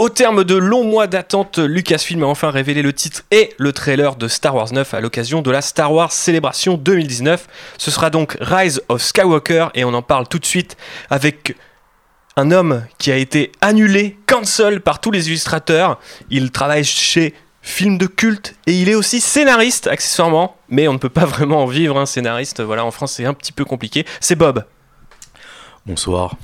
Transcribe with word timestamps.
Au 0.00 0.08
terme 0.08 0.44
de 0.44 0.54
longs 0.54 0.84
mois 0.84 1.06
d'attente, 1.06 1.58
Lucasfilm 1.58 2.22
a 2.22 2.26
enfin 2.26 2.48
révélé 2.48 2.80
le 2.80 2.94
titre 2.94 3.24
et 3.30 3.52
le 3.58 3.74
trailer 3.74 4.16
de 4.16 4.28
Star 4.28 4.54
Wars 4.54 4.72
9 4.72 4.94
à 4.94 5.00
l'occasion 5.02 5.42
de 5.42 5.50
la 5.50 5.60
Star 5.60 5.92
Wars 5.92 6.10
Célébration 6.10 6.78
2019. 6.78 7.46
Ce 7.76 7.90
sera 7.90 8.08
donc 8.08 8.34
Rise 8.40 8.80
of 8.88 9.02
Skywalker 9.02 9.66
et 9.74 9.84
on 9.84 9.92
en 9.92 10.00
parle 10.00 10.26
tout 10.26 10.38
de 10.38 10.46
suite 10.46 10.78
avec 11.10 11.54
un 12.38 12.50
homme 12.50 12.82
qui 12.96 13.12
a 13.12 13.16
été 13.16 13.52
annulé, 13.60 14.16
cancel 14.26 14.80
par 14.80 15.02
tous 15.02 15.10
les 15.10 15.28
illustrateurs. 15.28 16.00
Il 16.30 16.50
travaille 16.50 16.84
chez 16.84 17.34
Film 17.60 17.98
de 17.98 18.06
culte 18.06 18.54
et 18.66 18.72
il 18.72 18.88
est 18.88 18.94
aussi 18.94 19.20
scénariste 19.20 19.86
accessoirement, 19.86 20.56
mais 20.70 20.88
on 20.88 20.94
ne 20.94 20.98
peut 20.98 21.10
pas 21.10 21.24
vraiment 21.26 21.64
en 21.64 21.66
vivre 21.66 21.98
un 21.98 22.06
scénariste. 22.06 22.62
Voilà, 22.62 22.86
en 22.86 22.90
France 22.90 23.12
c'est 23.12 23.26
un 23.26 23.34
petit 23.34 23.52
peu 23.52 23.66
compliqué. 23.66 24.06
C'est 24.18 24.34
Bob. 24.34 24.64
Bonsoir. 25.86 26.34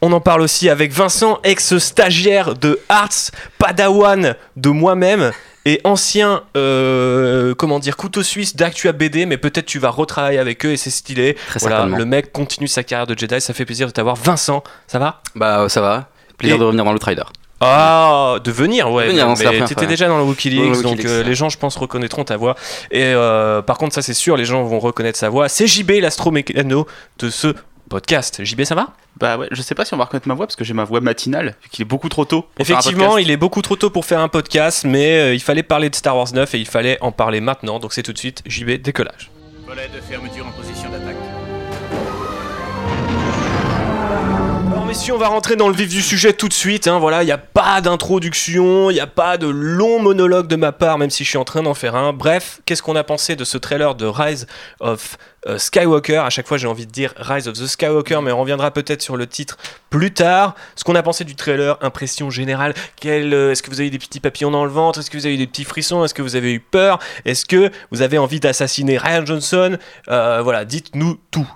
On 0.00 0.12
en 0.12 0.20
parle 0.20 0.42
aussi 0.42 0.68
avec 0.68 0.92
Vincent, 0.92 1.38
ex-stagiaire 1.44 2.54
de 2.54 2.80
Arts, 2.88 3.30
padawan 3.58 4.34
de 4.56 4.68
moi-même 4.68 5.32
et 5.64 5.80
ancien, 5.84 6.42
euh, 6.56 7.54
comment 7.54 7.78
dire, 7.78 7.96
couteau 7.96 8.22
suisse 8.22 8.56
d'Actua 8.56 8.92
BD, 8.92 9.26
mais 9.26 9.38
peut-être 9.38 9.66
tu 9.66 9.78
vas 9.78 9.90
retravailler 9.90 10.38
avec 10.38 10.66
eux 10.66 10.72
et 10.72 10.76
c'est 10.76 10.90
stylé. 10.90 11.36
Très 11.48 11.60
voilà, 11.60 11.86
le 11.86 12.04
mec 12.04 12.32
continue 12.32 12.68
sa 12.68 12.82
carrière 12.82 13.06
de 13.06 13.16
Jedi, 13.18 13.40
ça 13.40 13.54
fait 13.54 13.64
plaisir 13.64 13.86
de 13.86 13.92
t'avoir. 13.92 14.16
Vincent, 14.16 14.62
ça 14.88 14.98
va? 14.98 15.22
Bah 15.34 15.68
ça 15.68 15.80
va. 15.80 16.08
Plaisir 16.36 16.56
Et- 16.56 16.58
de 16.58 16.64
revenir 16.64 16.84
dans 16.84 16.92
le 16.92 16.98
trailer. 16.98 17.32
Ah, 17.64 18.38
de 18.42 18.50
venir, 18.50 18.90
ouais. 18.90 19.06
Venir, 19.06 19.28
non, 19.28 19.34
mais 19.38 19.64
t'étais 19.66 19.86
déjà 19.86 20.08
dans 20.08 20.18
le 20.18 20.24
WikiLeaks, 20.24 20.64
Dans 20.72 20.76
le 20.78 20.82
donc 20.82 21.04
euh, 21.04 21.22
les 21.22 21.36
gens, 21.36 21.48
je 21.48 21.56
pense, 21.56 21.76
reconnaîtront 21.76 22.24
ta 22.24 22.36
voix. 22.36 22.56
Et 22.90 23.04
euh, 23.04 23.62
par 23.62 23.78
contre, 23.78 23.94
ça 23.94 24.02
c'est 24.02 24.14
sûr, 24.14 24.36
les 24.36 24.44
gens 24.44 24.64
vont 24.64 24.80
reconnaître 24.80 25.16
sa 25.16 25.28
voix. 25.28 25.48
C'est 25.48 25.68
JB, 25.68 25.92
l'astromécano 26.00 26.88
de 27.20 27.30
ce 27.30 27.54
podcast. 27.92 28.42
JB, 28.42 28.64
ça 28.64 28.74
va? 28.74 28.88
Bah 29.18 29.36
ouais, 29.36 29.48
je 29.50 29.60
sais 29.62 29.74
pas 29.74 29.84
si 29.84 29.92
on 29.94 29.98
va 29.98 30.04
reconnaître 30.04 30.26
ma 30.26 30.34
voix 30.34 30.46
parce 30.46 30.56
que 30.56 30.64
j'ai 30.64 30.72
ma 30.74 30.84
voix 30.84 31.00
matinale, 31.00 31.54
vu 31.62 31.68
qu'il 31.70 31.82
est 31.82 31.84
beaucoup 31.84 32.08
trop 32.08 32.24
tôt. 32.24 32.42
pour 32.54 32.66
faire 32.66 32.76
un 32.76 32.80
Effectivement, 32.80 33.08
podcast. 33.10 33.26
il 33.26 33.30
est 33.30 33.36
beaucoup 33.36 33.62
trop 33.62 33.76
tôt 33.76 33.90
pour 33.90 34.04
faire 34.06 34.20
un 34.20 34.28
podcast, 34.28 34.84
mais 34.84 35.18
euh, 35.20 35.34
il 35.34 35.40
fallait 35.42 35.62
parler 35.62 35.90
de 35.90 35.94
Star 35.94 36.16
Wars 36.16 36.32
9 36.32 36.54
et 36.54 36.58
il 36.58 36.66
fallait 36.66 36.96
en 37.02 37.12
parler 37.12 37.40
maintenant. 37.40 37.78
Donc 37.78 37.92
c'est 37.92 38.02
tout 38.02 38.12
de 38.14 38.18
suite 38.18 38.42
JB 38.46 38.80
décollage. 38.82 39.30
Volet 39.66 39.88
de 39.94 40.00
fermeture 40.00 40.46
en 40.46 40.50
position 40.52 40.90
d'attaque. 40.90 41.11
Messieurs, 44.92 45.14
on 45.14 45.18
va 45.18 45.28
rentrer 45.28 45.56
dans 45.56 45.68
le 45.70 45.74
vif 45.74 45.88
du 45.88 46.02
sujet 46.02 46.34
tout 46.34 46.48
de 46.48 46.52
suite. 46.52 46.86
hein. 46.86 46.98
Voilà, 46.98 47.22
il 47.22 47.24
n'y 47.26 47.32
a 47.32 47.38
pas 47.38 47.80
d'introduction, 47.80 48.90
il 48.90 48.92
n'y 48.92 49.00
a 49.00 49.06
pas 49.06 49.38
de 49.38 49.46
long 49.46 49.98
monologue 50.02 50.46
de 50.48 50.56
ma 50.56 50.70
part, 50.70 50.98
même 50.98 51.08
si 51.08 51.24
je 51.24 51.30
suis 51.30 51.38
en 51.38 51.44
train 51.44 51.62
d'en 51.62 51.72
faire 51.72 51.94
un. 51.96 52.12
Bref, 52.12 52.60
qu'est-ce 52.66 52.82
qu'on 52.82 52.94
a 52.94 53.02
pensé 53.02 53.34
de 53.34 53.42
ce 53.44 53.56
trailer 53.56 53.94
de 53.94 54.04
Rise 54.04 54.46
of 54.80 55.16
euh, 55.48 55.56
Skywalker? 55.56 56.18
À 56.18 56.28
chaque 56.28 56.46
fois, 56.46 56.58
j'ai 56.58 56.66
envie 56.66 56.84
de 56.84 56.90
dire 56.92 57.14
Rise 57.16 57.48
of 57.48 57.54
the 57.54 57.66
Skywalker, 57.66 58.20
mais 58.22 58.32
on 58.32 58.40
reviendra 58.42 58.70
peut-être 58.70 59.00
sur 59.00 59.16
le 59.16 59.26
titre 59.26 59.56
plus 59.88 60.12
tard. 60.12 60.54
Ce 60.76 60.84
qu'on 60.84 60.94
a 60.94 61.02
pensé 61.02 61.24
du 61.24 61.36
trailer, 61.36 61.78
impression 61.80 62.28
générale. 62.28 62.74
Euh, 63.06 63.50
Est-ce 63.52 63.62
que 63.62 63.70
vous 63.70 63.80
avez 63.80 63.86
eu 63.86 63.92
des 63.92 63.98
petits 63.98 64.20
papillons 64.20 64.50
dans 64.50 64.66
le 64.66 64.70
ventre? 64.70 64.98
Est-ce 64.98 65.10
que 65.10 65.16
vous 65.16 65.24
avez 65.24 65.36
eu 65.36 65.38
des 65.38 65.46
petits 65.46 65.64
frissons? 65.64 66.04
Est-ce 66.04 66.12
que 66.12 66.20
vous 66.20 66.36
avez 66.36 66.52
eu 66.52 66.60
peur? 66.60 66.98
Est-ce 67.24 67.46
que 67.46 67.70
vous 67.92 68.02
avez 68.02 68.18
envie 68.18 68.40
d'assassiner 68.40 68.98
Ryan 68.98 69.24
Johnson? 69.24 69.78
Euh, 70.08 70.42
Voilà, 70.42 70.66
dites-nous 70.66 71.18
tout. 71.30 71.48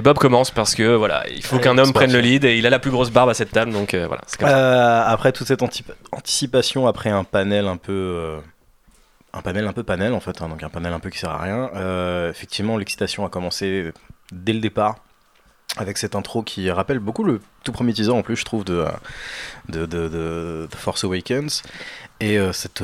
Et 0.00 0.02
Bob 0.02 0.16
commence 0.16 0.50
parce 0.50 0.74
que 0.74 0.94
voilà, 0.94 1.24
il 1.28 1.44
faut 1.44 1.58
qu'un 1.58 1.76
homme 1.76 1.92
prenne 1.92 2.10
le 2.10 2.20
lead 2.20 2.46
et 2.46 2.56
il 2.56 2.64
a 2.66 2.70
la 2.70 2.78
plus 2.78 2.90
grosse 2.90 3.10
barbe 3.10 3.28
à 3.28 3.34
cette 3.34 3.52
table, 3.52 3.70
donc 3.70 3.92
euh, 3.92 4.06
voilà. 4.06 4.22
c'est 4.26 4.40
comme 4.40 4.48
ça. 4.48 4.56
Euh, 4.56 5.12
après 5.12 5.30
toute 5.30 5.46
cette 5.46 5.60
anti- 5.60 5.84
anticipation, 6.10 6.86
après 6.86 7.10
un 7.10 7.22
panel 7.22 7.66
un 7.66 7.76
peu. 7.76 7.92
euh, 7.92 8.38
un 9.34 9.42
panel 9.42 9.66
un 9.66 9.74
peu 9.74 9.82
panel 9.82 10.14
en 10.14 10.20
fait, 10.20 10.40
hein, 10.40 10.48
donc 10.48 10.62
un 10.62 10.70
panel 10.70 10.94
un 10.94 11.00
peu 11.00 11.10
qui 11.10 11.18
sert 11.18 11.28
à 11.28 11.36
rien. 11.42 11.68
euh, 11.76 12.30
effectivement, 12.30 12.78
l'excitation 12.78 13.26
a 13.26 13.28
commencé 13.28 13.92
dès 14.32 14.54
le 14.54 14.60
départ 14.60 14.96
avec 15.76 15.98
cette 15.98 16.14
intro 16.16 16.42
qui 16.42 16.70
rappelle 16.70 16.98
beaucoup 16.98 17.22
le 17.22 17.42
tout 17.62 17.72
premier 17.72 17.92
teaser 17.92 18.10
en 18.12 18.22
plus, 18.22 18.36
je 18.36 18.44
trouve, 18.46 18.64
de, 18.64 18.86
de, 19.68 19.84
de, 19.84 20.66
Force 20.76 21.04
Awakens. 21.04 21.62
Et 22.20 22.38
euh, 22.38 22.54
cette 22.54 22.82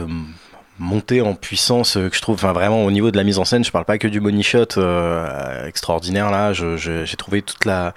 montée 0.78 1.20
en 1.22 1.34
puissance 1.34 1.96
euh, 1.96 2.08
que 2.08 2.16
je 2.16 2.20
trouve, 2.22 2.34
enfin 2.36 2.52
vraiment 2.52 2.84
au 2.84 2.91
niveau 2.91 3.10
de 3.10 3.16
la 3.16 3.24
mise 3.24 3.38
en 3.38 3.44
scène, 3.44 3.64
je 3.64 3.70
parle 3.70 3.84
pas 3.84 3.98
que 3.98 4.08
du 4.08 4.20
money 4.20 4.42
shot 4.42 4.77
euh, 4.78 5.67
extraordinaire 5.67 6.30
là, 6.30 6.52
j'ai 6.52 7.17
trouvé 7.17 7.42
toute 7.42 7.64
la 7.64 7.95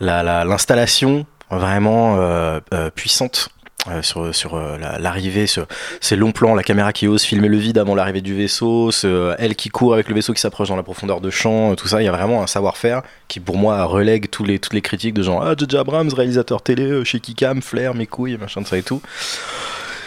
la- 0.00 0.22
la- 0.22 0.44
l'installation 0.44 1.26
vraiment 1.50 2.16
euh, 2.18 2.60
puissante. 2.94 3.48
sur, 4.02 4.32
sur 4.32 4.56
la- 4.56 5.00
l'arrivée, 5.00 5.48
ce- 5.48 5.62
ces 6.00 6.14
longs 6.14 6.30
plans, 6.30 6.54
la 6.54 6.62
caméra 6.62 6.92
qui 6.92 7.08
ose 7.08 7.24
filmer 7.24 7.48
le 7.48 7.56
vide 7.56 7.78
avant 7.78 7.96
l'arrivée 7.96 8.20
du 8.20 8.32
vaisseau, 8.32 8.90
elle 9.38 9.56
qui 9.56 9.70
court 9.70 9.92
avec 9.94 10.08
le 10.08 10.14
vaisseau 10.14 10.32
qui 10.32 10.40
s'approche 10.40 10.68
dans 10.68 10.76
la 10.76 10.84
profondeur 10.84 11.20
de 11.20 11.30
champ, 11.30 11.74
tout 11.74 11.88
ça, 11.88 12.00
il 12.00 12.04
y 12.04 12.08
a 12.08 12.12
vraiment 12.12 12.44
un 12.44 12.46
savoir-faire 12.46 13.02
qui 13.26 13.40
pour 13.40 13.56
moi 13.56 13.82
relègue 13.84 14.30
toutes 14.30 14.46
les 14.72 14.82
critiques 14.82 15.14
de 15.14 15.24
genre 15.24 15.42
Ah, 15.44 15.54
J.J. 15.58 15.78
Abrams, 15.78 16.12
réalisateur 16.14 16.62
télé, 16.62 17.04
chez 17.04 17.18
Kikam, 17.18 17.60
Flair, 17.60 17.94
mes 17.96 18.06
couilles, 18.06 18.36
machin 18.36 18.60
de 18.60 18.68
ça 18.68 18.78
et 18.78 18.84
tout. 18.84 19.02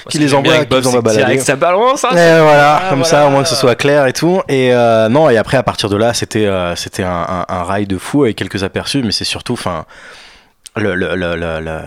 Qui 0.09 0.17
les 0.19 0.33
envoie, 0.33 0.53
avec 0.55 0.69
qui 0.69 0.75
les 0.77 0.87
envoie 0.87 1.01
balader. 1.01 1.39
ça 1.39 1.55
balance. 1.55 2.03
hein. 2.05 2.09
Et 2.11 2.41
voilà, 2.41 2.75
Ah, 2.77 2.89
comme 2.89 2.99
voilà. 2.99 3.03
ça, 3.05 3.27
au 3.27 3.29
moins 3.29 3.43
que 3.43 3.49
ce 3.49 3.55
soit 3.55 3.75
clair 3.75 4.05
et 4.07 4.13
tout. 4.13 4.41
Et 4.47 4.73
euh, 4.73 5.09
non, 5.09 5.29
et 5.29 5.37
après, 5.37 5.57
à 5.57 5.63
partir 5.63 5.89
de 5.89 5.97
là, 5.97 6.13
c'était 6.13 6.45
euh, 6.45 6.75
c'était 6.75 7.03
un, 7.03 7.25
un, 7.27 7.45
un 7.47 7.63
rail 7.63 7.87
de 7.87 7.97
fou 7.97 8.23
avec 8.23 8.35
quelques 8.35 8.63
aperçus, 8.63 9.01
mais 9.03 9.11
c'est 9.11 9.23
surtout, 9.25 9.53
enfin, 9.53 9.85
le, 10.75 10.93
le- 10.95 11.15
le- 11.15 11.35
le- 11.35 11.59
le- 11.59 11.61
la, 11.61 11.85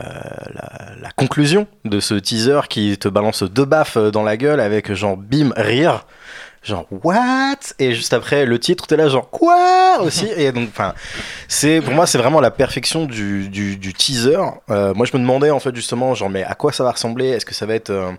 la 1.02 1.10
conclusion 1.16 1.66
de 1.84 2.00
ce 2.00 2.14
teaser 2.14 2.60
qui 2.68 2.96
te 2.98 3.08
balance 3.08 3.42
deux 3.42 3.64
baffes 3.66 3.98
dans 3.98 4.22
la 4.22 4.36
gueule 4.36 4.60
avec 4.60 4.92
genre 4.94 5.16
bim, 5.16 5.50
rire. 5.56 6.04
Genre, 6.62 6.86
what? 7.04 7.56
Et 7.78 7.94
juste 7.94 8.12
après, 8.12 8.44
le 8.44 8.58
titre, 8.58 8.86
t'es 8.86 8.96
là, 8.96 9.08
genre, 9.08 9.30
quoi? 9.30 10.00
Aussi. 10.00 10.28
Et 10.36 10.52
donc, 10.52 10.69
enfin, 10.70 10.94
c'est 11.46 11.80
pour 11.80 11.94
moi, 11.94 12.06
c'est 12.06 12.19
vraiment 12.19 12.41
la 12.41 12.50
perfection 12.50 13.06
du, 13.06 13.48
du, 13.48 13.94
teaser. 13.94 14.38
Euh, 14.70 14.92
moi, 14.94 15.06
je 15.06 15.16
me 15.16 15.22
demandais, 15.22 15.50
en 15.50 15.60
fait, 15.60 15.74
justement, 15.74 16.14
genre, 16.14 16.30
mais 16.30 16.44
à 16.44 16.54
quoi 16.54 16.72
ça 16.72 16.84
va 16.84 16.92
ressembler? 16.92 17.28
Est-ce 17.28 17.47
que 17.47 17.54
ça 17.54 17.66
va 17.66 17.74
être. 17.74 17.91
euh, 17.91 18.12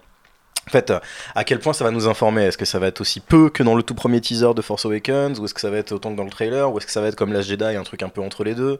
en 0.67 0.71
fait, 0.71 0.91
euh, 0.91 0.99
à 1.33 1.43
quel 1.43 1.59
point 1.59 1.73
ça 1.73 1.83
va 1.83 1.89
nous 1.89 2.07
informer? 2.07 2.43
Est-ce 2.43 2.57
que 2.57 2.65
ça 2.65 2.77
va 2.77 2.87
être 2.87 3.01
aussi 3.01 3.21
peu 3.21 3.49
que 3.49 3.63
dans 3.63 3.73
le 3.73 3.81
tout 3.81 3.95
premier 3.95 4.21
teaser 4.21 4.53
de 4.55 4.61
Force 4.61 4.85
Awakens? 4.85 5.39
Ou 5.39 5.45
est-ce 5.45 5.53
que 5.55 5.61
ça 5.61 5.71
va 5.71 5.77
être 5.77 5.91
autant 5.91 6.11
que 6.11 6.17
dans 6.17 6.23
le 6.23 6.29
trailer? 6.29 6.71
Ou 6.71 6.77
est-ce 6.77 6.85
que 6.85 6.91
ça 6.91 7.01
va 7.01 7.07
être 7.07 7.15
comme 7.15 7.33
Last 7.33 7.49
Jedi, 7.49 7.63
un 7.63 7.83
truc 7.83 8.03
un 8.03 8.09
peu 8.09 8.21
entre 8.21 8.43
les 8.43 8.53
deux? 8.53 8.77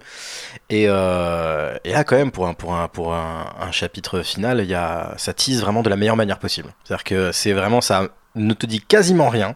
Et, 0.70 0.84
et 0.84 0.88
là, 0.88 2.04
quand 2.06 2.16
même, 2.16 2.30
pour 2.30 2.48
un, 2.48 2.54
pour 2.54 2.76
un, 2.76 2.88
pour 2.90 3.14
un, 3.14 3.72
chapitre 3.72 4.22
final, 4.22 4.64
y 4.66 4.76
a, 4.76 5.16
ça 5.18 5.34
tease 5.34 5.62
vraiment 5.62 5.82
de 5.82 5.90
la 5.90 5.96
meilleure 5.96 6.16
manière 6.16 6.38
possible. 6.38 6.70
C'est-à-dire 6.84 7.04
que 7.04 7.32
c'est 7.32 7.54
vraiment, 7.54 7.82
ça 7.82 8.10
ne 8.36 8.54
te 8.54 8.66
dit 8.66 8.82
quasiment 8.82 9.30
rien. 9.30 9.56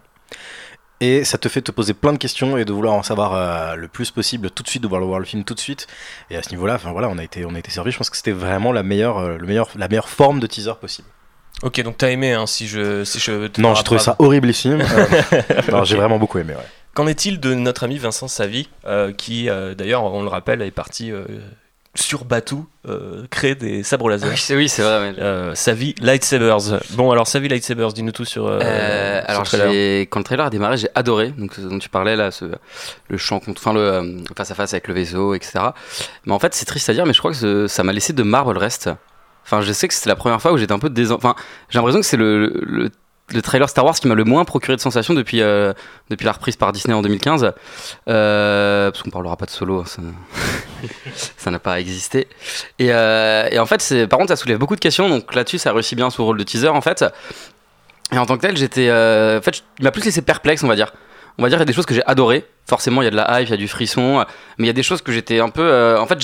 Et 1.03 1.25
ça 1.25 1.37
te 1.37 1.49
fait 1.49 1.61
te 1.61 1.71
poser 1.71 1.93
plein 1.93 2.13
de 2.13 2.17
questions 2.17 2.57
et 2.57 2.63
de 2.63 2.71
vouloir 2.71 2.93
en 2.93 3.03
savoir 3.03 3.33
euh, 3.33 3.75
le 3.75 3.89
plus 3.89 4.09
possible 4.11 4.49
tout 4.49 4.63
de 4.63 4.69
suite, 4.69 4.83
de 4.83 4.87
vouloir 4.87 5.05
voir 5.05 5.19
le 5.19 5.25
film 5.25 5.43
tout 5.43 5.53
de 5.53 5.59
suite. 5.59 5.87
Et 6.29 6.37
à 6.37 6.43
ce 6.43 6.49
niveau-là, 6.51 6.75
enfin 6.75 6.93
voilà, 6.93 7.09
on 7.09 7.17
a 7.17 7.23
été, 7.25 7.45
on 7.45 7.55
a 7.55 7.59
été 7.59 7.71
servi. 7.71 7.91
Je 7.91 7.97
pense 7.97 8.09
que 8.09 8.15
c'était 8.15 8.31
vraiment 8.31 8.71
la 8.71 8.83
meilleure, 8.83 9.17
euh, 9.17 9.37
le 9.37 9.45
meilleur, 9.45 9.67
la 9.75 9.89
meilleure 9.89 10.07
forme 10.07 10.39
de 10.39 10.47
teaser 10.47 10.75
possible. 10.79 11.09
Ok, 11.61 11.81
donc 11.81 11.97
t'as 11.97 12.09
aimé, 12.09 12.31
hein, 12.31 12.47
si 12.47 12.67
je, 12.67 13.03
si 13.03 13.19
je 13.19 13.47
te 13.47 13.59
Non, 13.59 13.75
j'ai 13.75 13.83
trouvé 13.83 13.99
ça 13.99 14.15
horriblissime. 14.19 14.81
Euh, 15.33 15.71
non, 15.71 15.83
j'ai 15.83 15.97
vraiment 15.97 16.19
beaucoup 16.19 16.39
aimé. 16.39 16.53
Ouais. 16.53 16.65
Qu'en 16.93 17.07
est-il 17.07 17.41
de 17.41 17.53
notre 17.53 17.83
ami 17.83 17.97
Vincent 17.97 18.29
Savy, 18.29 18.69
euh, 18.85 19.11
qui 19.11 19.49
d'ailleurs, 19.77 20.03
on 20.03 20.21
le 20.21 20.29
rappelle, 20.29 20.61
est 20.61 20.71
parti 20.71 21.11
sur 21.95 22.25
Batou 22.25 22.67
euh, 22.87 23.25
créer 23.29 23.53
des 23.55 23.83
sabres 23.83 24.09
laser. 24.09 24.29
Oui, 24.29 24.37
c'est 24.37 24.55
oui, 24.55 24.67
vrai. 24.77 24.99
ouais. 25.11 25.15
Euh, 25.19 25.53
Savvy 25.55 25.93
Lightsabers. 26.01 26.79
Bon, 26.91 27.11
alors 27.11 27.27
Savvy 27.27 27.47
Lightsabers, 27.47 27.93
dis-nous 27.93 28.11
tout 28.11 28.25
sur. 28.25 28.47
euh, 28.47 28.59
Euh, 28.61 29.21
sur 29.21 29.29
alors 29.29 29.43
le 29.53 29.71
j'ai- 29.71 30.01
quand 30.09 30.19
le 30.19 30.23
trailer 30.25 30.45
a 30.47 30.49
démarré, 30.49 30.77
j'ai 30.77 30.89
adoré. 30.95 31.29
Donc 31.37 31.53
ce 31.53 31.61
dont 31.61 31.77
tu 31.79 31.89
parlais 31.89 32.15
là, 32.15 32.31
ce, 32.31 32.45
le 33.09 33.17
champ, 33.17 33.39
contre- 33.39 33.61
enfin 33.61 33.73
le 33.73 33.79
euh, 33.79 34.17
face 34.35 34.49
à 34.51 34.55
face 34.55 34.73
avec 34.73 34.87
le 34.87 34.93
vaisseau, 34.95 35.33
etc. 35.35 35.59
Mais 36.25 36.33
en 36.33 36.39
fait, 36.39 36.53
c'est 36.55 36.65
triste 36.65 36.89
à 36.89 36.93
dire, 36.93 37.05
mais 37.05 37.13
je 37.13 37.19
crois 37.19 37.31
que 37.31 37.37
ce- 37.37 37.67
ça 37.67 37.83
m'a 37.83 37.93
laissé 37.93 38.11
de 38.13 38.23
marbre 38.23 38.53
le 38.53 38.59
reste. 38.59 38.89
Enfin, 39.45 39.61
je 39.61 39.71
sais 39.73 39.87
que 39.87 39.93
c'était 39.93 40.09
la 40.09 40.15
première 40.15 40.41
fois 40.41 40.53
où 40.53 40.57
j'étais 40.57 40.71
un 40.71 40.79
peu 40.79 40.89
dés... 40.89 41.11
Enfin, 41.11 41.35
j'ai 41.69 41.77
l'impression 41.77 41.99
que 41.99 42.05
c'est 42.05 42.15
le, 42.17 42.47
le, 42.65 42.89
le 43.31 43.41
trailer 43.41 43.69
Star 43.69 43.85
Wars 43.85 43.95
qui 43.95 44.07
m'a 44.07 44.15
le 44.15 44.23
moins 44.23 44.45
procuré 44.45 44.75
de 44.75 44.81
sensations 44.81 45.13
depuis 45.13 45.41
euh, 45.41 45.73
depuis 46.09 46.25
la 46.25 46.33
reprise 46.33 46.55
par 46.55 46.71
Disney 46.71 46.93
en 46.93 47.01
2015. 47.01 47.53
Euh, 48.07 48.91
parce 48.91 49.03
qu'on 49.03 49.09
parlera 49.09 49.37
pas 49.37 49.45
de 49.45 49.51
solo, 49.51 49.81
hein, 49.81 50.03
ça 51.37 51.51
n'a 51.51 51.59
pas 51.59 51.79
existé. 51.79 52.27
Et, 52.79 52.91
euh, 52.91 53.47
et 53.51 53.59
en 53.59 53.65
fait, 53.65 54.07
par 54.07 54.19
contre, 54.19 54.29
ça 54.29 54.35
soulève 54.35 54.57
beaucoup 54.57 54.75
de 54.75 54.81
questions. 54.81 55.09
Donc 55.09 55.33
là-dessus, 55.33 55.57
ça 55.57 55.71
réussit 55.71 55.97
bien 55.97 56.09
sous 56.09 56.23
rôle 56.23 56.37
de 56.37 56.43
teaser 56.43 56.67
en 56.67 56.81
fait. 56.81 57.05
Et 58.11 58.17
en 58.17 58.25
tant 58.25 58.35
que 58.35 58.41
tel, 58.41 58.57
j'étais. 58.57 58.89
en 58.91 59.41
fait, 59.41 59.63
il 59.79 59.83
m'a 59.83 59.91
plus 59.91 60.03
laissé 60.03 60.21
perplexe, 60.21 60.63
on 60.63 60.67
va 60.67 60.75
dire. 60.75 60.93
On 61.37 61.43
va 61.43 61.49
dire, 61.49 61.57
il 61.57 61.61
y 61.61 61.63
a 61.63 61.65
des 61.65 61.73
choses 61.73 61.87
que 61.87 61.95
j'ai 61.95 62.05
adorées. 62.05 62.45
Forcément, 62.67 63.01
il 63.01 63.05
y 63.05 63.07
a 63.07 63.11
de 63.11 63.15
la 63.15 63.41
hype, 63.41 63.47
il 63.47 63.51
y 63.51 63.55
a 63.55 63.57
du 63.57 63.67
frisson. 63.67 64.23
Mais 64.57 64.65
il 64.65 64.67
y 64.67 64.69
a 64.69 64.73
des 64.73 64.83
choses 64.83 65.01
que 65.01 65.11
j'étais 65.11 65.39
un 65.39 65.49
peu. 65.49 65.97
en 65.97 66.05
fait. 66.05 66.19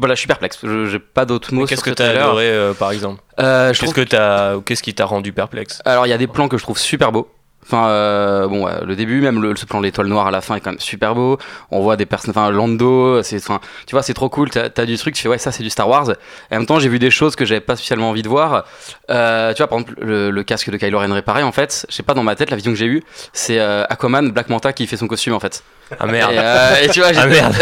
Voilà, 0.00 0.14
je 0.14 0.18
suis 0.20 0.26
perplexe. 0.26 0.58
Je- 0.64 0.86
J'ai 0.86 0.98
pas 0.98 1.24
d'autres 1.24 1.54
mots. 1.54 1.66
Qu'est-ce 1.66 1.82
sur 1.82 1.84
que 1.84 1.90
ce 1.90 1.94
t'as 1.94 2.20
adoré, 2.24 2.48
euh, 2.48 2.72
par 2.74 2.90
exemple 2.90 3.22
Euh, 3.38 3.72
Qu'est-ce 3.72 3.94
que 3.94 4.58
qu'est-ce 4.60 4.82
qui 4.82 4.94
t'a 4.94 5.04
rendu 5.04 5.32
perplexe 5.32 5.80
alors 5.84 6.06
il 6.06 6.10
y 6.10 6.12
a 6.12 6.18
des 6.18 6.26
plans 6.26 6.48
que 6.48 6.58
je 6.58 6.62
trouve 6.64 6.78
super 6.78 7.12
beaux. 7.12 7.30
Enfin 7.62 7.88
euh, 7.88 8.48
bon 8.48 8.64
ouais, 8.64 8.72
le 8.84 8.96
début 8.96 9.20
même 9.20 9.40
le, 9.42 9.54
ce 9.54 9.66
plan 9.66 9.80
de 9.80 9.84
l'étoile 9.84 10.06
noire 10.06 10.26
à 10.26 10.30
la 10.30 10.40
fin 10.40 10.54
est 10.56 10.60
quand 10.60 10.70
même 10.70 10.80
super 10.80 11.14
beau. 11.14 11.38
On 11.70 11.80
voit 11.80 11.96
des 11.96 12.06
personnes 12.06 12.30
enfin 12.30 12.50
Lando, 12.50 13.22
c'est 13.22 13.36
enfin 13.36 13.60
tu 13.86 13.94
vois 13.94 14.02
c'est 14.02 14.14
trop 14.14 14.30
cool. 14.30 14.48
T'as 14.50 14.68
as 14.74 14.86
du 14.86 14.96
truc 14.96 15.14
tu 15.14 15.22
fais 15.22 15.28
ouais 15.28 15.38
ça 15.38 15.52
c'est 15.52 15.62
du 15.62 15.68
Star 15.70 15.86
Wars. 15.88 16.10
Et 16.10 16.54
en 16.54 16.58
même 16.58 16.66
temps 16.66 16.78
j'ai 16.80 16.88
vu 16.88 16.98
des 16.98 17.10
choses 17.10 17.36
que 17.36 17.44
j'avais 17.44 17.60
pas 17.60 17.76
spécialement 17.76 18.08
envie 18.10 18.22
de 18.22 18.28
voir. 18.28 18.64
Euh, 19.10 19.52
tu 19.52 19.58
vois 19.58 19.68
par 19.68 19.78
exemple 19.78 19.94
le, 20.02 20.30
le 20.30 20.42
casque 20.42 20.70
de 20.70 20.76
Kylo 20.78 20.98
Ren 20.98 21.12
réparé 21.12 21.42
en 21.42 21.52
fait, 21.52 21.84
je 21.90 21.94
sais 21.94 22.02
pas 22.02 22.14
dans 22.14 22.22
ma 22.24 22.34
tête 22.34 22.48
la 22.50 22.56
vision 22.56 22.72
que 22.72 22.78
j'ai 22.78 22.86
eue 22.86 23.02
c'est 23.34 23.60
euh, 23.60 23.84
Aquaman 23.90 24.30
Black 24.32 24.48
Manta 24.48 24.72
qui 24.72 24.86
fait 24.86 24.96
son 24.96 25.06
costume 25.06 25.34
en 25.34 25.40
fait. 25.40 25.62
Ah 25.98 26.06
merde. 26.06 26.32
Et, 26.32 26.38
euh, 26.38 26.74
et 26.84 26.88
tu 26.88 27.00
vois, 27.00 27.10
Ah 27.16 27.26
merde. 27.26 27.54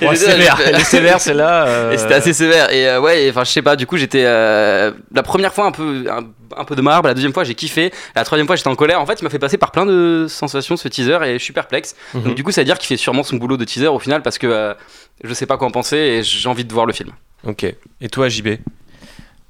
et 0.00 0.06
Ouais, 0.08 0.16
sévère. 0.16 0.56
j'étais- 0.56 0.70
Elle 0.70 0.80
est 0.80 0.84
sévère, 0.84 1.20
celle-là. 1.20 1.66
euh, 1.66 1.92
Et 1.92 1.98
c'était 1.98 2.14
assez 2.14 2.32
sévère. 2.32 2.72
Et 2.72 2.88
euh, 2.88 3.00
ouais, 3.00 3.26
enfin, 3.30 3.44
je 3.44 3.50
sais 3.50 3.62
pas, 3.62 3.76
du 3.76 3.86
coup, 3.86 3.96
j'étais. 3.96 4.24
euh, 4.24 4.92
la 5.12 5.22
première 5.22 5.52
fois 5.52 5.66
un 5.66 5.72
peu, 5.72 6.04
un, 6.10 6.24
un 6.56 6.64
peu 6.64 6.74
de 6.76 6.80
marbre, 6.82 7.08
la 7.08 7.14
deuxième 7.14 7.32
fois, 7.34 7.44
j'ai 7.44 7.54
kiffé. 7.54 7.92
La 8.14 8.24
troisième 8.24 8.46
fois, 8.46 8.56
j'étais 8.56 8.68
en 8.68 8.74
colère. 8.76 9.00
En 9.00 9.06
fait, 9.06 9.20
il 9.20 9.24
m'a 9.24 9.30
fait 9.30 9.38
passer 9.38 9.58
par 9.58 9.72
plein 9.72 9.84
de 9.86 10.26
sensations 10.28 10.76
ce 10.76 10.88
teaser 10.88 11.18
et 11.24 11.38
je 11.38 11.44
suis 11.44 11.52
perplexe. 11.52 11.94
Mhm. 12.14 12.22
Donc, 12.22 12.34
du 12.34 12.44
coup, 12.44 12.50
ça 12.52 12.62
veut 12.62 12.64
dire 12.66 12.78
qu'il 12.78 12.88
fait 12.88 12.96
sûrement 12.96 13.22
son 13.22 13.36
boulot 13.36 13.56
de 13.56 13.64
teaser 13.64 13.88
au 13.88 13.98
final 13.98 14.22
parce 14.22 14.38
que 14.38 14.46
euh, 14.46 14.74
je 15.22 15.34
sais 15.34 15.46
pas 15.46 15.56
quoi 15.58 15.66
en 15.68 15.70
penser 15.70 15.96
et 15.96 16.22
j'ai 16.22 16.48
envie 16.48 16.64
de 16.64 16.72
voir 16.72 16.86
le 16.86 16.92
film. 16.92 17.10
Ok. 17.44 17.64
Et 18.00 18.08
toi, 18.08 18.28
JB 18.28 18.56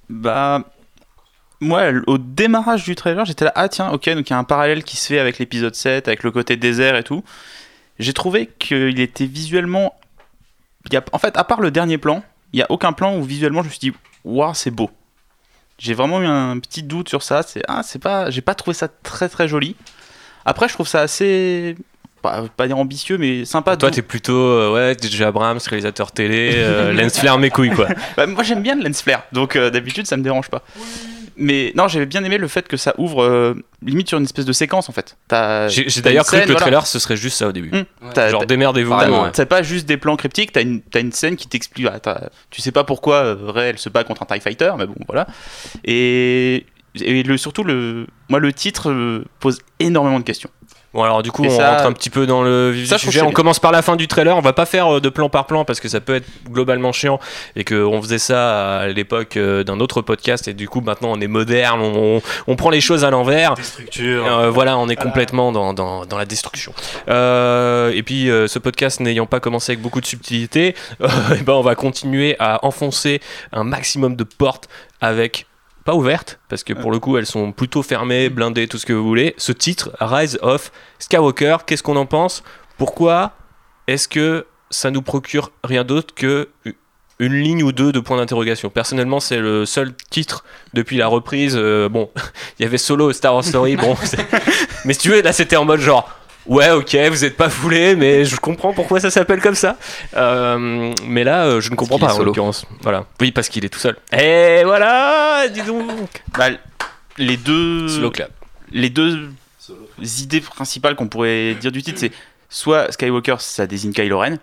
Bah. 0.09 0.63
Moi, 1.59 1.85
au 2.07 2.19
démarrage 2.19 2.85
du 2.85 2.95
trailer, 2.95 3.25
j'étais 3.25 3.47
là, 3.47 3.53
ah 3.55 3.67
tiens, 3.71 3.89
ok, 3.91 4.11
donc 4.11 4.29
il 4.29 4.31
y 4.31 4.35
a 4.35 4.39
un 4.39 4.45
parallèle 4.45 4.85
qui 4.85 4.99
se 4.99 5.07
fait 5.07 5.19
avec 5.19 5.39
l'épisode 5.39 5.75
7, 5.75 6.07
avec 6.07 6.23
le 6.23 6.31
côté 6.31 6.57
désert 6.57 6.97
et 6.97 7.03
tout. 7.03 7.25
J'ai 7.99 8.13
trouvé 8.13 8.51
qu'il 8.59 9.01
était 9.01 9.27
visuellement. 9.27 9.95
il 10.87 10.95
y 10.95 10.97
a- 10.97 11.05
En 11.13 11.19
fait, 11.19 11.37
à 11.37 11.45
part 11.45 11.61
le 11.61 11.71
dernier 11.71 11.99
plan, 11.99 12.23
il 12.53 12.57
n'y 12.57 12.63
a 12.63 12.71
aucun 12.71 12.93
plan 12.93 13.17
où 13.17 13.23
visuellement 13.23 13.63
je 13.63 13.67
me 13.67 13.71
suis 13.71 13.81
dit, 13.81 13.93
waouh, 14.25 14.55
c'est 14.55 14.71
beau. 14.71 14.91
J'ai 15.79 15.95
vraiment 15.95 16.21
eu 16.23 16.27
un 16.27 16.59
petit 16.59 16.83
doute 16.83 17.09
sur 17.09 17.23
ça. 17.23 17.43
C'est 17.43 17.63
ah, 17.69 17.83
c'est 17.83 17.99
pas, 17.99 18.31
j'ai 18.31 18.41
pas 18.41 18.55
trouvé 18.55 18.75
ça 18.75 18.89
très 18.89 19.29
très 19.29 19.47
joli. 19.49 19.77
Après, 20.45 20.69
je 20.69 20.75
trouve 20.75 20.87
ça 20.89 21.01
assez, 21.01 21.77
pas, 22.23 22.45
pas 22.57 22.67
dire 22.67 22.79
ambitieux, 22.79 23.19
mais 23.19 23.45
sympa. 23.45 23.77
Toi, 23.77 23.91
t'es 23.91 24.01
plutôt 24.03 24.33
euh, 24.37 24.73
ouais, 24.73 24.97
DJ 25.01 25.23
Abrams, 25.23 25.59
réalisateur 25.67 26.13
télé, 26.13 26.53
euh, 26.55 26.93
lens 26.95 27.19
flare 27.19 27.39
mes 27.39 27.51
couilles 27.51 27.71
quoi. 27.75 27.89
Bah, 28.17 28.27
moi 28.27 28.43
j'aime 28.43 28.63
bien 28.63 28.75
le 28.75 28.83
lens 28.85 29.03
flare, 29.03 29.25
donc 29.33 29.57
euh, 29.57 29.69
d'habitude 29.71 30.07
ça 30.07 30.17
me 30.17 30.23
dérange 30.23 30.49
pas. 30.49 30.63
Mais 31.39 31.73
non, 31.77 31.87
j'avais 31.87 32.07
bien 32.07 32.25
aimé 32.25 32.39
le 32.39 32.49
fait 32.49 32.67
que 32.67 32.77
ça 32.77 32.95
ouvre 32.99 33.23
euh, 33.23 33.55
limite 33.83 34.09
sur 34.09 34.17
une 34.19 34.25
espèce 34.25 34.47
de 34.47 34.53
séquence 34.53 34.89
en 34.89 34.93
fait. 34.93 35.17
J'ai 35.69 36.01
d'ailleurs 36.01 36.25
cru 36.25 36.37
que 36.39 36.43
le 36.43 36.47
voilà. 36.47 36.61
trailer 36.61 36.87
ce 36.87 36.99
serait 36.99 37.17
juste 37.17 37.37
ça 37.39 37.49
au 37.49 37.53
début. 37.53 37.71
Mm. 37.71 37.85
T'as- 38.15 38.31
Genre 38.31 38.47
démerdez-vous. 38.47 38.95
Ouais. 38.95 39.31
C'est 39.35 39.47
pas 39.47 39.63
juste 39.63 39.87
des 39.87 39.97
plans 39.99 40.17
cryptiques, 40.17 40.53
t'as 40.53 40.63
une, 40.63 40.81
t'as 40.81 41.01
une 41.01 41.13
scène 41.13 41.37
qui 41.37 41.47
t'explique. 41.47 41.87
ah, 42.07 42.21
tu 42.51 42.63
sais 42.63 42.73
pas 42.73 42.85
pourquoi 42.85 43.17
euh, 43.17 43.37
Rey 43.51 43.69
elle 43.69 43.79
se 43.79 43.89
bat 43.91 44.03
contre 44.05 44.23
un 44.23 44.27
TIE 44.27 44.41
Fighter, 44.41 44.73
mais 44.79 44.87
bon 44.87 44.95
voilà. 45.07 45.27
Et, 45.85 46.65
et 47.01 47.23
le, 47.23 47.37
surtout, 47.37 47.65
le, 47.65 48.07
moi 48.29 48.39
le 48.41 48.53
titre 48.53 48.91
euh, 48.91 49.25
pose 49.41 49.59
énormément 49.79 50.19
de 50.19 50.25
questions. 50.25 50.51
Bon 50.97 51.03
alors 51.03 51.23
du 51.23 51.31
coup 51.31 51.45
Et 51.45 51.49
on 51.49 51.57
ça- 51.57 51.73
rentre 51.73 51.85
un 51.85 51.93
petit 51.93 52.09
peu 52.11 52.27
dans 52.27 52.43
le 52.43 52.71
vif 52.71 52.91
du 52.91 52.99
sujet. 52.99 53.21
On 53.21 53.31
commence 53.31 53.59
par 53.61 53.71
la 53.71 53.83
fin 53.83 53.97
du 53.97 54.09
trailer. 54.09 54.35
On 54.37 54.41
va 54.41 54.55
pas 54.55 54.65
faire 54.67 54.97
euh, 54.97 55.01
de 55.01 55.09
plan 55.11 55.29
par 55.29 55.47
plan 55.47 55.65
parce 55.67 55.79
que 55.79 55.89
ça 55.89 56.01
peut 56.01 56.15
être 56.15 56.27
globalement 56.51 56.91
chiant 56.93 57.21
et 57.55 57.65
que 57.65 57.75
on 57.85 58.01
faisait 58.01 58.19
ça 58.19 58.79
à 58.79 58.87
l'époque 58.89 59.37
euh, 59.37 59.63
d'un 59.63 59.79
autre 59.81 60.01
podcast 60.01 60.49
et 60.49 60.55
du 60.55 60.69
coup 60.69 60.81
maintenant 60.81 61.13
on 61.13 61.21
est 61.21 61.27
moderne, 61.27 61.81
on, 61.83 62.23
on 62.47 62.57
prend 62.57 62.71
les 62.71 62.81
choses 62.81 63.05
à 63.05 63.11
l'envers. 63.11 63.55
Euh, 64.01 64.51
voilà, 64.51 64.79
on 64.79 64.89
est 64.89 64.97
complètement 64.97 65.53
dans, 65.53 65.75
dans, 65.75 66.07
dans 66.07 66.17
la 66.19 66.25
destruction. 66.25 66.73
Euh, 67.09 67.93
et 67.95 68.03
puis, 68.03 68.31
euh, 68.31 68.47
ce 68.47 68.59
podcast 68.59 69.01
n'ayant 69.01 69.27
pas 69.27 69.41
commencé 69.41 69.73
avec 69.73 69.83
beaucoup 69.83 70.01
de 70.01 70.07
subtilité, 70.07 70.75
euh, 71.03 71.09
eh 71.39 71.43
ben, 71.43 71.53
on 71.53 71.61
va 71.63 71.75
continuer 71.75 72.37
à 72.39 72.65
enfoncer 72.65 73.21
un 73.53 73.65
maximum 73.65 74.17
de 74.17 74.25
portes 74.25 74.69
avec 75.01 75.47
pas 75.87 75.95
ouvertes, 75.95 76.41
parce 76.49 76.65
que 76.65 76.73
pour 76.75 76.91
le 76.91 76.99
coup, 76.99 77.17
elles 77.17 77.27
sont 77.27 77.53
plutôt 77.53 77.83
fermées, 77.83 78.29
blindées, 78.29 78.67
tout 78.67 78.77
ce 78.77 78.85
que 78.85 78.93
vous 78.93 79.07
voulez. 79.07 79.35
Ce 79.39 79.53
titre, 79.53 79.93
Rise 80.01 80.37
of 80.43 80.73
Skywalker, 80.99 81.59
qu'est-ce 81.65 81.83
qu'on 81.83 81.97
en 81.97 82.07
pense? 82.07 82.43
Pourquoi 82.77 83.33
est-ce 83.87 84.09
que 84.09 84.47
ça 84.69 84.91
nous 84.91 85.01
procure 85.01 85.53
rien 85.63 85.85
d'autre 85.85 86.13
que 86.15 86.49
une 87.19 87.33
ligne 87.33 87.63
ou 87.63 87.71
deux 87.73 87.93
de 87.93 88.01
points 88.01 88.17
d'interrogation? 88.17 88.69
Personnellement, 88.69 89.21
c'est 89.21 89.39
le 89.39 89.65
seul 89.65 89.95
titre 90.11 90.45
depuis 90.75 90.97
la 90.97 91.07
reprise. 91.07 91.55
euh, 91.57 91.89
bon, 91.89 92.11
il 92.59 92.65
y 92.65 92.67
avait 92.67 92.79
Solo, 92.79 93.13
Star 93.13 93.33
Wars 93.35 93.45
Story. 93.45 93.77
Bon, 93.77 93.97
mais 94.85 94.93
si 94.93 94.99
tu 94.99 95.11
veux, 95.11 95.23
là, 95.23 95.33
c'était 95.33 95.57
en 95.57 95.65
mode 95.65 95.81
genre. 95.81 96.11
Ouais, 96.47 96.71
ok, 96.71 96.97
vous 97.11 97.25
êtes 97.25 97.37
pas 97.37 97.51
foulé, 97.51 97.97
mais 97.97 98.25
je 98.25 98.37
comprends 98.37 98.73
pourquoi 98.73 99.01
ça 99.01 99.11
s'appelle 99.11 99.41
comme 99.41 99.55
ça. 99.55 99.77
Euh, 100.17 100.93
mais 101.05 101.25
là, 101.25 101.47
euh, 101.47 101.61
je 101.61 101.71
ne 101.71 101.77
comprends 101.77 101.99
pas 101.99 102.15
en 102.15 102.23
l'occurrence. 102.23 102.65
Voilà. 102.83 103.07
Oui, 103.21 103.33
parce 103.33 103.49
qu'il 103.49 103.65
est 103.65 103.69
tout 103.69 103.79
seul. 103.81 103.97
Et 104.13 104.63
voilà, 104.65 105.49
dis 105.49 105.63
donc. 105.63 106.23
Bah, 106.37 106.51
les 107.19 107.37
deux. 107.37 107.89
Slow 107.89 108.11
clap. 108.11 108.31
les 108.73 108.91
deux 108.91 109.31
idées 110.21 110.41
principales 110.41 110.95
qu'on 110.95 111.09
pourrait 111.09 111.55
dire 111.55 111.73
du 111.73 111.83
titre, 111.83 111.99
c'est 111.99 112.13
soit 112.49 112.93
Skywalker, 112.93 113.37
ça 113.39 113.67
désigne 113.67 113.93
Kylo 113.93 114.19
Ren, 114.19 114.37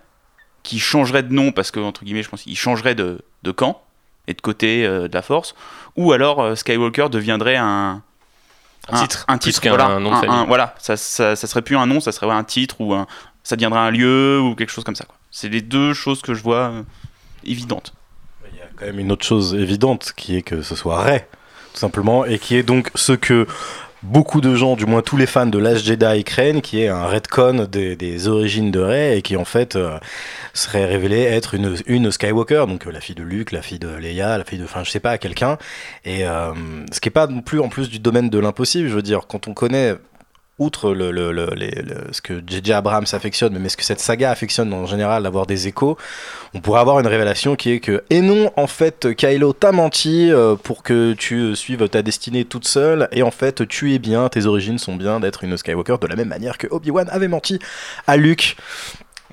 qui 0.62 0.78
changerait 0.78 1.22
de 1.22 1.32
nom 1.32 1.52
parce 1.52 1.70
que, 1.70 1.80
entre 1.80 2.04
guillemets, 2.04 2.22
je 2.22 2.28
pense 2.28 2.42
qu'il 2.42 2.56
changerait 2.56 2.94
de, 2.94 3.20
de 3.42 3.50
camp 3.50 3.82
et 4.26 4.34
de 4.34 4.40
côté 4.40 4.84
euh, 4.84 5.08
de 5.08 5.14
la 5.14 5.22
force, 5.22 5.54
ou 5.96 6.12
alors 6.12 6.42
euh, 6.42 6.54
Skywalker 6.54 7.08
deviendrait 7.10 7.56
un. 7.56 8.02
Un 8.90 9.00
titre, 9.02 9.24
un 9.28 9.38
titre, 9.38 9.60
voilà, 9.68 9.98
nom 9.98 10.10
de 10.10 10.14
un- 10.16 10.20
famille. 10.20 10.36
un- 10.36 10.44
voilà, 10.44 10.74
ça, 10.78 10.96
ça, 10.96 11.36
ça 11.36 11.46
serait 11.46 11.62
plus 11.62 11.76
un 11.76 11.86
nom, 11.86 12.00
ça 12.00 12.12
serait 12.12 12.26
ouais, 12.26 12.34
un 12.34 12.44
titre 12.44 12.76
ou 12.80 12.92
un, 12.94 13.06
ça 13.42 13.56
deviendrait 13.56 13.80
un 13.80 13.90
lieu 13.90 14.40
ou 14.40 14.54
quelque 14.54 14.70
chose 14.70 14.84
comme 14.84 14.96
ça. 14.96 15.06
C'est 15.30 15.48
les 15.48 15.60
deux 15.62 15.94
choses 15.94 16.20
que 16.22 16.34
je 16.34 16.42
vois 16.42 16.70
euh, 16.70 16.82
évidentes. 17.44 17.92
Il 18.52 18.58
y 18.58 18.62
a 18.62 18.66
quand 18.76 18.86
même 18.86 18.98
une 18.98 19.10
autre 19.12 19.24
chose 19.24 19.54
évidente 19.54 20.12
qui 20.16 20.36
est 20.36 20.42
que 20.42 20.62
ce 20.62 20.76
soit 20.76 21.02
Rey, 21.02 21.26
tout 21.72 21.80
simplement, 21.80 22.24
et 22.24 22.38
qui 22.38 22.56
est 22.56 22.62
donc 22.62 22.90
ce 22.94 23.12
que 23.12 23.46
beaucoup 24.04 24.40
de 24.40 24.54
gens, 24.54 24.76
du 24.76 24.86
moins 24.86 25.02
tous 25.02 25.16
les 25.16 25.26
fans 25.26 25.46
de 25.46 25.58
Last 25.58 25.84
Jedi 25.84 26.24
craignent, 26.24 26.60
qui 26.60 26.82
est 26.82 26.88
un 26.88 27.06
retcon 27.06 27.66
des, 27.70 27.96
des 27.96 28.28
origines 28.28 28.70
de 28.70 28.80
Rey 28.80 29.18
et 29.18 29.22
qui 29.22 29.36
en 29.36 29.44
fait 29.44 29.76
euh, 29.76 29.98
serait 30.52 30.84
révélé 30.84 31.22
être 31.22 31.54
une, 31.54 32.10
Skywalker, 32.10 32.66
donc 32.68 32.86
euh, 32.86 32.92
la 32.92 33.00
fille 33.00 33.14
de 33.14 33.22
Luke, 33.22 33.52
la 33.52 33.62
fille 33.62 33.78
de 33.78 33.88
Leia, 33.88 34.38
la 34.38 34.44
fille 34.44 34.58
de, 34.58 34.64
enfin 34.64 34.84
je 34.84 34.90
sais 34.90 35.00
pas, 35.00 35.18
quelqu'un. 35.18 35.58
Et 36.04 36.26
euh, 36.26 36.52
ce 36.92 37.00
qui 37.00 37.08
est 37.08 37.12
pas 37.12 37.26
non 37.26 37.40
plus 37.40 37.60
en 37.60 37.68
plus 37.68 37.88
du 37.88 37.98
domaine 37.98 38.28
de 38.28 38.38
l'impossible, 38.38 38.88
je 38.88 38.94
veux 38.94 39.02
dire, 39.02 39.26
quand 39.26 39.48
on 39.48 39.54
connaît 39.54 39.94
outre 40.58 40.92
le, 40.92 41.10
le- 41.10 41.32
ce 42.12 42.20
que 42.20 42.42
J.J. 42.46 42.72
Abrams 42.72 43.06
affectionne, 43.12 43.58
mais 43.58 43.68
ce 43.68 43.76
que 43.76 43.82
cette 43.82 43.98
saga 44.00 44.30
affectionne 44.30 44.72
en 44.72 44.86
général, 44.86 45.24
d'avoir 45.24 45.46
des 45.46 45.66
échos, 45.66 45.98
on 46.54 46.60
pourrait 46.60 46.80
avoir 46.80 47.00
une 47.00 47.06
révélation 47.08 47.56
qui 47.56 47.72
est 47.72 47.80
que, 47.80 48.04
et 48.10 48.20
non, 48.20 48.52
en 48.56 48.68
fait, 48.68 49.14
Kylo 49.16 49.52
t'a 49.52 49.72
menti 49.72 50.30
euh, 50.30 50.54
pour 50.54 50.82
que 50.84 51.12
tu 51.14 51.40
euh, 51.40 51.54
suives 51.56 51.88
ta 51.88 52.02
destinée 52.02 52.44
toute 52.44 52.68
seule, 52.68 53.08
et 53.10 53.22
en 53.24 53.32
fait, 53.32 53.66
tu 53.66 53.94
es 53.94 53.98
bien, 53.98 54.28
tes 54.28 54.46
origines 54.46 54.78
sont 54.78 54.94
bien 54.94 55.18
d'être 55.18 55.42
une 55.42 55.56
Skywalker, 55.56 55.96
de 56.00 56.06
la 56.06 56.14
même 56.16 56.28
manière 56.28 56.56
que 56.56 56.68
Obi-Wan 56.70 57.08
avait 57.10 57.28
menti 57.28 57.58
à 58.06 58.16
Luke 58.16 58.56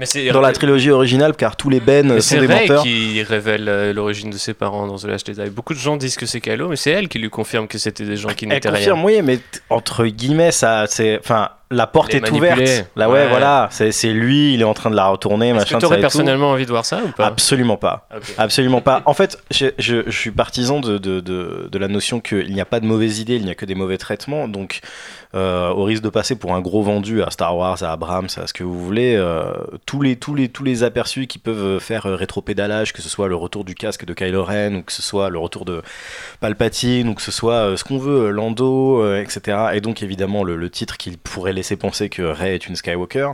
Mais 0.01 0.07
c'est 0.07 0.29
dans 0.31 0.41
la 0.41 0.51
trilogie 0.51 0.89
originale, 0.89 1.35
car 1.35 1.55
tous 1.55 1.69
les 1.69 1.79
Ben 1.79 2.09
sont 2.09 2.21
c'est 2.21 2.39
des 2.39 2.47
menteurs. 2.47 2.81
qui 2.81 3.21
révèle 3.21 3.69
euh, 3.69 3.93
l'origine 3.93 4.31
de 4.31 4.37
ses 4.37 4.55
parents 4.55 4.87
dans 4.87 4.97
The 4.97 5.03
Last 5.03 5.27
Jedi. 5.27 5.47
Beaucoup 5.51 5.75
de 5.75 5.79
gens 5.79 5.95
disent 5.95 6.15
que 6.15 6.25
c'est 6.25 6.41
Kylo, 6.41 6.69
mais 6.69 6.75
c'est 6.75 6.89
elle 6.89 7.07
qui 7.07 7.19
lui 7.19 7.29
confirme 7.29 7.67
que 7.67 7.77
c'était 7.77 8.03
des 8.05 8.17
gens 8.17 8.29
qui 8.29 8.45
Elle 8.45 8.49
n'étaient 8.53 8.69
rien. 8.69 8.79
confirme, 8.79 9.05
oui, 9.05 9.21
mais 9.21 9.37
entre 9.69 10.07
guillemets, 10.07 10.51
ça, 10.51 10.85
c'est, 10.87 11.19
enfin, 11.19 11.49
la 11.71 11.87
porte 11.87 12.13
Les 12.13 12.19
est 12.19 12.31
ouverte. 12.31 12.59
Là, 12.95 13.09
ouais, 13.09 13.21
Ouais. 13.21 13.27
voilà, 13.29 13.69
c'est, 13.71 13.91
lui, 14.13 14.53
il 14.53 14.61
est 14.61 14.65
en 14.65 14.73
train 14.73 14.89
de 14.91 14.95
la 14.95 15.07
retourner, 15.07 15.47
Est-ce 15.49 15.55
machin. 15.57 15.75
que 15.77 15.81
t'aurais 15.81 15.95
tout. 15.97 16.01
personnellement 16.01 16.51
envie 16.51 16.65
de 16.65 16.71
voir 16.71 16.85
ça 16.85 16.99
ou 17.03 17.09
pas? 17.11 17.25
Absolument 17.25 17.77
pas. 17.77 18.07
Absolument 18.37 18.81
pas. 18.81 19.01
En 19.05 19.13
fait, 19.13 19.37
je, 19.51 19.67
je- 19.79 20.03
je 20.05 20.11
suis 20.17 20.31
partisan 20.31 20.79
de, 20.79 20.97
de, 20.97 21.19
de, 21.21 21.67
de 21.71 21.77
la 21.79 21.87
notion 21.87 22.19
qu'il 22.19 22.53
n'y 22.53 22.61
a 22.61 22.65
pas 22.65 22.79
de 22.79 22.85
mauvaises 22.85 23.19
idées, 23.19 23.35
il 23.37 23.43
n'y 23.45 23.51
a 23.51 23.55
que 23.55 23.65
des 23.65 23.75
mauvais 23.75 23.97
traitements. 23.97 24.47
Donc, 24.47 24.81
euh, 25.33 25.69
au 25.69 25.83
risque 25.85 26.03
de 26.03 26.09
passer 26.09 26.35
pour 26.35 26.53
un 26.55 26.59
gros 26.59 26.81
vendu 26.83 27.23
à 27.23 27.29
Star 27.31 27.55
Wars, 27.55 27.81
à 27.83 27.91
Abrams, 27.93 28.27
à 28.35 28.47
ce 28.47 28.53
que 28.53 28.63
vous 28.65 28.77
voulez, 28.83 29.15
euh, 29.15 29.43
tous, 29.85 30.01
les, 30.01 30.17
tous, 30.17 30.35
les, 30.35 30.49
tous 30.49 30.63
les 30.65 30.83
aperçus 30.83 31.25
qui 31.27 31.37
peuvent 31.39 31.79
faire 31.79 32.05
euh, 32.05 32.15
rétropédalage, 32.15 32.91
que 32.91 33.01
ce 33.01 33.07
soit 33.07 33.29
le 33.29 33.35
retour 33.35 33.63
du 33.63 33.73
casque 33.73 34.03
de 34.05 34.13
Kylo 34.13 34.43
Ren, 34.43 34.75
ou 34.75 34.81
que 34.83 34.91
ce 34.91 35.01
soit 35.01 35.29
le 35.29 35.39
retour 35.39 35.63
de 35.63 35.81
Palpatine, 36.41 37.07
ou 37.09 37.13
que 37.13 37.21
ce 37.21 37.31
soit 37.31 37.53
euh, 37.53 37.77
ce 37.77 37.83
qu'on 37.83 37.97
veut, 37.97 38.29
Lando, 38.31 39.15
etc. 39.15 39.57
Et 39.73 39.81
donc, 39.81 40.03
évidemment, 40.03 40.43
le, 40.43 40.55
le 40.57 40.69
titre 40.69 40.97
qui 40.97 41.11
pourrait 41.17 41.53
laisser 41.61 41.77
penser 41.77 42.09
que 42.09 42.23
Rey 42.23 42.55
est 42.55 42.67
une 42.67 42.75
Skywalker. 42.75 43.31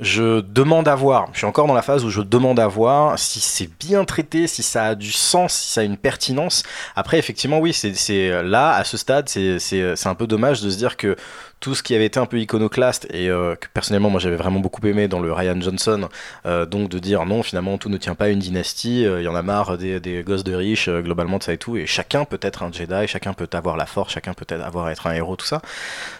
Je 0.00 0.40
demande 0.42 0.86
à 0.86 0.94
voir, 0.94 1.28
je 1.32 1.38
suis 1.38 1.46
encore 1.46 1.66
dans 1.66 1.74
la 1.74 1.82
phase 1.82 2.04
où 2.04 2.10
je 2.10 2.20
demande 2.20 2.60
à 2.60 2.68
voir 2.68 3.18
si 3.18 3.40
c'est 3.40 3.68
bien 3.80 4.04
traité, 4.04 4.46
si 4.46 4.62
ça 4.62 4.84
a 4.84 4.94
du 4.94 5.10
sens, 5.10 5.52
si 5.52 5.72
ça 5.72 5.80
a 5.80 5.84
une 5.84 5.96
pertinence. 5.96 6.62
Après, 6.94 7.18
effectivement, 7.18 7.58
oui, 7.58 7.72
c'est 7.72 8.42
là, 8.44 8.74
à 8.74 8.84
ce 8.84 8.96
stade, 8.96 9.28
c'est 9.28 10.06
un 10.06 10.14
peu 10.14 10.28
dommage 10.28 10.62
de 10.62 10.70
se 10.70 10.76
dire 10.76 10.96
que 10.96 11.16
tout 11.60 11.74
ce 11.74 11.82
qui 11.82 11.94
avait 11.94 12.06
été 12.06 12.20
un 12.20 12.26
peu 12.26 12.38
iconoclaste 12.38 13.06
et 13.12 13.28
euh, 13.28 13.56
que 13.56 13.66
personnellement, 13.74 14.10
moi, 14.10 14.20
j'avais 14.20 14.36
vraiment 14.36 14.60
beaucoup 14.60 14.86
aimé 14.86 15.08
dans 15.08 15.18
le 15.20 15.32
Ryan 15.32 15.60
Johnson, 15.60 16.08
euh, 16.46 16.66
donc 16.66 16.88
de 16.88 16.98
dire 17.00 17.26
non, 17.26 17.42
finalement, 17.42 17.78
tout 17.78 17.88
ne 17.88 17.96
tient 17.96 18.14
pas 18.14 18.26
à 18.26 18.28
une 18.28 18.38
dynastie, 18.38 19.04
euh, 19.06 19.20
il 19.20 19.24
y 19.24 19.28
en 19.28 19.34
a 19.34 19.42
marre 19.42 19.76
des, 19.76 19.98
des 19.98 20.22
gosses 20.22 20.44
de 20.44 20.54
riches, 20.54 20.88
globalement, 20.88 21.38
de 21.38 21.42
ça 21.42 21.52
et 21.52 21.58
tout, 21.58 21.76
et 21.76 21.86
chacun 21.86 22.24
peut 22.24 22.38
être 22.42 22.62
un 22.62 22.70
Jedi, 22.70 23.08
chacun 23.08 23.32
peut 23.32 23.48
avoir 23.52 23.76
la 23.76 23.86
force, 23.86 24.12
chacun 24.12 24.34
peut 24.34 24.46
être- 24.48 24.64
avoir 24.64 24.88
être 24.90 25.06
un 25.08 25.12
héros, 25.14 25.34
tout 25.36 25.46
ça. 25.46 25.60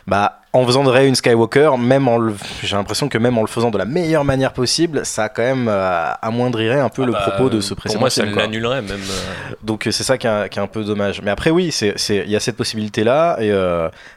Bah, 0.06 0.40
en 0.54 0.64
faisant 0.66 0.82
de 0.82 0.88
Rey 0.88 1.06
une 1.06 1.14
Skywalker, 1.14 1.72
même 1.78 2.08
en 2.08 2.16
le- 2.18 2.34
j'ai 2.64 2.74
l'impression 2.74 3.08
que 3.08 3.18
même 3.18 3.36
en 3.36 3.42
le 3.42 3.46
faisant 3.48 3.70
de 3.70 3.76
la 3.78 3.84
meilleure 3.84 4.24
manière 4.24 4.52
possible, 4.54 5.04
ça 5.04 5.28
quand 5.28 5.42
même 5.42 5.68
amoindrirait 6.22 6.80
un 6.80 6.88
peu 6.88 7.04
le 7.04 7.12
Ah 7.14 7.18
bah, 7.26 7.30
propos 7.32 7.50
de 7.50 7.60
ce 7.60 7.68
Pour 7.74 7.82
précédent 7.82 8.00
moi, 8.00 8.10
ça 8.10 8.24
film, 8.24 8.34
l'annulerait 8.36 8.80
même. 8.82 8.98
Donc 9.62 9.86
c'est 9.90 10.02
ça 10.02 10.16
qui 10.16 10.26
est, 10.26 10.30
un- 10.30 10.48
qui 10.48 10.58
est 10.58 10.62
un 10.62 10.66
peu 10.66 10.84
dommage. 10.84 11.20
Mais 11.22 11.30
après 11.30 11.50
oui, 11.50 11.66
il 12.08 12.30
y 12.30 12.36
a 12.36 12.40
cette 12.40 12.56
possibilité 12.56 13.04
là 13.04 13.36
et 13.40 13.52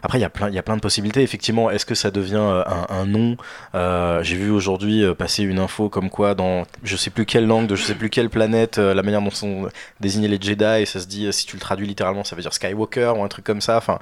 après 0.01 0.19
il 0.19 0.21
y 0.21 0.25
a 0.25 0.29
plein 0.29 0.47
il 0.47 0.55
y 0.55 0.59
a 0.59 0.63
plein 0.63 0.75
de 0.77 0.81
possibilités. 0.81 1.10
Effectivement, 1.19 1.69
est-ce 1.69 1.85
que 1.85 1.95
ça 1.95 2.11
devient 2.11 2.35
euh, 2.35 2.63
un, 2.65 2.85
un 2.89 3.05
nom? 3.05 3.35
Euh, 3.75 4.23
J'ai 4.23 4.37
vu 4.37 4.49
aujourd'hui 4.49 5.03
euh, 5.03 5.13
passer 5.13 5.43
une 5.43 5.59
info 5.59 5.89
comme 5.89 6.09
quoi 6.09 6.33
dans 6.35 6.63
je 6.83 6.95
sais 6.95 7.09
plus 7.09 7.25
quelle 7.25 7.45
langue 7.45 7.67
de 7.67 7.75
je 7.75 7.83
sais 7.83 7.95
plus 7.95 8.09
quelle 8.09 8.29
planète, 8.29 8.77
la 8.77 9.03
manière 9.03 9.21
dont 9.21 9.31
sont 9.31 9.67
désignés 9.99 10.27
les 10.27 10.39
Jedi, 10.41 10.81
et 10.81 10.85
ça 10.85 10.99
se 10.99 11.07
dit 11.07 11.31
si 11.33 11.45
tu 11.45 11.55
le 11.55 11.61
traduis 11.61 11.87
littéralement, 11.87 12.23
ça 12.23 12.35
veut 12.35 12.41
dire 12.41 12.53
Skywalker 12.53 13.13
ou 13.17 13.23
un 13.23 13.27
truc 13.27 13.43
comme 13.45 13.61
ça. 13.61 13.77
Enfin, 13.77 13.99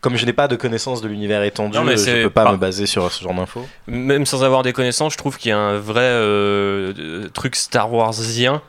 comme 0.00 0.16
je 0.16 0.24
n'ai 0.26 0.32
pas 0.32 0.48
de 0.48 0.56
connaissance 0.56 1.00
de 1.00 1.08
l'univers 1.08 1.42
étendu, 1.42 1.76
Non, 1.76 1.86
je 1.90 1.96
c'est 1.96 2.22
peux 2.22 2.30
pas 2.30 2.52
me 2.52 2.56
baser 2.56 2.86
sur 2.86 3.10
ce 3.10 3.22
genre 3.24 3.34
d'infos. 3.34 3.66
Même 3.86 4.26
sans 4.26 4.44
avoir 4.44 4.62
des 4.62 4.72
connaissances, 4.72 5.12
je 5.14 5.18
trouve 5.18 5.38
qu'il 5.38 5.48
y 5.50 5.52
a 5.52 5.58
un 5.58 5.78
vrai 5.78 6.02
euh, 6.02 7.28
truc 7.32 7.56
Star 7.56 7.92
Warsien 7.92 8.62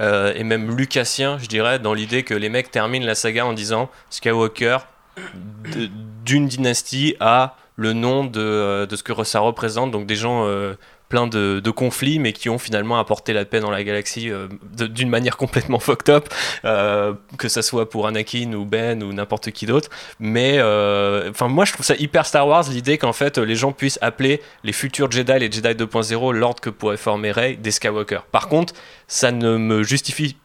euh, 0.00 0.32
et 0.34 0.44
même 0.44 0.76
lucasien, 0.76 1.38
je 1.38 1.46
dirais, 1.46 1.78
dans 1.78 1.94
l'idée 1.94 2.22
que 2.22 2.34
les 2.34 2.48
mecs 2.48 2.70
terminent 2.70 3.06
la 3.06 3.14
saga 3.14 3.46
en 3.46 3.52
disant 3.54 3.88
Skywalker 4.10 4.78
d'une 6.24 6.48
dynastie 6.48 7.16
à 7.20 7.56
le 7.76 7.92
nom 7.92 8.24
de, 8.24 8.40
euh, 8.40 8.86
de 8.86 8.96
ce 8.96 9.02
que 9.02 9.24
ça 9.24 9.40
représente, 9.40 9.90
donc 9.90 10.06
des 10.06 10.16
gens 10.16 10.46
euh, 10.46 10.74
pleins 11.10 11.26
de, 11.26 11.60
de 11.60 11.70
conflits, 11.70 12.18
mais 12.18 12.32
qui 12.32 12.48
ont 12.48 12.58
finalement 12.58 12.98
apporté 12.98 13.34
la 13.34 13.44
paix 13.44 13.60
dans 13.60 13.70
la 13.70 13.84
galaxie 13.84 14.30
euh, 14.30 14.48
d'une 14.88 15.10
manière 15.10 15.36
complètement 15.36 15.78
fucked 15.78 16.08
up, 16.08 16.28
que 17.38 17.48
ça 17.48 17.62
soit 17.62 17.88
pour 17.88 18.06
Anakin 18.06 18.54
ou 18.54 18.64
Ben 18.64 19.02
ou 19.02 19.12
n'importe 19.12 19.50
qui 19.50 19.66
d'autre. 19.66 19.90
Mais 20.18 20.60
enfin, 21.30 21.48
moi, 21.48 21.64
je 21.64 21.74
trouve 21.74 21.86
ça 21.86 21.94
hyper 21.96 22.26
Star 22.26 22.48
Wars 22.48 22.64
l'idée 22.70 22.98
qu'en 22.98 23.12
fait 23.12 23.38
les 23.38 23.54
gens 23.54 23.72
puissent 23.72 23.98
appeler 24.00 24.42
les 24.64 24.72
futurs 24.72 25.10
Jedi, 25.10 25.38
les 25.38 25.52
Jedi 25.52 25.68
2.0, 25.68 26.32
l'ordre 26.32 26.60
que 26.60 26.70
pourrait 26.70 26.96
former 26.96 27.30
Rey, 27.30 27.56
des 27.56 27.70
Skywalker. 27.70 28.20
Par 28.32 28.48
contre, 28.48 28.74
ça 29.06 29.30
ne 29.30 29.56
me 29.58 29.82
justifie 29.82 30.36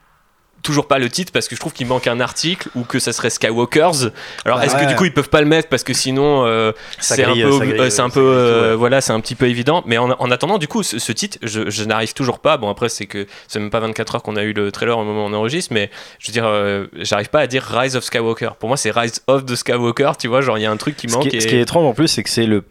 toujours 0.62 0.88
pas 0.88 1.00
le 1.00 1.10
titre 1.10 1.32
parce 1.32 1.48
que 1.48 1.56
je 1.56 1.60
trouve 1.60 1.74
qu'il 1.74 1.88
manque 1.88 2.08
un 2.08 2.20
article 2.20 2.70
ou 2.76 2.84
que 2.84 3.00
ça 3.00 3.14
serait 3.14 3.30
Skywalkers. 3.30 4.12
Alors 4.46 4.60
Bah 4.60 4.66
est-ce 4.66 4.76
que 4.76 4.86
du 4.88 4.96
coup 4.96 5.06
ils 5.06 5.14
peuvent 5.14 5.30
pas 5.30 5.42
le 5.42 5.48
mettre 5.48 5.70
parce 5.70 5.84
que 5.84 5.94
sinon 5.94 6.46
euh, 6.46 6.72
c'est 7.00 7.24
un 7.24 7.28
peu, 7.34 7.34
grille, 7.34 7.44
euh, 7.80 7.90
un 8.00 8.10
peu, 8.10 8.20
euh, 8.20 8.70
ouais. 8.72 8.76
voilà, 8.76 9.02
c'est 9.02 9.14
un 9.14 9.20
petit 9.20 9.36
peu 9.36 9.48
évident. 9.48 9.84
Mais 9.86 9.98
en, 9.98 10.12
en 10.12 10.32
attendant, 10.32 10.58
du 10.58 10.68
coup, 10.68 10.84
ce, 10.84 11.00
ce 11.00 11.12
titre, 11.12 11.38
je, 11.42 11.70
je 11.70 11.84
n'arrive 11.84 12.14
toujours 12.14 12.40
pas. 12.40 12.58
Bon 12.58 12.70
après 12.70 12.90
c'est 12.90 13.06
que 13.06 13.28
c'est 13.48 13.60
même 13.60 13.70
pas 13.70 13.80
24 13.80 14.16
heures 14.16 14.24
qu'on 14.24 14.36
a 14.36 14.44
eu 14.44 14.54
le 14.54 14.72
trailer 14.72 14.98
au 14.98 15.04
moment 15.04 15.26
où 15.26 15.30
on 15.30 15.34
enregistre, 15.34 15.74
mais 15.74 15.90
je 16.20 16.28
veux 16.28 16.34
dire, 16.34 16.46
euh, 16.46 16.86
j'arrive 16.96 17.30
pas 17.30 17.40
à 17.42 17.48
dire 17.48 17.64
Rise 17.64 17.96
of 17.96 18.04
Skywalker. 18.04 18.52
Pour 18.60 18.68
moi 18.70 18.78
c'est 18.78 18.92
Rise 18.92 19.22
of 19.28 19.46
the 19.46 19.56
Skywalker. 19.56 20.12
Tu 20.20 20.28
vois, 20.28 20.42
genre 20.42 20.58
il 20.58 20.62
y 20.62 20.66
a 20.66 20.72
un 20.72 20.78
truc 20.78 20.96
qui 20.98 21.10
Ce 21.10 21.14
manque. 21.16 21.28
qui, 21.30 21.36
est, 21.36 21.40
et- 21.40 21.42
ce 21.42 21.48
qui 21.48 21.56
est 21.56 21.62
étrange 21.62 21.86
en 21.86 21.94
plus, 21.94 22.08
c'est 22.08 22.24
que 22.24 22.30
c'est 22.30 22.46
le 22.46 22.64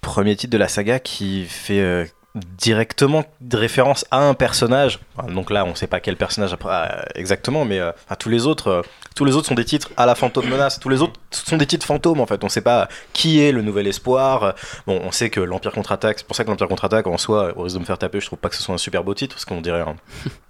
premier 0.00 0.36
titre 0.36 0.52
de 0.52 0.58
la 0.58 0.68
saga 0.68 0.98
qui 0.98 1.44
fait 1.44 2.10
directement 2.34 3.24
de 3.40 3.56
référence 3.56 4.04
à 4.10 4.18
un 4.18 4.34
personnage. 4.34 5.00
Donc 5.28 5.50
là, 5.50 5.64
on 5.64 5.74
sait 5.74 5.86
pas 5.86 6.00
quel 6.00 6.16
personnage 6.16 6.54
euh, 6.64 7.02
exactement, 7.14 7.64
mais 7.64 7.78
euh, 7.78 7.90
enfin, 8.04 8.16
tous 8.16 8.28
les 8.28 8.46
autres, 8.46 8.68
euh, 8.68 8.82
tous 9.14 9.24
les 9.24 9.34
autres 9.34 9.48
sont 9.48 9.54
des 9.54 9.64
titres 9.64 9.90
à 9.96 10.06
la 10.06 10.14
fantôme 10.14 10.48
menace. 10.48 10.78
Tous 10.78 10.88
les 10.88 11.02
autres 11.02 11.18
sont 11.30 11.56
des 11.56 11.66
titres 11.66 11.86
fantômes 11.86 12.20
en 12.20 12.26
fait. 12.26 12.42
On 12.44 12.48
sait 12.48 12.60
pas 12.62 12.88
qui 13.12 13.42
est 13.42 13.52
le 13.52 13.62
nouvel 13.62 13.86
espoir. 13.86 14.54
Bon, 14.86 15.00
on 15.04 15.10
sait 15.12 15.30
que 15.30 15.40
l'Empire 15.40 15.72
contre-attaque. 15.72 16.18
C'est 16.20 16.26
pour 16.26 16.34
ça 16.36 16.44
que 16.44 16.50
l'Empire 16.50 16.68
contre-attaque 16.68 17.06
en 17.06 17.18
soi, 17.18 17.52
au 17.56 17.62
risque 17.62 17.76
de 17.76 17.80
me 17.80 17.84
faire 17.84 17.98
taper, 17.98 18.20
je 18.20 18.26
trouve 18.26 18.38
pas 18.38 18.48
que 18.48 18.56
ce 18.56 18.62
soit 18.62 18.74
un 18.74 18.78
super 18.78 19.04
beau 19.04 19.14
titre 19.14 19.34
parce 19.36 19.44
qu'on 19.44 19.60
dirait 19.60 19.80
un, 19.80 19.96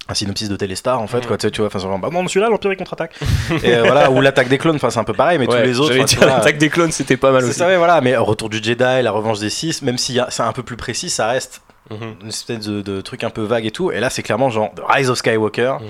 un 0.07 0.13
synopsis 0.13 0.47
de 0.49 0.55
Téléstar 0.55 1.01
en 1.01 1.07
fait. 1.07 1.25
Quoi, 1.27 1.37
tu 1.37 1.47
sais, 1.47 1.51
tu 1.51 1.61
vois, 1.61 1.67
enfin, 1.67 1.79
genre, 1.79 1.99
bah 1.99 2.09
non, 2.11 2.27
celui-là, 2.27 2.49
l'Empire 2.49 2.75
contre-attaque. 2.77 3.15
Et 3.63 3.75
euh, 3.75 3.83
voilà, 3.83 4.09
ou 4.11 4.21
l'attaque 4.21 4.47
des 4.49 4.57
clones. 4.57 4.75
Enfin, 4.77 4.89
c'est 4.89 4.99
un 4.99 5.03
peu 5.03 5.13
pareil, 5.13 5.37
mais 5.37 5.47
Ouais, 5.47 5.61
tous 5.61 5.67
les 5.67 5.79
autres. 5.79 6.25
l'attaque 6.25 6.57
des 6.57 6.69
clones, 6.69 6.91
c'était 6.91 7.17
pas 7.17 7.31
mal 7.31 7.43
aussi. 7.43 7.53
ça, 7.57 7.67
ouais, 7.67 7.77
voilà, 7.77 7.99
mais 8.01 8.15
Retour 8.15 8.49
du 8.49 8.61
Jedi, 8.63 8.77
la 9.01 9.11
revanche 9.11 9.39
des 9.39 9.49
six, 9.49 9.81
même 9.81 9.97
si 9.97 10.19
c'est 10.29 10.43
un 10.43 10.53
peu 10.53 10.63
plus 10.63 10.77
précis, 10.77 11.09
ça 11.09 11.27
reste 11.27 11.61
Mhm. 11.89 12.15
une 12.21 12.27
espèce 12.27 12.59
de, 12.59 12.81
de 12.83 13.01
truc 13.01 13.23
un 13.23 13.31
peu 13.31 13.41
vague 13.41 13.65
et 13.65 13.71
tout. 13.71 13.91
Et 13.91 13.99
là, 13.99 14.11
c'est 14.11 14.21
clairement 14.21 14.51
genre 14.51 14.69
The 14.75 14.81
Rise 14.87 15.09
of 15.09 15.17
Skywalker. 15.17 15.77
Mhm. 15.81 15.87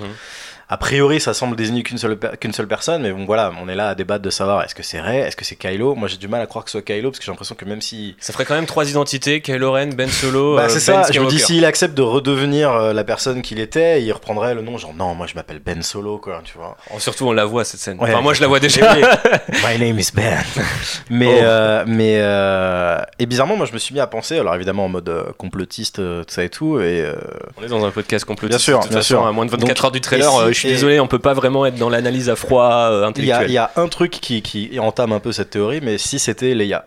A 0.72 0.76
priori, 0.76 1.20
ça 1.20 1.34
semble 1.34 1.56
désigner 1.56 1.82
qu'une 1.82 1.98
seule, 1.98 2.16
per- 2.16 2.36
qu'une 2.40 2.52
seule 2.52 2.68
personne, 2.68 3.02
mais 3.02 3.10
bon, 3.10 3.24
voilà, 3.26 3.50
on 3.60 3.68
est 3.68 3.74
là 3.74 3.88
à 3.88 3.94
débattre 3.96 4.22
de 4.22 4.30
savoir 4.30 4.62
est-ce 4.62 4.74
que 4.76 4.84
c'est 4.84 5.00
Rey, 5.00 5.18
est-ce 5.18 5.34
que 5.34 5.44
c'est 5.44 5.56
Kylo? 5.56 5.96
Moi, 5.96 6.06
j'ai 6.06 6.16
du 6.16 6.28
mal 6.28 6.40
à 6.40 6.46
croire 6.46 6.64
que 6.64 6.70
ce 6.70 6.78
soit 6.78 6.82
Kylo 6.82 7.10
parce 7.10 7.18
que 7.18 7.24
j'ai 7.24 7.32
l'impression 7.32 7.56
que 7.56 7.64
même 7.64 7.80
si. 7.80 8.14
Ça 8.20 8.32
ferait 8.32 8.44
quand 8.44 8.54
même 8.54 8.66
trois 8.66 8.88
identités 8.88 9.40
Kylo 9.40 9.72
Ren, 9.72 9.88
Ben 9.96 10.08
Solo, 10.08 10.54
Bah, 10.54 10.62
euh, 10.66 10.68
c'est 10.68 10.92
Ben 10.92 11.02
ça, 11.02 11.10
je 11.12 11.18
me 11.18 11.26
dis 11.26 11.38
Skywalker. 11.38 11.44
s'il 11.44 11.64
accepte 11.64 11.94
de 11.94 12.02
redevenir 12.02 12.70
euh, 12.70 12.92
la 12.92 13.02
personne 13.02 13.42
qu'il 13.42 13.58
était, 13.58 14.00
il 14.02 14.12
reprendrait 14.12 14.54
le 14.54 14.62
nom, 14.62 14.78
genre 14.78 14.94
non, 14.94 15.14
moi 15.16 15.26
je 15.26 15.34
m'appelle 15.34 15.58
Ben 15.58 15.82
Solo, 15.82 16.18
quoi, 16.18 16.40
tu 16.44 16.56
vois. 16.56 16.76
Oh, 16.94 17.00
surtout 17.00 17.26
on 17.26 17.32
la 17.32 17.44
voit 17.46 17.64
cette 17.64 17.80
scène. 17.80 17.98
Ouais. 17.98 18.08
Enfin 18.12 18.20
moi 18.20 18.32
je 18.34 18.40
la 18.40 18.46
vois 18.46 18.60
déjà. 18.60 18.94
My 19.66 19.76
name 19.78 19.98
is 19.98 20.10
Ben. 20.14 20.38
mais, 21.10 21.26
Oh. 21.40 21.42
euh, 21.44 21.84
mais 21.86 22.18
euh, 22.20 23.00
et 23.18 23.26
bizarrement, 23.26 23.56
moi 23.56 23.66
je 23.66 23.72
me 23.72 23.78
suis 23.78 23.92
mis 23.92 24.00
à 24.00 24.06
penser, 24.06 24.38
alors 24.38 24.54
évidemment 24.54 24.84
en 24.84 24.88
mode 24.88 25.08
euh, 25.08 25.24
complotiste, 25.36 25.96
tout 25.96 26.24
ça 26.28 26.44
et 26.44 26.48
tout, 26.48 26.78
et 26.78 27.00
euh, 27.02 27.14
On 27.58 27.64
est 27.64 27.68
dans 27.68 27.84
un 27.84 27.90
podcast 27.90 28.24
complotiste. 28.24 28.58
Bien 28.60 28.64
sûr, 28.64 28.78
de 28.78 28.82
toute 28.84 28.92
bien 28.92 29.00
façon, 29.00 29.14
sûr. 29.14 29.26
à 29.26 29.32
moins 29.32 29.46
de 29.46 29.50
24 29.50 29.66
Donc, 29.74 29.84
heures 29.84 29.90
du 29.90 30.00
trailer, 30.00 30.30
et 30.48 30.54
si- 30.54 30.59
je 30.59 30.59
suis 30.60 30.68
et- 30.68 30.72
désolé, 30.72 31.00
on 31.00 31.06
peut 31.08 31.18
pas 31.18 31.34
vraiment 31.34 31.66
être 31.66 31.74
dans 31.76 31.88
l'analyse 31.88 32.28
à 32.30 32.36
froid 32.36 32.70
euh, 32.90 33.10
il 33.16 33.24
y, 33.24 33.32
a, 33.32 33.46
y 33.46 33.58
un 33.58 33.88
truc 33.88 34.12
qui, 34.12 34.40
qui 34.42 34.78
entame 34.80 35.12
un 35.12 35.20
peu 35.20 35.32
cette 35.32 35.50
théorie, 35.50 35.80
mais 35.82 35.98
si 35.98 36.18
c'était 36.18 36.54
Leia. 36.54 36.86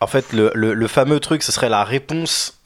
En 0.00 0.06
fait, 0.06 0.32
le, 0.32 0.50
le- 0.54 0.74
le 0.74 0.86
fameux 0.88 1.20
truc, 1.20 1.42
ce 1.42 1.52
serait 1.52 1.68
la 1.68 1.84
réponse 1.84 2.58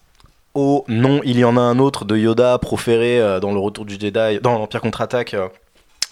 au 0.55 0.85
non, 0.89 1.21
il 1.25 1.39
y 1.39 1.45
en 1.45 1.57
a 1.57 1.61
un 1.61 1.79
autre 1.79 2.05
de 2.05 2.17
Yoda 2.17 2.59
proféré 2.59 3.21
euh, 3.21 3.39
dans 3.39 3.53
le 3.53 3.59
Retour 3.61 3.85
du 3.85 3.95
Jedi, 3.95 4.41
dans 4.43 4.59
l'Empire 4.59 4.81
contre-attaque. 4.81 5.37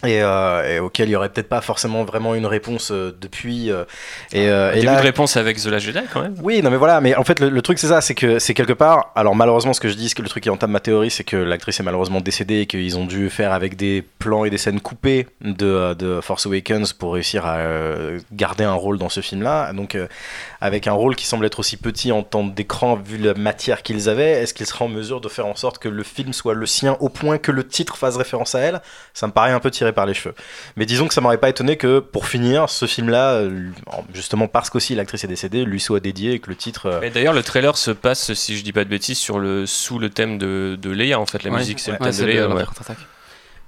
Euh, 0.05 0.09
et, 0.09 0.23
euh, 0.23 0.75
et 0.76 0.79
auquel 0.81 1.09
il 1.09 1.12
y 1.12 1.17
aurait 1.17 1.29
peut-être 1.29 1.49
pas 1.49 1.61
forcément 1.61 2.05
vraiment 2.05 2.35
une 2.35 2.47
réponse 2.47 2.91
euh, 2.91 3.17
depuis. 3.21 3.71
euh, 3.71 3.85
et, 4.33 4.49
euh, 4.49 4.73
et 4.75 4.83
là, 4.83 4.97
de 4.97 5.03
réponse 5.03 5.37
avec 5.37 5.59
The 5.59 5.67
Last 5.67 5.87
Jedi 5.87 6.00
quand 6.12 6.23
même. 6.23 6.35
Oui, 6.43 6.62
non 6.62 6.71
mais 6.71 6.76
voilà, 6.76 7.00
mais 7.00 7.15
en 7.17 7.25
fait 7.25 7.41
le, 7.41 7.49
le 7.49 7.62
truc 7.62 7.79
c'est 7.79 7.88
ça, 7.88 8.00
c'est 8.00 8.15
que 8.15 8.38
c'est 8.38 8.55
quelque 8.55 8.73
part. 8.73 9.12
Alors 9.15 9.35
malheureusement, 9.35 9.73
ce 9.73 9.81
que 9.81 9.88
je 9.88 9.95
dis, 9.95 10.12
que 10.15 10.23
le 10.23 10.29
truc 10.29 10.43
qui 10.45 10.50
entame 10.50 10.71
ma 10.71 10.81
théorie, 10.81 11.11
c'est 11.11 11.25
que 11.25 11.37
l'actrice 11.37 11.81
est 11.81 11.83
malheureusement 11.83 12.21
décédée 12.21 12.61
et 12.61 12.67
qu'ils 12.67 12.99
ont 12.99 13.07
dû 13.07 13.31
faire 13.31 13.53
avec 13.53 13.76
des 13.76 14.05
plans 14.19 14.45
et 14.45 14.50
des 14.50 14.59
scènes 14.59 14.81
coupées 14.81 15.26
de, 15.43 15.95
de 15.95 16.21
Force 16.23 16.47
Awakens 16.47 16.93
pour 16.93 17.15
réussir 17.15 17.45
à 17.47 17.59
garder 18.33 18.65
un 18.65 18.75
rôle 18.75 18.99
dans 18.99 19.09
ce 19.09 19.21
film-là. 19.21 19.73
Donc 19.73 19.97
avec 20.66 20.87
un 20.87 20.92
rôle 20.92 21.16
qui 21.16 21.25
semble 21.26 21.46
être 21.46 21.58
aussi 21.61 21.76
petit 21.78 22.12
en 22.12 22.23
temps 22.23 22.44
d'écran 22.44 22.96
vu 22.96 23.16
la 23.16 23.32
matière 23.35 23.82
qu'ils 23.82 24.08
avaient, 24.08 24.32
est-ce 24.42 24.52
qu'ils 24.52 24.66
seraient 24.66 24.85
en 24.85 24.88
mesure 24.88 25.20
de 25.20 25.28
faire 25.28 25.46
en 25.46 25.54
sorte 25.56 25.78
que 25.78 25.88
le 25.88 26.02
film 26.02 26.32
soit 26.32 26.54
le 26.54 26.66
sien 26.66 26.96
au 27.00 27.08
point 27.08 27.38
que 27.38 27.50
le 27.52 27.66
titre 27.66 27.96
fasse 27.96 28.16
référence 28.16 28.54
à 28.54 28.61
elle? 28.61 28.82
Ça 29.14 29.26
me 29.26 29.32
paraît 29.32 29.52
un 29.52 29.61
peu 29.61 29.70
tiré 29.70 29.92
par 29.92 30.04
les 30.06 30.14
cheveux. 30.14 30.35
Mais 30.76 30.85
disons 30.85 31.08
que 31.08 31.14
ça 31.14 31.20
m'aurait 31.20 31.38
pas 31.38 31.49
étonné 31.49 31.76
que 31.76 32.00
pour 32.00 32.26
finir, 32.26 32.68
ce 32.68 32.87
film-là, 32.87 33.32
euh, 33.35 33.70
justement 34.12 34.49
parce 34.49 34.68
qu'aussi 34.70 34.94
l'actrice 34.94 35.25
est 35.25 35.28
décédée, 35.28 35.64
lui 35.64 35.80
soit 35.80 36.00
dédié 36.00 36.32
et 36.32 36.38
que 36.40 36.50
le 36.50 36.56
titre. 36.56 36.87
euh, 36.87 36.99
Mais 37.00 37.11
d'ailleurs 37.11 37.32
le 37.35 37.42
trailer 37.42 37.76
se 37.78 37.90
passe, 37.92 38.35
si 38.35 38.56
je 38.58 38.62
dis 38.64 38.73
pas 38.73 38.85
de 38.85 38.90
bêtises, 38.90 39.18
sur 39.18 39.38
le 39.38 39.66
sous 39.66 39.99
le 39.99 40.11
thème 40.11 40.38
de, 40.38 40.76
de 40.80 40.90
Leia 40.90 41.18
en 41.20 41.26
fait. 41.26 41.42
La 41.44 41.50
Ouais. 41.50 41.58
musique 41.58 41.80
c'est 41.80 41.92
Ouais, 41.92 41.99
le 42.00 42.11
thème 42.11 42.20
de 42.20 42.25
le- 42.26 42.32
Leia. 42.49 42.66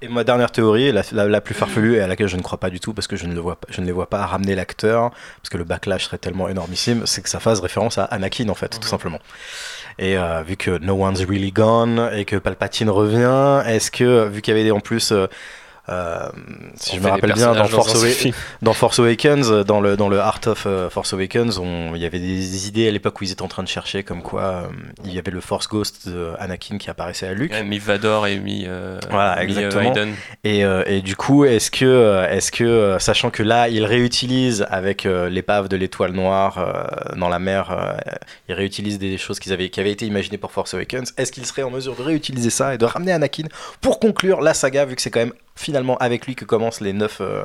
Et 0.01 0.07
ma 0.07 0.23
dernière 0.23 0.49
théorie, 0.51 0.91
la, 0.93 1.01
la- 1.11 1.27
la 1.27 1.41
plus 1.41 1.53
farfelue 1.53 1.95
et 1.95 1.99
à 2.01 2.07
laquelle 2.07 2.27
je 2.29 2.37
ne 2.37 2.41
crois 2.41 2.57
pas 2.57 2.69
du 2.69 2.79
tout 2.79 2.93
parce 2.93 3.05
que 3.07 3.17
je 3.17 3.25
ne, 3.25 3.33
le 3.33 3.41
vois, 3.41 3.57
pas- 3.57 3.67
je 3.69 3.81
ne 3.81 3.85
les 3.85 3.91
vois 3.91 4.09
pas 4.09 4.25
ramener 4.25 4.55
l'acteur, 4.55 5.09
parce 5.09 5.49
que 5.51 5.57
le 5.57 5.65
backlash 5.65 6.05
serait 6.05 6.17
tellement 6.17 6.47
énormissime, 6.47 7.01
c'est 7.05 7.21
que 7.21 7.27
ça 7.27 7.41
fasse 7.41 7.59
référence 7.59 7.97
à 7.97 8.05
Anakin 8.05 8.47
en 8.47 8.53
fait, 8.55 8.79
tout 8.79 8.87
simplement. 8.87 9.19
Et 9.97 10.17
euh, 10.17 10.41
vu 10.41 10.55
que 10.55 10.77
No 10.79 11.03
One's 11.05 11.19
Really 11.25 11.51
Gone 11.51 12.09
et 12.13 12.23
que 12.23 12.37
Palpatine 12.37 12.89
revient, 12.89 13.61
est-ce 13.69 13.91
que, 13.91 14.29
vu 14.29 14.41
qu'il 14.41 14.55
y 14.55 14.59
avait 14.61 14.71
en 14.71 14.79
plus. 14.79 15.11
euh, 15.11 15.27
euh, 15.89 16.29
si 16.75 16.93
On 16.93 16.97
je 16.97 17.01
me 17.03 17.09
rappelle 17.09 17.33
bien, 17.33 17.53
dans 17.53 17.65
Force, 17.65 17.93
dans 18.61 18.73
Awakens, 19.03 19.49
dans 19.65 19.81
le, 19.81 19.97
dans 19.97 20.09
le 20.09 20.19
Art 20.19 20.39
of 20.45 20.63
euh, 20.65 20.89
Force 20.89 21.13
Awakens, 21.13 21.57
on- 21.57 21.95
il 21.95 22.01
y 22.01 22.05
avait 22.05 22.19
des 22.19 22.67
idées 22.67 22.87
à 22.87 22.91
l'époque 22.91 23.19
où 23.19 23.23
ils 23.23 23.31
étaient 23.31 23.41
en 23.41 23.47
train 23.47 23.63
de 23.63 23.67
chercher, 23.67 24.03
comme 24.03 24.21
quoi 24.21 24.41
euh, 24.43 24.61
il 25.05 25.13
y 25.13 25.19
avait 25.19 25.31
le 25.31 25.41
Force 25.41 25.67
Ghost 25.67 26.07
de 26.07 26.31
Anakin 26.39 26.77
qui 26.77 26.89
apparaissait 26.89 27.27
à 27.27 27.33
Luke. 27.33 27.51
Ouais, 27.51 27.63
mi 27.63 27.79
Vador 27.79 28.27
et 28.27 28.37
mi. 28.39 28.65
euh, 28.67 28.99
Voilà, 29.09 29.41
exactement. 29.43 29.93
Et, 30.43 30.61
et 30.85 31.01
du 31.01 31.15
coup, 31.15 31.45
est-ce 31.45 31.71
que, 31.71 32.25
est-ce 32.29 32.51
que 32.51 32.97
sachant 32.99 33.29
que 33.29 33.43
là, 33.43 33.69
il 33.69 33.83
réutilise 33.85 34.65
avec 34.69 35.03
l'épave 35.05 35.67
de 35.69 35.75
l'étoile 35.77 36.11
noire 36.11 36.57
dans 37.15 37.29
la 37.29 37.39
mer, 37.39 37.71
euh, 37.71 37.97
il 38.47 38.53
réutilise 38.55 38.99
des 38.99 39.17
choses 39.17 39.39
qu'ils 39.39 39.53
avaient, 39.53 39.69
qui 39.69 39.79
avaient 39.79 39.91
été 39.91 40.05
imaginées 40.05 40.37
pour 40.37 40.51
Force 40.51 40.73
Awakens, 40.73 41.13
est-ce 41.17 41.31
qu'il 41.31 41.45
serait 41.45 41.63
en 41.63 41.71
mesure 41.71 41.95
de 41.95 42.01
réutiliser 42.03 42.49
ça 42.49 42.73
et 42.73 42.77
de 42.77 42.85
ramener 42.85 43.11
Anakin 43.11 43.43
pour 43.81 43.99
conclure 43.99 44.41
la 44.41 44.53
saga, 44.53 44.85
vu 44.85 44.95
que 44.95 45.01
c'est 45.01 45.09
quand 45.11 45.19
même 45.19 45.33
finalement 45.59 45.97
avec 45.97 46.25
lui 46.25 46.35
que 46.35 46.45
commencent 46.45 46.81
les 46.81 46.93
neuf, 46.93 47.17
euh, 47.21 47.43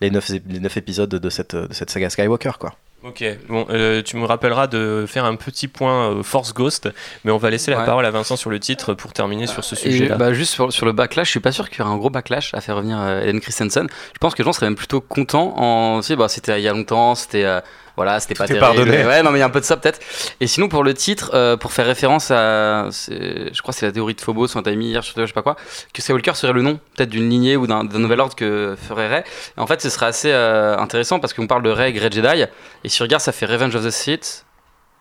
les 0.00 0.10
neuf, 0.10 0.30
les 0.48 0.60
neuf 0.60 0.76
épisodes 0.76 1.08
de 1.10 1.30
cette, 1.30 1.54
de 1.54 1.72
cette 1.72 1.90
saga 1.90 2.10
Skywalker, 2.10 2.52
quoi. 2.58 2.74
Ok, 3.06 3.22
bon, 3.50 3.66
euh, 3.68 4.00
tu 4.02 4.16
me 4.16 4.24
rappelleras 4.24 4.66
de 4.66 5.04
faire 5.06 5.26
un 5.26 5.36
petit 5.36 5.68
point 5.68 6.10
euh, 6.10 6.22
Force 6.22 6.54
Ghost, 6.54 6.88
mais 7.22 7.30
on 7.32 7.36
va 7.36 7.50
laisser 7.50 7.70
la 7.70 7.80
Ouais. 7.80 7.84
parole 7.84 8.06
à 8.06 8.10
Vincent 8.10 8.36
sur 8.36 8.48
le 8.48 8.58
titre 8.58 8.94
pour 8.94 9.12
terminer 9.12 9.46
sur 9.46 9.62
ce 9.62 9.74
Et 9.74 9.78
sujet-là. 9.92 10.16
bah, 10.16 10.32
juste 10.32 10.54
sur, 10.54 10.72
sur 10.72 10.86
le 10.86 10.92
backlash, 10.92 11.26
je 11.26 11.32
suis 11.32 11.40
pas 11.40 11.52
sûr 11.52 11.68
qu'il 11.68 11.80
y 11.80 11.82
aurait 11.82 11.90
un 11.92 11.98
gros 11.98 12.08
backlash 12.08 12.54
à 12.54 12.62
faire 12.62 12.76
revenir 12.76 12.98
euh, 12.98 13.20
Ellen 13.20 13.40
Christensen. 13.40 13.88
Je 14.14 14.18
pense 14.20 14.32
que 14.34 14.40
les 14.40 14.46
gens 14.46 14.54
seraient 14.54 14.66
même 14.66 14.74
plutôt 14.74 15.02
contents 15.02 15.52
en 15.58 16.00
si 16.00 16.16
bah 16.16 16.28
c'était 16.30 16.58
il 16.58 16.64
y 16.64 16.68
a 16.68 16.72
longtemps, 16.72 17.14
c'était 17.14 17.44
euh, 17.44 17.60
voilà, 17.96 18.18
c'était 18.20 18.34
pas 18.34 18.46
terrible. 18.46 18.60
pardonné. 18.64 19.04
Ouais, 19.04 19.22
non 19.22 19.30
mais 19.30 19.38
il 19.38 19.40
y 19.40 19.42
a 19.42 19.46
un 19.46 19.50
peu 19.50 19.60
de 19.60 19.64
ça 19.64 19.76
peut-être. 19.76 20.00
Et 20.40 20.46
sinon 20.46 20.68
pour 20.68 20.82
le 20.82 20.94
titre, 20.94 21.30
euh, 21.34 21.56
pour 21.56 21.72
faire 21.72 21.86
référence 21.86 22.30
à, 22.30 22.88
je 22.90 23.60
crois 23.62 23.72
que 23.72 23.78
c'est 23.78 23.86
la 23.86 23.92
théorie 23.92 24.14
de 24.14 24.20
Phobos, 24.20 24.56
on 24.56 24.62
t'a 24.62 24.74
mis 24.74 24.88
hier 24.88 25.02
je 25.02 25.12
sais 25.12 25.32
pas 25.32 25.42
quoi, 25.42 25.56
que 25.92 26.02
Skywalker 26.02 26.34
serait 26.34 26.52
le 26.52 26.62
nom 26.62 26.80
peut-être 26.96 27.10
d'une 27.10 27.28
lignée 27.28 27.56
ou 27.56 27.66
d'un 27.66 27.84
nouvel 27.84 28.20
ordre 28.20 28.34
que 28.34 28.76
ferait 28.80 29.08
Rey. 29.08 29.24
Et 29.56 29.60
en 29.60 29.66
fait, 29.66 29.80
ce 29.80 29.90
serait 29.90 30.06
assez 30.06 30.30
euh, 30.32 30.76
intéressant 30.76 31.20
parce 31.20 31.32
qu'on 31.34 31.46
parle 31.46 31.62
de 31.62 31.70
Rey, 31.70 31.92
Grey 31.92 32.10
Jedi, 32.10 32.42
et 32.84 32.88
si 32.88 32.96
tu 32.96 33.02
regardes, 33.02 33.22
ça 33.22 33.32
fait 33.32 33.46
Revenge 33.46 33.74
of 33.74 33.84
the 33.84 33.90
Sith. 33.90 34.44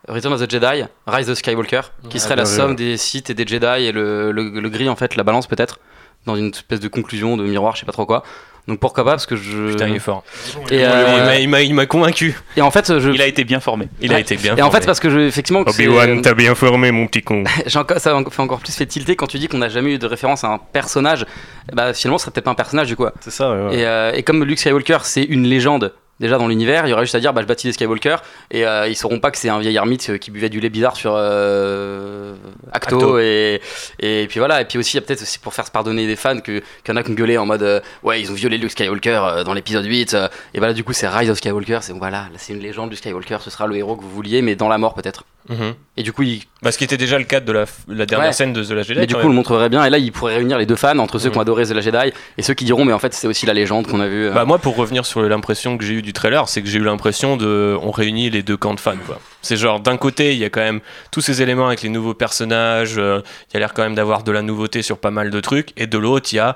Return 0.09 0.33
of 0.33 0.41
the 0.41 0.51
Jedi, 0.51 0.83
Rise 1.07 1.29
of 1.29 1.38
Skywalker, 1.38 1.79
qui 2.09 2.19
serait 2.19 2.35
la 2.35 2.43
somme 2.43 2.75
des 2.75 2.97
Sith 2.97 3.29
et 3.29 3.33
des 3.33 3.47
Jedi 3.47 3.85
et 3.85 3.93
le, 3.93 4.33
le, 4.33 4.50
le 4.50 4.69
gris 4.69 4.89
en 4.89 4.97
fait, 4.97 5.15
la 5.15 5.23
balance 5.23 5.47
peut-être, 5.47 5.79
dans 6.25 6.35
une 6.35 6.50
espèce 6.50 6.81
de 6.81 6.89
conclusion 6.89 7.38
de 7.38 7.43
miroir, 7.45 7.75
je 7.75 7.79
sais 7.79 7.85
pas 7.85 7.93
trop 7.93 8.05
quoi. 8.05 8.21
Donc 8.67 8.79
pourquoi 8.79 9.03
pas 9.03 9.12
Parce 9.12 9.25
que 9.25 9.36
je. 9.36 9.72
Putain, 9.72 9.89
il 9.89 9.96
est 9.96 10.00
fort. 10.00 10.24
et, 10.72 10.75
Il 10.77 10.82
euh, 10.84 11.25
m'a- 11.25 11.38
il 11.39 11.50
m'a- 11.50 11.62
il 11.62 11.74
m'a 11.74 11.86
convaincu. 11.86 12.39
et 12.55 12.62
en 12.62 12.72
fait, 12.72 12.98
je. 13.00 13.10
Il 13.12 13.22
a 13.22 13.27
été 13.27 13.43
bien 13.43 13.60
formé. 13.60 13.89
Il 14.00 14.13
a 14.13 14.20
été 14.20 14.38
bien 14.38 14.55
Et 14.55 14.62
en 14.62 14.72
fait, 14.72 14.86
parce 14.86 15.00
que 15.01 15.10
je, 15.10 15.20
effectivement, 15.20 15.62
Obi-Wan, 15.67 16.22
t'as 16.22 16.34
bien 16.34 16.55
formé, 16.55 16.91
mon 16.91 17.05
petit 17.08 17.22
con. 17.22 17.43
j'ai 17.65 17.77
encore, 17.79 17.98
ça 18.00 18.17
fait 18.32 18.39
encore 18.41 18.60
plus 18.60 18.74
fait 18.74 18.86
tilter 18.86 19.15
quand 19.17 19.27
tu 19.27 19.38
dis 19.38 19.48
qu'on 19.50 19.58
n'a 19.58 19.70
jamais 19.70 19.96
eu 19.96 19.98
de 19.98 20.08
référence 20.08 20.43
à 20.46 20.48
un 20.48 20.58
personnage. 20.60 21.25
Bah, 21.74 21.93
finalement, 21.93 22.17
ce 22.17 22.24
serait 22.24 22.32
peut-être 22.32 22.46
pas 22.46 22.51
un 22.51 22.55
personnage 22.55 22.88
du 22.88 22.96
coup. 22.96 23.05
C'est 23.20 23.32
ça, 23.32 23.51
ouais, 23.51 23.67
ouais. 23.70 23.75
Et, 23.79 23.86
euh, 23.86 24.12
et 24.13 24.24
comme 24.24 24.43
Luke 24.43 24.60
Skywalker, 24.60 25.00
c'est 25.03 25.24
une 25.24 25.46
légende 25.46 25.93
déjà 26.20 26.38
dans 26.38 26.48
l'univers, 26.48 26.86
il 26.86 26.89
y 26.89 26.93
aurait 26.93 27.03
juste 27.03 27.15
à 27.15 27.20
dire 27.20 27.34
bah, 27.34 27.41
je 27.41 27.48
baptise 27.48 27.65
les 27.65 27.74
Skywalker 27.74 28.17
et 28.51 28.65
euh, 28.65 28.88
ils 28.88 28.96
sauront 28.96 29.20
pas 29.20 29.32
que 29.32 29.38
c'est 29.38 29.50
un 29.50 29.60
vieil 29.60 29.75
ermite 29.75 30.10
euh, 30.12 30.17
qui 30.17 30.32
buvait 30.32 30.50
du 30.50 30.60
lait 30.60 30.70
bizarre 30.70 30.96
sur 30.96 31.13
euh, 31.15 32.34
Acto, 32.72 32.96
Acto. 32.98 33.20
Et, 33.20 33.62
et 34.00 34.27
puis 34.27 34.39
voilà. 34.39 34.62
Et 34.62 34.65
puis 34.65 34.77
aussi, 34.77 34.98
il 34.98 35.00
y 35.01 35.03
a 35.03 35.05
peut-être 35.05 35.22
aussi 35.22 35.39
pour 35.39 35.53
faire 35.53 35.65
se 35.65 35.72
pardonner 35.72 36.08
des 36.08 36.15
fans 36.15 36.39
que- 36.39 36.60
qu'il 36.60 36.89
y 36.89 36.91
en 36.91 36.96
a 36.96 37.03
qui 37.03 37.12
ont 37.12 37.15
gueulé 37.15 37.38
en 37.38 37.46
mode 37.46 37.63
euh, 37.63 37.79
ouais, 38.03 38.22
ils 38.22 38.32
ont 38.32 38.36
violé 38.36 38.58
Luke 38.58 38.72
Skywalker 38.72 39.43
dans 39.46 39.53
l'épisode 39.53 39.86
8. 39.86 40.13
euh, 40.13 40.27
et 40.53 40.60
voilà, 40.60 40.74
du 40.74 40.84
coup, 40.84 40.93
c'est 40.93 41.08
Rise 41.08 41.29
of 41.29 41.38
Skywalker. 41.38 41.79
C'est 41.82 41.93
voilà, 41.93 42.17
là, 42.17 42.29
c'est 42.38 42.53
une 42.53 42.60
légende 42.60 42.89
du 42.89 42.96
Skywalker, 42.96 43.38
ce 43.41 43.50
sera 43.50 43.67
le 43.67 43.75
héros 43.75 43.96
que 43.96 44.01
vous 44.03 44.10
vouliez, 44.10 44.41
mais 44.41 44.55
dans 44.55 44.70
la 44.70 44.77
mort 44.77 44.93
peut-être. 44.93 45.24
Mhm. 45.50 45.74
Et 45.98 46.03
du 46.03 46.13
coup, 46.13 46.24
il, 46.24 46.41
Bah, 46.62 46.72
ce 46.72 46.77
qui 46.77 46.86
était 46.86 46.96
déjà 46.96 47.17
le 47.17 47.25
cadre 47.25 47.46
de 47.46 47.51
la, 47.51 47.65
la 47.89 48.05
dernière 48.05 48.27
Ouais. 48.29 48.34
scène 48.34 48.53
de 48.53 48.63
The 48.63 48.70
Last 48.70 48.88
Jedi. 48.88 49.01
mais 49.01 49.08
du 49.08 49.13
coup, 49.13 49.22
on 49.25 49.27
le 49.27 49.34
montrerait 49.34 49.67
bien. 49.67 49.84
Et 49.84 49.89
là, 49.89 49.98
il 49.98 50.12
pourrait 50.13 50.36
réunir 50.38 50.58
les 50.58 50.65
deux 50.65 50.77
fans 50.77 50.98
entre 51.00 51.20
ceux 51.20 51.27
Mhm. 51.27 51.32
qui 51.34 51.38
ont 51.38 51.41
adoré 51.41 51.65
The 51.65 51.72
Last 51.72 51.91
Jedi 51.91 52.13
et 52.38 52.41
ceux 52.41 52.53
qui 52.53 52.63
diront 52.63 52.86
mais 52.86 52.93
en 52.93 53.00
fait, 53.00 53.13
c'est 53.13 53.27
aussi 53.27 53.46
la 53.46 53.53
légende 53.53 53.88
qu'on 53.88 54.00
a 54.00 54.08
vue. 54.08 54.27
euh. 54.27 54.32
Bah 54.32 54.46
moi 54.46 54.58
pour 54.58 54.77
revenir 54.77 55.05
sur 55.05 55.22
l'impression 55.22 55.77
que 55.77 55.84
j'ai 55.84 55.96
eu 55.96 56.01
du 56.03 56.13
trailer, 56.13 56.48
c'est 56.48 56.62
que 56.62 56.67
j'ai 56.67 56.77
eu 56.77 56.83
l'impression 56.83 57.38
de 57.38 57.75
on 57.81 57.89
réunit 57.89 58.29
les 58.29 58.43
deux 58.43 58.57
camps 58.57 58.75
de 58.75 58.79
fans. 58.79 58.93
C'est 59.41 59.57
genre 59.57 59.79
d'un 59.79 59.98
côté 59.98 60.33
il 60.33 60.39
y 60.39 60.45
a 60.45 60.50
quand 60.50 60.62
même 60.62 60.81
tous 61.12 61.22
ces 61.22 61.41
éléments 61.41 61.67
avec 61.67 61.81
les 61.81 61.89
nouveaux 61.89 62.13
personnages, 62.13 62.98
euh, 62.98 63.22
il 63.50 63.53
y 63.55 63.57
a 63.57 63.60
l'air 63.60 63.74
quand 63.74 63.83
même 63.83 63.95
d'avoir 63.95 64.24
de 64.24 64.31
la 64.31 64.41
nouveauté 64.41 64.81
sur 64.83 65.00
pas 65.00 65.12
mal 65.12 65.31
de 65.31 65.39
trucs, 65.39 65.74
et 65.77 65.88
de 65.88 65.98
l'autre 65.98 66.29
il 66.31 66.36
y 66.36 66.39
a 66.39 66.55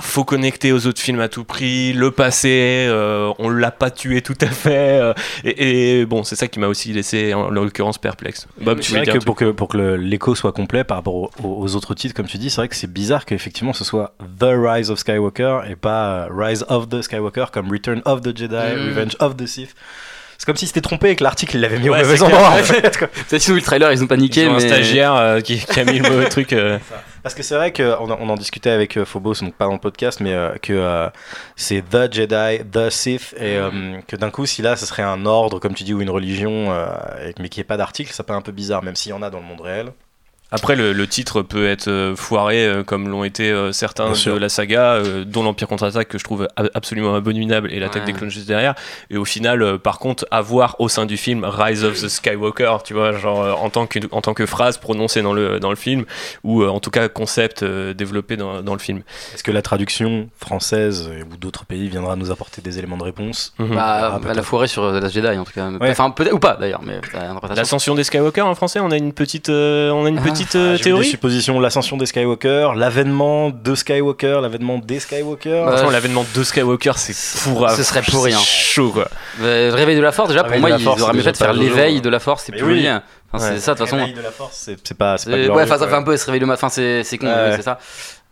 faut 0.00 0.24
connecter 0.24 0.70
aux 0.72 0.86
autres 0.86 1.00
films 1.00 1.20
à 1.20 1.28
tout 1.28 1.44
prix, 1.44 1.94
le 1.94 2.10
passé, 2.10 2.86
euh, 2.88 3.32
on 3.38 3.48
l'a 3.48 3.70
pas 3.70 3.90
tué 3.90 4.20
tout 4.20 4.36
à 4.40 4.46
fait, 4.46 5.00
euh, 5.00 5.14
et, 5.44 6.00
et 6.00 6.06
bon 6.06 6.24
c'est 6.24 6.36
ça 6.36 6.46
qui 6.46 6.58
m'a 6.60 6.66
aussi 6.66 6.92
laissé 6.92 7.32
en 7.32 7.48
l'occurrence 7.48 7.96
perplexe. 7.96 8.46
Bob, 8.60 8.80
tu 8.80 8.92
vrai 8.92 9.02
dire 9.04 9.14
que 9.14 9.24
pour 9.24 9.34
que, 9.34 9.50
pour 9.50 9.68
que 9.68 9.78
l'écho 9.78 10.34
soit 10.34 10.52
complet 10.52 10.84
par 10.84 10.98
rapport 10.98 11.14
aux, 11.14 11.30
aux 11.42 11.74
autres 11.74 11.94
titres, 11.94 12.14
comme 12.14 12.26
tu 12.26 12.36
dis, 12.36 12.50
c'est 12.50 12.60
vrai 12.60 12.68
que 12.68 12.76
c'est 12.76 12.92
bizarre 12.92 13.24
qu'effectivement 13.24 13.72
ce 13.72 13.84
soit 13.84 14.14
The 14.38 14.50
Rise 14.54 14.90
of 14.90 14.98
Skywalker 14.98 15.60
et 15.70 15.74
pas 15.76 16.26
euh, 16.26 16.28
Rise 16.30 16.66
of 16.68 16.88
the 16.90 17.00
Skywalker 17.00 17.46
comme 17.52 17.70
Return 17.70 18.02
of 18.04 18.20
the 18.20 18.36
Jedi, 18.36 18.74
Mm. 18.76 18.88
Revenge 18.88 19.16
of 19.20 19.36
the 19.36 19.46
Sith. 19.46 19.74
C'est 20.38 20.46
comme 20.46 20.56
si 20.56 20.68
c'était 20.68 20.80
trompé 20.80 21.10
et 21.10 21.16
que 21.16 21.24
l'article 21.24 21.56
il 21.56 21.60
l'avait 21.62 21.78
mis 21.80 21.90
Ouais, 21.90 21.98
au 21.98 22.02
mauvais 22.04 22.16
c'est 22.16 22.22
endroit. 22.22 22.50
en 22.50 22.56
fait, 22.62 22.96
quoi. 22.96 23.08
Peut-être 23.28 23.42
qu'ils 23.42 23.50
ont 23.50 23.54
vu 23.54 23.60
le 23.60 23.66
trailer, 23.66 23.92
ils 23.92 24.04
ont 24.04 24.06
paniqué. 24.06 24.42
Ils 24.42 24.48
ont 24.48 24.52
un 24.52 24.58
mais... 24.58 24.68
stagiaire 24.68 25.14
euh, 25.16 25.40
qui, 25.40 25.58
qui 25.58 25.80
a 25.80 25.84
mis 25.84 25.98
le 25.98 26.08
mauvais 26.08 26.28
truc. 26.28 26.52
euh. 26.52 26.78
Parce 27.24 27.34
que 27.34 27.42
c'est 27.42 27.56
vrai 27.56 27.72
qu'on 27.72 28.08
on 28.12 28.28
en 28.28 28.36
discutait 28.36 28.70
avec 28.70 28.96
euh, 28.96 29.04
Phobos, 29.04 29.34
donc 29.42 29.54
pas 29.54 29.64
dans 29.66 29.72
le 29.72 29.78
podcast, 29.80 30.20
mais 30.20 30.32
euh, 30.32 30.50
que 30.62 30.72
euh, 30.72 31.08
c'est 31.56 31.82
The 31.90 32.12
Jedi, 32.14 32.60
The 32.70 32.88
Sith, 32.88 33.34
et 33.36 33.56
euh, 33.56 33.98
que 34.06 34.14
d'un 34.14 34.30
coup, 34.30 34.46
si 34.46 34.62
là, 34.62 34.76
ce 34.76 34.86
serait 34.86 35.02
un 35.02 35.26
ordre, 35.26 35.58
comme 35.58 35.74
tu 35.74 35.82
dis, 35.82 35.92
ou 35.92 36.00
une 36.00 36.08
religion, 36.10 36.72
euh, 36.72 36.86
mais 37.40 37.48
qui 37.48 37.58
n'y 37.58 37.62
ait 37.62 37.64
pas 37.64 37.76
d'article, 37.76 38.12
ça 38.12 38.22
peut 38.22 38.32
un 38.32 38.40
peu 38.40 38.52
bizarre, 38.52 38.84
même 38.84 38.94
s'il 38.94 39.10
y 39.10 39.12
en 39.14 39.22
a 39.22 39.30
dans 39.30 39.40
le 39.40 39.44
monde 39.44 39.60
réel. 39.60 39.92
Après, 40.50 40.76
le, 40.76 40.92
le 40.94 41.06
titre 41.06 41.42
peut 41.42 41.68
être 41.68 41.88
euh, 41.88 42.16
foiré, 42.16 42.66
euh, 42.66 42.82
comme 42.82 43.08
l'ont 43.08 43.22
été 43.24 43.50
euh, 43.50 43.70
certains 43.72 44.04
Bien 44.04 44.12
de 44.12 44.16
sûr. 44.16 44.38
la 44.38 44.48
saga, 44.48 44.92
euh, 44.94 45.24
dont 45.24 45.42
l'Empire 45.42 45.68
contre-attaque, 45.68 46.08
que 46.08 46.16
je 46.18 46.24
trouve 46.24 46.48
absolument 46.74 47.14
abominable, 47.14 47.70
et 47.72 47.78
l'attaque 47.78 48.02
Ouais. 48.02 48.12
des 48.12 48.18
clones 48.18 48.30
juste 48.30 48.48
derrière. 48.48 48.74
Et 49.10 49.16
au 49.18 49.24
final, 49.26 49.62
euh, 49.62 49.76
par 49.78 49.98
contre, 49.98 50.26
avoir 50.30 50.76
au 50.80 50.88
sein 50.88 51.04
du 51.04 51.16
film 51.16 51.44
Rise 51.44 51.84
of 51.84 52.00
the 52.00 52.08
Skywalker, 52.08 52.78
tu 52.84 52.94
vois, 52.94 53.12
genre 53.12 53.42
euh, 53.42 53.52
en, 53.52 53.68
tant 53.70 53.86
que, 53.86 53.98
en 54.10 54.20
tant 54.22 54.32
que 54.34 54.46
phrase 54.46 54.78
prononcée 54.78 55.20
dans 55.20 55.34
le, 55.34 55.60
dans 55.60 55.70
le 55.70 55.76
film, 55.76 56.04
ou 56.44 56.62
euh, 56.62 56.68
en 56.68 56.80
tout 56.80 56.90
cas 56.90 57.08
concept 57.08 57.62
euh, 57.62 57.92
développé 57.92 58.36
dans, 58.36 58.62
dans 58.62 58.72
le 58.72 58.78
film. 58.80 59.02
Est-ce 59.34 59.42
que 59.42 59.50
la 59.50 59.60
traduction 59.62 60.28
française 60.38 61.10
ou 61.30 61.36
d'autres 61.36 61.66
pays 61.66 61.88
viendra 61.88 62.16
nous 62.16 62.30
apporter 62.30 62.62
des 62.62 62.78
éléments 62.78 62.96
de 62.96 63.04
réponse? 63.04 63.52
Mhm. 63.58 63.74
Bah, 63.74 63.84
Ah, 63.86 63.98
elle 64.22 64.30
a 64.30 64.32
peut-être. 64.34 64.44
foiré 64.46 64.66
sur 64.68 64.82
The 64.92 65.02
Last 65.02 65.14
Jedi 65.14 65.36
en 65.38 65.44
tout 65.44 65.52
cas. 65.52 65.68
Ouais. 65.70 65.90
Enfin, 65.90 66.10
peut-être 66.10 66.32
ou 66.32 66.38
pas 66.38 66.56
d'ailleurs, 66.56 66.80
mais. 66.82 67.00
L'ascension 67.54 67.94
des 67.94 68.04
Skywalker 68.04 68.40
en 68.42 68.54
français, 68.54 68.80
on 68.80 68.90
a 68.90 68.96
une 68.96 69.12
petite, 69.12 69.50
euh, 69.50 69.90
on 69.90 70.06
a 70.06 70.08
une 70.08 70.18
Ah. 70.18 70.22
petite 70.44 70.54
Ah, 70.54 70.58
euh, 70.58 70.70
j'ai 70.70 70.72
vu 70.72 70.78
Des 70.78 70.84
théorie. 70.84 71.06
suppositions, 71.06 71.60
l'ascension 71.60 71.96
des 71.96 72.06
Skywalker, 72.06 72.70
l'avènement 72.76 73.50
de 73.50 73.74
Skywalker, 73.74 74.38
l'avènement 74.42 74.78
des 74.78 75.00
Skywalker. 75.00 75.62
Bah, 75.64 75.72
Franchement, 75.72 75.90
l'avènement 75.90 76.24
de 76.34 76.42
Skywalker, 76.42 76.92
c'est 76.96 77.40
pour 77.44 77.68
ce 77.70 77.82
serait 77.82 78.02
pourri, 78.02 78.32
hein. 78.34 78.38
chaud 78.42 78.90
quoi. 78.92 79.08
Euh, 79.42 79.70
Réveil 79.74 79.96
de 79.96 80.00
la 80.02 80.12
Force, 80.12 80.28
déjà, 80.28 80.42
pour 80.44 80.52
Réveil 80.52 80.68
moi, 80.70 80.78
Force, 80.78 81.02
auraient 81.02 81.12
mieux 81.14 81.22
fait 81.22 81.32
de 81.32 81.36
faire 81.36 81.52
l'éveil 81.52 82.00
de 82.00 82.08
la 82.08 82.18
Force, 82.20 82.44
c'est 82.46 82.52
plus 82.52 82.86
hein. 82.86 83.02
Enfin, 83.32 83.44
Ouais. 83.44 83.54
c'est 83.56 83.60
ça, 83.60 83.74
de 83.74 83.78
toute 83.78 83.86
façon. 83.86 83.96
Réveil 83.98 84.14
de 84.14 84.22
la 84.22 84.30
force, 84.30 84.56
c'est 84.64 84.76
c'est 84.82 84.96
pas, 84.96 85.18
c'est 85.18 85.28
pas 85.30 85.36
glorieux, 85.36 85.52
ouais, 85.54 85.62
enfin, 85.64 85.76
ça 85.78 85.86
fait 85.86 85.94
un 85.94 86.02
peu 86.02 86.16
se 86.16 86.24
réveiller 86.24 86.40
le 86.40 86.46
matin, 86.46 86.70
c'est 86.70 87.04
c'est 87.04 87.18
con, 87.18 87.26
Ouais. 87.26 87.52
c'est 87.56 87.62
ça. 87.62 87.78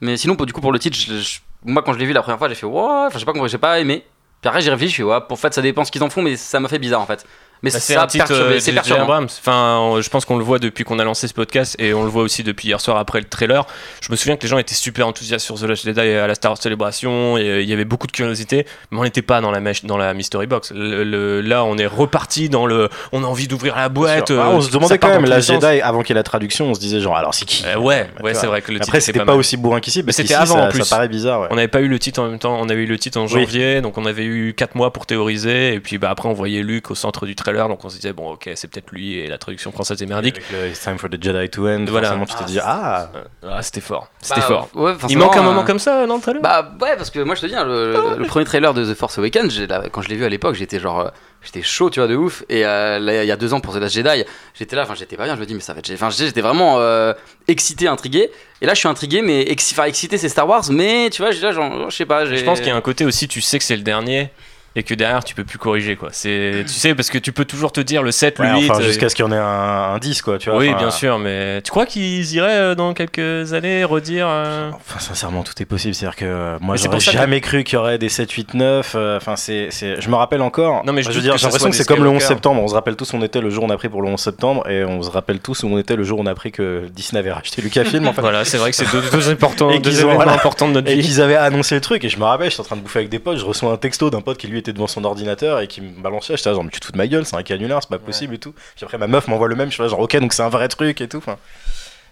Mais 0.01 0.17
sinon, 0.17 0.37
pour, 0.37 0.47
du 0.47 0.55
coup, 0.55 0.63
pour 0.63 0.73
le 0.73 0.79
titre, 0.79 0.97
je- 0.99 1.21
je- 1.21 1.39
moi, 1.65 1.83
quand 1.85 1.93
je 1.93 1.99
l'ai 1.99 2.07
vu 2.07 2.13
la 2.15 2.23
première 2.23 2.39
fois, 2.39 2.49
j'ai 2.49 2.55
fait, 2.55 2.65
wow, 2.67 3.07
enfin, 3.07 3.11
je 3.13 3.19
sais 3.19 3.25
pas 3.27 3.33
j'ai 3.47 3.59
pas 3.59 3.79
aimé. 3.79 4.05
Puis 4.41 4.49
après, 4.49 4.61
j'ai 4.63 4.71
réfléchi, 4.71 4.89
je 4.91 4.95
suis, 4.95 5.03
ouais, 5.03 5.19
pour 5.29 5.39
fait, 5.39 5.53
ça 5.53 5.61
dépend 5.61 5.85
ce 5.85 5.91
qu'ils 5.93 6.03
en 6.03 6.09
font, 6.11 6.23
mais 6.23 6.37
ça 6.37 6.61
m'a 6.61 6.69
fait 6.69 6.79
bizarre 6.79 7.01
en 7.03 7.07
fait. 7.07 7.27
Mais 7.63 7.71
Bah, 7.71 7.79
c'est 7.81 7.95
ça 7.95 8.03
un 8.03 8.07
titre 8.07 8.27
perturbé, 8.27 8.55
euh, 8.57 8.61
c'est 8.61 8.73
perturbant. 8.73 9.03
Abrams. 9.05 9.29
Enfin, 9.39 9.99
je 10.01 10.09
pense 10.09 10.25
qu'on 10.25 10.37
le 10.37 10.45
voit 10.45 10.59
depuis 10.59 10.85
qu'on 10.85 10.99
a 10.99 11.05
lancé 11.05 11.27
ce 11.27 11.35
podcast 11.35 11.75
et 11.79 11.95
on 11.95 12.05
le 12.05 12.11
voit 12.11 12.23
aussi 12.23 12.43
depuis 12.43 12.69
hier 12.69 12.81
soir 12.81 12.97
après 12.99 13.19
le 13.19 13.25
trailer. 13.27 13.67
Je 14.01 14.11
me 14.13 14.17
souviens 14.17 14.37
que 14.37 14.43
les 14.43 14.49
gens 14.49 14.59
étaient 14.59 14.75
super 14.75 15.07
enthousiastes 15.09 15.45
sur 15.45 15.55
The 15.59 15.63
Last 15.63 15.85
Jedi 15.85 16.01
à 16.01 16.27
la 16.27 16.35
Star 16.35 16.53
Wars 16.53 16.61
Celebration 16.63 17.39
et 17.39 17.49
euh, 17.49 17.63
il 17.63 17.69
y 17.69 17.73
avait 17.73 17.85
beaucoup 17.85 18.07
de 18.07 18.13
curiosité, 18.13 18.67
mais 18.91 18.99
on 19.01 19.05
n'était 19.05 19.23
pas 19.23 19.41
dans 19.41 19.51
la, 19.51 19.61
dans 19.85 19.97
la 19.97 20.15
Mystery 20.15 20.47
Box. 20.47 20.73
Le- 20.75 21.03
le- 21.05 21.41
là, 21.41 21.65
on 21.65 21.77
est 21.79 21.87
reparti 21.87 22.49
dans 22.49 22.67
le. 22.67 22.89
On 23.13 23.25
a 23.25 23.27
envie 23.27 23.49
d'ouvrir 23.49 23.75
la 23.77 23.89
boîte. 23.89 24.31
Ah, 24.31 24.35
euh, 24.35 24.45
on 24.53 24.61
se 24.61 24.71
demandait 24.71 24.99
quand 24.99 25.09
même, 25.09 25.25
la. 25.25 25.41
Jedi, 25.41 25.81
avant 25.81 26.03
qu'il 26.03 26.11
y 26.11 26.13
ait 26.13 26.21
la 26.21 26.23
traduction, 26.23 26.67
on 26.71 26.75
se 26.75 26.81
disait 26.81 27.01
genre, 27.01 27.17
alors 27.17 27.33
c'est 27.35 27.45
qui? 27.47 27.65
Euh, 27.67 27.77
ouais, 27.79 28.09
ouais, 28.23 28.35
c'est 28.35 28.47
vrai 28.47 28.61
que 28.63 28.71
le 28.73 28.79
titre 28.81 28.89
Après, 28.91 28.99
était 28.99 29.07
c'était 29.07 29.19
pas, 29.21 29.25
pas, 29.27 29.35
aussi 29.35 29.57
bourrin 29.57 29.81
qu'ici, 29.81 30.03
parce 30.03 30.17
c'était 30.17 30.35
avant, 30.35 30.57
ça, 30.57 30.63
en 30.65 30.69
plus. 30.69 30.83
ça 30.83 30.97
paraît 30.97 31.09
bizarre. 31.09 31.43
Ouais. 31.43 31.49
On 31.51 31.55
n'avait 31.57 31.69
pas 31.69 31.81
eu 31.81 31.89
le 31.89 31.99
titre 31.99 32.21
en 32.21 32.29
même 32.29 32.39
temps, 32.39 32.57
on 32.61 32.69
avait 32.69 32.83
eu 32.83 32.87
le 32.87 32.99
titre 32.99 33.19
en 33.19 33.25
Oui. 33.27 33.29
janvier, 33.29 33.81
donc 33.81 33.97
on 33.99 34.05
avait 34.07 34.25
eu 34.25 34.55
4 34.55 34.75
mois 34.75 34.93
pour 34.93 35.07
théoriser, 35.07 35.75
et 35.75 35.81
puis 35.81 35.99
bah, 35.99 36.11
après 36.11 36.29
on 36.29 36.33
voyait 36.33 36.63
Luke 36.63 36.91
au 36.91 36.95
centre 36.95 37.27
du 37.27 37.35
trailer, 37.35 37.46
donc 37.53 37.85
on 37.85 37.89
se 37.89 37.97
disait, 37.97 38.13
bon 38.13 38.33
ok, 38.33 38.51
c'est 38.55 38.69
peut-être 38.69 38.91
lui, 38.93 39.19
et 39.19 39.27
la 39.29 39.39
traduction 39.39 39.73
française 39.73 40.01
est 40.03 40.07
merdique. 40.07 40.37
Avec 40.37 40.51
le 40.51 40.69
It's 40.69 40.81
time 40.81 40.99
for 40.99 41.09
the 41.11 41.23
Jedi 41.23 41.49
to 41.51 41.67
end, 41.69 41.85
Voilà. 41.89 42.09
forcément, 42.09 42.27
tu 42.27 42.35
te 42.35 42.45
dis, 42.51 42.59
ah 42.63 43.09
Ah, 43.43 43.63
c'était 43.63 43.81
fort, 43.81 44.09
c'était 44.21 44.41
Bah, 44.41 44.47
fort. 44.47 44.69
ouais, 44.75 44.93
Il 45.09 45.19
manque 45.19 45.37
un 45.37 45.43
moment 45.43 45.63
euh, 45.63 45.65
comme 45.65 45.79
ça 45.79 46.07
dans 46.07 46.17
le 46.17 46.21
trailer? 46.23 46.43
Bah 46.43 46.73
ouais, 46.81 46.97
parce 46.97 47.11
que 47.11 47.21
moi 47.21 47.35
je 47.35 47.41
te 47.43 47.47
dis, 47.47 47.55
hein, 47.55 47.65
le, 47.65 47.95
Ah 47.97 48.15
le 48.17 48.25
premier 48.27 48.45
trailer 48.45 48.75
de 48.75 48.85
The 48.93 48.97
Force 48.97 49.19
Awakens, 49.19 49.59
là, 49.69 49.85
quand 49.91 50.03
je 50.03 50.09
l'ai 50.09 50.17
vu 50.17 50.25
à 50.25 50.29
l'époque, 50.29 50.55
j'étais 50.55 50.79
genre, 50.81 51.01
euh, 51.01 51.09
j'étais 51.43 51.63
chaud, 51.63 51.91
tu 51.91 52.01
vois, 52.01 52.09
de 52.09 52.17
ouf. 52.17 52.43
Et 52.49 52.67
euh, 52.67 52.99
là, 52.99 53.23
il 53.25 53.27
y 53.27 53.33
a 53.33 53.37
deux 53.37 53.55
ans 53.55 53.61
pour 53.61 53.75
The 53.75 53.79
Last 53.79 53.95
Jedi, 53.95 54.25
j'étais 54.55 54.77
là, 54.77 54.83
enfin 54.83 54.95
j'étais 54.95 55.17
pas 55.17 55.25
bien, 55.25 55.35
je 55.37 55.41
me 55.41 55.47
dis, 55.47 55.55
mais 55.55 55.61
ça 55.61 55.73
va 55.73 55.79
être. 55.81 55.91
Enfin, 55.93 56.11
j'étais 56.11 56.41
vraiment 56.41 56.77
euh, 56.79 57.13
excité, 57.49 57.89
intrigué. 57.89 58.31
Et 58.61 58.67
là, 58.67 58.75
je 58.75 58.79
suis 58.81 58.89
intrigué, 58.89 59.23
mais 59.23 59.45
exci- 59.45 59.73
enfin, 59.73 59.85
excité, 59.85 60.19
c'est 60.19 60.29
Star 60.29 60.49
Wars, 60.49 60.65
mais 60.71 61.11
tu 61.11 61.23
vois, 61.23 61.31
là, 61.33 61.53
genre, 61.53 61.91
je 61.91 61.97
sais 61.97 62.07
pas. 62.07 62.25
Je 62.25 62.43
pense 62.45 62.59
qu'il 62.59 62.69
y 62.69 62.71
a 62.73 62.77
un 62.77 62.81
côté 62.81 63.05
aussi, 63.05 63.29
tu 63.29 63.41
sais 63.41 63.59
que 63.59 63.65
c'est 63.65 63.77
le 63.77 63.83
dernier, 63.83 64.31
et 64.77 64.83
que 64.85 64.95
derrière 64.95 65.25
tu 65.25 65.35
peux 65.35 65.43
plus 65.45 65.59
corriger 65.59 65.97
quoi. 65.97 66.11
C'est, 66.13 66.63
tu 66.67 66.73
sais, 66.75 66.95
parce 66.95 67.11
que 67.11 67.19
tu 67.19 67.33
peux 67.33 67.45
toujours 67.45 67.73
te 67.73 67.81
dire 67.81 68.03
le 68.03 68.13
7, 68.13 68.39
Ouais, 68.39 68.47
le 68.53 68.59
8. 68.61 68.71
enfin, 68.71 68.81
euh, 68.81 68.85
jusqu'à 68.87 69.09
ce 69.09 69.15
qu'il 69.17 69.25
y 69.25 69.29
en 69.29 69.33
ait 69.33 69.37
un, 69.37 69.95
un 69.95 69.99
10, 69.99 70.23
quoi, 70.23 70.39
tu 70.39 70.51
vois. 70.51 70.59
Oui, 70.59 70.69
enfin, 70.69 70.79
bien 70.79 70.91
sûr, 70.91 71.19
mais 71.19 71.61
tu 71.63 71.71
crois 71.71 71.87
qu'ils 71.87 72.33
iraient 72.35 72.57
euh, 72.59 72.75
dans 72.75 72.93
quelques 72.95 73.53
années 73.55 73.83
redire 73.85 74.27
euh, 74.29 74.71
Enfin, 74.75 75.01
sincèrement, 75.01 75.43
tout 75.43 75.55
est 75.61 75.65
possible. 75.65 75.95
C'est-à-dire 75.95 76.17
que 76.17 76.59
moi, 76.61 76.77
j'aurais 76.77 76.99
que- 76.99 77.05
jamais 77.05 77.41
cru 77.41 77.65
qu'il 77.65 77.77
y 77.77 77.79
aurait 77.79 77.99
des 77.99 78.09
7, 78.09 78.31
8, 78.31 78.55
9. 78.55 78.93
euh, 78.95 79.17
Enfin, 79.17 79.35
c'est, 79.37 79.69
c'est- 79.71 80.01
je 80.01 80.09
me 80.11 80.15
rappelle 80.15 80.43
encore. 80.43 80.85
Non, 80.85 80.93
mais 80.93 81.03
je 81.03 81.11
veux 81.11 81.21
dire, 81.21 81.37
j'ai 81.39 81.45
l'impression 81.45 81.71
que 81.71 81.77
c'est 81.77 81.87
comme 81.87 82.05
le 82.05 82.11
11 82.11 82.17
Skywalker. 82.21 82.35
septembre. 82.35 82.63
On 82.63 82.69
se 82.69 82.75
rappelle 82.75 82.97
tous 82.97 83.13
où 83.13 83.17
on 83.17 83.23
était 83.23 83.41
le 83.41 83.49
jour 83.51 83.65
où 83.65 83.67
on 83.67 83.71
a 83.71 83.77
pris 83.79 83.89
pour 83.89 84.03
le 84.03 84.09
11 84.09 84.21
septembre, 84.21 84.69
et 84.69 84.85
on 84.85 85.03
se 85.03 85.11
rappelle 85.11 85.41
tous 85.41 85.63
où 85.63 85.69
on 85.69 85.79
était 85.79 85.97
le 85.97 86.05
jour 86.05 86.19
où 86.19 86.23
on 86.23 86.27
a 86.27 86.33
appris 86.33 86.53
que 86.53 86.87
Disney 86.95 87.19
avait 87.21 87.33
racheté 87.33 87.63
Lucasfilm. 87.63 88.07
en 88.07 88.13
fait. 88.13 88.21
Voilà, 88.21 88.45
c'est 88.45 88.59
vrai 88.59 88.71
que 88.71 88.77
c'est 88.77 88.91
deux, 88.93 89.03
deux 89.11 89.31
importants, 89.31 89.71
Et 89.71 89.79
deux 89.79 89.95
événements 89.95 90.15
voilà. 90.17 90.33
importants 90.35 90.69
de 90.69 90.75
notre 90.75 90.91
Et 90.91 90.97
vie. 90.97 91.03
qu'ils 91.07 91.21
avaient 91.23 91.37
annoncé 91.37 91.75
le 91.75 91.81
truc, 91.81 92.05
et 92.05 92.09
je 92.09 92.19
me 92.19 92.25
rappelle, 92.25 92.51
j'étais 92.51 92.61
en 92.61 92.65
train 92.65 92.77
de 92.77 92.83
bouffer 92.83 92.99
avec 93.01 93.09
des 93.09 93.19
potes, 93.19 93.39
je 93.39 93.45
reçois 93.45 93.73
un 93.73 93.77
texto 93.77 94.11
d'un 94.11 94.21
pote 94.21 94.37
qui 94.39 94.47
lui 94.49 94.59
était 94.67 94.73
devant 94.73 94.87
son 94.87 95.05
ordinateur 95.05 95.61
et 95.61 95.69
qui 95.69 95.81
me 95.81 96.01
balançait, 96.01 96.37
j'étais 96.37 96.51
là, 96.51 96.55
genre, 96.55 96.65
mais 96.65 96.71
tu 96.71 96.81
te 96.81 96.87
fous 96.87 96.93
de 96.93 96.97
ma 96.99 97.07
gueule, 97.07 97.25
c'est 97.25 97.37
un 97.37 97.43
canular, 97.43 97.83
c'est 97.83 97.89
pas 97.89 97.99
possible 97.99 98.35
et 98.35 98.39
tout. 98.39 98.53
Puis 98.75 98.85
après, 98.85 98.99
ma 98.99 99.07
meuf 99.07 99.29
m'envoie 99.29 99.49
le 99.49 99.55
même, 99.55 99.69
je 99.69 99.75
suis 99.75 99.83
là, 99.83 99.89
genre, 99.89 100.01
ok, 100.01 100.17
donc 100.19 100.33
c'est 100.33 100.43
un 100.43 100.49
vrai 100.49 100.69
truc 100.69 101.01
et 101.01 101.09
tout. 101.09 101.19
enfin. 101.19 101.37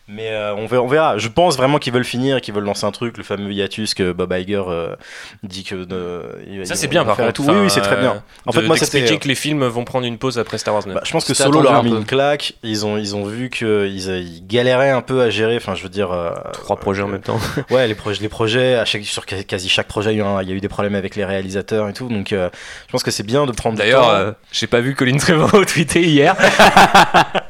Mais 0.07 0.29
euh, 0.33 0.55
on, 0.55 0.67
verra, 0.67 0.83
on 0.83 0.87
verra. 0.87 1.17
Je 1.19 1.29
pense 1.29 1.57
vraiment 1.57 1.79
qu'ils 1.79 1.93
veulent 1.95 2.05
finir, 2.05 2.43
qu'ils 2.43 2.53
veulent 2.53 2.65
lancer 2.65 2.85
un 2.85 2.91
truc, 2.91 3.17
le 3.17 3.25
fameux 3.25 3.51
hiatus 3.53 3.95
que 3.95 4.13
Bob 4.13 4.35
Iger 4.39 4.63
euh, 4.69 4.97
dit 5.43 5.65
que. 5.65 5.75
euh, 5.91 6.23
il- 6.47 6.67
Ça 6.67 6.75
c'est 6.75 6.89
bien 6.89 7.07
par 7.07 7.17
contre. 7.17 7.33
tout. 7.33 7.43
Oui, 7.45 7.49
Enfin, 7.51 7.63
oui, 7.63 7.71
c'est 7.71 7.81
très 7.81 7.97
bien. 7.97 8.11
euh, 8.17 8.19
En 8.45 8.51
de- 8.51 8.61
fait, 8.61 8.67
moi, 8.67 8.77
c'était. 8.77 9.17
que 9.19 9.27
les 9.27 9.35
films 9.35 9.65
vont 9.67 9.85
prendre 9.85 10.07
une 10.07 10.19
pause 10.19 10.39
après 10.39 10.59
Star 10.59 10.75
Wars 10.75 10.87
9. 10.87 10.95
Bah, 10.95 11.01
je 11.05 11.11
pense 11.11 11.25
que 11.25 11.33
Solo 11.33 11.63
leur 11.63 11.75
a 11.77 11.83
mis 11.83 11.91
un 11.93 11.97
une 11.99 12.05
claque. 12.05 12.53
Ils 12.63 12.85
ont, 12.85 12.99
ils 12.99 13.17
ont 13.17 13.25
vu 13.25 13.49
qu'ils 13.49 13.97
ils 13.97 14.47
galéraient 14.47 14.91
un 14.91 15.01
peu 15.01 15.23
à 15.23 15.31
gérer. 15.31 15.57
Enfin, 15.57 15.75
je 15.75 15.83
veux 15.83 15.89
dire. 15.89 16.13
euh, 16.13 16.33
Trois 16.53 16.77
projets 16.77 17.03
en 17.03 17.09
même 17.09 17.23
temps. 17.23 17.39
Ouais, 17.71 17.89
les 17.89 17.95
projets, 17.95 18.21
les 18.21 18.29
projets 18.29 18.75
à 18.75 18.85
chaque, 18.85 19.05
sur 19.05 19.25
quasi- 19.25 19.71
chaque 19.71 19.89
projet, 19.89 20.13
il 20.13 20.19
y, 20.19 20.21
a 20.21 20.25
eu 20.25 20.27
un- 20.27 20.43
il 20.43 20.49
y 20.51 20.53
a 20.53 20.55
eu 20.55 20.61
des 20.61 20.69
problèmes 20.69 20.95
avec 20.97 21.17
les 21.17 21.25
réalisateurs 21.25 21.89
et 21.89 21.95
tout. 21.95 22.09
Donc, 22.09 22.33
euh, 22.35 22.51
je 22.89 22.93
pense 22.93 23.03
que 23.03 23.11
c'est 23.11 23.23
bien 23.23 23.47
de 23.47 23.53
prendre 23.53 23.79
D'ailleurs, 23.79 24.11
euh, 24.11 24.33
j'ai 24.53 24.67
pas 24.67 24.81
vu 24.81 24.95
Colin 24.95 25.17
Trevorrow 25.17 25.65
tweeter 25.65 26.03
hier. 26.03 26.37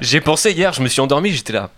j'ai 0.00 0.20
pensé 0.20 0.52
hier, 0.52 0.72
je 0.72 0.82
me 0.82 0.88
suis 0.88 1.00
endormi, 1.00 1.30
j'étais 1.32 1.52
là. 1.52 1.70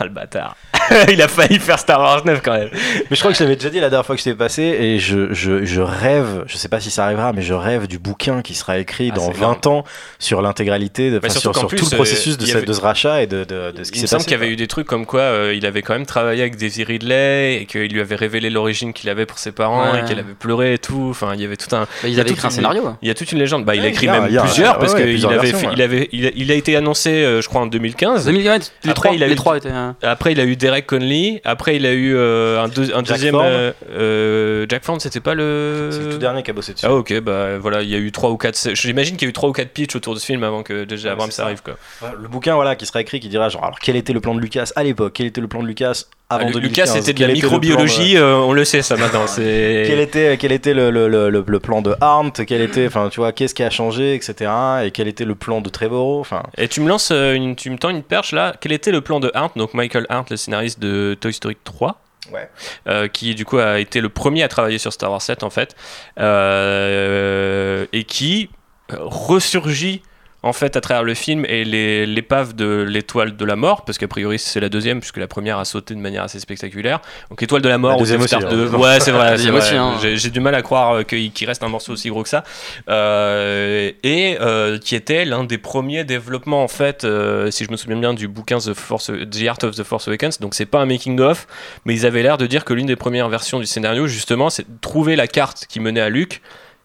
Ah 0.00 0.04
le 0.04 0.10
bâtard. 0.10 0.56
il 1.10 1.22
a 1.22 1.28
failli 1.28 1.58
faire 1.58 1.78
Star 1.78 2.00
Wars 2.00 2.24
9 2.26 2.40
quand 2.42 2.52
même. 2.54 2.68
Mais 2.72 3.16
je 3.16 3.18
crois 3.20 3.30
que 3.32 3.38
je 3.38 3.42
l'avais 3.44 3.56
déjà 3.56 3.70
dit 3.70 3.78
la 3.80 3.88
dernière 3.88 4.04
fois 4.04 4.16
que 4.16 4.20
j'étais 4.22 4.36
passé 4.36 4.62
et 4.62 4.98
je, 4.98 5.32
je, 5.32 5.64
je 5.64 5.80
rêve, 5.80 6.44
je 6.46 6.56
sais 6.56 6.68
pas 6.68 6.80
si 6.80 6.90
ça 6.90 7.04
arrivera, 7.04 7.32
mais 7.32 7.42
je 7.42 7.54
rêve 7.54 7.86
du 7.86 7.98
bouquin 7.98 8.42
qui 8.42 8.54
sera 8.54 8.78
écrit 8.78 9.10
Ah, 9.12 9.16
dans 9.16 9.32
c'est 9.32 9.38
20 9.38 9.66
ans 9.68 9.84
sur 10.18 10.42
l'intégralité, 10.42 11.10
de, 11.10 11.20
sur, 11.28 11.52
qu'en 11.52 11.60
sur 11.60 11.68
plus, 11.68 11.78
tout 11.78 11.84
le 11.86 11.92
euh, 11.94 11.96
processus 11.96 12.36
de, 12.36 12.42
il 12.42 12.48
y 12.48 12.50
ce, 12.50 12.56
avait- 12.58 12.66
de 12.66 12.72
ce 12.72 12.80
rachat 12.80 13.22
et 13.22 13.26
de, 13.26 13.44
de, 13.44 13.70
de 13.70 13.84
ce 13.84 13.92
qui 13.92 13.98
Il 13.98 14.00
s'est 14.00 14.02
me 14.02 14.06
semble 14.08 14.18
passé. 14.18 14.24
qu'il 14.24 14.32
y 14.32 14.34
avait 14.42 14.48
eu 14.48 14.56
des 14.56 14.66
trucs 14.66 14.86
comme 14.86 15.06
quoi 15.06 15.20
euh, 15.20 15.54
il 15.54 15.64
avait 15.66 15.82
quand 15.82 15.92
même 15.94 16.06
travaillé 16.06 16.42
avec 16.42 16.56
Daisy 16.56 16.82
Ridley 16.84 17.60
et 17.62 17.66
qu'il 17.66 17.92
lui 17.92 18.00
avait 18.00 18.16
révélé 18.16 18.50
l'origine 18.50 18.92
qu'il 18.92 19.08
avait 19.08 19.26
pour 19.26 19.38
ses 19.38 19.52
parents 19.52 19.92
Ouais. 19.92 20.00
et 20.00 20.04
qu'elle 20.04 20.18
avait 20.18 20.34
pleuré 20.34 20.74
et 20.74 20.78
tout. 20.78 21.06
Enfin, 21.10 21.32
il 21.34 21.40
y 21.40 21.44
avait 21.44 21.56
tout 21.56 21.74
un. 21.74 21.80
Bah, 21.82 21.86
Il 22.04 22.10
y 22.10 22.12
ils 22.14 22.18
a 22.18 22.20
avaient 22.22 22.30
toute 22.30 22.38
écrit 22.38 22.46
un 22.46 22.50
une- 22.50 22.56
scénario. 22.56 22.86
hein. 22.86 22.98
Il 23.02 23.08
y 23.08 23.10
a 23.10 23.14
toute 23.14 23.30
une 23.32 23.38
légende. 23.38 23.64
Bah, 23.64 23.74
il 23.74 23.82
a 23.84 23.88
écrit 23.88 24.06
il 24.06 24.12
même 24.12 24.26
il 24.30 24.38
plusieurs 24.38 24.78
parce 24.78 24.94
qu'il 24.94 25.02
avait, 25.26 25.50
il 25.74 25.82
avait, 25.82 26.08
il 26.12 26.26
a, 26.26 26.30
il 26.34 26.50
été 26.50 26.76
annoncé, 26.76 27.10
euh, 27.10 27.40
je 27.40 27.48
crois, 27.48 27.60
en 27.62 27.66
2015. 27.66 28.26
2015, 28.26 28.72
les 28.84 28.90
il 28.90 28.94
trois 28.94 29.56
étaient. 29.56 29.70
Après, 30.02 30.32
il 30.32 30.40
a 30.40 30.44
eu 30.44 30.56
Derek 30.56 30.86
Conley. 30.86 31.40
Après, 31.44 31.76
il 31.76 31.86
a 31.86 31.92
eu 31.92 32.14
euh, 32.14 32.62
un, 32.62 32.68
deux- 32.68 32.92
un 32.94 33.04
Jack 33.04 33.16
deuxième. 33.16 33.34
Ford. 33.34 33.44
euh, 33.46 33.72
euh, 33.90 34.66
Jack 34.68 34.84
Ford, 34.84 35.00
c'était 35.00 35.20
pas 35.20 35.34
le. 35.34 35.88
C'est 35.92 35.98
le 36.04 36.10
tout 36.10 36.18
dernier 36.18 36.42
qui 36.42 36.50
a 36.50 36.54
bossé 36.54 36.72
dessus. 36.74 36.86
Ah 36.86 36.94
ok 36.94 37.20
bah 37.20 37.58
voilà 37.58 37.82
il 37.82 37.88
y 37.90 37.94
a 37.94 37.98
eu 37.98 38.12
trois 38.12 38.30
ou 38.30 38.36
quatre 38.36 38.58
j'imagine 38.74 39.16
qu'il 39.16 39.26
y 39.26 39.28
a 39.28 39.30
eu 39.30 39.32
trois 39.32 39.48
ou 39.48 39.52
quatre 39.52 39.70
pitchs 39.70 39.94
autour 39.96 40.14
de 40.14 40.18
ce 40.20 40.26
film 40.26 40.42
avant 40.44 40.62
que. 40.62 40.86
Ouais, 40.90 41.06
Abrams 41.08 41.30
arrive 41.38 41.62
quoi. 41.62 41.74
Le 42.20 42.28
bouquin 42.28 42.54
voilà, 42.54 42.76
qui 42.76 42.86
sera 42.86 43.00
écrit 43.00 43.20
qui 43.20 43.28
dira 43.28 43.48
genre 43.48 43.64
alors 43.64 43.78
quel 43.80 43.96
était 43.96 44.12
le 44.12 44.20
plan 44.20 44.34
de 44.34 44.40
Lucas 44.40 44.70
à 44.76 44.82
l'époque, 44.84 45.12
quel 45.14 45.26
était 45.26 45.40
le 45.40 45.48
plan 45.48 45.62
de 45.62 45.66
Lucas 45.68 46.04
avant 46.34 46.44
Ah, 46.44 46.48
Lu- 46.48 46.52
2015, 46.54 46.88
Lucas 46.88 47.00
c'était 47.00 47.12
de 47.22 47.26
la 47.26 47.32
microbiologie 47.32 48.16
euh, 48.16 48.36
on 48.36 48.52
le 48.52 48.64
sait 48.64 48.82
ça 48.82 48.96
maintenant 48.96 49.24
Quel 49.36 50.00
était, 50.00 50.36
quel 50.38 50.52
était 50.52 50.74
le, 50.74 50.90
le, 50.90 51.08
le, 51.08 51.30
le- 51.30 51.60
plan 51.60 51.82
de 51.82 51.94
Arndt? 52.00 52.44
Quel 52.46 52.60
était, 52.62 52.86
enfin, 52.86 53.08
tu 53.10 53.20
vois, 53.20 53.32
qu'est-ce 53.32 53.54
qui 53.54 53.62
a 53.62 53.70
changé, 53.70 54.14
etc. 54.14 54.50
Et 54.84 54.90
quel 54.90 55.08
était 55.08 55.24
le 55.24 55.34
plan 55.34 55.60
de 55.60 55.68
Trevorrow? 55.68 56.20
Enfin, 56.20 56.42
Et 56.58 56.68
tu 56.68 56.80
me 56.80 56.88
lances, 56.88 57.10
euh, 57.12 57.34
une, 57.34 57.56
tu 57.56 57.70
me 57.70 57.78
tends 57.78 57.90
une 57.90 58.02
perche 58.02 58.32
là. 58.32 58.54
Quel 58.60 58.72
était 58.72 58.90
le 58.92 59.00
plan 59.00 59.20
de 59.20 59.30
Arndt, 59.34 59.54
donc 59.58 59.74
Michael 59.74 60.06
Arndt, 60.08 60.28
le 60.30 60.36
scénariste 60.36 60.80
de 60.80 61.16
Toy 61.20 61.32
Story 61.32 61.56
3 61.64 62.00
Ouais. 62.32 62.48
Euh, 62.88 63.08
qui 63.08 63.34
du 63.34 63.44
coup 63.44 63.58
a 63.58 63.80
été 63.80 64.00
le 64.00 64.08
premier 64.08 64.44
à 64.44 64.48
travailler 64.48 64.78
sur 64.78 64.92
Star 64.92 65.10
Wars 65.10 65.20
7 65.20 65.42
en 65.42 65.50
fait, 65.50 65.74
Euh, 66.20 67.86
et 67.92 68.04
qui 68.04 68.48
euh, 68.92 68.96
ressurgit 69.00 70.02
en 70.42 70.52
fait 70.52 70.76
à 70.76 70.80
travers 70.80 71.04
le 71.04 71.14
film 71.14 71.44
et 71.48 71.64
l'épave 71.64 72.54
de 72.54 72.82
l'étoile 72.88 73.36
de 73.36 73.44
la 73.44 73.56
mort, 73.56 73.84
parce 73.84 73.98
qu'a 73.98 74.08
priori 74.08 74.38
c'est 74.38 74.60
la 74.60 74.68
deuxième, 74.68 75.00
puisque 75.00 75.18
la 75.18 75.28
première 75.28 75.58
a 75.58 75.64
sauté 75.64 75.94
de 75.94 76.00
manière 76.00 76.22
assez 76.24 76.40
spectaculaire. 76.40 77.00
Donc 77.30 77.42
étoile 77.42 77.62
de 77.62 77.68
la 77.68 77.78
mort 77.78 77.90
La 77.92 77.96
ou 77.96 78.00
deuxième 78.00 78.22
Star 78.26 78.40
aussi, 78.40 78.48
hein. 78.48 78.50
2. 78.50 78.68
Ouais, 78.76 79.00
c'est 79.00 79.10
vrai. 79.12 79.36
vrai. 79.36 79.76
hein. 79.76 79.98
J'ai 80.02 80.30
du 80.30 80.40
mal 80.40 80.54
à 80.54 80.62
croire 80.62 80.96
euh, 80.98 81.02
qu'il 81.02 81.46
reste 81.46 81.62
un 81.62 81.68
morceau 81.68 81.92
aussi 81.92 82.08
gros 82.08 82.22
que 82.22 82.28
ça. 82.28 82.44
Euh, 82.88 83.90
et 84.02 84.36
euh, 84.40 84.78
qui 84.78 84.94
était 84.94 85.24
l'un 85.24 85.44
des 85.44 85.58
premiers 85.58 86.04
développements 86.04 86.62
en 86.62 86.68
fait, 86.68 87.04
euh, 87.04 87.50
si 87.50 87.64
je 87.64 87.70
me 87.70 87.76
souviens 87.76 87.96
bien, 87.96 88.14
du 88.14 88.28
bouquin 88.28 88.58
The, 88.58 88.74
Force, 88.74 89.06
The 89.30 89.46
Art 89.48 89.58
of 89.62 89.76
the 89.76 89.82
Force 89.84 90.08
Awakens. 90.08 90.38
Donc 90.40 90.54
c'est 90.54 90.66
pas 90.66 90.80
un 90.80 90.86
making 90.86 91.20
of, 91.20 91.46
mais 91.84 91.94
ils 91.94 92.06
avaient 92.06 92.22
l'air 92.22 92.38
de 92.38 92.46
dire 92.46 92.64
que 92.64 92.74
l'une 92.74 92.86
des 92.86 92.96
premières 92.96 93.28
versions 93.28 93.60
du 93.60 93.66
scénario 93.66 94.06
justement, 94.06 94.50
c'est 94.50 94.62
de 94.64 94.78
trouver 94.80 95.16
la 95.16 95.26
carte 95.26 95.66
qui 95.68 95.80
menait 95.80 96.00
à 96.00 96.08
Luke. 96.08 96.40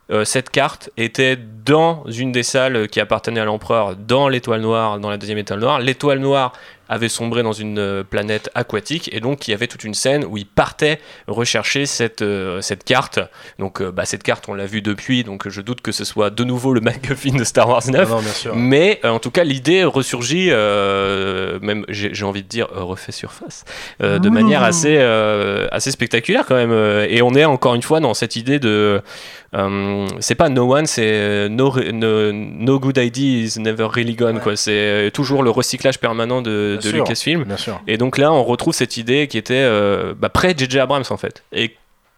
Euh, 0.09 0.23
cette 0.23 0.49
carte 0.49 0.89
était 0.95 1.37
dans 1.65 2.05
une 2.07 2.31
des 2.31 2.43
salles 2.43 2.87
qui 2.87 2.99
appartenait 2.99 3.41
à 3.41 3.45
l'empereur, 3.45 3.95
dans 3.95 4.29
l'étoile 4.29 4.61
noire, 4.61 4.99
dans 4.99 5.09
la 5.09 5.17
deuxième 5.17 5.37
étoile 5.37 5.59
noire. 5.59 5.79
L'étoile 5.79 6.19
noire 6.19 6.53
avait 6.89 7.09
sombré 7.09 7.43
dans 7.43 7.53
une 7.53 7.79
euh, 7.79 8.03
planète 8.03 8.49
aquatique 8.55 9.09
et 9.13 9.19
donc 9.19 9.47
il 9.47 9.51
y 9.51 9.53
avait 9.53 9.67
toute 9.67 9.83
une 9.83 9.93
scène 9.93 10.25
où 10.25 10.37
il 10.37 10.45
partait 10.45 10.99
rechercher 11.27 11.85
cette, 11.85 12.21
euh, 12.21 12.61
cette 12.61 12.83
carte. 12.83 13.19
Donc 13.59 13.81
euh, 13.81 13.91
bah, 13.91 14.05
cette 14.05 14.23
carte 14.23 14.45
on 14.47 14.53
l'a 14.53 14.65
vue 14.65 14.81
depuis, 14.81 15.23
donc 15.23 15.47
je 15.49 15.61
doute 15.61 15.81
que 15.81 15.91
ce 15.91 16.05
soit 16.05 16.29
de 16.29 16.43
nouveau 16.43 16.73
le 16.73 16.81
MacGuffin 16.87 17.35
de 17.37 17.43
Star 17.43 17.67
Wars 17.69 17.83
9. 17.87 18.09
non, 18.09 18.19
bien 18.21 18.31
sûr. 18.31 18.55
Mais 18.55 18.99
euh, 19.05 19.09
en 19.09 19.19
tout 19.19 19.31
cas, 19.31 19.43
l'idée 19.43 19.83
ressurgit, 19.83 20.49
euh, 20.51 21.59
même 21.61 21.85
j'ai 21.89 22.13
j'ai 22.13 22.25
envie 22.25 22.43
de 22.43 22.47
dire 22.47 22.67
euh, 22.75 22.83
refait 22.83 23.11
surface, 23.11 23.65
euh, 24.01 24.19
de 24.19 24.29
manière 24.29 24.63
assez, 24.63 24.95
euh, 24.97 25.67
assez 25.71 25.91
spectaculaire 25.91 26.45
quand 26.47 26.55
même. 26.55 26.71
Et 27.09 27.21
on 27.21 27.33
est 27.35 27.45
encore 27.45 27.75
une 27.75 27.81
fois 27.83 27.99
dans 27.99 28.13
cette 28.13 28.35
idée 28.35 28.59
de. 28.59 29.01
euh, 29.55 30.07
c'est 30.19 30.35
pas 30.35 30.49
no 30.49 30.73
one, 30.75 30.85
c'est 30.85 31.47
no, 31.49 31.69
re- 31.69 31.91
no, 31.91 32.31
no 32.31 32.79
good 32.79 32.97
idea 32.97 33.43
is 33.45 33.59
never 33.59 33.87
really 33.89 34.15
gone. 34.15 34.39
quoi. 34.39 34.55
C'est 34.55 35.11
toujours 35.13 35.43
le 35.43 35.49
recyclage 35.49 35.99
permanent 35.99 36.41
de, 36.41 36.76
de 36.77 36.89
sûr. 36.89 36.97
Lucasfilm. 36.97 37.45
Et 37.87 37.97
donc 37.97 38.17
là, 38.17 38.31
on 38.31 38.43
retrouve 38.43 38.73
cette 38.73 38.97
idée 38.97 39.27
qui 39.27 39.37
était 39.37 39.53
euh, 39.55 40.13
bah, 40.17 40.29
près 40.29 40.53
de 40.53 40.59
J.J. 40.59 40.79
Abrams 40.79 41.03
en 41.09 41.17
fait. 41.17 41.43
Et 41.51 41.75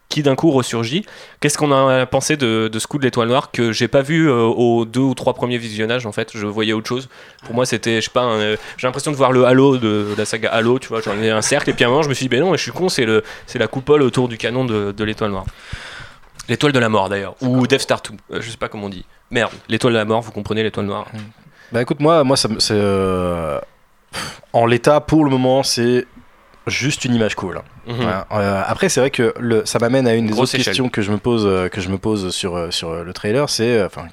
qui 0.10 0.24
d'un 0.24 0.36
coup 0.36 0.50
ressurgit. 0.50 1.06
Qu'est-ce 1.40 1.58
qu'on 1.58 1.72
a 1.72 2.06
pensé 2.08 2.36
de, 2.36 2.68
de 2.68 2.80
ce 2.80 2.88
coup 2.88 2.98
de 2.98 3.04
l'étoile 3.04 3.28
noire 3.28 3.52
que 3.52 3.72
j'ai 3.72 3.88
pas 3.88 4.02
vu 4.02 4.28
euh, 4.28 4.42
aux 4.42 4.86
deux 4.86 5.00
ou 5.00 5.14
trois 5.14 5.36
premiers 5.36 5.60
visionnages 5.60 6.08
en 6.08 6.12
fait 6.12 6.32
Je 6.34 6.48
voyais 6.48 6.74
autre 6.74 6.88
chose. 6.88 7.10
Pour 7.46 7.54
moi, 7.54 7.68
c'était, 7.68 8.02
je 8.02 8.06
sais 8.06 8.12
pas, 8.12 8.26
euh, 8.26 8.58
j'ai 8.78 8.88
l'impression 8.88 9.12
de 9.12 9.16
voir 9.16 9.32
le 9.32 9.46
Halo 9.46 9.78
de, 9.78 10.08
la 10.18 10.26
saga 10.26 10.50
Halo, 10.50 10.80
tu 10.80 10.88
vois. 10.88 11.02
J'en 11.02 11.22
ai 11.22 11.30
un 11.30 11.44
cercle 11.44 11.70
et 11.70 11.74
puis 11.74 11.86
à 11.86 11.88
un 11.88 11.92
moment, 11.92 12.02
je 12.02 12.10
me 12.10 12.16
suis 12.16 12.26
dit, 12.26 12.30
ben 12.30 12.40
non, 12.42 12.52
je 12.54 12.62
suis 12.62 12.72
con, 12.72 12.90
c'est, 12.90 13.06
le, 13.06 13.24
c'est 13.46 13.60
la 13.60 13.68
coupole 13.68 14.02
autour 14.02 14.28
du 14.28 14.38
canon 14.38 14.66
de, 14.66 14.92
de 14.92 15.04
l'étoile 15.04 15.30
noire. 15.30 15.46
L'étoile 16.50 16.72
de 16.72 16.80
la 16.80 16.90
mort 16.90 17.10
d'ailleurs, 17.10 17.36
ou 17.42 17.68
Death 17.68 17.82
Star 17.82 18.02
2, 18.02 18.38
euh, 18.38 18.42
je 18.42 18.50
sais 18.50 18.58
pas 18.58 18.68
comment 18.68 18.88
on 18.88 18.90
dit. 18.90 19.06
Merde, 19.30 19.52
l'étoile 19.68 19.94
de 19.94 20.00
la 20.00 20.06
mort, 20.06 20.22
vous 20.22 20.32
comprenez 20.32 20.64
l'étoile 20.64 20.88
noire. 20.88 21.06
Bah 21.72 21.84
écoute, 21.84 22.00
moi, 22.00 22.24
moi 22.24 22.36
ça, 22.36 22.50
c'est. 22.58 22.74
En 24.54 24.66
l'état, 24.66 25.02
pour 25.02 25.24
le 25.24 25.32
moment, 25.32 25.64
c'est 25.64 26.06
juste 26.68 27.06
une 27.06 27.16
image 27.16 27.36
cool. 27.36 27.62
Mhm. 27.88 27.96
Voilà. 27.96 28.28
Euh, 28.32 28.64
après, 28.66 28.90
c'est 28.90 29.00
vrai 29.00 29.12
que 29.12 29.34
le, 29.40 29.66
ça 29.66 29.80
m'amène 29.80 30.08
à 30.08 30.14
une 30.14 30.26
des 30.28 30.32
Grosse 30.32 30.50
autres 30.50 30.56
échelle. 30.56 30.66
questions 30.66 30.90
que 30.90 31.02
je 31.02 31.12
me 31.12 31.18
pose, 31.18 31.46
euh, 31.46 31.70
que 31.70 31.82
je 31.82 31.90
me 31.90 31.98
pose 31.98 32.34
sur, 32.34 32.56
euh, 32.56 32.72
sur 32.72 33.04
le 33.04 33.14
trailer. 33.14 33.50
C'est, 33.50 33.84
enfin, 33.84 34.08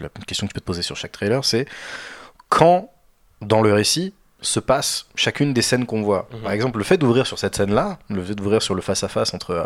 la 0.00 0.08
question 0.26 0.46
que 0.46 0.52
tu 0.52 0.54
peux 0.54 0.60
te 0.60 0.66
poser 0.66 0.82
sur 0.82 0.96
chaque 0.96 1.12
trailer, 1.12 1.44
c'est 1.44 1.66
quand 2.48 2.90
dans 3.40 3.62
le 3.62 3.72
récit 3.72 4.14
se 4.42 4.58
passe 4.60 5.06
chacune 5.16 5.52
des 5.52 5.62
scènes 5.62 5.86
qu'on 5.86 6.02
voit. 6.02 6.28
Mhm. 6.32 6.40
Par 6.40 6.52
exemple, 6.52 6.78
le 6.78 6.84
fait 6.84 6.96
d'ouvrir 6.96 7.26
sur 7.26 7.38
cette 7.38 7.54
scène-là, 7.56 7.98
le 8.08 8.22
fait 8.24 8.34
d'ouvrir 8.34 8.62
sur 8.62 8.74
le 8.74 8.80
face-à-face 8.82 9.34
entre, 9.34 9.50
euh, 9.50 9.64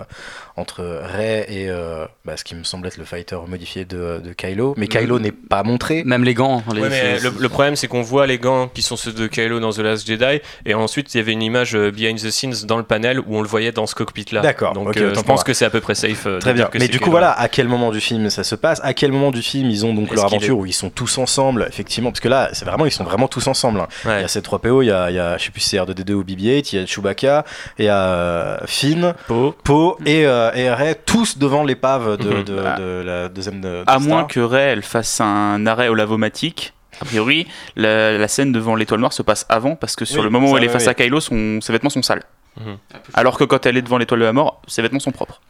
entre 0.56 0.82
Rey 1.02 1.46
et 1.48 1.68
euh, 1.70 2.06
bah, 2.24 2.36
ce 2.36 2.44
qui 2.44 2.54
me 2.54 2.64
semble 2.64 2.86
être 2.86 2.96
le 2.96 3.04
fighter 3.04 3.36
modifié 3.46 3.84
de, 3.84 4.20
de 4.22 4.32
Kylo, 4.32 4.74
mais 4.76 4.86
Kylo 4.88 5.16
Mhm. 5.16 5.22
n'est 5.22 5.32
pas 5.32 5.62
montré. 5.62 6.02
Même 6.04 6.24
les 6.24 6.34
gants. 6.34 6.62
les- 6.72 6.80
Ouais, 6.80 6.88
mais 6.88 7.18
c'est- 7.18 7.24
le, 7.30 7.34
le 7.38 7.48
problème, 7.48 7.76
c'est 7.76 7.88
qu'on 7.88 8.02
voit 8.02 8.26
les 8.26 8.38
gants 8.38 8.68
qui 8.68 8.82
sont 8.82 8.96
ceux 8.96 9.12
de 9.12 9.26
Kylo 9.26 9.60
dans 9.60 9.70
The 9.72 9.78
Last 9.78 10.06
Jedi, 10.06 10.40
et 10.66 10.74
ensuite 10.74 11.14
il 11.14 11.18
y 11.18 11.20
avait 11.20 11.32
une 11.32 11.42
image 11.42 11.74
euh, 11.76 11.90
behind 11.90 12.18
the 12.20 12.30
scenes 12.30 12.64
dans 12.66 12.76
le 12.76 12.82
panel 12.84 13.20
où 13.20 13.36
on 13.36 13.42
le 13.42 13.48
voyait 13.48 13.72
dans 13.72 13.86
ce 13.86 13.94
cockpit-là. 13.94 14.40
D'accord, 14.40 14.72
Donc 14.72 14.96
euh, 14.96 15.10
je 15.14 15.20
pense 15.20 15.26
moi. 15.26 15.44
que 15.44 15.54
c'est 15.54 15.64
à 15.64 15.70
peu 15.70 15.80
près 15.80 15.94
safe. 15.94 16.26
euh, 16.26 16.38
Très 16.38 16.52
bien. 16.54 16.66
que 16.66 16.78
Mais 16.78 16.88
du 16.88 16.98
coup, 16.98 17.04
Kylo. 17.04 17.10
voilà, 17.12 17.32
à 17.32 17.48
quel 17.48 17.68
moment 17.68 17.90
du 17.90 18.00
film 18.00 18.30
ça 18.30 18.44
se 18.44 18.54
passe? 18.54 18.80
À 18.82 18.94
quel 18.94 19.12
moment 19.12 19.30
du 19.30 19.42
film 19.42 19.70
ils 19.70 19.86
ont 19.86 19.94
donc 19.94 20.12
leur 20.14 20.24
aventure 20.26 20.48
est- 20.56 20.60
où 20.60 20.66
ils 20.66 20.72
sont 20.72 20.90
tous 20.90 21.18
ensemble, 21.18 21.66
effectivement 21.68 22.10
Parce 22.10 22.20
que 22.20 22.28
là, 22.28 22.50
c'est 22.52 22.64
vraiment, 22.64 22.86
ils 22.86 22.92
sont 22.92 23.04
vraiment 23.04 23.28
tous 23.28 23.46
ensemble. 23.46 23.80
hein. 23.80 23.88
Ouais. 24.04 24.18
Il 24.18 24.22
y 24.22 24.24
a 24.24 24.28
C3PO, 24.64 24.82
il 24.82 24.86
y 24.86 24.90
a, 24.92 25.10
il 25.10 25.16
y 25.16 25.18
a, 25.18 25.36
je 25.38 25.44
sais 25.44 25.50
plus 25.50 25.60
si 25.60 25.70
c'est 25.70 25.76
R2D2 25.78 26.12
ou 26.12 26.24
BB-8, 26.24 26.70
il 26.72 26.80
y 26.80 26.82
a 26.82 26.86
Chewbacca, 26.86 27.44
il 27.78 27.84
y 27.84 27.88
a 27.88 27.96
euh, 27.98 28.58
Finn, 28.66 29.14
Poe. 29.26 29.52
Poe 29.62 29.96
et, 30.06 30.26
euh, 30.26 30.50
et 30.54 30.70
Rey, 30.72 30.94
tous 31.06 31.38
devant 31.38 31.64
l'épave 31.64 32.16
de, 32.16 32.28
Mhm. 32.30 32.44
de, 32.44 32.58
Ah. 32.64 32.78
de 32.78 33.02
la 33.04 33.28
deuxième 33.28 33.60
de, 33.60 33.82
À 33.86 33.98
moins 33.98 34.24
que 34.24 34.40
Ray 34.40 34.70
elle 34.72 34.82
fasse 34.82 35.20
un 35.20 35.66
arrêt 35.66 35.88
au 35.88 35.94
lavomatique. 35.94 36.72
A 37.00 37.04
priori, 37.04 37.46
la, 37.76 38.16
la 38.16 38.28
scène 38.28 38.52
devant 38.52 38.76
l'étoile 38.76 39.00
noire 39.00 39.12
se 39.12 39.22
passe 39.22 39.46
avant 39.48 39.74
parce 39.74 39.96
que 39.96 40.04
sur 40.04 40.18
Oui, 40.20 40.24
le 40.24 40.30
moment 40.30 40.50
où 40.52 40.56
elle 40.56 40.64
est 40.64 40.68
face 40.68 40.84
oui. 40.84 40.90
à 40.90 40.94
Kylo, 40.94 41.20
son, 41.20 41.60
ses 41.60 41.72
vêtements 41.72 41.90
sont 41.90 42.02
sales. 42.02 42.22
Mhm. 42.60 42.76
Alors 43.14 43.36
que 43.36 43.42
quand 43.44 43.66
elle 43.66 43.76
est 43.76 43.82
devant 43.82 43.98
l'étoile 43.98 44.20
de 44.20 44.24
la 44.26 44.32
mort, 44.32 44.62
ses 44.68 44.80
vêtements 44.80 45.00
sont 45.00 45.10
propres. 45.10 45.40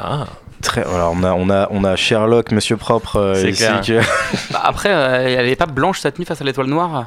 Ah. 0.00 0.26
Très, 0.62 0.82
voilà, 0.82 1.08
on, 1.08 1.22
a, 1.24 1.32
on, 1.32 1.48
a, 1.48 1.66
on 1.70 1.82
a 1.84 1.96
Sherlock, 1.96 2.52
Monsieur 2.52 2.76
Propre, 2.76 3.16
euh, 3.16 3.48
ici. 3.48 3.64
clair. 3.64 3.80
que- 3.80 4.52
Bah, 4.52 4.60
après, 4.62 4.90
euh, 4.92 5.38
elle 5.38 5.48
est 5.48 5.56
pas 5.56 5.64
blanche 5.64 6.00
sa 6.00 6.12
tenue 6.12 6.26
face 6.26 6.40
à 6.42 6.44
l'étoile 6.44 6.66
noire 6.66 7.06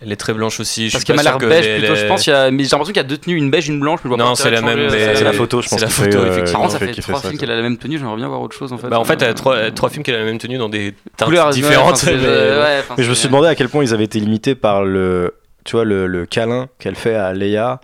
Elle 0.00 0.12
est 0.12 0.16
très 0.16 0.32
blanche 0.32 0.60
aussi. 0.60 0.88
Je 0.88 0.92
Parce 0.92 1.02
qu'elle 1.04 1.16
m'a 1.16 1.24
l'air 1.24 1.38
beige 1.38 1.66
les- 1.66 1.78
plutôt, 1.80 1.96
je 1.96 2.06
pense. 2.06 2.22
qu'il 2.22 2.32
y 2.32 2.36
a- 2.36 2.50
Mais 2.52 2.62
j'ai 2.62 2.70
l'impression 2.70 2.92
qu'il 2.92 2.96
y 3.02 3.04
a 3.04 3.08
deux 3.08 3.18
tenues, 3.18 3.36
une 3.36 3.50
beige, 3.50 3.66
une 3.68 3.80
blanche. 3.80 3.98
mais 4.04 4.10
je 4.10 4.14
vois 4.14 4.16
Non, 4.16 4.30
pas 4.30 4.34
c'est 4.36 4.50
la 4.50 4.60
même, 4.62 4.76
mais- 4.78 4.92
euh, 4.92 5.14
C'est 5.16 5.24
la 5.24 5.32
photo, 5.32 5.60
je 5.60 5.68
c'est 5.68 5.74
pense. 5.74 5.80
la 5.80 5.86
qui 5.88 5.92
photo, 5.92 6.10
fait, 6.10 6.16
euh, 6.18 6.26
effectivement. 6.30 6.52
Par 6.52 6.60
contre, 6.70 6.72
ça 6.72 6.78
fait 6.94 7.00
trois 7.02 7.20
ça, 7.20 7.28
films 7.28 7.40
qu'elle 7.40 7.50
a 7.50 7.56
la 7.56 7.62
même 7.62 7.78
tenue, 7.78 7.98
j'aimerais 7.98 8.16
bien 8.16 8.28
voir 8.28 8.40
autre 8.40 8.56
chose 8.56 8.72
en 8.72 8.78
fait. 8.78 8.86
Bah, 8.88 9.00
en 9.00 9.04
fait, 9.04 9.20
elle 9.22 9.28
Euh, 9.28 9.30
a 9.32 9.34
trois, 9.34 9.70
trois 9.72 9.90
films 9.90 10.04
qu'elle 10.04 10.14
a 10.14 10.18
la 10.18 10.24
même 10.24 10.38
tenue 10.38 10.56
dans 10.56 10.68
des 10.68 10.94
teintes 11.16 11.26
couleurs 11.28 11.46
ouais, 11.48 11.52
différentes. 11.52 11.96
c'est- 11.96 12.14
mais- 12.14 12.22
ouais, 12.26 12.76
enfin, 12.80 12.94
Mais 12.96 13.02
je 13.02 13.08
me 13.10 13.14
c'est- 13.14 13.20
suis 13.20 13.28
demandé 13.28 13.48
à 13.48 13.54
quel 13.56 13.68
point 13.68 13.82
ils 13.82 13.92
avaient 13.92 14.04
été 14.04 14.20
limités 14.20 14.54
par 14.54 14.84
le, 14.84 15.34
tu 15.64 15.72
vois, 15.72 15.84
le, 15.84 16.06
le 16.06 16.26
câlin 16.26 16.68
qu'elle 16.78 16.94
fait 16.94 17.16
à 17.16 17.32
Leia. 17.32 17.80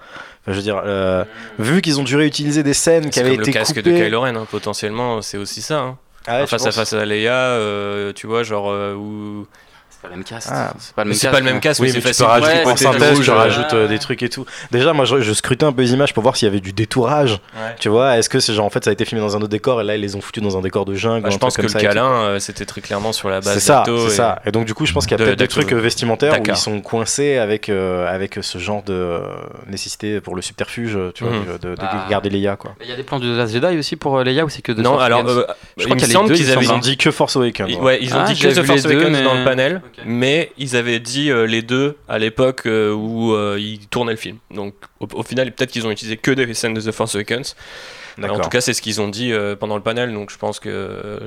Enfin, 0.46 0.53
je 0.53 0.53
veux 0.53 0.62
dire, 0.62 0.81
euh, 0.87 1.24
vu 1.59 1.81
qu'ils 1.83 1.98
ont 1.98 2.05
dû 2.05 2.14
réutiliser 2.16 2.62
des 2.62 2.74
scènes 2.74 3.07
qui 3.07 3.14
C'est 3.14 3.20
avaient 3.22 3.35
été 3.35 3.46
le 3.46 3.53
casque 3.53 3.83
de 3.83 3.90
Kylo 3.90 4.20
Ren, 4.20 4.37
hein, 4.37 4.46
potentiellement, 4.48 5.20
c'est 5.20 5.38
aussi 5.38 5.62
ça. 5.62 5.79
hein. 5.81 5.98
Ah 6.27 6.40
ouais, 6.40 6.46
face 6.46 6.64
à 6.64 6.70
face 6.72 6.92
à 6.94 7.05
Leia, 7.05 7.33
euh, 7.35 8.12
tu 8.14 8.27
vois, 8.27 8.44
genre 8.44 8.70
euh, 8.70 8.94
où. 8.94 9.46
C'est 10.05 10.11
pas 10.11 10.11
le 10.11 10.17
même 10.17 10.25
casque. 10.25 10.49
Ah. 10.53 10.73
C'est 10.79 10.95
pas 10.95 11.03
le 11.05 11.09
Mais 11.09 11.11
même 11.11 11.14
c'est 11.14 11.21
casque. 11.27 11.33
pas 11.33 11.38
le 11.40 11.45
même 11.45 11.61
casque, 11.61 11.81
Oui, 11.81 11.87
mais 11.88 11.93
mais 11.95 11.99
tu 11.99 12.03
peux 12.03 12.09
facile. 12.09 12.25
rajouter 12.27 12.53
Ouais, 12.67 12.73
en 12.73 12.77
c'est 12.77 12.85
synthèse, 12.85 13.17
rouge, 13.17 13.25
je 13.25 13.31
ouais. 13.33 13.37
rajoute 13.38 13.73
euh, 13.73 13.88
des 13.88 13.99
trucs 13.99 14.23
et 14.23 14.29
tout. 14.29 14.45
Déjà, 14.71 14.93
moi, 14.93 15.05
je, 15.05 15.21
je 15.21 15.33
scrutais 15.33 15.64
un 15.64 15.73
peu 15.73 15.83
les 15.83 15.93
images 15.93 16.12
pour 16.14 16.23
voir 16.23 16.37
s'il 16.37 16.47
y 16.47 16.51
avait 16.51 16.61
du 16.61 16.73
détourage. 16.73 17.33
Ouais. 17.55 17.75
Tu 17.81 17.88
vois, 17.88 18.17
est-ce 18.19 18.29
que 18.29 18.38
c'est 18.40 18.53
genre 18.53 18.67
en 18.67 18.71
fait 18.71 18.85
ça 18.85 18.90
a 18.90 18.93
été 18.93 19.05
filmé 19.05 19.21
dans 19.23 19.35
un 19.37 19.40
autre 19.40 19.49
décor 19.49 19.81
et 19.81 19.85
là 19.85 19.97
ils 19.97 20.01
les 20.01 20.14
ont 20.17 20.21
foutus 20.21 20.43
dans 20.43 20.57
un 20.59 20.61
décor 20.61 20.85
de 20.85 20.95
jungle 20.95 21.23
Bah, 21.23 21.31
je 21.31 21.38
pense 21.38 21.55
que 21.57 21.62
comme 21.62 21.67
le 21.67 21.73
ça 21.73 21.81
câlin, 21.81 22.07
euh, 22.11 22.38
c'était 22.38 22.67
très 22.67 22.81
clairement 22.81 23.12
sur 23.12 23.29
la 23.31 23.40
base 23.40 23.55
C'est 23.55 23.61
ça, 23.61 23.83
c'est 23.87 23.93
et- 23.93 24.11
ça. 24.11 24.40
Et 24.47 24.51
donc 24.53 24.67
du 24.67 24.75
coup, 24.75 24.87
je 24.87 24.93
pense 24.93 25.07
qu'il 25.07 25.12
y 25.12 25.14
a 25.14 25.19
de- 25.19 25.25
peut-être 25.25 25.38
des 25.38 25.49
trucs 25.49 25.73
euh, 25.73 25.81
vestimentaires 25.81 26.38
où 26.40 26.45
ils 26.47 26.57
sont 26.57 26.81
coincés 26.81 27.37
avec 27.38 27.69
euh, 27.69 28.07
avec 28.12 28.38
ce 28.43 28.59
genre 28.59 28.83
de 28.83 28.93
euh, 28.93 29.21
nécessité 29.69 30.21
pour 30.21 30.37
le 30.37 30.43
subterfuge, 30.43 30.99
tu 31.14 31.25
vois, 31.25 31.33
Mhm. 31.33 31.45
de, 31.62 31.69
de- 31.71 31.75
de 31.75 31.81
Ah. 31.81 32.07
garder 32.11 32.31
Leia 32.31 32.57
quoi. 32.57 32.75
Il 32.83 32.88
y 32.88 32.93
a 32.93 32.97
des 32.97 33.03
plans 33.03 33.19
de 33.19 33.35
Last 33.37 33.53
Jedi 33.53 33.79
aussi 33.79 33.97
pour 33.97 34.21
Leia 34.23 34.45
ou 34.45 34.49
c'est 34.49 34.62
que 34.62 34.73
de 34.73 34.83
Non, 34.83 34.99
alors, 34.99 35.21
Je 35.27 35.85
crois 35.85 35.97
qu'il 35.97 36.01
y 36.01 36.05
a 36.05 36.07
les 36.07 36.12
semble 36.12 36.29
deux, 36.29 36.51
avaient 36.53 36.64
Ils 36.64 36.73
ont 36.73 36.79
dit 36.79 36.97
que 36.97 37.11
Force 37.11 37.37
Awakens. 37.37 37.69
Ils, 37.71 37.79
ouais. 37.79 37.99
ils 38.01 38.14
ont 38.14 38.19
Ah, 38.21 38.25
dit 38.25 38.38
que 38.38 38.49
The 38.49 38.62
Force 38.64 38.85
les 38.87 38.95
deux, 38.95 39.01
Awakens 39.01 39.12
mais- 39.19 39.23
dans 39.25 39.35
le 39.35 39.45
panel. 39.45 39.83
Mais 40.04 40.50
ils 40.59 40.76
avaient 40.76 41.00
dit 41.00 41.30
euh, 41.30 41.46
les 41.46 41.62
deux 41.62 41.96
à 42.09 42.18
l'époque 42.18 42.66
euh, 42.66 42.92
où 42.92 43.33
euh, 43.35 43.59
ils 43.61 43.87
tournaient 43.88 44.12
le 44.12 44.18
film. 44.18 44.38
Donc 44.50 44.74
au, 45.00 45.07
au 45.12 45.22
final, 45.22 45.52
peut-être 45.52 45.70
qu'ils 45.70 45.87
ont 45.87 45.90
utilisé 45.90 46.16
que 46.16 46.30
des 46.30 46.52
scènes 46.54 46.74
de 46.74 46.80
The 46.80 46.92
Force 46.92 47.14
Awakens. 47.14 47.57
En 48.22 48.38
tout 48.40 48.48
cas, 48.48 48.61
c'est 48.61 48.74
ce 48.74 48.83
qu'ils 48.83 49.00
ont 49.00 49.09
dit 49.09 49.33
euh, 49.33 49.57
pendant 49.57 49.76
le 49.76 49.83
panel, 49.83 50.12
donc 50.12 50.30
je 50.30 50.38
pense 50.38 50.61
que 50.61 50.68
euh, 50.68 51.18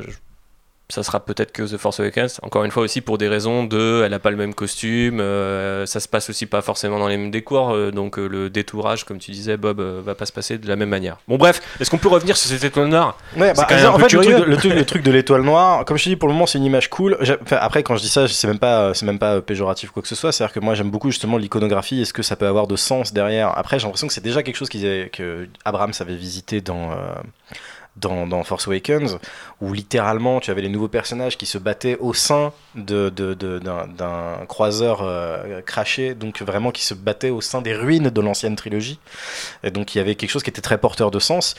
ça 0.89 1.03
sera 1.03 1.19
peut-être 1.19 1.51
que 1.51 1.63
The 1.63 1.77
Force 1.77 1.99
Awakens. 1.99 2.39
Encore 2.43 2.63
une 2.63 2.71
fois 2.71 2.83
aussi 2.83 3.01
pour 3.01 3.17
des 3.17 3.27
raisons 3.27 3.65
de, 3.65 4.03
elle 4.05 4.13
a 4.13 4.19
pas 4.19 4.31
le 4.31 4.37
même 4.37 4.53
costume, 4.53 5.19
euh, 5.19 5.85
ça 5.85 5.99
se 5.99 6.07
passe 6.07 6.29
aussi 6.29 6.45
pas 6.45 6.61
forcément 6.61 6.97
dans 6.97 7.09
les 7.09 7.17
mêmes 7.17 7.31
décors, 7.31 7.71
euh, 7.71 7.91
donc 7.91 8.17
euh, 8.17 8.27
le 8.27 8.49
détourage, 8.49 9.03
comme 9.03 9.19
tu 9.19 9.31
disais, 9.31 9.57
Bob, 9.57 9.81
va 9.81 10.15
pas 10.15 10.25
se 10.25 10.31
passer 10.31 10.57
de 10.57 10.67
la 10.67 10.77
même 10.77 10.87
manière. 10.89 11.17
Bon 11.27 11.35
bref, 11.37 11.61
est-ce 11.79 11.89
qu'on 11.91 11.97
peut 11.97 12.07
revenir 12.07 12.37
sur 12.37 12.49
cette 12.49 12.63
étoile 12.63 12.87
noire? 12.87 13.17
Ouais, 13.35 13.53
bah, 13.53 13.65
quand 13.67 13.75
même 13.75 13.85
un 13.85 13.89
en 13.89 13.99
fait, 13.99 14.13
le 14.13 14.19
truc, 14.21 14.35
de, 14.37 14.43
le, 14.43 14.57
truc, 14.57 14.73
le 14.73 14.85
truc 14.91 15.03
de 15.03 15.11
l'étoile 15.11 15.41
noire, 15.41 15.83
comme 15.83 15.97
je 15.97 16.05
te 16.05 16.09
dis, 16.09 16.15
pour 16.15 16.29
le 16.29 16.33
moment, 16.33 16.45
c'est 16.45 16.57
une 16.57 16.63
image 16.63 16.89
cool. 16.89 17.17
Enfin, 17.21 17.57
après, 17.59 17.83
quand 17.83 17.97
je 17.97 18.01
dis 18.01 18.09
ça, 18.09 18.27
c'est 18.29 18.47
même 18.47 18.59
pas, 18.59 18.93
c'est 18.93 19.05
même 19.05 19.19
pas 19.19 19.41
péjoratif 19.41 19.91
quoi 19.91 20.01
que 20.01 20.07
ce 20.07 20.15
soit. 20.15 20.31
C'est-à-dire 20.31 20.53
que 20.53 20.61
moi, 20.61 20.73
j'aime 20.73 20.89
beaucoup 20.89 21.11
justement 21.11 21.37
l'iconographie. 21.37 22.01
Est-ce 22.01 22.13
que 22.13 22.23
ça 22.23 22.37
peut 22.37 22.47
avoir 22.47 22.65
de 22.67 22.77
sens 22.77 23.11
derrière 23.13 23.57
Après, 23.57 23.77
j'ai 23.77 23.83
l'impression 23.83 24.07
que 24.07 24.13
c'est 24.13 24.23
déjà 24.23 24.41
quelque 24.41 24.55
chose 24.55 24.69
qu'ils 24.69 24.85
avaient- 24.85 25.09
que 25.09 25.49
Abrams 25.65 25.91
avait 25.99 26.15
visité 26.15 26.61
dans. 26.61 26.91
Dans, 28.01 28.43
Force 28.43 28.67
Awakens, 28.67 29.17
où 29.61 29.73
littéralement 29.73 30.39
tu 30.39 30.51
avais 30.51 30.61
les 30.61 30.69
nouveaux 30.69 30.87
personnages 30.87 31.37
qui 31.37 31.45
se 31.45 31.57
battaient 31.57 31.97
au 31.99 32.13
sein 32.13 32.53
de, 32.75 33.09
de- 33.09 33.33
de- 33.33 33.59
d'un, 33.59 33.87
d'un 33.87 34.45
croiseur 34.47 34.99
euh, 35.01 35.61
craché, 35.61 36.13
donc 36.13 36.41
vraiment 36.41 36.71
qui 36.71 36.83
se 36.85 36.93
battaient 36.93 37.29
au 37.31 37.41
sein 37.41 37.61
des 37.61 37.73
ruines 37.75 38.09
de 38.09 38.21
l'ancienne 38.21 38.55
trilogie. 38.55 38.99
Et 39.63 39.71
donc 39.71 39.95
il 39.95 39.97
y 39.97 40.01
avait 40.01 40.15
quelque 40.15 40.29
chose 40.29 40.43
qui 40.43 40.49
était 40.49 40.61
très 40.61 40.77
porteur 40.77 41.11
de 41.11 41.19
sens. 41.19 41.55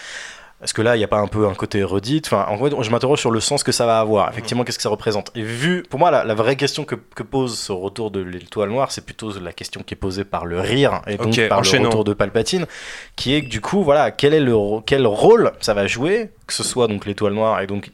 Est-ce 0.62 0.75
que 0.75 0.83
là, 0.83 0.97
il 0.97 0.99
n'y 0.99 1.05
a 1.05 1.09
pas 1.09 1.18
un 1.21 1.29
peu 1.29 1.47
un 1.47 1.55
côté 1.55 1.85
redite 1.85 2.27
Enfin, 2.27 2.47
en 2.49 2.57
gros, 2.57 2.83
je 2.83 2.90
m'interroge 2.90 3.21
sur 3.21 3.31
le 3.31 3.38
sens 3.38 3.62
que 3.62 3.71
ça 3.71 3.87
va 3.87 4.01
avoir. 4.01 4.29
Effectivement, 4.31 4.64
qu'est-ce 4.64 4.79
que 4.79 4.83
ça 4.83 4.88
représente 4.88 5.31
Et 5.37 5.42
vu, 5.42 5.85
pour 5.88 6.01
moi, 6.01 6.11
la, 6.11 6.25
la 6.25 6.35
vraie 6.35 6.57
question 6.57 6.85
que, 6.85 6.97
que 6.97 7.23
pose 7.23 7.57
ce 7.57 7.71
retour 7.71 8.11
de 8.11 8.18
l'étoile 8.21 8.71
noire, 8.71 8.90
c'est 8.90 9.05
plutôt 9.05 9.33
la 9.38 9.53
question 9.53 9.83
qui 9.85 9.94
est 9.94 9.97
posée 9.97 10.25
par 10.25 10.47
le 10.47 10.59
rire 10.61 11.01
et 11.07 11.16
donc 11.16 11.49
par 11.49 11.61
enchaînons. 11.61 11.85
le 11.85 11.88
retour 11.90 12.03
de 12.05 12.12
Palpatine, 12.12 12.66
qui 13.14 13.35
est 13.35 13.42
que 13.42 13.49
du 13.49 13.61
coup, 13.61 13.85
voilà, 13.85 14.11
quel 14.11 14.35
est 14.35 14.40
le 14.40 14.57
quel 14.85 15.07
rôle 15.07 15.53
ça 15.61 15.75
va 15.75 15.87
jouer, 15.87 16.31
que 16.49 16.53
ce 16.53 16.64
soit 16.64 16.88
donc 16.88 17.07
l'étoile 17.07 17.35
noire 17.35 17.61
et 17.61 17.68
donc 17.68 17.92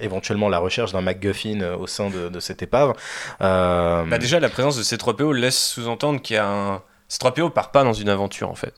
éventuellement 0.00 0.48
la 0.48 0.58
recherche 0.58 0.92
d'un 0.92 1.02
MacGuffin 1.02 1.60
euh, 1.60 1.76
au 1.76 1.86
sein 1.86 2.08
de, 2.08 2.30
de 2.30 2.40
cette 2.40 2.62
épave. 2.62 2.94
Euh, 3.42 4.04
Bah 4.04 4.16
déjà, 4.16 4.40
la 4.40 4.48
présence 4.48 4.78
de 4.78 4.82
C3PO 4.82 5.34
laisse 5.34 5.58
sous-entendre 5.74 6.22
qu'il 6.22 6.36
y 6.36 6.38
a 6.38 6.48
un... 6.48 6.82
C3PO 7.10 7.50
part 7.50 7.70
pas 7.72 7.84
dans 7.84 7.92
une 7.92 8.08
aventure 8.08 8.48
en 8.48 8.54
fait. 8.54 8.72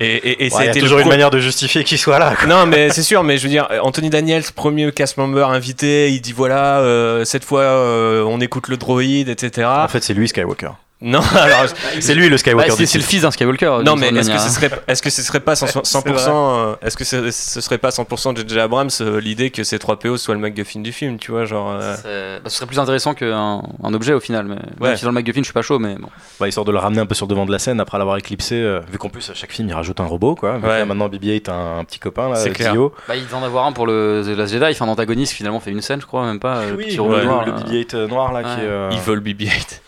Et, 0.00 0.06
et, 0.06 0.46
et 0.46 0.50
ouais, 0.50 0.56
a 0.56 0.62
il 0.62 0.64
y 0.64 0.68
a 0.68 0.70
été 0.70 0.80
toujours 0.80 1.00
une 1.00 1.08
manière 1.08 1.30
de 1.30 1.38
justifier 1.38 1.82
qu'il 1.84 1.98
soit 1.98 2.18
là. 2.18 2.34
quoi. 2.36 2.46
Non, 2.46 2.66
mais 2.66 2.90
c'est 2.90 3.02
sûr, 3.02 3.24
mais 3.24 3.36
je 3.36 3.42
veux 3.44 3.48
dire, 3.48 3.68
Anthony 3.82 4.10
Daniels, 4.10 4.44
premier 4.54 4.90
cast 4.92 5.16
member 5.16 5.48
invité, 5.48 6.12
il 6.12 6.20
dit 6.20 6.32
voilà, 6.32 6.78
euh, 6.80 7.24
cette 7.24 7.44
fois 7.44 7.62
euh, 7.62 8.22
on 8.22 8.40
écoute 8.40 8.68
le 8.68 8.76
droïde, 8.76 9.28
etc. 9.28 9.66
En 9.68 9.88
fait, 9.88 10.02
c'est 10.02 10.14
lui 10.14 10.28
Skywalker. 10.28 10.70
Non, 11.02 11.20
alors, 11.20 11.66
C'est 12.00 12.14
lui 12.16 12.24
le 12.24 12.30
Bah, 12.30 12.38
Skywalker. 12.38 12.70
c'est 12.72 12.76
du 12.78 12.86
c'est 12.88 12.98
le 12.98 13.04
fils 13.04 13.22
d'un 13.22 13.30
Skywalker. 13.30 13.82
non, 13.84 13.94
mais 13.94 14.08
est-ce 14.08 14.30
que 14.32 14.38
ce 14.38 14.48
serait, 14.50 14.70
est-ce 14.88 15.00
que 15.00 15.10
ce 15.10 15.22
serait 15.22 15.38
pas 15.38 15.54
100%, 15.54 15.82
100% 15.84 16.28
euh, 16.28 16.74
est-ce 16.82 16.96
que 16.96 17.04
ce, 17.04 17.30
ce 17.30 17.60
serait 17.60 17.78
pas 17.78 17.90
100% 17.90 18.36
JJ 18.36 18.56
Abrams 18.58 18.88
euh, 19.00 19.20
l'idée 19.20 19.50
que 19.50 19.62
C3PO 19.62 20.16
soit 20.16 20.34
le 20.34 20.40
MacGuffin 20.40 20.80
du 20.80 20.90
film, 20.90 21.18
tu 21.20 21.30
vois, 21.30 21.44
genre. 21.44 21.70
euh, 21.70 22.40
bah, 22.42 22.50
ce 22.50 22.56
serait 22.56 22.66
plus 22.66 22.80
intéressant 22.80 23.14
qu'un 23.14 23.62
un 23.80 23.94
objet 23.94 24.12
au 24.12 24.18
final. 24.18 24.46
Mais 24.46 24.56
Ouais. 24.80 24.88
même 24.88 24.96
si 24.96 25.02
dans 25.04 25.10
le 25.10 25.14
MacGuffin, 25.14 25.38
je 25.38 25.44
suis 25.44 25.52
pas 25.52 25.62
chaud, 25.62 25.78
mais 25.78 25.94
bon. 25.94 26.08
Bah, 26.40 26.48
histoire 26.48 26.64
de 26.64 26.72
le 26.72 26.78
ramener 26.78 27.00
un 27.00 27.06
peu 27.06 27.14
sur 27.14 27.26
le 27.26 27.30
devant 27.30 27.46
de 27.46 27.52
la 27.52 27.60
scène 27.60 27.78
après 27.78 27.96
l'avoir 27.98 28.16
éclipsé. 28.16 28.56
euh, 28.56 28.80
vu 28.90 28.98
qu'en 28.98 29.08
plus, 29.08 29.30
à 29.30 29.34
chaque 29.34 29.52
film, 29.52 29.68
il 29.68 29.74
rajoute 29.74 30.00
un 30.00 30.04
robot, 30.06 30.34
quoi. 30.34 30.56
Ouais. 30.56 30.78
là, 30.80 30.84
maintenant, 30.84 31.08
BB-8 31.08 31.48
a 31.48 31.52
un, 31.54 31.78
un 31.78 31.84
petit 31.84 32.00
copain, 32.00 32.28
là, 32.30 32.34
C'est 32.34 32.50
clair. 32.50 32.72
Dio. 32.72 32.92
Bah, 33.06 33.14
il 33.14 33.24
doit 33.28 33.38
en 33.38 33.44
avoir 33.44 33.66
un 33.66 33.72
pour 33.72 33.86
le 33.86 34.22
The 34.26 34.36
Last 34.36 34.52
Jedi. 34.52 34.64
Enfin, 34.72 34.86
l'antagoniste 34.86 35.32
finalement 35.34 35.60
fait 35.60 35.70
une 35.70 35.80
scène, 35.80 36.00
je 36.00 36.06
crois, 36.06 36.26
même 36.26 36.40
pas. 36.40 36.56
euh, 36.56 36.70
le 36.72 36.76
petit 36.78 36.98
robot 36.98 37.14
ouais, 37.14 37.24
noir. 37.24 37.44
le 37.46 37.52
là. 37.52 37.58
BB-8 37.58 37.94
euh, 37.94 38.08
noir, 38.08 38.32
là, 38.32 38.42
qui 38.42 38.48
Ouais. 38.48 38.64
est. 38.64 38.68
euh, 38.68 38.88
Ils 38.90 38.98
veulent 39.00 39.20
BB-8. 39.22 39.80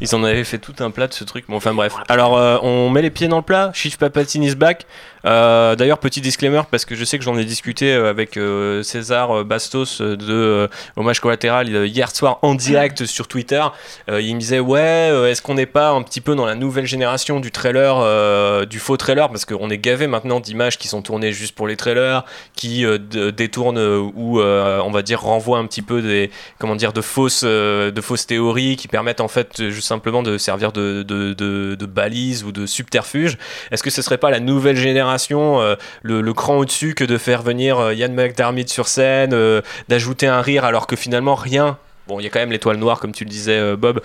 Ils 0.00 0.14
en 0.14 0.24
avaient 0.24 0.44
fait 0.44 0.58
tout 0.58 0.74
un 0.80 0.90
plat 0.90 1.06
de 1.06 1.12
ce 1.12 1.24
truc. 1.24 1.44
Bon, 1.48 1.56
enfin 1.56 1.74
bref. 1.74 1.94
Alors, 2.08 2.36
euh, 2.36 2.58
on 2.62 2.90
met 2.90 3.02
les 3.02 3.10
pieds 3.10 3.28
dans 3.28 3.36
le 3.36 3.42
plat. 3.42 3.70
Chief 3.74 3.98
Palpatine 3.98 4.42
is 4.42 4.54
back. 4.54 4.86
Euh, 5.24 5.76
D'ailleurs, 5.76 5.98
petit 5.98 6.20
disclaimer, 6.20 6.62
parce 6.70 6.84
que 6.84 6.94
je 6.94 7.04
sais 7.04 7.18
que 7.18 7.24
j'en 7.24 7.36
ai 7.38 7.44
discuté 7.44 7.92
euh, 7.92 8.10
avec 8.10 8.36
euh, 8.36 8.82
César 8.82 9.44
Bastos 9.44 10.00
de 10.00 10.68
Hommage 10.96 11.20
Collatéral 11.20 11.68
hier 11.86 12.14
soir 12.14 12.38
en 12.42 12.54
direct 12.54 13.06
sur 13.06 13.28
Twitter. 13.28 13.62
Il 14.08 14.34
me 14.34 14.40
disait 14.40 14.60
Ouais, 14.60 15.30
est-ce 15.30 15.42
qu'on 15.42 15.54
n'est 15.54 15.66
pas 15.66 15.90
un 15.90 16.02
petit 16.02 16.20
peu 16.20 16.34
dans 16.34 16.46
la 16.46 16.54
nouvelle 16.54 16.86
génération 16.86 17.40
du 17.40 17.50
trailer, 17.50 18.66
du 18.66 18.78
faux 18.78 18.96
trailer? 18.96 19.28
Parce 19.28 19.44
qu'on 19.44 19.70
est 19.70 19.78
gavé 19.78 20.06
maintenant 20.06 20.40
d'images 20.40 20.78
qui 20.78 20.88
sont 20.88 21.02
tournées 21.02 21.32
juste 21.32 21.54
pour 21.54 21.66
les 21.66 21.76
trailers, 21.76 22.24
qui 22.56 22.84
détournent 23.08 23.78
ou, 24.14 24.40
on 24.40 24.90
va 24.90 25.02
dire, 25.02 25.22
renvoient 25.22 25.58
un 25.58 25.66
petit 25.66 25.82
peu 25.82 26.02
des, 26.02 26.30
comment 26.58 26.76
dire, 26.76 26.92
de 26.92 27.00
fausses, 27.00 27.44
de 27.44 28.00
fausses 28.00 28.26
théories 28.26 28.76
qui 28.76 28.88
permettent 28.88 29.20
en 29.20 29.28
fait 29.28 29.70
simplement 29.82 30.22
de 30.22 30.38
servir 30.38 30.72
de, 30.72 31.02
de, 31.02 31.86
balises 31.86 32.44
ou 32.44 32.52
de 32.52 32.66
subterfuge. 32.66 33.36
Est-ce 33.70 33.82
que 33.82 33.90
ce 33.90 34.02
serait 34.02 34.18
pas 34.18 34.30
la 34.30 34.40
nouvelle 34.40 34.76
génération, 34.76 35.60
euh, 35.60 35.76
le, 36.02 36.32
cran 36.32 36.58
au-dessus 36.58 36.94
que 36.94 37.04
de 37.04 37.18
faire 37.18 37.42
venir 37.42 37.78
euh, 37.78 38.08
McDermott 38.08 38.68
sur 38.68 38.88
scène, 38.88 39.32
euh, 39.32 39.60
d'ajouter 39.88 40.26
un 40.26 40.40
rire 40.40 40.64
alors 40.64 40.86
que 40.86 40.96
finalement 40.96 41.34
rien. 41.34 41.78
Bon, 42.08 42.18
il 42.18 42.24
y 42.24 42.26
a 42.26 42.30
quand 42.30 42.40
même 42.40 42.52
l'étoile 42.52 42.76
noire, 42.76 42.98
comme 42.98 43.12
tu 43.12 43.24
le 43.24 43.30
disais, 43.30 43.58
euh, 43.58 43.76
Bob, 43.76 44.00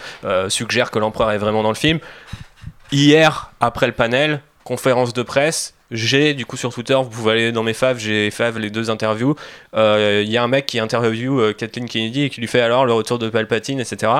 suggère 0.49 0.91
que 0.91 0.99
l'empereur 0.99 1.31
est 1.31 1.37
vraiment 1.37 1.63
dans 1.63 1.69
le 1.69 1.75
film. 1.75 1.99
Hier, 2.91 3.51
après 3.59 3.87
le 3.87 3.93
panel, 3.93 4.41
conférence 4.63 5.13
de 5.13 5.23
presse, 5.23 5.73
j'ai 5.89 6.33
du 6.33 6.45
coup 6.45 6.57
sur 6.57 6.73
Twitter, 6.73 6.93
vous 6.95 7.09
pouvez 7.09 7.31
aller 7.31 7.51
dans 7.51 7.63
mes 7.63 7.73
faves, 7.73 7.97
j'ai 7.97 8.29
fav 8.29 8.59
les 8.59 8.69
deux 8.69 8.89
interviews. 8.89 9.35
Il 9.73 10.29
y 10.29 10.37
a 10.37 10.43
un 10.43 10.47
mec 10.47 10.65
qui 10.65 10.79
interview 10.79 11.53
Kathleen 11.53 11.87
Kennedy 11.87 12.23
et 12.23 12.29
qui 12.29 12.41
lui 12.41 12.47
fait 12.47 12.61
alors 12.61 12.85
le 12.85 12.93
retour 12.93 13.19
de 13.19 13.29
Palpatine, 13.29 13.79
etc. 13.79 14.11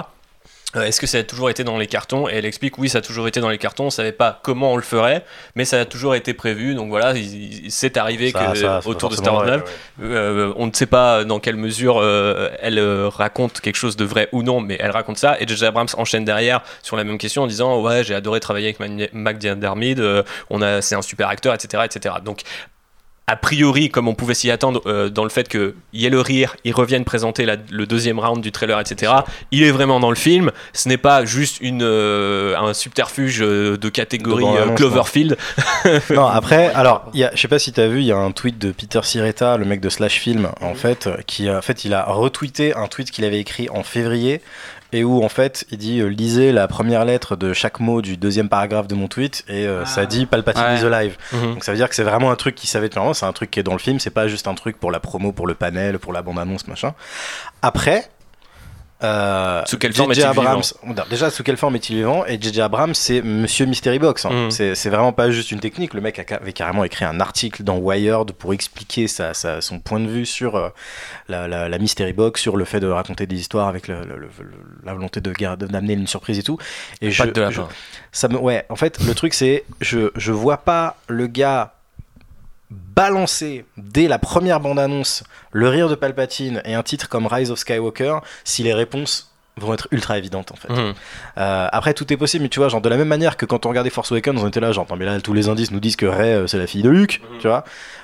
Euh, 0.78 0.84
Est-ce 0.84 1.02
que 1.02 1.08
ça 1.08 1.18
a 1.18 1.24
toujours 1.24 1.50
été 1.50 1.63
dans 1.63 1.78
les 1.78 1.88
cartons 1.88 2.30
Et 2.30 2.34
elle 2.36 2.46
explique 2.46 2.78
oui, 2.78 2.88
ça 2.90 3.00
a 3.00 3.02
toujours 3.02 3.28
été 3.28 3.40
dans 3.40 3.50
les 3.50 3.58
cartons. 3.58 3.86
On 3.86 3.90
savait 3.90 4.12
pas 4.12 4.40
comment 4.44 4.74
on 4.74 4.76
le 4.78 4.82
ferait, 4.84 5.26
mais 5.56 5.66
ça 5.66 5.80
a 5.82 5.86
toujours 5.86 6.16
été 6.16 6.34
prévu. 6.34 6.76
Donc 6.76 6.90
voilà, 6.90 7.13
il- 7.13 7.66
il- 7.66 7.72
c'est 7.72 7.98
arrivé 7.98 8.32
ça, 8.32 8.40
que 8.52 8.58
ça, 8.58 8.80
c'est 8.82 8.88
autour 8.90 9.10
de 9.10 9.16
Star 9.16 9.34
Wars 9.34 9.44
vrai, 9.46 9.58
9, 9.58 9.63
ouais. 9.63 10.06
euh, 10.06 10.54
on 10.58 10.68
ne 10.68 10.74
sait 10.74 10.86
pas 10.86 11.24
dans 11.24 11.40
quelle 11.40 11.58
mesure 11.58 12.00
euh, 12.02 12.50
elle 12.62 12.80
euh, 12.80 13.10
raconte 13.10 13.60
quelque 13.62 13.76
chose 13.76 13.98
de 13.98 14.06
vrai 14.06 14.30
ou 14.32 14.44
non, 14.44 14.62
mais 14.62 14.78
elle 14.80 14.92
raconte 14.92 15.18
ça. 15.18 15.38
Et 15.40 15.48
J.J. 15.48 15.66
Abrams 15.66 15.88
enchaîne 15.98 16.26
derrière 16.26 16.62
sur 16.84 16.96
la 16.96 17.04
même 17.04 17.18
question 17.18 17.44
en 17.44 17.48
disant 17.48 17.82
ouais 17.82 18.04
j'ai 18.04 18.16
adoré 18.16 18.40
travailler 18.40 18.76
avec 18.80 19.13
Mac 19.13 19.38
Diarmid, 19.38 20.00
euh, 20.00 20.24
on 20.50 20.62
a 20.62 20.82
c'est 20.82 20.96
un 20.96 21.02
super 21.02 21.28
acteur, 21.30 21.54
etc., 21.54 21.84
etc. 21.86 22.16
Donc 22.24 22.42
a 23.30 23.36
priori, 23.36 23.90
comme 23.90 24.08
on 24.08 24.16
pouvait 24.16 24.34
s'y 24.34 24.50
attendre, 24.50 24.82
euh, 24.86 25.10
dans 25.10 25.24
le 25.26 25.30
fait 25.30 25.50
qu'il 25.50 25.74
y 25.92 26.06
ait 26.06 26.10
le 26.10 26.22
rire, 26.22 26.56
ils 26.63 26.74
reviennent 26.74 27.04
présenter 27.04 27.44
la- 27.46 27.58
le 27.70 27.86
deuxième 27.86 28.20
round 28.20 28.42
du 28.42 28.54
trailer, 28.54 28.80
etc. 28.80 29.12
Il 29.52 29.63
est 29.63 29.72
vraiment 29.72 30.00
dans 30.00 30.10
le 30.10 30.16
film. 30.16 30.52
Ce 30.72 30.88
n'est 30.88 30.98
pas 30.98 31.26
juste 31.26 31.58
une, 31.60 31.82
euh, 31.84 32.56
un 32.58 32.74
subterfuge 32.74 33.42
euh, 33.42 33.76
de 33.78 33.90
catégorie 33.90 34.46
De 34.46 34.50
euh, 34.72 34.76
Cloverfield. 34.76 35.38
Non, 36.10 36.26
après, 36.26 36.68
alors, 36.76 37.12
je 37.13 37.28
sais 37.36 37.50
pas 37.50 37.60
si 37.60 37.74
t'as 37.74 37.88
vu, 37.88 38.00
il 38.00 38.06
y 38.06 38.13
a 38.13 38.18
un 38.18 38.32
tweet 38.32 38.58
de 38.60 38.72
Peter 38.72 39.02
Siretta, 39.04 39.58
le 39.58 39.66
mec 39.66 39.82
de 39.82 39.90
Slash 39.90 40.20
Film, 40.20 40.48
en 40.62 40.74
fait, 40.74 41.10
qui 41.28 41.50
a, 41.50 41.58
en 41.58 41.62
fait, 41.62 41.84
il 41.84 41.94
a 41.94 42.06
retweeté 42.06 42.74
un 42.76 42.88
tweet 42.88 43.12
qu'il 43.12 43.26
avait 43.26 43.40
écrit 43.40 43.68
en 43.70 43.84
février 43.84 44.42
et 44.93 45.04
où 45.04 45.23
en 45.23 45.30
fait 45.30 45.65
il 45.71 45.78
dit 45.78 46.00
euh, 46.00 46.08
lisez 46.08 46.52
la 46.52 46.67
première 46.67 47.04
lettre 47.06 47.36
de 47.36 47.54
chaque 47.54 47.80
mot 47.80 48.02
du 48.02 48.17
deuxième 48.17 48.50
paragraphe 48.50 48.88
de 48.88 48.95
mon 48.95 49.08
tweet 49.08 49.43
et 49.47 49.67
euh, 49.67 49.86
ça 49.86 50.06
dit 50.06 50.26
Palpatine 50.26 50.63
Ouais. 50.63 50.80
is 50.80 50.86
alive. 50.86 51.17
Mhm. 51.34 51.54
Donc 51.56 51.63
ça 51.63 51.71
veut 51.71 51.78
dire 51.78 51.89
que 51.89 51.95
c'est 51.95 52.04
vraiment 52.04 52.32
un 52.32 52.36
truc 52.36 52.56
qui 52.56 52.67
savait 52.67 52.88
depuis 52.88 53.00
longtemps, 53.00 53.13
c'est 53.13 53.26
un 53.26 53.34
truc 53.34 53.52
qui 53.52 53.60
est 53.60 53.63
dans 53.63 53.73
le 53.73 53.80
film, 53.80 54.00
c'est 54.00 54.10
pas 54.10 54.28
juste 54.28 54.47
un 54.47 54.56
truc 54.56 54.80
pour 54.80 54.91
la 54.91 55.00
promo, 55.00 55.32
pour 55.32 55.47
le 55.47 55.56
panel, 55.56 56.00
pour 56.00 56.13
la 56.13 56.21
bande-annonce, 56.21 56.67
machin. 56.67 56.93
Après. 57.62 58.10
Euh, 59.04 59.62
Sous 59.68 59.78
quelle 59.78 59.94
forme 59.94 60.12
J.J. 60.12 60.22
est-il 60.26 60.40
Abrams, 60.40 60.64
non, 60.84 60.96
déjà 61.08 61.30
sous 61.30 61.44
quelle 61.44 61.58
forme 61.58 61.76
est-il 61.76 61.98
vivant? 61.98 62.26
Et 62.26 62.42
JJ 62.42 62.60
Abrams 62.62 62.96
c'est 62.96 63.22
Monsieur 63.22 63.68
Mystery 63.68 64.00
Box. 64.00 64.26
hein. 64.26 64.32
Mhm. 64.50 64.52
C'est 64.52 64.90
vraiment 64.90 65.14
pas 65.14 65.30
juste 65.30 65.52
une 65.52 65.60
technique. 65.60 65.94
Le 65.94 66.02
mec 66.02 66.20
avait 66.32 66.52
carrément 66.54 66.84
écrit 66.84 67.06
un 67.06 67.20
article 67.20 67.62
dans 67.64 67.78
Wired 67.78 68.32
pour 68.32 68.54
expliquer 68.54 69.08
sa, 69.08 69.36
sa- 69.36 69.62
son 69.62 69.80
point 69.80 70.00
de 70.00 70.08
vue 70.08 70.26
sur 70.26 70.56
euh, 70.56 70.70
la, 71.30 71.48
la- 71.48 71.70
la 71.70 71.78
Mystery 71.78 72.14
Box, 72.14 72.42
sur 72.42 72.58
le 72.58 72.66
fait 72.66 72.80
de 72.80 72.88
raconter 72.88 73.28
des 73.28 73.40
histoires 73.40 73.68
avec 73.68 73.88
le- 73.88 74.02
le- 74.04 74.18
le- 74.18 74.30
le- 74.40 74.52
la 74.84 74.94
volonté 74.96 75.22
de 75.22 75.32
d'amener 75.68 75.94
une 75.94 76.08
surprise 76.08 76.40
et 76.40 76.44
tout. 76.44 76.58
Et 77.02 77.12
je, 77.12 77.22
de 77.24 77.40
la 77.40 77.52
je- 77.52 77.62
ça 78.12 78.28
me 78.30 78.38
ouais 78.38 78.66
en 78.70 78.76
fait 78.76 79.00
le 79.06 79.14
truc 79.14 79.36
c'est 79.36 79.64
je 79.80 80.10
je 80.16 80.32
vois 80.32 80.58
pas 80.58 80.98
le 81.08 81.28
gars 81.28 81.74
balancer 82.70 83.66
dès 83.78 84.08
la 84.08 84.20
première 84.20 84.60
bande 84.60 84.80
annonce 84.80 85.24
le 85.52 85.70
rire 85.70 85.90
de 85.90 85.96
Palpatine 85.96 86.62
et 86.66 86.74
un 86.74 86.84
titre 86.84 87.08
comme 87.08 87.28
Rise 87.28 87.52
of 87.52 87.60
Skywalker 87.60 88.20
si 88.44 88.64
les 88.64 88.74
réponses 88.74 89.34
vont 89.58 89.74
être 89.74 89.88
ultra 89.91 90.17
évidentes 90.17 90.52
en 90.52 90.56
fait. 90.56 90.70
Mhm. 90.72 90.93
Euh, 91.38 91.67
après 91.72 91.93
tout 91.93 92.12
est 92.12 92.17
possible 92.17 92.43
mais 92.43 92.50
tu 92.50 92.60
vois 92.60 92.70
genre 92.70 92.82
de 92.82 92.89
la 92.89 92.98
même 92.98 93.08
manière 93.08 93.38
que 93.38 93.46
quand 93.46 93.65
on 93.65 93.70
regardait 93.70 93.89
Force 93.89 94.12
Awakens 94.12 94.41
on 94.43 94.48
était 94.48 94.60
là 94.60 94.72
genre 94.72 94.86
non, 94.89 94.96
mais 94.96 95.06
là 95.06 95.20
tous 95.22 95.34
les 95.34 95.50
indices 95.50 95.72
nous 95.72 95.80
disent 95.80 95.96
que 95.96 96.06
Rey 96.06 96.34
euh, 96.34 96.48
c'est 96.48 96.58
la 96.58 96.67
fille 96.67 96.82
de 96.84 96.89
Luke 96.89 97.22
tu 97.39 97.48
vois 97.48 97.63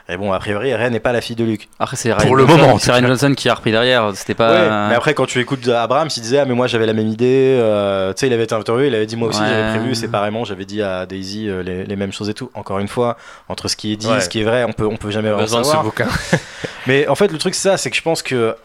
et 0.10 0.18
bon 0.18 0.32
a 0.34 0.40
priori 0.40 0.74
Rey 0.74 0.90
n'est 0.90 1.00
pas 1.00 1.12
la 1.14 1.22
fille 1.22 1.36
de 1.36 1.44
Luke 1.46 1.70
Après, 1.80 1.96
c'est 1.96 2.10
Pour 2.12 2.20
Ryan 2.22 2.34
le 2.34 2.46
Johnson- 2.48 2.58
moment, 2.62 2.74
en 2.74 2.78
C'est 2.80 2.92
Ryan. 2.92 3.08
Johnson 3.08 3.34
qui 3.38 3.48
a 3.48 3.54
repris 3.54 3.72
derrière. 3.72 4.12
C'était 4.16 4.34
pas. 4.34 4.52
Ouais, 4.52 4.90
mais 4.90 4.96
après 4.96 5.14
quand 5.14 5.26
tu 5.26 5.40
écoutes 5.40 5.68
Abrams 5.70 6.10
il 6.16 6.22
disait 6.22 6.40
ah 6.40 6.46
mais 6.46 6.54
moi 6.56 6.68
j'avais 6.68 6.86
la 6.86 6.94
même 6.94 7.08
idée 7.08 7.58
euh, 7.60 8.12
tu 8.14 8.20
sais 8.22 8.28
il 8.28 8.34
avait 8.34 8.44
été 8.44 8.54
interviewé 8.56 8.88
il 8.88 8.96
avait 8.96 9.06
dit 9.06 9.16
moi 9.16 9.30
aussi 9.30 9.42
Ouais. 9.42 9.48
j'avais 9.48 9.78
prévu 9.78 9.96
séparément 9.96 10.44
j'avais 10.44 10.66
dit 10.66 10.82
à 10.82 11.06
Daisy 11.06 11.48
euh, 11.50 11.64
les, 11.64 11.84
les 11.86 11.96
mêmes 11.96 12.12
choses 12.12 12.30
et 12.30 12.34
tout 12.34 12.50
encore 12.54 12.80
une 12.80 12.88
fois 12.88 13.16
entre 13.50 13.68
ce 13.68 13.76
qui 13.76 13.94
est 13.94 13.96
dit 13.96 14.08
Ouais. 14.08 14.20
ce 14.22 14.28
qui 14.30 14.42
est 14.42 14.44
vrai 14.44 14.64
on 14.66 14.74
peut 14.74 14.86
on 14.86 14.98
peut 14.98 15.12
jamais 15.12 15.30
vraiment 15.30 15.44
Besoin 15.44 15.60
de 15.62 15.66
ce 15.66 15.70
savoir 15.72 15.86
bouquin. 15.86 16.08
mais 16.88 17.08
en 17.08 17.16
fait 17.16 17.32
le 17.32 17.38
truc 17.38 17.56
c'est 17.56 17.70
ça 17.70 17.78
c'est 17.78 17.90
que 17.90 17.96
je 17.96 18.02
pense 18.02 18.22
que 18.22 18.56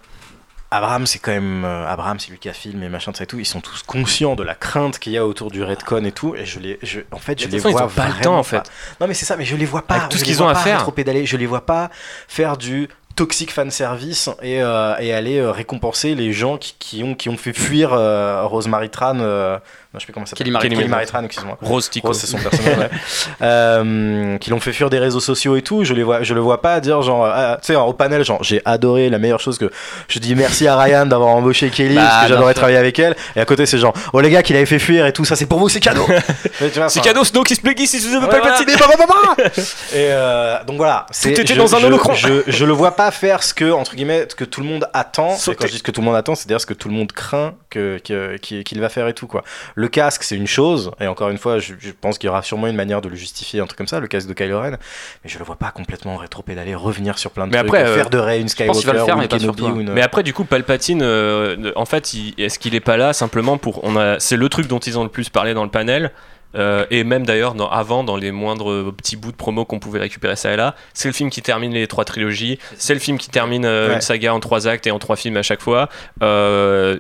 Abraham, 0.71 1.07
c'est 1.07 1.19
quand 1.19 1.31
même. 1.33 1.65
euh, 1.65 1.89
Abraham, 1.89 2.19
c'est 2.19 2.31
Lucasfilm 2.31 2.83
et 2.83 2.89
machin, 2.89 3.13
ça 3.15 3.25
et 3.25 3.27
tout. 3.27 3.39
Ils 3.39 3.47
sont 3.47 3.61
tous 3.61 3.83
conscients 3.83 4.37
de 4.37 4.43
la 4.43 4.55
crainte 4.55 4.99
qu'il 4.99 5.13
y 5.13 5.19
a 5.19 5.27
autour 5.27 5.51
du 5.51 5.63
Redcon 5.63 6.05
et 6.05 6.13
tout. 6.13 6.35
Et 6.37 6.45
je 6.45 6.61
les. 6.61 6.79
Je, 6.83 7.01
en 7.11 7.19
fait, 7.19 7.41
je 7.41 7.49
les 7.49 7.59
façon, 7.59 7.69
ils 7.71 7.73
vois. 7.73 7.85
ont 7.87 7.89
pas 7.89 8.09
le 8.09 8.23
temps, 8.23 8.35
en 8.35 8.39
pas. 8.39 8.63
fait. 8.63 8.71
Non, 9.01 9.07
mais 9.07 9.15
c'est 9.15 9.25
ça, 9.25 9.37
mais 9.37 9.45
je 9.47 9.57
les 9.57 9.65
vois 9.65 9.83
pas. 9.87 9.95
Avec 9.95 10.09
tout 10.11 10.17
je 10.17 10.21
ce 10.21 10.25
qu'ils 10.25 10.43
ont 10.43 10.49
à 10.49 10.53
pas 10.55 10.61
faire. 10.61 10.79
rétro-pédaler, 10.79 11.25
Je 11.27 11.37
les 11.37 11.47
vois 11.47 11.65
pas 11.65 11.91
faire 12.29 12.57
du 12.59 12.89
toxic 13.17 13.51
fan 13.51 13.71
service 13.71 14.29
et, 14.43 14.63
euh, 14.63 14.95
et 15.01 15.13
aller 15.13 15.39
euh, 15.39 15.51
récompenser 15.51 16.15
les 16.15 16.33
gens 16.33 16.57
qui, 16.57 16.77
qui 16.79 17.03
ont, 17.03 17.15
qui 17.17 17.29
ont 17.29 17.37
fait 17.37 17.53
fuir 17.53 17.91
Rosemary 17.91 18.91
Tran. 18.91 19.59
Je 19.95 19.99
sais 20.01 20.05
plus 20.05 20.13
comment 20.13 20.27
ça 20.27 20.31
s'appelle. 20.31 20.45
Kelly 20.45 20.51
Marie 20.53 20.69
Kelly 20.69 20.81
Tran. 20.83 20.89
Marie 20.91 21.07
Tran, 21.07 21.23
excuse-moi. 21.25 21.59
Rose 21.63 21.89
Tico. 21.91 22.09
Rose, 22.09 22.19
c'est 22.19 22.27
son 22.27 22.39
personnage, 22.39 22.79
ouais. 22.79 22.91
Euh, 23.43 24.37
qui 24.39 24.51
l'ont 24.51 24.61
fait 24.61 24.73
fuir 24.73 24.91
des 24.91 24.99
réseaux 24.99 25.21
sociaux 25.21 25.57
et 25.57 25.63
tout. 25.63 25.85
Je 25.85 25.95
les 25.95 26.03
vois, 26.03 26.23
je 26.23 26.35
le 26.35 26.41
vois 26.41 26.61
pas 26.61 26.81
dire 26.81 27.01
genre, 27.03 27.25
ah, 27.27 27.59
tu 27.61 27.67
sais, 27.69 27.77
au 27.77 27.93
panel, 27.93 28.25
genre, 28.25 28.43
j'ai 28.43 28.61
adoré 28.65 29.09
la 29.11 29.19
meilleure 29.19 29.41
chose 29.41 29.59
que 29.59 29.71
je 30.09 30.19
dis 30.19 30.35
merci 30.35 30.67
à 30.67 30.77
Ryan 30.79 31.07
d'avoir 31.07 31.31
embauché 31.31 31.71
Kelly 31.71 31.95
Bah, 31.95 32.03
parce 32.09 32.23
que 32.25 32.29
j'adorais 32.29 32.55
travailler 32.55 32.77
avec 32.79 32.99
elle. 32.99 33.17
Et 33.37 33.41
à 33.41 33.45
côté, 33.45 33.65
c'est 33.67 33.79
genre, 33.79 33.95
oh 34.13 34.21
les 34.21 34.31
gars, 34.31 34.43
qu'il 34.43 34.57
avait 34.57 34.67
fait 34.67 34.79
fuir 34.79 35.07
et 35.07 35.13
tout, 35.13 35.25
ça 35.25 35.37
c'est 35.37 35.47
pour 35.47 35.59
vous, 35.59 35.69
c'est 35.69 35.81
cadeau. 35.81 36.07
C'est 36.89 37.01
cadeau, 37.01 37.25
Snow 37.25 37.45
qui 37.45 37.55
se 37.55 37.61
plaît 37.61 37.75
si 37.87 38.01
pas 38.01 38.21
le 38.21 38.27
Bah, 38.27 38.39
bah, 38.43 38.95
bah, 38.99 39.35
bah. 39.37 39.45
Et 39.93 40.09
euh, 40.11 40.65
donc 40.65 40.77
voilà, 40.77 41.07
c'est- 41.11 41.31
était 41.31 41.47
je- 41.47 41.59
dans 41.59 41.75
un 41.75 41.79
je- 41.79 41.87
holocron. 41.87 42.15
Je, 42.15 42.43
je 42.47 42.65
le 42.65 42.73
vois 42.73 42.97
pas 42.97 43.11
faire 43.11 43.43
ce 43.43 43.55
que 43.55 43.71
entre 43.71 43.95
guillemets 43.95 44.27
ce 44.29 44.35
que 44.35 44.45
tout 44.45 44.61
le 44.61 44.67
monde 44.67 44.89
attend. 44.93 45.37
Et 45.37 45.55
quand 45.55 45.67
je 45.67 45.73
dis 45.73 45.79
ce 45.79 45.83
que 45.83 45.91
tout 45.91 46.01
le 46.01 46.07
monde 46.07 46.17
attend, 46.17 46.35
c'est 46.35 46.49
dire 46.49 46.61
ce 46.61 46.67
que 46.67 46.75
tout 46.75 46.89
le 46.89 46.95
monde 46.95 47.13
craint 47.13 47.55
que 47.71 47.99
qu'il 47.99 48.81
va 48.81 48.89
faire 48.89 49.07
et 49.09 49.15
tout 49.15 49.27
quoi. 49.27 49.45
Le 49.79 49.89
casque, 49.89 50.25
c'est 50.25 50.35
une 50.37 50.47
chose. 50.49 50.91
Et 51.01 51.07
encore 51.07 51.29
une 51.31 51.39
fois, 51.39 51.59
je, 51.61 51.75
je 51.79 51.91
pense 51.93 52.19
qu'il 52.19 52.27
y 52.27 52.31
aura 52.31 52.43
sûrement 52.43 52.67
une 52.67 52.75
manière 52.77 53.01
de 53.01 53.09
le 53.09 53.15
justifier, 53.15 53.61
un 53.61 53.67
truc 53.67 53.79
comme 53.79 53.87
ça, 53.87 54.01
le 54.01 54.09
casque 54.09 54.27
de 54.29 54.33
Kylo 54.35 54.59
Ren. 54.61 54.73
Mais 54.73 55.31
je 55.31 55.39
le 55.39 55.45
vois 55.45 55.55
pas 55.57 55.71
complètement 55.71 56.17
rétro-pédaler, 56.17 56.75
revenir 56.75 57.17
sur 57.19 57.31
plein 57.31 57.47
de 57.47 57.53
Mais 57.53 57.59
trucs, 57.59 57.69
après, 57.75 57.85
euh, 57.85 57.95
faire 57.95 58.11
de 58.11 58.19
Rey 58.19 58.41
une 58.41 58.49
Skywalker 58.49 58.81
faire, 58.83 59.15
ou 59.15 59.19
mais 59.19 59.25
une 59.25 59.29
pas 59.29 59.39
sur 59.39 59.55
Kenobi 59.55 59.61
toi. 59.63 59.71
ou 59.73 59.81
une. 59.81 59.93
Mais 59.93 60.03
après, 60.03 60.23
du 60.25 60.33
coup, 60.35 60.45
Palpatine, 60.45 61.01
euh, 61.03 61.71
en 61.77 61.85
fait, 61.85 62.13
est-ce 62.39 62.59
qu'il 62.59 62.75
est 62.75 62.81
pas 62.81 62.97
là 62.97 63.13
simplement 63.13 63.57
pour. 63.57 63.85
On 63.85 63.97
a, 63.97 64.19
c'est 64.19 64.37
le 64.37 64.49
truc 64.49 64.67
dont 64.67 64.81
ils 64.81 64.99
ont 64.99 65.05
le 65.05 65.09
plus 65.11 65.29
parlé 65.29 65.55
dans 65.55 65.65
le 65.65 65.71
panel. 65.71 66.11
euh, 66.55 66.87
et 66.91 67.05
même 67.05 67.27
d'ailleurs 67.27 67.53
dans- 67.53 67.69
avant 67.69 68.05
dans 68.05 68.17
les 68.17 68.33
moindres 68.33 68.91
petits 68.97 69.17
bouts 69.17 69.33
de 69.33 69.37
promo 69.37 69.67
qu'on 69.67 69.79
pouvait 69.79 69.99
récupérer 70.01 70.35
ça 70.35 70.51
et 70.51 70.57
là 70.57 70.75
c'est 70.95 71.07
le 71.07 71.13
film 71.13 71.29
qui 71.29 71.43
termine 71.43 71.75
les 71.75 71.87
trois 71.87 72.07
trilogies 72.07 72.59
c'est 72.79 72.95
le 72.95 73.01
film 73.01 73.19
qui 73.19 73.29
termine 73.29 73.67
euh, 73.67 73.89
Ouais. 73.89 73.95
une 73.97 74.01
saga 74.01 74.33
en 74.33 74.41
trois 74.41 74.67
actes 74.67 74.87
et 74.87 74.91
en 74.91 74.99
trois 74.99 75.17
films 75.17 75.37
à 75.37 75.43
chaque 75.43 75.61
fois 75.61 75.91
Euh, 76.23 76.99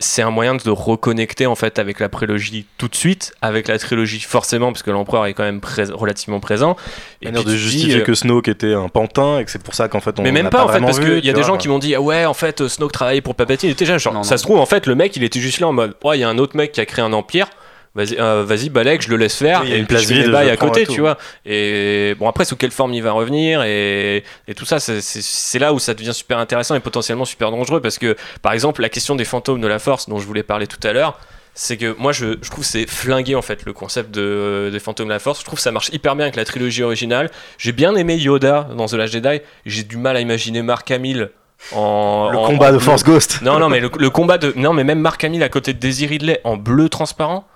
c'est 0.00 0.22
un 0.22 0.30
moyen 0.30 0.54
de 0.54 0.60
se 0.60 0.70
reconnecter 0.70 1.46
en 1.46 1.54
fait 1.54 1.78
avec 1.78 2.00
la 2.00 2.08
prélogie 2.08 2.66
tout 2.78 2.88
de 2.88 2.96
suite 2.96 3.32
avec 3.42 3.68
la 3.68 3.78
trilogie 3.78 4.20
forcément 4.20 4.72
parce 4.72 4.82
que 4.82 4.90
l'empereur 4.90 5.26
est 5.26 5.34
quand 5.34 5.44
même 5.44 5.60
relativement 5.92 6.40
présent 6.40 6.76
et 7.22 7.26
manière 7.26 7.44
de 7.44 7.50
te 7.50 7.52
dis, 7.52 7.58
justifier 7.58 8.00
euh, 8.00 8.04
que 8.04 8.14
Snoke 8.14 8.48
était 8.48 8.72
un 8.72 8.88
pantin 8.88 9.38
et 9.38 9.44
que 9.44 9.50
c'est 9.50 9.62
pour 9.62 9.74
ça 9.74 9.88
qu'en 9.88 10.00
fait 10.00 10.18
on 10.18 10.22
mais 10.22 10.32
même 10.32 10.50
pas, 10.50 10.64
en 10.64 10.68
fait, 10.68 10.80
parce 10.80 10.98
qu'il 10.98 11.24
y 11.24 11.30
a 11.30 11.32
des 11.32 11.42
gens 11.42 11.56
qui 11.56 11.68
m'ont 11.68 11.78
dit 11.78 11.94
ah 11.94 12.00
ouais, 12.00 12.24
en 12.24 12.34
fait, 12.34 12.66
Snoke 12.66 12.92
travaillait 12.92 13.20
pour 13.20 13.34
Palpatine. 13.34 13.70
Et 13.70 13.74
déjà, 13.74 13.98
genre, 13.98 14.14
Non, 14.14 14.22
ça 14.22 14.36
se 14.36 14.42
trouve, 14.42 14.58
en 14.58 14.66
fait, 14.66 14.86
le 14.86 14.94
mec, 14.94 15.16
il 15.16 15.24
était 15.24 15.40
juste 15.40 15.60
là 15.60 15.68
en 15.68 15.72
mode 15.72 15.94
ouais, 16.04 16.18
il 16.18 16.20
y 16.20 16.24
a 16.24 16.28
un 16.28 16.38
autre 16.38 16.56
mec 16.56 16.72
qui 16.72 16.80
a 16.80 16.86
créé 16.86 17.04
un 17.04 17.12
empire. 17.12 17.48
Vas-y, 17.96 18.16
euh, 18.20 18.44
vas-y, 18.46 18.68
Balek, 18.68 19.02
je 19.02 19.08
le 19.10 19.16
laisse 19.16 19.34
faire. 19.34 19.62
Oui, 19.62 19.66
il 19.68 19.70
y 19.72 19.74
a 19.74 19.78
une 19.78 19.86
place 19.86 20.04
vide, 20.04 20.26
je 20.26 20.32
à 20.32 20.56
côté, 20.56 20.86
tu 20.86 21.00
vois. 21.00 21.18
Et 21.44 22.14
bon, 22.20 22.28
après, 22.28 22.44
sous 22.44 22.54
quelle 22.56 22.70
forme 22.70 22.94
il 22.94 23.02
va 23.02 23.10
revenir 23.12 23.62
et, 23.64 24.22
et 24.46 24.54
tout 24.54 24.64
ça, 24.64 24.78
c'est- 24.78 25.58
là 25.58 25.72
où 25.72 25.78
ça 25.80 25.94
devient 25.94 26.14
super 26.14 26.38
intéressant 26.38 26.74
et 26.76 26.80
potentiellement 26.80 27.24
super 27.24 27.50
dangereux 27.50 27.80
parce 27.80 27.98
que, 27.98 28.16
par 28.42 28.52
exemple, 28.52 28.80
la 28.80 28.88
question 28.88 29.16
des 29.16 29.24
fantômes 29.24 29.60
de 29.60 29.66
la 29.66 29.78
Force 29.80 30.08
dont 30.08 30.18
je 30.20 30.26
voulais 30.26 30.44
parler 30.44 30.66
tout 30.68 30.78
à 30.86 30.92
l'heure. 30.92 31.18
C'est 31.52 31.76
que 31.76 31.96
moi 31.98 32.12
je, 32.12 32.38
je 32.40 32.48
trouve 32.48 32.62
que 32.64 32.70
c'est 32.70 32.88
flingué 32.88 33.34
en 33.34 33.42
fait 33.42 33.64
le 33.66 33.72
concept 33.72 34.12
de, 34.12 34.70
des 34.72 34.78
fantômes 34.78 35.08
de 35.08 35.12
la 35.12 35.18
force. 35.18 35.40
Je 35.40 35.44
trouve 35.44 35.56
que 35.58 35.62
ça 35.62 35.72
marche 35.72 35.88
hyper 35.92 36.14
bien 36.14 36.26
avec 36.26 36.36
la 36.36 36.44
trilogie 36.44 36.84
originale. 36.84 37.28
J'ai 37.58 37.72
bien 37.72 37.96
aimé 37.96 38.14
Yoda 38.16 38.68
dans 38.76 38.86
The 38.86 38.92
Last 38.92 39.12
Jedi. 39.12 39.40
J'ai 39.66 39.82
du 39.82 39.96
mal 39.96 40.16
à 40.16 40.20
imaginer 40.20 40.62
Mark 40.62 40.88
Hamill 40.92 41.30
en 41.72 42.30
Le 42.30 42.38
en- 42.38 42.46
combat 42.46 42.70
en 42.70 42.74
de. 42.74 42.78
Force 42.78 43.02
Ghost. 43.02 43.40
Non, 43.42 43.58
non, 43.58 43.68
mais 43.68 43.80
le, 43.80 43.90
le 43.98 44.10
combat 44.10 44.38
de. 44.38 44.52
Non, 44.56 44.72
mais 44.72 44.84
même 44.84 45.00
Mark 45.00 45.22
Hamill 45.24 45.42
à 45.42 45.48
côté 45.48 45.72
de 45.74 45.78
Daisy 45.80 46.06
Ridley 46.06 46.40
en 46.44 46.56
bleu 46.56 46.88
transparent. 46.88 47.46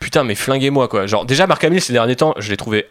Putain, 0.00 0.24
mais 0.24 0.34
flinguez-moi 0.34 0.88
quoi. 0.88 1.06
Genre, 1.06 1.24
déjà, 1.26 1.46
Mark 1.46 1.62
Hamill 1.64 1.80
ces 1.80 1.92
derniers 1.92 2.16
temps, 2.16 2.34
je 2.38 2.50
l'ai 2.50 2.56
trouvé 2.56 2.86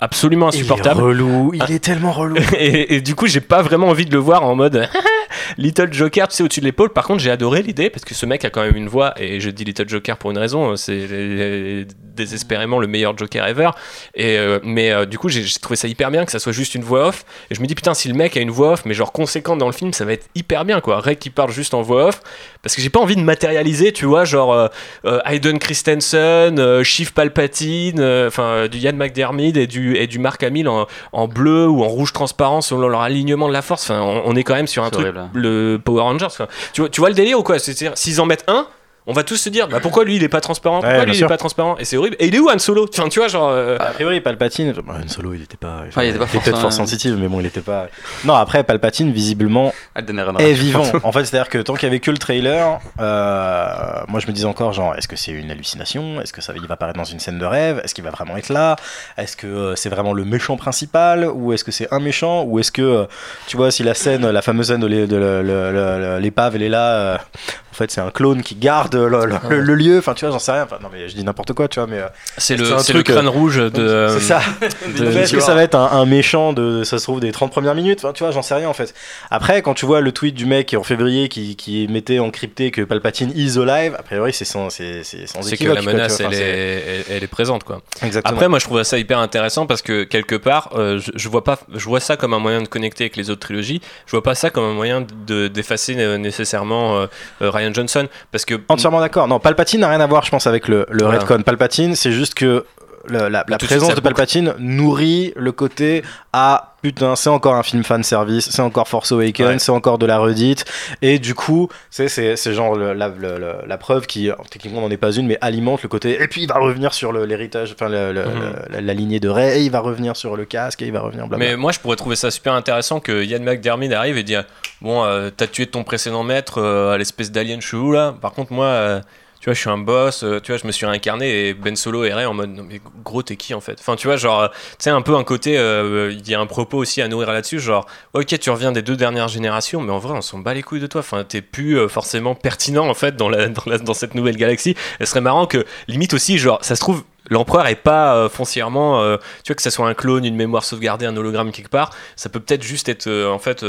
absolument 0.00 0.50
Il 0.50 0.56
est 0.56 0.58
insupportable. 0.60 1.02
relou, 1.02 1.52
il 1.54 1.70
est 1.72 1.78
tellement 1.80 2.12
relou. 2.12 2.36
Et, 2.58 2.96
et 2.96 3.00
du 3.00 3.14
coup, 3.14 3.26
j'ai 3.26 3.40
pas 3.40 3.62
vraiment 3.62 3.88
envie 3.88 4.06
de 4.06 4.12
le 4.12 4.18
voir 4.18 4.44
en 4.44 4.54
mode 4.54 4.88
Little 5.58 5.92
Joker, 5.92 6.28
tu 6.28 6.36
sais, 6.36 6.42
au-dessus 6.42 6.60
de 6.60 6.64
l'épaule. 6.66 6.90
Par 6.90 7.04
contre, 7.06 7.20
j'ai 7.20 7.30
adoré 7.30 7.62
l'idée 7.62 7.90
parce 7.90 8.04
que 8.04 8.14
ce 8.14 8.24
mec 8.26 8.44
a 8.44 8.50
quand 8.50 8.62
même 8.62 8.76
une 8.76 8.88
voix, 8.88 9.14
et 9.20 9.40
je 9.40 9.50
dis 9.50 9.64
Little 9.64 9.88
Joker 9.88 10.16
pour 10.16 10.30
une 10.30 10.38
raison, 10.38 10.76
c'est 10.76 11.86
désespérément 12.20 12.78
le 12.78 12.86
meilleur 12.86 13.16
Joker 13.16 13.46
ever. 13.46 13.70
Et, 14.14 14.38
euh, 14.38 14.58
mais 14.62 14.90
euh, 14.90 15.06
du 15.06 15.18
coup, 15.18 15.28
j'ai 15.28 15.44
trouvé 15.60 15.76
ça 15.76 15.88
hyper 15.88 16.10
bien 16.10 16.24
que 16.24 16.32
ça 16.32 16.38
soit 16.38 16.52
juste 16.52 16.74
une 16.74 16.82
voix 16.82 17.08
off. 17.08 17.24
Et 17.50 17.54
je 17.54 17.60
me 17.60 17.66
dis, 17.66 17.74
putain, 17.74 17.94
si 17.94 18.08
le 18.08 18.14
mec 18.14 18.36
a 18.36 18.40
une 18.40 18.50
voix 18.50 18.72
off, 18.72 18.84
mais 18.84 18.94
genre 18.94 19.12
conséquente 19.12 19.58
dans 19.58 19.66
le 19.66 19.72
film, 19.72 19.92
ça 19.92 20.04
va 20.04 20.12
être 20.12 20.28
hyper 20.34 20.64
bien 20.64 20.80
quoi. 20.80 21.00
Ray 21.00 21.16
qui 21.16 21.30
parle 21.30 21.50
juste 21.50 21.74
en 21.74 21.82
voix 21.82 22.08
off, 22.08 22.20
parce 22.62 22.74
que 22.76 22.82
j'ai 22.82 22.90
pas 22.90 23.00
envie 23.00 23.16
de 23.16 23.22
matérialiser, 23.22 23.92
tu 23.92 24.06
vois, 24.06 24.24
genre 24.24 24.52
euh, 24.52 25.18
Hayden 25.24 25.58
Christensen, 25.58 26.82
Chief 26.82 27.12
Palpatine, 27.12 28.00
enfin 28.26 28.68
du 28.68 28.78
Ian 28.78 28.92
McDermott 28.94 29.56
et 29.56 29.66
du, 29.66 29.96
et 29.96 30.06
du 30.06 30.18
Mark 30.18 30.42
Hamill 30.42 30.68
en, 30.68 30.86
en 31.12 31.28
bleu 31.28 31.66
ou 31.66 31.82
en 31.82 31.88
rouge 31.88 32.12
transparent 32.12 32.60
selon 32.60 32.88
leur 32.88 33.00
alignement 33.00 33.48
de 33.48 33.52
la 33.52 33.62
force. 33.62 33.90
Enfin, 33.90 34.00
on, 34.00 34.22
on 34.24 34.36
est 34.36 34.44
quand 34.44 34.54
même 34.54 34.66
sur 34.66 34.84
un 34.84 34.90
truc, 34.90 35.06
horrible, 35.06 35.18
hein. 35.18 35.30
le 35.34 35.80
Power 35.82 36.02
Rangers. 36.02 36.26
Enfin, 36.26 36.46
tu, 36.72 36.82
vois, 36.82 36.90
tu 36.90 37.00
vois 37.00 37.08
le 37.08 37.14
délire 37.14 37.38
ou 37.38 37.42
quoi? 37.42 37.58
C'est-à-dire, 37.58 37.92
s'ils 37.96 38.20
en 38.20 38.26
mettent 38.26 38.44
un, 38.48 38.66
on 39.06 39.12
va 39.12 39.22
tous 39.24 39.36
se 39.36 39.48
dire, 39.48 39.66
bah, 39.68 39.78
pourquoi 39.80 40.04
lui 40.04 40.16
il 40.16 40.22
est 40.22 40.28
pas 40.28 40.40
transparent? 40.40 40.80
Pourquoi 40.80 40.98
Ouais, 40.98 41.06
lui 41.06 41.16
il 41.16 41.22
est 41.24 41.26
pas 41.26 41.36
transparent? 41.36 41.76
Et 41.78 41.84
c'est 41.84 41.96
horrible. 41.96 42.16
Et 42.20 42.26
il 42.28 42.34
est 42.34 42.38
où 42.38 42.48
Han 42.50 42.58
Solo? 42.58 42.86
Enfin, 42.92 43.08
tu 43.08 43.18
vois, 43.18 43.28
genre. 43.28 43.48
euh, 43.50 43.76
A 43.80 43.86
priori, 43.92 44.20
Palpatine, 44.20 44.72
bah, 44.86 44.96
Han 45.02 45.08
Solo, 45.08 45.34
il 45.34 45.42
était 45.42 45.56
pas. 45.56 45.84
Ah, 45.96 46.04
il 46.04 46.10
était 46.10 46.18
pas 46.18 46.26
peut-être 46.26 46.34
forcément- 46.44 46.58
fort 46.60 46.72
sensitive, 46.72 47.16
mais 47.18 47.28
bon, 47.28 47.40
il 47.40 47.46
était 47.46 47.60
pas. 47.60 47.88
Non, 48.24 48.34
après, 48.34 48.62
Palpatine, 48.64 49.10
visiblement, 49.12 49.72
Ehrenreich. 49.96 50.46
est 50.46 50.52
vivant. 50.52 50.84
En 51.02 51.12
fait, 51.12 51.24
c'est-à-dire 51.24 51.48
que 51.48 51.58
tant 51.58 51.74
qu'il 51.74 51.84
y 51.84 51.86
avait 51.90 52.00
que 52.00 52.10
le 52.10 52.18
trailer, 52.18 52.78
euh, 53.00 54.00
moi 54.08 54.20
je 54.20 54.26
me 54.26 54.32
disais 54.32 54.46
encore, 54.46 54.72
genre, 54.72 54.94
est-ce 54.96 55.08
que 55.08 55.16
c'est 55.16 55.32
une 55.32 55.50
hallucination? 55.50 56.20
Est-ce 56.20 56.32
que 56.32 56.40
ça, 56.40 56.52
il 56.54 56.66
va 56.66 56.74
apparaître 56.74 56.98
dans 56.98 57.04
une 57.04 57.20
scène 57.20 57.38
de 57.38 57.44
rêve? 57.46 57.80
Est-ce 57.84 57.94
qu'il 57.94 58.04
va 58.04 58.10
vraiment 58.10 58.36
être 58.36 58.48
là? 58.50 58.76
Est-ce 59.16 59.36
que 59.36 59.46
euh, 59.46 59.76
c'est 59.76 59.88
vraiment 59.88 60.12
le 60.12 60.24
méchant 60.24 60.56
principal? 60.56 61.26
Ou 61.26 61.52
est-ce 61.52 61.64
que 61.64 61.72
c'est 61.72 61.92
un 61.92 62.00
méchant? 62.00 62.42
Ou 62.44 62.58
est-ce 62.58 62.70
que, 62.72 62.82
euh, 62.82 63.04
tu 63.46 63.56
vois, 63.56 63.70
si 63.70 63.82
la 63.82 63.94
scène, 63.94 64.28
la 64.30 64.42
fameuse 64.42 64.68
scène 64.68 64.80
de 64.80 66.18
l'épave, 66.18 66.56
elle 66.56 66.62
est 66.62 66.68
là, 66.68 66.86
euh, 66.94 67.16
en 67.16 67.74
fait, 67.74 67.90
c'est 67.90 68.00
un 68.00 68.10
clone 68.10 68.42
qui 68.42 68.54
garde 68.56 68.89
le, 68.98 69.08
le- 69.26 69.38
le- 69.48 69.60
le 69.60 69.74
lieu. 69.74 69.98
Enfin, 69.98 70.14
tu 70.14 70.24
vois, 70.24 70.32
j'en 70.32 70.38
sais 70.38 70.52
rien. 70.52 70.64
Enfin, 70.64 70.78
non, 70.82 70.88
mais 70.92 71.08
je 71.08 71.14
dis 71.14 71.24
n'importe 71.24 71.52
quoi, 71.52 71.68
tu 71.68 71.80
vois, 71.80 71.86
mais. 71.88 71.98
euh, 71.98 72.06
c'est 72.38 72.56
le, 72.56 72.72
un 72.72 72.78
c'est 72.78 72.92
le 72.92 73.02
truc, 73.02 73.14
crâne 73.14 73.28
rouge 73.28 73.56
de. 73.58 74.06
c'est 74.18 74.20
ça. 74.20 74.40
de- 74.60 75.04
Mais 75.04 75.14
Est-ce 75.22 75.32
que 75.32 75.40
ça 75.40 75.54
va 75.54 75.62
être 75.62 75.74
un, 75.74 75.90
un 75.92 76.06
méchant 76.06 76.52
de, 76.52 76.84
ça 76.84 76.98
se 76.98 77.04
trouve, 77.04 77.20
des 77.20 77.32
30 77.32 77.50
premières 77.50 77.74
minutes? 77.74 78.00
Enfin, 78.02 78.12
Tu 78.12 78.22
vois, 78.22 78.32
j'en 78.32 78.42
sais 78.42 78.54
rien 78.54 78.68
en 78.68 78.72
fait. 78.74 78.94
Après, 79.30 79.62
quand 79.62 79.74
tu 79.74 79.86
vois 79.86 80.00
le 80.00 80.12
tweet 80.12 80.34
du 80.34 80.46
mec 80.46 80.74
en 80.78 80.82
février 80.82 81.28
qui, 81.28 81.56
qui 81.56 81.86
mettait 81.88 82.18
encrypté 82.18 82.70
que 82.70 82.82
Palpatine 82.82 83.32
is 83.34 83.58
alive, 83.58 83.94
a 83.98 84.02
priori, 84.02 84.32
c'est 84.32 84.44
sans, 84.44 84.70
c'est, 84.70 85.02
c'est 85.04 85.26
sans 85.26 85.42
C'est 85.42 85.56
que 85.56 85.64
la 85.68 85.82
menace, 85.82 86.20
elle 86.20 86.26
Enfin, 86.26 86.36
est, 86.36 86.40
elle, 86.40 87.04
elle 87.16 87.24
est 87.24 87.26
présente, 87.26 87.64
quoi. 87.64 87.80
Exactement. 88.02 88.34
Après, 88.34 88.48
moi, 88.48 88.58
je 88.58 88.64
trouve 88.64 88.82
ça 88.82 88.98
hyper 88.98 89.18
intéressant 89.18 89.66
parce 89.66 89.82
que 89.82 90.04
quelque 90.04 90.34
part, 90.36 90.70
euh, 90.76 90.98
je, 90.98 91.10
je 91.14 91.28
vois 91.28 91.44
pas, 91.44 91.58
je 91.74 91.84
vois 91.84 92.00
ça 92.00 92.16
comme 92.16 92.34
un 92.34 92.38
moyen 92.38 92.62
de 92.62 92.68
connecter 92.68 93.04
avec 93.04 93.16
les 93.16 93.30
autres 93.30 93.40
trilogies. 93.40 93.80
Je 94.06 94.12
vois 94.12 94.22
pas 94.22 94.34
ça 94.34 94.50
comme 94.50 94.64
un 94.64 94.72
moyen 94.74 95.04
de 95.26 95.48
d'effacer 95.48 95.94
euh, 95.98 96.18
nécessairement 96.18 96.98
euh, 96.98 97.06
euh, 97.42 97.50
Ryan 97.50 97.72
Johnson 97.74 98.06
parce 98.32 98.44
que 98.44 98.54
Entièrement 98.80 99.00
d'accord. 99.00 99.28
Non, 99.28 99.38
Palpatine 99.38 99.80
n'a 99.80 99.88
rien 99.88 100.00
à 100.00 100.06
voir, 100.06 100.24
je 100.24 100.30
pense, 100.30 100.46
avec 100.46 100.68
le, 100.68 100.86
le 100.90 101.04
Voilà. 101.04 101.20
Redcon. 101.20 101.42
Palpatine, 101.42 101.94
c'est 101.94 102.12
juste 102.12 102.34
que 102.34 102.64
la, 103.08 103.44
présence 103.44 103.94
de. 103.94 104.00
Palpatine 104.00 104.54
nourrit 104.58 105.32
le 105.36 105.52
côté 105.52 106.02
ah 106.32 106.69
putain 106.82 107.16
c'est 107.16 107.28
encore 107.30 107.54
un 107.56 107.62
film 107.62 107.84
fan 107.84 108.02
service 108.02 108.48
c'est 108.50 108.62
encore 108.62 108.88
Force 108.88 109.12
Awakens 109.12 109.46
Ouais. 109.46 109.58
c'est 109.58 109.72
encore 109.72 109.98
de 109.98 110.06
la 110.06 110.18
redite 110.18 110.64
et 111.02 111.18
du 111.18 111.34
coup 111.34 111.68
c'est 111.90 112.08
c'est 112.08 112.36
c'est 112.36 112.52
genre 112.54 112.74
le- 112.74 112.92
la, 112.94 113.08
le- 113.08 113.38
le- 113.38 113.56
la 113.66 113.78
preuve 113.78 114.06
qui 114.06 114.30
euh, 114.30 114.34
techniquement 114.50 114.80
n'en 114.80 114.90
est 114.90 114.96
pas 114.96 115.12
une 115.12 115.26
mais 115.26 115.38
alimente 115.40 115.82
le 115.82 115.88
côté 115.88 116.22
et 116.22 116.26
puis 116.28 116.42
il 116.42 116.48
va 116.48 116.58
revenir 116.58 116.94
sur 116.94 117.12
le- 117.12 117.24
l'héritage 117.24 117.72
enfin 117.74 117.88
le- 117.88 118.12
Mhm. 118.12 118.52
la, 118.70 118.80
la 118.80 118.94
lignée 118.94 119.20
de 119.20 119.28
Rey 119.28 119.60
et 119.60 119.64
il 119.64 119.70
va 119.70 119.80
revenir 119.80 120.16
sur 120.16 120.36
le 120.36 120.44
casque 120.44 120.82
et 120.82 120.86
il 120.86 120.92
va 120.92 121.00
revenir 121.00 121.26
blablabla 121.26 121.50
Mais 121.54 121.56
moi, 121.60 121.72
je 121.72 121.78
pourrais 121.80 121.96
trouver 121.96 122.16
ça 122.16 122.30
super 122.30 122.52
intéressant 122.54 123.00
que 123.00 123.24
Ian 123.24 123.40
McDermott 123.40 123.92
arrive 123.92 124.16
et 124.18 124.22
dire 124.22 124.44
Bon, 124.80 125.04
euh, 125.04 125.30
t'as 125.36 125.46
tué 125.46 125.66
ton 125.66 125.84
précédent 125.84 126.22
maître 126.22 126.58
euh, 126.58 126.94
à 126.94 126.98
l'espèce 126.98 127.30
d'alien 127.30 127.60
chelou 127.60 127.92
là. 127.92 128.14
Par 128.20 128.32
contre, 128.32 128.52
moi, 128.52 128.64
euh, 128.64 129.00
tu 129.40 129.46
vois, 129.46 129.54
je 129.54 129.60
suis 129.60 129.70
un 129.70 129.78
boss, 129.78 130.22
euh, 130.22 130.38
tu 130.40 130.52
vois, 130.52 130.58
je 130.60 130.66
me 130.66 130.72
suis 130.72 130.84
réincarné 130.86 131.48
et 131.48 131.54
Ben 131.54 131.74
Solo 131.74 132.04
et 132.04 132.12
Ray 132.12 132.26
en 132.26 132.34
mode 132.34 132.50
Non, 132.50 132.62
mais 132.62 132.80
gros, 133.04 133.22
t'es 133.22 133.36
qui 133.36 133.54
en 133.54 133.60
fait? 133.60 133.76
Enfin, 133.80 133.96
tu 133.96 134.06
vois, 134.06 134.16
genre, 134.16 134.40
euh, 134.42 134.48
tu 134.48 134.56
sais, 134.80 134.90
un 134.90 135.00
peu 135.02 135.16
un 135.16 135.24
côté, 135.24 135.56
euh, 135.58 136.12
il 136.12 136.28
y 136.28 136.34
a 136.34 136.40
un 136.40 136.46
propos 136.46 136.76
aussi 136.78 137.00
à 137.00 137.08
nourrir 137.08 137.32
là-dessus, 137.32 137.58
genre, 137.58 137.86
ok, 138.12 138.38
tu 138.38 138.50
reviens 138.50 138.70
des 138.72 138.82
deux 138.82 138.96
dernières 138.96 139.28
générations, 139.28 139.80
mais 139.80 139.92
en 139.92 139.98
vrai, 139.98 140.12
on 140.16 140.20
s'en 140.22 140.38
bat 140.38 140.52
les 140.54 140.62
couilles 140.62 140.80
de 140.80 140.86
toi. 140.86 141.00
Enfin, 141.00 141.24
t'es 141.24 141.40
plus 141.42 141.88
forcément 141.88 142.34
pertinent 142.34 142.86
en 142.88 142.94
fait 142.94 143.16
dans, 143.16 143.28
la, 143.28 143.48
dans, 143.48 143.62
la- 143.66 143.78
dans 143.78 143.94
cette 143.94 144.14
nouvelle 144.14 144.36
galaxie. 144.36 144.74
Ce 145.00 145.06
serait 145.06 145.20
marrant 145.22 145.46
que, 145.46 145.64
limite 145.88 146.12
aussi, 146.14 146.38
genre, 146.38 146.58
ça 146.62 146.76
se 146.76 146.80
trouve. 146.80 147.02
L'empereur 147.30 147.68
est 147.68 147.76
pas 147.76 148.16
euh, 148.16 148.28
foncièrement, 148.28 149.00
euh, 149.00 149.16
tu 149.44 149.52
vois, 149.52 149.54
que 149.54 149.62
ça 149.62 149.70
soit 149.70 149.88
un 149.88 149.94
clone, 149.94 150.24
une 150.24 150.34
mémoire 150.34 150.64
sauvegardée, 150.64 151.06
un 151.06 151.16
hologramme 151.16 151.52
quelque 151.52 151.70
part, 151.70 151.90
ça 152.16 152.28
peut 152.28 152.40
peut-être 152.40 152.64
juste 152.64 152.88
être, 152.88 153.06
euh, 153.06 153.30
en 153.30 153.38
fait, 153.38 153.64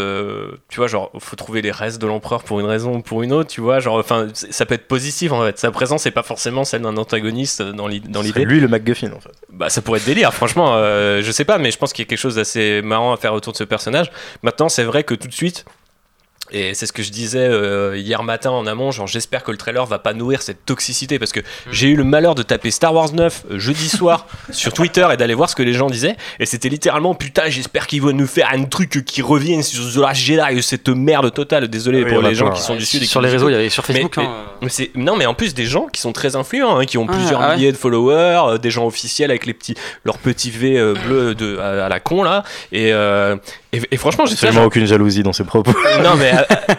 tu 0.69 0.78
vois, 0.78 0.88
genre, 0.88 1.12
faut 1.19 1.36
trouver 1.36 1.62
les 1.62 1.71
restes 1.71 2.02
de 2.02 2.08
l'empereur 2.08 2.43
pour 2.43 2.60
une 2.60 2.65
raison 2.65 2.95
ou 2.97 3.02
pour 3.02 3.21
une 3.21 3.32
autre, 3.32 3.50
tu 3.50 3.62
vois, 3.62 3.80
genre, 3.80 3.97
enfin, 3.97 4.28
ça 4.34 4.65
peut 4.65 4.74
être 4.74 4.88
positif 4.88 5.32
en 5.32 5.43
fait. 5.43 5.60
Sa 5.60 5.71
présence 5.71 6.06
n'est 6.06 6.12
pas 6.12 6.24
forcément 6.24 6.63
celle 6.63 6.82
d'un 6.82 6.97
antagoniste 6.97 7.62
dans 7.62 7.88
l'idée. 7.88 8.45
lui 8.45 8.60
le 8.60 8.67
MacGuffin 8.67 9.12
en 9.15 9.19
fait 9.19 9.32
Bah, 9.52 9.69
ça 9.69 9.82
pourrait 9.82 10.00
être 10.00 10.06
délire, 10.06 10.34
franchement, 10.34 10.78
je 10.78 11.32
sais 11.32 11.45
pas, 11.45 11.60
mais 11.60 11.69
je 11.69 11.78
pense 11.78 11.93
qu'il 11.93 12.04
y 12.04 12.08
a 12.08 12.10
quelque 12.10 12.19
chose 12.19 12.36
d'assez 12.36 12.82
marrant 12.82 13.13
à 13.13 13.17
faire 13.17 13.34
autour 13.34 13.54
de 13.54 13.58
ce 13.58 13.63
personnage. 13.63 14.12
Maintenant, 14.41 14.69
c'est 14.69 14.84
vrai 14.84 15.04
que 15.04 15.13
tout 15.13 15.28
de 15.28 15.34
suite, 15.34 15.65
Et 16.54 16.74
c'est 16.74 16.86
ce 16.86 16.94
que 16.94 17.02
je 17.04 17.12
disais 17.12 17.40
euh, 17.40 17.98
hier 17.98 18.24
matin 18.24 18.52
en 18.52 18.68
amont, 18.68 18.92
genre 18.92 19.08
j'espère 19.08 19.44
que 19.44 19.52
le 19.52 19.58
trailer 19.58 19.86
va 19.86 20.00
pas 20.00 20.14
nourrir 20.14 20.42
cette 20.42 20.66
toxicité 20.66 21.18
parce 21.20 21.32
que 21.32 21.40
j'ai 21.72 21.88
eu 21.88 21.96
le 21.96 22.04
malheur 22.04 22.36
de 22.36 22.44
taper 22.44 22.72
Star 22.72 22.94
Wars 22.94 23.14
9 23.14 23.44
euh, 23.52 23.60
jeudi 23.60 23.88
soir 23.90 24.28
sur 24.52 24.74
Twitter 24.74 25.08
et 25.14 25.18
d'aller 25.18 25.34
voir 25.34 25.49
ce 25.49 25.56
que 25.56 25.64
les 25.64 25.74
gens 25.74 25.89
disaient 25.89 26.16
et 26.39 26.45
c'était 26.45 26.70
littéralement 26.70 27.16
putain 27.16 27.43
j'espère 27.49 27.88
qu'ils 27.88 28.02
vont 28.02 28.12
nous 28.12 28.28
faire 28.28 28.49
un 28.54 28.64
truc 28.66 29.04
qui 29.06 29.22
revienne 29.22 29.64
sur 29.64 29.91
The 29.93 29.97
Last 29.97 30.22
Jedi 30.22 30.62
cette 30.62 30.89
merde 30.89 31.34
totale 31.34 31.68
désolé 31.68 32.04
Oui, 32.04 32.12
pour 32.12 32.22
les 32.22 32.36
gens 32.36 32.52
qui 32.52 32.62
sont 32.62 32.74
ouais. 32.74 32.80
du 32.80 32.86
sud 32.86 33.04
Sur 33.06 33.22
les 33.22 33.30
réseaux, 33.30 33.49
il 33.49 33.54
y 33.54 33.56
avait 33.56 33.70
sur 33.70 33.86
Facebook. 33.86 34.18
mais- 34.18 34.24
hein, 34.26 34.45
mais 34.62 34.91
non 34.95 35.16
mais 35.16 35.26
en 35.26 35.34
plus 35.34 35.54
des 35.54 35.66
gens 35.66 35.88
qui 35.88 36.02
sont 36.02 36.12
très 36.14 36.36
influents 36.36 36.78
hein, 36.78 36.86
qui 36.86 36.97
ont 36.97 37.06
Ah, 37.10 37.14
plusieurs 37.14 37.41
ah 37.41 37.49
ouais. 37.49 37.56
milliers 37.56 37.72
de 37.72 37.78
followers 37.78 38.41
euh, 38.54 38.58
des 38.58 38.72
gens 38.72 38.86
officiels 38.86 39.30
avec 39.32 39.45
les 39.45 39.54
petits 39.54 39.76
leurs 40.06 40.18
petits 40.18 40.52
V 40.52 40.78
euh, 40.78 40.93
bleus 40.93 41.36
de 41.36 41.58
à, 41.60 41.86
à 41.86 41.89
la 41.89 41.99
con 41.99 42.24
là 42.24 42.43
et 42.72 42.91
euh, 42.93 43.36
et, 43.74 43.82
et 43.91 43.97
franchement 43.97 44.26
j'ai 44.26 44.34
Absolument 44.34 44.63
aucune 44.65 44.86
jalousie 44.86 45.24
dans 45.24 45.34
ses 45.34 45.43
propos. 45.43 45.72
non 46.03 46.15
mais 46.17 46.32
euh, 46.34 46.76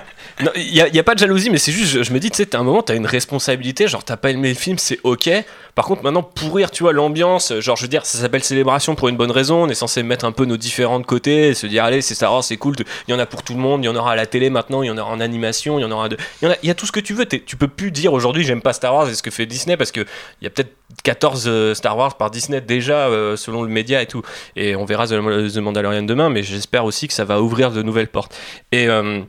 il 0.56 0.74
y, 0.74 0.98
a- 0.98 1.02
pas 1.02 1.14
de 1.14 1.18
jalousie 1.20 1.50
mais 1.50 1.58
c'est 1.58 1.72
juste 1.72 1.90
je, 1.92 2.02
je 2.02 2.12
me 2.12 2.18
dis 2.18 2.30
tu 2.30 2.36
sais 2.38 2.46
t'as 2.46 2.58
un 2.58 2.62
moment 2.62 2.82
t'as 2.82 2.94
une 2.96 3.06
responsabilité 3.06 3.86
genre 3.88 4.02
t'as 4.04 4.16
pas 4.16 4.30
aimé 4.30 4.48
le 4.48 4.54
film 4.54 4.78
c'est 4.78 4.98
ok 5.04 5.30
par 5.74 5.84
contre 5.84 6.02
maintenant 6.02 6.22
pourrir 6.22 6.70
tu 6.70 6.82
vois 6.82 6.92
l'ambiance 6.92 7.58
genre 7.60 7.76
je 7.76 7.82
veux 7.82 7.88
dire 7.88 8.04
ça 8.06 8.18
s'appelle 8.18 8.42
célébration 8.42 8.94
pour 8.94 9.08
une 9.08 9.16
bonne 9.16 9.30
raison 9.30 9.64
on 9.64 9.68
est 9.68 9.74
censé 9.74 10.02
mettre 10.02 10.24
un 10.24 10.32
peu 10.32 10.44
nos 10.44 10.56
différents 10.56 11.00
de 11.00 11.06
côté 11.06 11.48
et 11.48 11.54
se 11.54 11.66
dire 11.66 11.84
allez 11.84 12.02
c'est 12.02 12.14
Star 12.14 12.32
Wars 12.32 12.44
c'est 12.44 12.56
cool 12.56 12.74
il 13.08 13.10
y 13.10 13.14
en 13.14 13.18
a 13.18 13.26
pour 13.26 13.42
tout 13.42 13.54
le 13.54 13.60
monde 13.60 13.82
il 13.84 13.86
y 13.86 13.90
en 13.90 13.96
aura 13.96 14.12
à 14.12 14.16
la 14.16 14.26
télé 14.26 14.50
maintenant 14.50 14.82
il 14.82 14.86
y 14.86 14.90
en 14.90 14.98
aura 14.98 15.12
en 15.12 15.20
animation 15.20 15.78
il 15.78 15.82
y 15.82 15.84
en 15.84 15.90
aura 15.90 16.08
de 16.08 16.16
il 16.40 16.46
y, 16.46 16.48
en 16.48 16.54
a, 16.54 16.56
y 16.62 16.70
a 16.70 16.74
tout 16.74 16.86
ce 16.86 16.92
que 16.92 17.00
tu 17.00 17.14
veux 17.14 17.26
tu 17.26 17.56
peux 17.56 17.68
plus 17.68 17.90
dire 17.90 18.12
aujourd'hui 18.12 18.44
j'aime 18.44 18.62
pas 18.62 18.72
Star 18.72 18.94
Wars 18.94 19.08
et 19.08 19.14
ce 19.14 19.22
que 19.22 19.30
fait 19.30 19.46
Disney 19.46 19.76
parce 19.76 19.92
que 19.92 20.00
il 20.40 20.44
y 20.44 20.46
a 20.46 20.50
peut-être 20.50 20.72
14 21.02 21.44
euh, 21.46 21.74
Star 21.74 21.96
Wars 21.96 22.16
par 22.16 22.30
Disney 22.30 22.60
déjà 22.60 23.08
euh, 23.08 23.36
selon 23.36 23.62
le 23.62 23.68
média 23.68 24.02
et 24.02 24.06
tout 24.06 24.22
et 24.56 24.76
on 24.76 24.84
verra 24.84 25.06
The, 25.06 25.56
Mandalorian 25.56 26.02
demain 26.02 26.30
mais 26.30 26.42
j'espère 26.42 26.84
aussi 26.84 27.08
que 27.08 27.14
ça 27.14 27.24
va 27.24 27.40
ouvrir 27.40 27.70
de 27.70 27.82
nouvelles 27.82 28.08
portes 28.08 28.34
et 28.70 28.88
euh, 28.88 29.22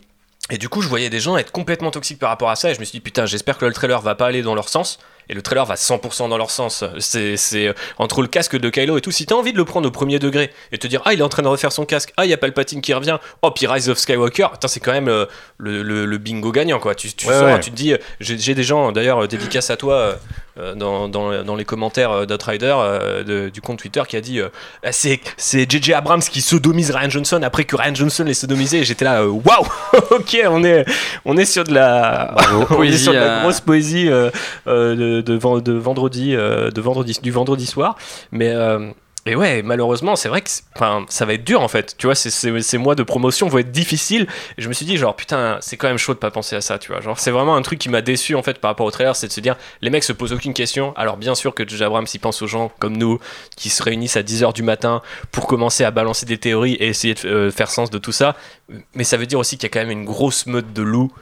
et 0.50 0.58
du 0.58 0.68
coup, 0.68 0.82
je 0.82 0.90
voyais 0.90 1.10
des 1.10 1.22
gens 1.22 1.38
être 1.38 1.54
complètement 1.54 1.90
toxiques 1.90 2.20
par 2.20 2.30
rapport 2.30 2.50
à 2.50 2.58
ça, 2.58 2.70
et 2.70 2.76
je 2.76 2.80
me 2.82 2.86
suis 2.86 2.98
dit, 2.98 3.02
putain, 3.02 3.26
j'espère 3.26 3.58
que 3.58 3.66
le 3.66 3.72
trailer 3.72 4.02
va 4.02 4.14
pas 4.14 4.28
aller 4.28 4.42
dans 4.42 4.56
leur 4.56 4.68
sens. 4.68 5.00
Et 5.30 5.34
le 5.34 5.42
trailer 5.42 5.66
va 5.66 5.76
100% 5.76 6.30
dans 6.30 6.38
leur 6.38 6.52
sens. 6.52 6.84
C'est, 7.00 7.36
euh, 7.68 7.74
entre 7.98 8.22
le 8.22 8.28
casque 8.28 8.58
de 8.58 8.70
Kylo 8.70 8.98
et 8.98 9.02
tout. 9.02 9.12
Si 9.12 9.26
t'as 9.26 9.36
envie 9.36 9.54
de 9.54 9.58
le 9.58 9.66
prendre 9.66 9.88
au 9.88 9.92
premier 9.92 10.20
degré 10.20 10.52
et 10.72 10.78
te 10.78 10.88
dire, 10.88 11.02
ah, 11.06 11.14
il 11.14 11.20
est 11.20 11.24
en 11.24 11.30
train 11.30 11.44
de 11.44 11.48
refaire 11.48 11.72
son 11.72 11.86
casque, 11.86 12.14
ah, 12.18 12.26
il 12.26 12.30
y 12.30 12.34
a 12.34 12.38
Palpatine 12.38 12.82
qui 12.82 12.94
revient, 12.94 13.18
oh, 13.42 13.52
puis 13.52 13.68
Rise 13.68 13.90
of 13.90 13.98
Skywalker, 13.98 14.48
c'est 14.68 14.80
quand 14.80 14.92
même 14.92 15.08
euh, 15.08 15.26
le, 15.58 15.82
le- 15.84 16.06
le 16.06 16.18
bingo 16.18 16.52
gagnant, 16.52 16.80
quoi. 16.80 16.96
Tu, 16.96 17.12
tu 17.14 17.28
Ouais, 17.28 17.34
sors, 17.34 17.46
ouais. 17.46 17.60
tu 17.60 17.72
te 17.72 17.76
dis, 17.76 17.94
euh, 17.94 17.98
j'ai, 18.20 18.54
des 18.56 18.64
gens, 18.64 18.92
d'ailleurs, 18.92 19.28
dédicace 19.28 19.70
à 19.70 19.78
toi. 19.78 19.94
euh, 19.96 20.76
dans, 20.76 21.08
dans, 21.10 21.44
dans 21.44 21.56
les 21.56 21.66
commentaires 21.66 22.28
d'Outrider 22.28 22.76
euh, 22.78 23.24
de- 23.24 23.50
du 23.50 23.60
compte 23.60 23.80
Twitter 23.80 24.04
qui 24.08 24.18
a 24.18 24.22
dit 24.22 24.40
euh, 24.40 24.50
Ah, 24.86 24.92
c'est 24.92 25.20
JJ 25.68 25.94
Abrams 25.94 26.22
qui 26.22 26.42
sodomise 26.42 26.92
Ryan 26.92 27.10
Johnson 27.10 27.42
après 27.42 27.64
que 27.66 27.76
Ryan 27.76 27.96
Johnson 27.96 28.24
l'ait 28.24 28.36
sodomisé 28.36 28.78
et 28.82 28.84
j'étais 28.84 29.04
là 29.04 29.26
waouh 29.26 29.66
ok 30.12 30.38
on 30.52 30.64
est 30.64 30.86
on 31.26 31.38
est 31.38 31.46
sur 31.46 31.64
de 31.64 31.74
la 31.74 32.36
on 32.54 32.62
est 32.62 32.66
Poésie, 32.68 33.04
sur 33.04 33.14
de 33.14 33.18
la 33.18 33.42
grosse 33.42 33.62
poésie 33.62 34.08
de, 35.16 35.22
de, 35.22 35.34
ven- 35.36 35.60
de 35.62 35.74
vendredi 35.74 36.36
euh, 36.36 36.72
de 36.72 36.82
vendredi 36.82 37.18
du 37.22 37.32
vendredi 37.32 37.66
soir 37.66 37.96
mais 38.32 38.50
euh, 38.50 38.90
et 39.26 39.38
ouais, 39.38 39.62
malheureusement, 39.64 40.18
c'est 40.18 40.28
vrai 40.28 40.42
que 40.42 40.50
enfin, 40.76 41.06
ça 41.08 41.24
va 41.26 41.34
être 41.36 41.46
dur 41.46 41.62
en 41.62 41.70
fait. 41.70 41.96
Tu 41.98 42.08
vois, 42.08 42.14
ces- 42.16 42.78
mois 42.78 42.94
de 42.94 43.04
promotion 43.04 43.48
vont 43.48 43.60
être 43.60 43.72
difficiles. 43.72 44.28
Je 44.58 44.68
me 44.68 44.74
suis 44.74 44.86
dit, 44.86 44.98
genre, 44.98 45.16
putain, 45.16 45.60
c'est 45.62 45.78
quand 45.78 45.88
même 45.88 45.98
chaud 45.98 46.14
de 46.14 46.20
pas 46.20 46.30
penser 46.30 46.58
à 46.58 46.62
ça, 46.62 46.78
tu 46.78 46.92
vois. 46.92 47.00
Genre, 47.00 47.18
c'est 47.18 47.32
vraiment 47.32 47.56
un 47.56 47.62
truc 47.62 47.80
qui 47.80 47.88
m'a 47.88 48.02
déçu 48.02 48.36
en 48.36 48.44
fait 48.44 48.60
par 48.60 48.70
rapport 48.70 48.86
au 48.86 48.92
trailer, 48.92 49.16
c'est 49.16 49.28
de 49.28 49.32
se 49.32 49.40
dire, 49.40 49.56
les 49.82 49.90
mecs 49.90 50.04
se 50.04 50.12
posent 50.12 50.34
aucune 50.34 50.54
question. 50.54 50.92
Alors, 50.98 51.16
bien 51.16 51.36
sûr 51.36 51.54
que 51.56 51.66
J.J. 51.66 51.86
Abrams, 51.86 52.06
pense 52.20 52.42
aux 52.42 52.48
gens 52.48 52.70
comme 52.80 52.98
nous 52.98 53.18
qui 53.56 53.70
se 53.70 53.82
réunissent 53.82 54.18
à 54.18 54.24
10h 54.24 54.52
du 54.54 54.62
matin 54.62 55.02
pour 55.32 55.48
commencer 55.48 55.86
à 55.86 55.92
balancer 55.92 56.26
des 56.26 56.38
théories 56.38 56.74
et 56.74 56.88
essayer 56.90 57.14
de 57.14 57.26
euh, 57.26 57.50
faire 57.50 57.72
sens 57.72 57.90
de 57.92 58.00
tout 58.00 58.12
ça. 58.12 58.36
Mais 58.94 59.06
ça 59.06 59.16
veut 59.16 59.26
dire 59.26 59.40
aussi 59.40 59.56
qu'il 59.58 59.68
y 59.68 59.72
a 59.72 59.74
quand 59.74 59.88
même 59.88 59.98
une 59.98 60.04
grosse 60.04 60.48
meute 60.48 60.74
de 60.74 60.82
loups 60.82 61.14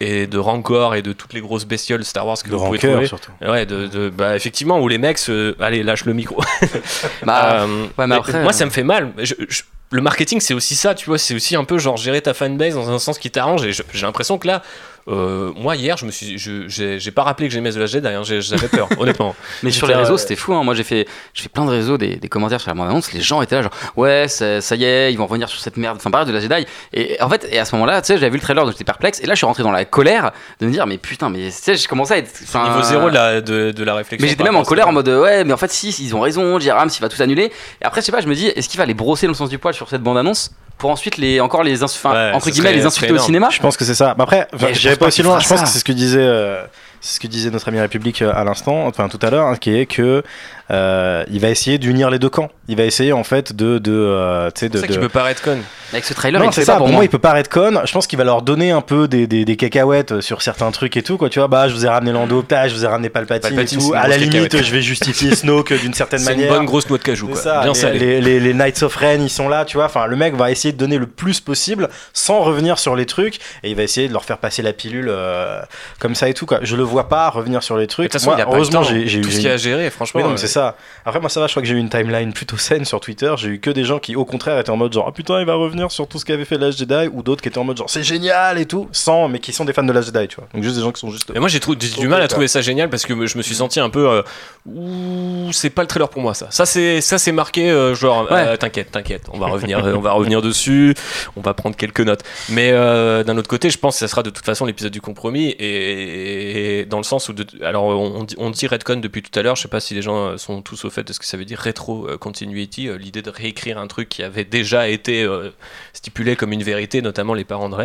et 0.00 0.26
de 0.26 0.38
rancor 0.38 0.94
et 0.94 1.02
de 1.02 1.12
toutes 1.12 1.34
les 1.34 1.40
grosses 1.40 1.66
bestioles 1.66 2.04
Star 2.04 2.26
Wars 2.26 2.36
que 2.42 2.48
De 2.48 2.56
vous 2.56 2.64
pouvez 2.66 2.78
trouver. 2.78 3.06
surtout. 3.06 3.30
Ouais, 3.42 3.66
de, 3.66 3.86
de- 3.86 4.08
bah, 4.08 4.34
effectivement, 4.34 4.80
où 4.80 4.88
les 4.88 4.96
mecs 4.98 5.18
se... 5.18 5.54
Allez, 5.62 5.82
lâche 5.82 6.04
le 6.06 6.14
micro. 6.14 6.42
Bah, 7.22 7.62
Euh, 7.64 7.84
ouais, 7.98 8.06
mais 8.06 8.14
après, 8.16 8.40
moi, 8.42 8.50
euh, 8.50 8.52
ça 8.52 8.64
me 8.64 8.70
fait 8.70 8.82
mal. 8.82 9.12
Je- 9.18 9.34
je- 9.48 9.62
le 9.92 10.00
marketing, 10.00 10.40
c'est 10.40 10.54
aussi 10.54 10.76
ça, 10.76 10.94
tu 10.94 11.06
vois. 11.06 11.18
C'est 11.18 11.34
aussi 11.34 11.56
un 11.56 11.64
peu 11.64 11.76
genre 11.78 11.96
gérer 11.96 12.22
ta 12.22 12.32
fanbase 12.32 12.74
dans 12.74 12.90
un 12.90 12.98
sens 13.00 13.18
qui 13.18 13.30
t'arrange. 13.30 13.64
Et 13.66 13.72
j'ai 13.72 13.82
l'impression 14.06 14.38
que 14.38 14.46
là, 14.46 14.62
euh, 15.08 15.50
moi, 15.56 15.76
hier, 15.76 15.96
je 15.96 16.06
me 16.06 16.10
suis, 16.10 16.38
j'ai 16.38 17.10
pas 17.10 17.22
rappelé 17.22 17.48
que 17.48 17.54
j'aimais 17.54 17.70
The 17.72 17.76
Last 17.76 17.92
Jedi. 17.94 18.08
hein. 18.08 18.22
J'avais 18.24 18.68
peur, 18.68 18.88
honnêtement. 18.98 19.34
Mais 19.62 19.70
sur 19.70 19.86
les 19.86 19.94
réseaux, 19.94 20.16
c'était 20.16 20.36
fou. 20.36 20.54
Hein. 20.54 20.62
Moi, 20.62 20.74
j'ai 20.74 20.84
fait, 20.84 21.06
fait 21.34 21.48
plein 21.48 21.64
de 21.64 21.70
réseaux, 21.70 21.98
des, 21.98 22.16
des 22.16 22.28
commentaires 22.28 22.60
sur 22.60 22.70
la 22.70 22.74
bande-annonce. 22.74 23.12
Les 23.12 23.20
gens 23.20 23.42
étaient 23.42 23.56
là, 23.56 23.62
genre, 23.62 23.72
ouais, 23.96 24.26
ça, 24.28 24.60
ça 24.60 24.76
y 24.76 24.84
est, 24.84 25.12
ils 25.12 25.16
vont 25.16 25.26
revenir 25.26 25.48
sur 25.48 25.60
cette 25.60 25.76
merde. 25.76 25.96
Enfin, 25.96 26.10
pareil 26.10 26.26
de 26.26 26.32
la 26.32 26.40
Jedi. 26.40 26.66
Et 26.92 27.16
en 27.20 27.28
fait, 27.28 27.46
et 27.50 27.58
à 27.58 27.64
ce 27.64 27.74
moment-là, 27.76 28.00
tu 28.02 28.08
sais, 28.08 28.14
j'avais 28.14 28.30
vu 28.30 28.36
le 28.36 28.42
trailer, 28.42 28.64
donc 28.64 28.72
j'étais 28.72 28.84
perplexe. 28.84 29.20
Et 29.20 29.26
là, 29.26 29.34
je 29.34 29.38
suis 29.38 29.46
rentré 29.46 29.62
dans 29.62 29.72
la 29.72 29.84
colère 29.84 30.32
de 30.60 30.66
me 30.66 30.72
dire, 30.72 30.86
mais 30.86 30.98
putain, 30.98 31.28
mais 31.30 31.46
tu 31.46 31.52
sais, 31.52 31.76
j'ai 31.76 31.86
commencé 31.88 32.14
à 32.14 32.18
être. 32.18 32.30
Niveau 32.54 32.82
zéro 32.82 33.08
de 33.10 33.14
la, 33.14 33.40
de, 33.40 33.70
de 33.70 33.84
la 33.84 33.94
réflexion. 33.94 34.24
Mais 34.24 34.28
j'étais 34.30 34.44
même 34.44 34.56
en 34.56 34.64
colère 34.64 34.88
en 34.88 34.92
mode 34.92 35.08
ouais 35.08 35.44
mais 35.44 35.52
en 35.52 35.56
fait 35.56 35.70
si 35.70 35.88
ils 36.00 36.14
ont 36.14 36.20
raison 36.20 36.58
J. 36.58 36.70
Abrams 36.70 36.90
il 36.94 37.00
va 37.00 37.08
tout 37.08 37.20
annuler 37.22 37.44
et 37.80 37.84
après 37.84 38.00
je 38.00 38.06
sais 38.06 38.12
pas 38.12 38.20
je 38.20 38.26
me 38.28 38.34
dis 38.34 38.46
est-ce 38.48 38.68
qu'il 38.68 38.78
va 38.78 38.86
les 38.86 38.94
brosser 38.94 39.26
dans 39.26 39.32
le 39.32 39.36
sens 39.36 39.48
du 39.48 39.58
poil 39.58 39.72
sur 39.74 39.88
cette 39.88 40.02
bande 40.02 40.18
annonce 40.18 40.50
pour 40.80 40.90
ensuite 40.90 41.18
les 41.18 41.40
encore 41.40 41.62
les 41.62 41.82
Ouais, 41.82 42.32
entre 42.34 42.50
guillemets 42.50 42.72
les 42.72 42.86
insulter 42.86 43.12
au 43.12 43.18
cinéma 43.18 43.50
Je 43.52 43.60
pense 43.60 43.76
que 43.76 43.84
c'est 43.84 43.94
ça. 43.94 44.14
Mais 44.16 44.24
après, 44.24 44.48
enfin, 44.52 44.66
Mais 44.68 44.74
je 44.74 44.80
j'irai 44.80 44.96
pas 44.96 45.00
pas 45.00 45.06
aussi 45.08 45.22
loin. 45.22 45.38
Je 45.38 45.46
pense 45.46 45.58
ça. 45.58 45.64
que 45.64 45.70
c'est 45.70 45.78
ce 45.78 45.84
que 45.84 45.92
disait, 45.92 46.18
euh, 46.20 46.62
c'est 47.00 47.16
ce 47.16 47.20
que 47.20 47.26
disait 47.26 47.50
notre 47.50 47.68
ami 47.68 47.78
République 47.78 48.22
euh, 48.22 48.32
à 48.34 48.42
l'instant, 48.44 48.86
enfin 48.86 49.08
tout 49.08 49.18
à 49.22 49.30
l'heure, 49.30 49.46
hein, 49.46 49.56
qui 49.56 49.76
est 49.76 49.86
que 49.86 50.24
euh, 50.70 51.24
il 51.30 51.40
va 51.40 51.48
essayer 51.48 51.78
d'unir 51.78 52.10
les 52.10 52.18
deux 52.18 52.28
camps. 52.28 52.50
Il 52.68 52.76
va 52.76 52.84
essayer 52.84 53.12
en 53.12 53.24
fait 53.24 53.52
de, 53.52 53.78
de, 53.78 53.90
euh, 53.92 54.50
C'est 54.54 54.68
de. 54.68 54.78
ça 54.78 54.86
qu'il 54.86 54.96
de- 54.96 55.00
peut 55.00 55.08
paraître 55.08 55.42
con. 55.42 55.58
avec 55.92 56.04
ce 56.04 56.14
trailer 56.14 56.40
non, 56.40 56.48
il 56.48 56.52
c'est 56.52 56.64
ça. 56.64 56.74
pas 56.74 56.78
Pour 56.78 56.86
moi, 56.86 56.96
moi 56.96 57.04
il 57.04 57.08
peut 57.08 57.18
pas 57.18 57.38
être 57.40 57.48
con. 57.50 57.80
Je 57.84 57.92
pense 57.92 58.06
qu'il 58.06 58.16
va 58.18 58.24
leur 58.24 58.42
donner 58.42 58.70
un 58.70 58.80
peu 58.80 59.08
des, 59.08 59.26
des, 59.26 59.44
des 59.44 59.56
cacahuètes 59.56 60.20
sur 60.20 60.42
certains 60.42 60.70
trucs 60.70 60.96
et 60.96 61.02
tout. 61.02 61.16
Quoi, 61.16 61.28
tu 61.28 61.40
vois, 61.40 61.48
bah, 61.48 61.68
je 61.68 61.74
vous 61.74 61.84
ai 61.84 61.88
ramené 61.88 62.12
Lando, 62.12 62.42
putain, 62.42 62.68
je 62.68 62.74
vous 62.74 62.84
ai 62.84 62.88
ramené 62.88 63.08
Palpatine, 63.08 63.50
Palpatine, 63.56 63.80
et 63.80 63.82
tout. 63.82 63.92
À 63.94 64.06
la 64.06 64.16
limite, 64.16 64.32
cacahuète. 64.44 64.64
je 64.64 64.70
vais 64.72 64.82
justifier 64.82 65.34
Snoke 65.34 65.72
d'une 65.72 65.94
certaine 65.94 66.18
C'est 66.20 66.32
une 66.34 66.38
manière. 66.40 66.54
bonne 66.54 66.66
grosse 66.66 66.88
noix 66.88 66.98
de 66.98 67.02
cajou, 67.02 67.26
C'est 67.28 67.32
quoi. 67.32 67.42
ça, 67.42 67.60
Bien 67.62 67.72
les, 67.72 67.78
salé. 67.78 67.98
les, 67.98 68.20
les- 68.20 68.40
les 68.40 68.54
Knights 68.54 68.82
of 68.84 68.94
Ren, 68.94 69.18
ils 69.20 69.28
sont 69.30 69.48
là, 69.48 69.64
tu 69.64 69.76
vois. 69.76 69.86
Enfin, 69.86 70.06
le 70.06 70.14
mec 70.14 70.34
va 70.36 70.50
essayer 70.52 70.72
de 70.72 70.78
donner 70.78 70.98
le 70.98 71.06
plus 71.06 71.40
possible 71.40 71.88
sans 72.12 72.40
revenir 72.40 72.78
sur 72.78 72.94
les 72.94 73.06
trucs 73.06 73.36
et 73.64 73.70
il 73.70 73.74
va 73.76 73.82
essayer 73.82 74.06
de 74.06 74.12
leur 74.12 74.24
faire 74.24 74.38
passer 74.38 74.62
la 74.62 74.72
pilule 74.72 75.08
euh, 75.10 75.60
comme 75.98 76.14
ça 76.14 76.28
et 76.28 76.34
tout. 76.34 76.46
Quoi. 76.46 76.60
Je 76.62 76.76
le 76.76 76.84
vois 76.84 77.08
pas 77.08 77.28
revenir 77.30 77.62
sur 77.64 77.76
les 77.76 77.82
Mais 77.82 77.86
trucs. 77.88 78.06
De 78.06 78.12
toute 78.12 78.20
façon, 78.20 78.30
Moi, 78.30 78.38
il 78.38 78.42
a 78.42 78.44
pas 78.44 78.50
le 78.52 78.56
heureusement, 78.58 78.82
temps. 78.82 78.88
j'ai 78.88 79.18
eu. 79.18 79.20
tout 79.22 79.30
ce 79.30 79.36
qu'il 79.36 79.46
y 79.46 79.48
a 79.48 79.56
gérer, 79.56 79.90
franchement. 79.90 80.18
mais 80.20 80.24
non, 80.24 80.28
mais 80.30 80.34
euh, 80.34 80.38
c'est 80.38 80.46
ça. 80.46 80.59
Après, 81.04 81.20
moi, 81.20 81.28
ça 81.28 81.40
va. 81.40 81.46
Je 81.46 81.52
crois 81.52 81.62
que 81.62 81.68
j'ai 81.68 81.74
eu 81.74 81.78
une 81.78 81.88
timeline 81.90 82.32
plutôt 82.32 82.56
saine 82.56 82.84
sur 82.84 83.00
Twitter. 83.00 83.32
J'ai 83.36 83.48
eu 83.48 83.60
que 83.60 83.70
des 83.70 83.84
gens 83.84 83.98
qui, 83.98 84.16
au 84.16 84.24
contraire, 84.24 84.58
étaient 84.58 84.70
en 84.70 84.76
mode 84.76 84.92
genre, 84.92 85.06
ah 85.08 85.12
putain, 85.12 85.40
il 85.40 85.46
va 85.46 85.54
revenir 85.54 85.90
sur 85.90 86.06
tout 86.06 86.18
ce 86.18 86.24
qu'avait 86.24 86.44
fait 86.44 86.58
Last 86.58 86.78
Jedi, 86.78 87.08
ou 87.12 87.22
d'autres 87.22 87.42
qui 87.42 87.48
étaient 87.48 87.58
en 87.58 87.64
mode 87.64 87.76
genre, 87.78 87.90
c'est 87.90 88.02
génial 88.02 88.58
et 88.58 88.66
tout, 88.66 88.88
sans, 88.92 89.28
mais 89.28 89.38
qui 89.38 89.52
sont 89.52 89.64
des 89.64 89.72
fans 89.72 89.82
de 89.82 89.92
Last 89.92 90.12
Jedi, 90.14 90.28
tu 90.28 90.36
vois. 90.36 90.48
Donc 90.54 90.62
juste 90.62 90.76
des 90.76 90.82
gens 90.82 90.92
qui 90.92 91.00
sont 91.00 91.10
juste. 91.10 91.30
Mais 91.32 91.40
moi 91.40 91.48
j'ai 91.48 91.60
du 91.60 92.08
mal 92.08 92.20
à 92.22 92.28
trouver 92.28 92.48
ça 92.48 92.60
génial 92.60 92.88
parce 92.90 93.04
que 93.06 93.26
je 93.26 93.36
me 93.38 93.42
suis 93.42 93.54
senti 93.54 93.80
un 93.80 93.90
peu 93.90 94.08
euh, 94.08 94.22
ouh 94.66 95.50
c'est 95.52 95.70
pas 95.70 95.82
le 95.82 95.88
trailer 95.88 96.08
pour 96.08 96.22
moi 96.22 96.34
ça. 96.34 96.48
Ça 96.50 96.66
c'est 96.66 97.00
ça 97.00 97.18
c'est 97.18 97.32
marqué 97.32 97.70
euh, 97.70 97.94
genre 97.94 98.26
euh, 98.30 98.56
t'inquiète 98.56 98.90
t'inquiète 98.90 99.22
on 99.32 99.38
va 99.38 99.46
revenir 99.46 99.84
euh, 99.84 99.94
on 99.94 100.00
va 100.00 100.12
revenir 100.12 100.42
dessus 100.42 100.94
on 101.36 101.40
va 101.40 101.54
prendre 101.54 101.76
quelques 101.76 102.00
notes. 102.00 102.22
Mais 102.48 102.70
euh, 102.72 103.22
d'un 103.24 103.36
autre 103.38 103.48
côté 103.48 103.70
je 103.70 103.78
pense 103.78 103.94
que 103.96 104.00
ça 104.00 104.08
sera 104.08 104.22
de 104.22 104.30
toute 104.30 104.44
façon 104.44 104.64
l'épisode 104.66 104.92
du 104.92 105.00
compromis 105.00 105.48
et, 105.58 106.80
et 106.80 106.84
dans 106.86 106.98
le 106.98 107.04
sens 107.04 107.28
où 107.28 107.32
de- 107.32 107.46
alors 107.64 107.84
on, 107.84 108.20
on 108.20 108.24
dit, 108.24 108.34
on 108.38 108.50
dit 108.50 108.66
retcon 108.66 108.96
depuis 108.96 109.22
tout 109.22 109.36
à 109.38 109.42
l'heure 109.42 109.56
je 109.56 109.62
sais 109.62 109.68
pas 109.68 109.80
si 109.80 109.94
les 109.94 110.02
gens 110.02 110.28
euh, 110.28 110.36
sont 110.56 110.62
tous 110.62 110.84
au 110.84 110.90
fait 110.90 111.02
de 111.02 111.12
ce 111.12 111.18
que 111.18 111.24
ça 111.26 111.36
veut 111.36 111.44
dire 111.44 111.58
rétro 111.58 112.06
euh, 112.08 112.16
continuity 112.18 112.88
euh, 112.88 112.96
l'idée 112.98 113.22
de 113.22 113.30
réécrire 113.30 113.78
un 113.78 113.86
truc 113.86 114.08
qui 114.08 114.22
avait 114.22 114.44
déjà 114.44 114.88
été 114.88 115.22
euh, 115.22 115.50
stipulé 115.92 116.36
comme 116.36 116.52
une 116.52 116.62
vérité 116.62 117.02
notamment 117.02 117.34
les 117.34 117.44
parents 117.44 117.68
de. 117.68 117.76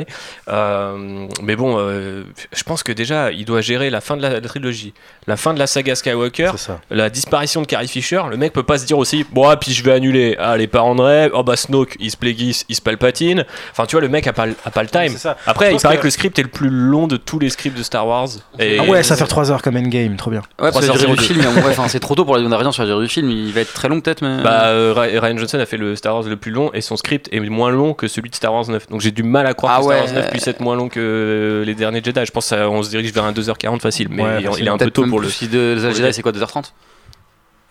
Euh, 0.49 1.27
mais 1.41 1.55
bon, 1.55 1.75
euh, 1.79 2.23
je 2.53 2.63
pense 2.63 2.83
que 2.83 2.91
déjà, 2.91 3.31
il 3.31 3.45
doit 3.45 3.61
gérer 3.61 3.89
la 3.89 4.01
fin 4.01 4.17
de 4.17 4.21
la, 4.21 4.29
la 4.39 4.41
trilogie, 4.41 4.93
la 5.27 5.37
fin 5.37 5.53
de 5.53 5.59
la 5.59 5.67
saga 5.67 5.95
Skywalker, 5.95 6.51
la 6.89 7.09
disparition 7.09 7.61
de 7.61 7.67
Carrie 7.67 7.87
Fisher. 7.87 8.21
Le 8.29 8.37
mec 8.37 8.53
peut 8.53 8.63
pas 8.63 8.77
se 8.77 8.85
dire 8.85 8.97
aussi, 8.97 9.25
bon, 9.31 9.47
ah, 9.47 9.57
puis 9.57 9.73
je 9.73 9.83
vais 9.83 9.93
annuler. 9.93 10.35
Ah, 10.39 10.57
les 10.57 10.67
parents 10.67 10.95
de 10.95 11.01
Rey, 11.01 11.29
oh 11.33 11.43
bah 11.43 11.55
Snoke, 11.55 11.95
il 11.99 12.11
se 12.11 12.17
plaguisse, 12.17 12.65
il 12.69 12.75
se 12.75 12.81
palpatine. 12.81 13.45
Enfin, 13.71 13.85
tu 13.85 13.95
vois, 13.95 14.01
le 14.01 14.09
mec 14.09 14.27
a 14.27 14.33
pas, 14.33 14.45
le- 14.45 14.55
a 14.65 14.71
pas 14.71 14.83
le 14.83 14.89
time. 14.89 15.17
Ça. 15.17 15.37
Après, 15.45 15.73
il 15.73 15.79
paraît 15.79 15.95
que- 15.97 16.01
que... 16.01 16.07
le 16.07 16.11
script 16.11 16.37
est 16.39 16.43
le 16.43 16.49
plus 16.49 16.69
long 16.69 17.07
de 17.07 17.17
tous 17.17 17.39
les 17.39 17.49
scripts 17.49 17.77
de 17.77 17.83
Star 17.83 18.07
Wars. 18.07 18.27
Et 18.59 18.77
Ah 18.79 18.83
ouais, 18.83 19.03
ça 19.03 19.15
faire 19.15 19.27
3 19.27 19.51
heures 19.51 19.61
comme 19.61 19.77
Endgame, 19.77 20.15
trop 20.17 20.31
bien. 20.31 20.41
ouais 20.59 20.71
parce 20.71 20.85
que 20.85 20.91
la 20.91 20.97
durée 20.97 21.15
du 21.15 21.21
3h02. 21.23 21.25
film 21.27 21.39
mais 21.39 21.45
bon, 21.61 21.67
ouais, 21.67 21.71
enfin, 21.71 21.87
c'est 21.87 21.99
trop 21.99 22.15
tôt 22.15 22.25
pour 22.25 22.35
la 22.37 22.41
donner 22.57 22.63
rien 22.63 22.71
sur 22.71 22.83
la 22.83 22.87
durée 22.89 23.03
du 23.05 23.09
film 23.11 23.29
il 23.31 23.53
va 23.53 23.61
être 23.61 23.73
très 23.73 23.87
long 23.87 24.01
peut-être 24.01 24.21
mais 24.21 24.41
Bah, 24.43 24.65
euh, 24.67 24.93
Ry- 24.95 25.19
Ryan 25.19 25.37
Johnson 25.37 25.59
a 25.59 25.65
fait 25.65 25.77
le 25.77 25.95
Star 25.95 26.13
Wars 26.15 26.23
le 26.23 26.35
plus 26.37 26.51
long 26.51 26.71
et 26.73 26.81
son 26.81 26.97
script 26.97 27.27
est 27.31 27.39
moins 27.39 27.69
long 27.71 27.93
que 27.93 28.07
celui 28.07 28.29
de 28.29 28.35
Star 28.35 28.53
Wars 28.53 28.67
9. 28.69 28.87
Donc 28.89 29.01
j'ai 29.01 29.11
du 29.11 29.23
mal 29.23 29.45
à 29.47 29.53
croire 29.53 29.73
Ah 29.75 29.77
que 29.79 29.83
Star 29.85 29.97
ouais. 29.97 30.05
Wars 30.05 30.13
9 30.13 30.29
puisse 30.31 30.47
être 30.47 30.59
moins 30.61 30.75
long 30.75 30.89
que 30.89 31.63
les 31.65 31.75
derniers 31.75 32.01
Jedi. 32.03 32.25
Je 32.25 32.31
pense 32.31 32.49
qu'on 32.49 32.83
se 32.83 32.89
dirige 32.89 33.11
vers 33.13 33.23
un 33.25 33.31
2h40 33.31 33.79
facile, 33.79 34.07
mais 34.09 34.23
Ouais, 34.23 34.41
il, 34.41 34.49
il 34.59 34.67
est 34.67 34.69
un 34.69 34.77
peu 34.77 34.91
tôt 34.91 35.05
pour 35.07 35.19
le. 35.19 35.29
si 35.29 35.47
de 35.47 35.75
The 35.75 35.79
pour 35.81 35.89
le 35.89 35.95
Jedi 35.95 36.13
c'est 36.13 36.21
quoi 36.21 36.31
2h30 36.31 36.71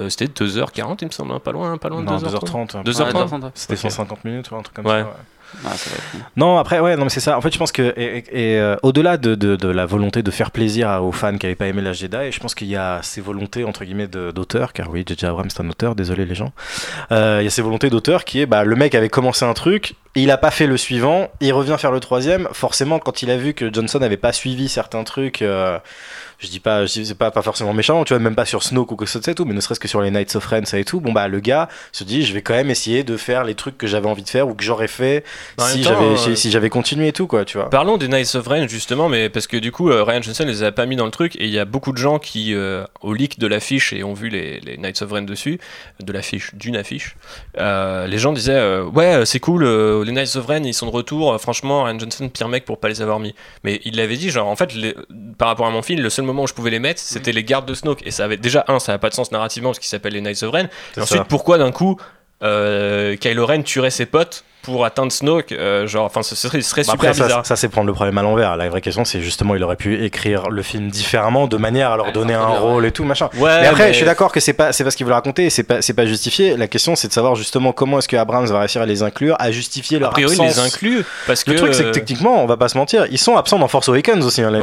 Euh, 0.00 0.08
C'était 0.08 0.26
2h40, 0.26 0.98
il 1.02 1.06
me 1.06 1.10
semble, 1.12 1.32
hein, 1.32 1.40
pas 1.42 1.52
loin, 1.52 1.76
pas 1.78 1.88
loin 1.88 2.00
de 2.02 2.06
Non, 2.06 2.18
2h30. 2.18 2.70
2h30. 2.70 2.84
2h30. 2.84 2.86
Ouais, 2.86 3.12
2h30, 3.12 3.42
ouais. 3.44 3.50
C'était 3.54 3.74
Ok. 3.74 3.80
150 3.80 4.24
minutes 4.24 4.50
ou 4.50 4.56
un 4.56 4.62
truc 4.62 4.74
comme 4.76 4.86
Ouais. 4.86 5.02
ça. 5.02 5.06
ouais. 5.06 5.12
Ah. 5.66 5.70
Non, 6.36 6.58
après, 6.58 6.80
ouais, 6.80 6.96
non, 6.96 7.04
mais 7.04 7.10
c'est 7.10 7.20
ça. 7.20 7.36
En 7.36 7.40
fait, 7.40 7.52
je 7.52 7.58
pense 7.58 7.72
que, 7.72 7.94
et, 7.96 8.24
euh, 8.58 8.76
au-delà 8.82 9.16
de, 9.16 9.34
de- 9.34 9.68
la 9.68 9.86
volonté 9.86 10.22
de 10.22 10.30
faire 10.30 10.50
plaisir 10.50 11.02
aux 11.02 11.12
fans 11.12 11.36
qui 11.36 11.46
n'avaient 11.46 11.54
pas 11.54 11.66
aimé 11.66 11.82
la 11.82 11.92
Jedi, 11.92 12.30
je 12.30 12.38
pense 12.40 12.54
qu'il 12.54 12.68
y 12.68 12.76
a 12.76 13.00
ces 13.02 13.20
volontés, 13.20 13.64
entre 13.64 13.84
guillemets, 13.84 14.06
d'auteur, 14.08 14.72
car 14.72 14.90
oui, 14.90 15.04
J.J. 15.06 15.26
Abrams, 15.26 15.48
c'est 15.50 15.60
un 15.62 15.68
auteur, 15.68 15.94
désolé 15.94 16.24
les 16.26 16.34
gens. 16.34 16.52
Euh, 17.12 17.38
Il 17.40 17.44
y 17.44 17.48
a 17.48 17.50
ces 17.50 17.62
volontés 17.62 17.90
d'auteur 17.90 18.24
qui 18.24 18.40
est, 18.40 18.46
bah, 18.46 18.64
le 18.64 18.76
mec 18.76 18.94
avait 18.94 19.08
commencé 19.08 19.44
un 19.44 19.54
truc, 19.54 19.94
il 20.14 20.30
a 20.30 20.36
pas 20.36 20.50
fait 20.50 20.66
le 20.66 20.76
suivant, 20.76 21.28
il 21.40 21.52
revient 21.52 21.76
faire 21.78 21.90
le 21.92 22.00
troisième. 22.00 22.48
Forcément, 22.52 22.98
quand 22.98 23.22
il 23.22 23.30
a 23.30 23.36
vu 23.36 23.52
que 23.54 23.72
Johnson 23.72 23.98
n'avait 23.98 24.16
pas 24.16 24.32
suivi 24.32 24.68
certains 24.68 25.02
trucs, 25.04 25.42
euh, 25.42 25.78
je 26.44 26.50
dis 26.50 26.60
pas, 26.60 26.86
c'est 26.86 27.14
pas, 27.16 27.30
pas 27.30 27.42
forcément 27.42 27.72
méchant, 27.72 28.04
tu 28.04 28.12
vois, 28.14 28.20
même 28.20 28.34
pas 28.34 28.44
sur 28.44 28.62
Snoke 28.62 28.92
ou 28.92 28.96
que 28.96 29.06
ce 29.06 29.20
soit 29.20 29.32
et 29.32 29.34
tout, 29.34 29.44
mais 29.44 29.54
ne 29.54 29.60
serait-ce 29.60 29.80
que 29.80 29.88
sur 29.88 30.00
les 30.02 30.10
Knights 30.10 30.36
of 30.36 30.44
Ren, 30.46 30.64
ça 30.64 30.78
et 30.78 30.84
tout, 30.84 31.00
bon, 31.00 31.12
bah, 31.12 31.28
le 31.28 31.40
gars 31.40 31.68
se 31.92 32.04
dit, 32.04 32.22
je 32.24 32.32
vais 32.34 32.42
quand 32.42 32.54
même 32.54 32.70
essayer 32.70 33.02
de 33.04 33.16
faire 33.16 33.44
les 33.44 33.54
trucs 33.54 33.78
que 33.78 33.86
j'avais 33.86 34.08
envie 34.08 34.22
de 34.22 34.28
faire 34.28 34.46
ou 34.48 34.54
que 34.54 34.62
j'aurais 34.64 34.88
fait 34.88 35.24
En 35.58 35.64
si 35.64 35.82
j'avais 35.82 36.04
euh, 36.04 36.16
si, 36.16 36.36
si 36.36 36.50
j'avais 36.50 36.70
continué 36.70 37.08
et 37.08 37.12
tout 37.12 37.26
quoi 37.26 37.44
tu 37.44 37.56
vois 37.58 37.70
Parlons 37.70 37.96
des 37.96 38.08
Knights 38.08 38.34
of 38.34 38.46
Ren 38.46 38.68
justement, 38.68 39.08
mais 39.08 39.28
parce 39.28 39.46
que 39.46 39.56
du 39.56 39.72
coup 39.72 39.90
euh, 39.90 40.02
Ryan 40.04 40.22
Johnson 40.22 40.44
les 40.46 40.62
a 40.62 40.72
pas 40.72 40.86
mis 40.86 40.96
dans 40.96 41.04
le 41.06 41.10
truc 41.10 41.36
et 41.36 41.44
il 41.44 41.50
y 41.52 41.58
a 41.58 41.64
beaucoup 41.64 41.92
de 41.92 41.98
gens 41.98 42.18
qui 42.18 42.54
euh, 42.54 42.84
au 43.00 43.14
leak 43.14 43.38
de 43.38 43.46
l'affiche 43.46 43.92
et 43.92 44.04
ont 44.04 44.14
vu 44.14 44.28
les, 44.28 44.60
les 44.60 44.76
Knights 44.76 45.02
of 45.02 45.12
Ren 45.12 45.22
dessus, 45.22 45.58
de 46.02 46.12
l'affiche, 46.12 46.54
d'une 46.54 46.76
affiche. 46.76 47.16
euh, 47.58 48.06
les 48.06 48.18
gens 48.18 48.32
disaient 48.32 48.52
euh, 48.54 48.84
ouais 48.84 49.14
euh, 49.14 49.24
c'est 49.24 49.40
cool, 49.40 49.64
euh, 49.64 50.04
les 50.04 50.12
Knights 50.12 50.36
of 50.36 50.46
Ren 50.46 50.62
ils 50.64 50.74
sont 50.74 50.86
de 50.86 50.90
retour. 50.92 51.32
euh, 51.32 51.38
franchement 51.38 51.84
Ryan 51.84 51.98
Johnson 51.98 52.28
pire 52.28 52.48
mec 52.48 52.64
pour 52.64 52.78
pas 52.78 52.88
les 52.88 53.00
avoir 53.02 53.20
mis. 53.20 53.34
Mais 53.62 53.80
il 53.84 53.96
l'avait 53.96 54.16
dit 54.16 54.30
genre 54.30 54.48
en 54.48 54.56
fait 54.56 54.74
les- 54.74 54.94
par 55.38 55.48
rapport 55.48 55.66
à 55.66 55.70
mon 55.70 55.82
film 55.82 56.00
le 56.02 56.10
seul 56.10 56.24
moment 56.24 56.33
où 56.42 56.46
je 56.46 56.52
pouvais 56.54 56.70
les 56.70 56.80
mettre 56.80 57.00
c'était 57.00 57.32
les 57.32 57.44
gardes 57.44 57.66
de 57.66 57.74
Snoke 57.74 58.04
et 58.04 58.10
ça 58.10 58.24
avait 58.24 58.36
déjà 58.36 58.64
un 58.68 58.78
ça 58.78 58.92
n'a 58.92 58.98
pas 58.98 59.08
de 59.08 59.14
sens 59.14 59.30
narrativement 59.32 59.70
parce 59.70 59.78
qu'il 59.78 59.88
s'appelle 59.88 60.12
les 60.12 60.20
Knights 60.20 60.42
of 60.42 60.50
Ren. 60.50 60.68
Et 60.96 61.00
ensuite 61.00 61.18
ça. 61.18 61.24
pourquoi 61.24 61.58
d'un 61.58 61.72
coup 61.72 61.96
euh, 62.42 63.16
Kylo 63.16 63.46
Ren 63.46 63.62
tuerait 63.62 63.90
ses 63.90 64.06
potes 64.06 64.44
pour 64.64 64.84
atteindre 64.84 65.12
Snoke 65.12 65.52
euh, 65.52 65.86
genre 65.86 66.06
enfin 66.06 66.22
ce 66.22 66.34
serait, 66.34 66.60
ce 66.62 66.70
serait 66.70 66.82
Bah, 66.82 66.92
super 66.92 67.10
après 67.10 67.14
ça, 67.18 67.24
bizarre. 67.26 67.46
ça 67.46 67.54
c'est 67.56 67.68
prendre 67.68 67.86
le 67.86 67.92
problème 67.92 68.18
à 68.18 68.22
l'envers 68.22 68.56
la 68.56 68.68
vraie 68.68 68.80
question 68.80 69.04
c'est 69.04 69.20
justement 69.20 69.54
il 69.54 69.62
aurait 69.62 69.76
pu 69.76 70.02
écrire 70.04 70.48
le 70.50 70.62
film 70.62 70.88
différemment 70.88 71.46
de 71.46 71.56
manière 71.56 71.90
à 71.92 71.96
leur 71.96 72.06
Ouais, 72.06 72.12
donner 72.12 72.34
un 72.34 72.46
rôle 72.46 72.82
ouais. 72.82 72.88
et 72.88 72.92
tout 72.92 73.04
machin. 73.04 73.28
Ouais, 73.36 73.60
mais 73.60 73.66
après 73.66 73.84
mais- 73.86 73.92
je 73.92 73.96
suis 73.98 74.06
d'accord 74.06 74.32
que 74.32 74.40
c'est 74.40 74.52
pas 74.54 74.72
c'est 74.72 74.82
pas 74.84 74.90
ce 74.90 74.96
qu'ils 74.96 75.06
veulent 75.06 75.14
raconter 75.14 75.50
c'est 75.50 75.62
pas 75.62 75.82
c'est 75.82 75.92
pas 75.94 76.06
justifié. 76.06 76.56
La 76.56 76.66
question 76.66 76.96
c'est 76.96 77.08
de 77.08 77.12
savoir 77.12 77.34
justement 77.34 77.72
comment 77.72 77.98
est-ce 77.98 78.08
que 78.08 78.16
Abrams 78.16 78.46
va 78.46 78.58
réussir 78.60 78.80
à 78.82 78.86
les 78.86 79.02
inclure 79.02 79.36
à 79.38 79.50
justifier 79.52 79.98
A 79.98 80.00
leur 80.00 80.10
priori, 80.10 80.32
absence. 80.40 80.56
les 80.56 80.62
inclut 80.62 81.04
parce 81.26 81.44
que 81.44 81.50
le 81.50 81.56
truc 81.56 81.74
c'est 81.74 81.82
que 81.84 81.88
euh, 81.88 81.92
techniquement 81.92 82.42
on 82.42 82.46
va 82.46 82.56
pas 82.56 82.68
se 82.68 82.76
mentir 82.78 83.06
ils 83.10 83.18
sont 83.18 83.36
absents 83.36 83.58
dans 83.58 83.68
Force 83.68 83.88
Awakens 83.88 84.24
aussi 84.24 84.42
hein, 84.42 84.50
les 84.50 84.60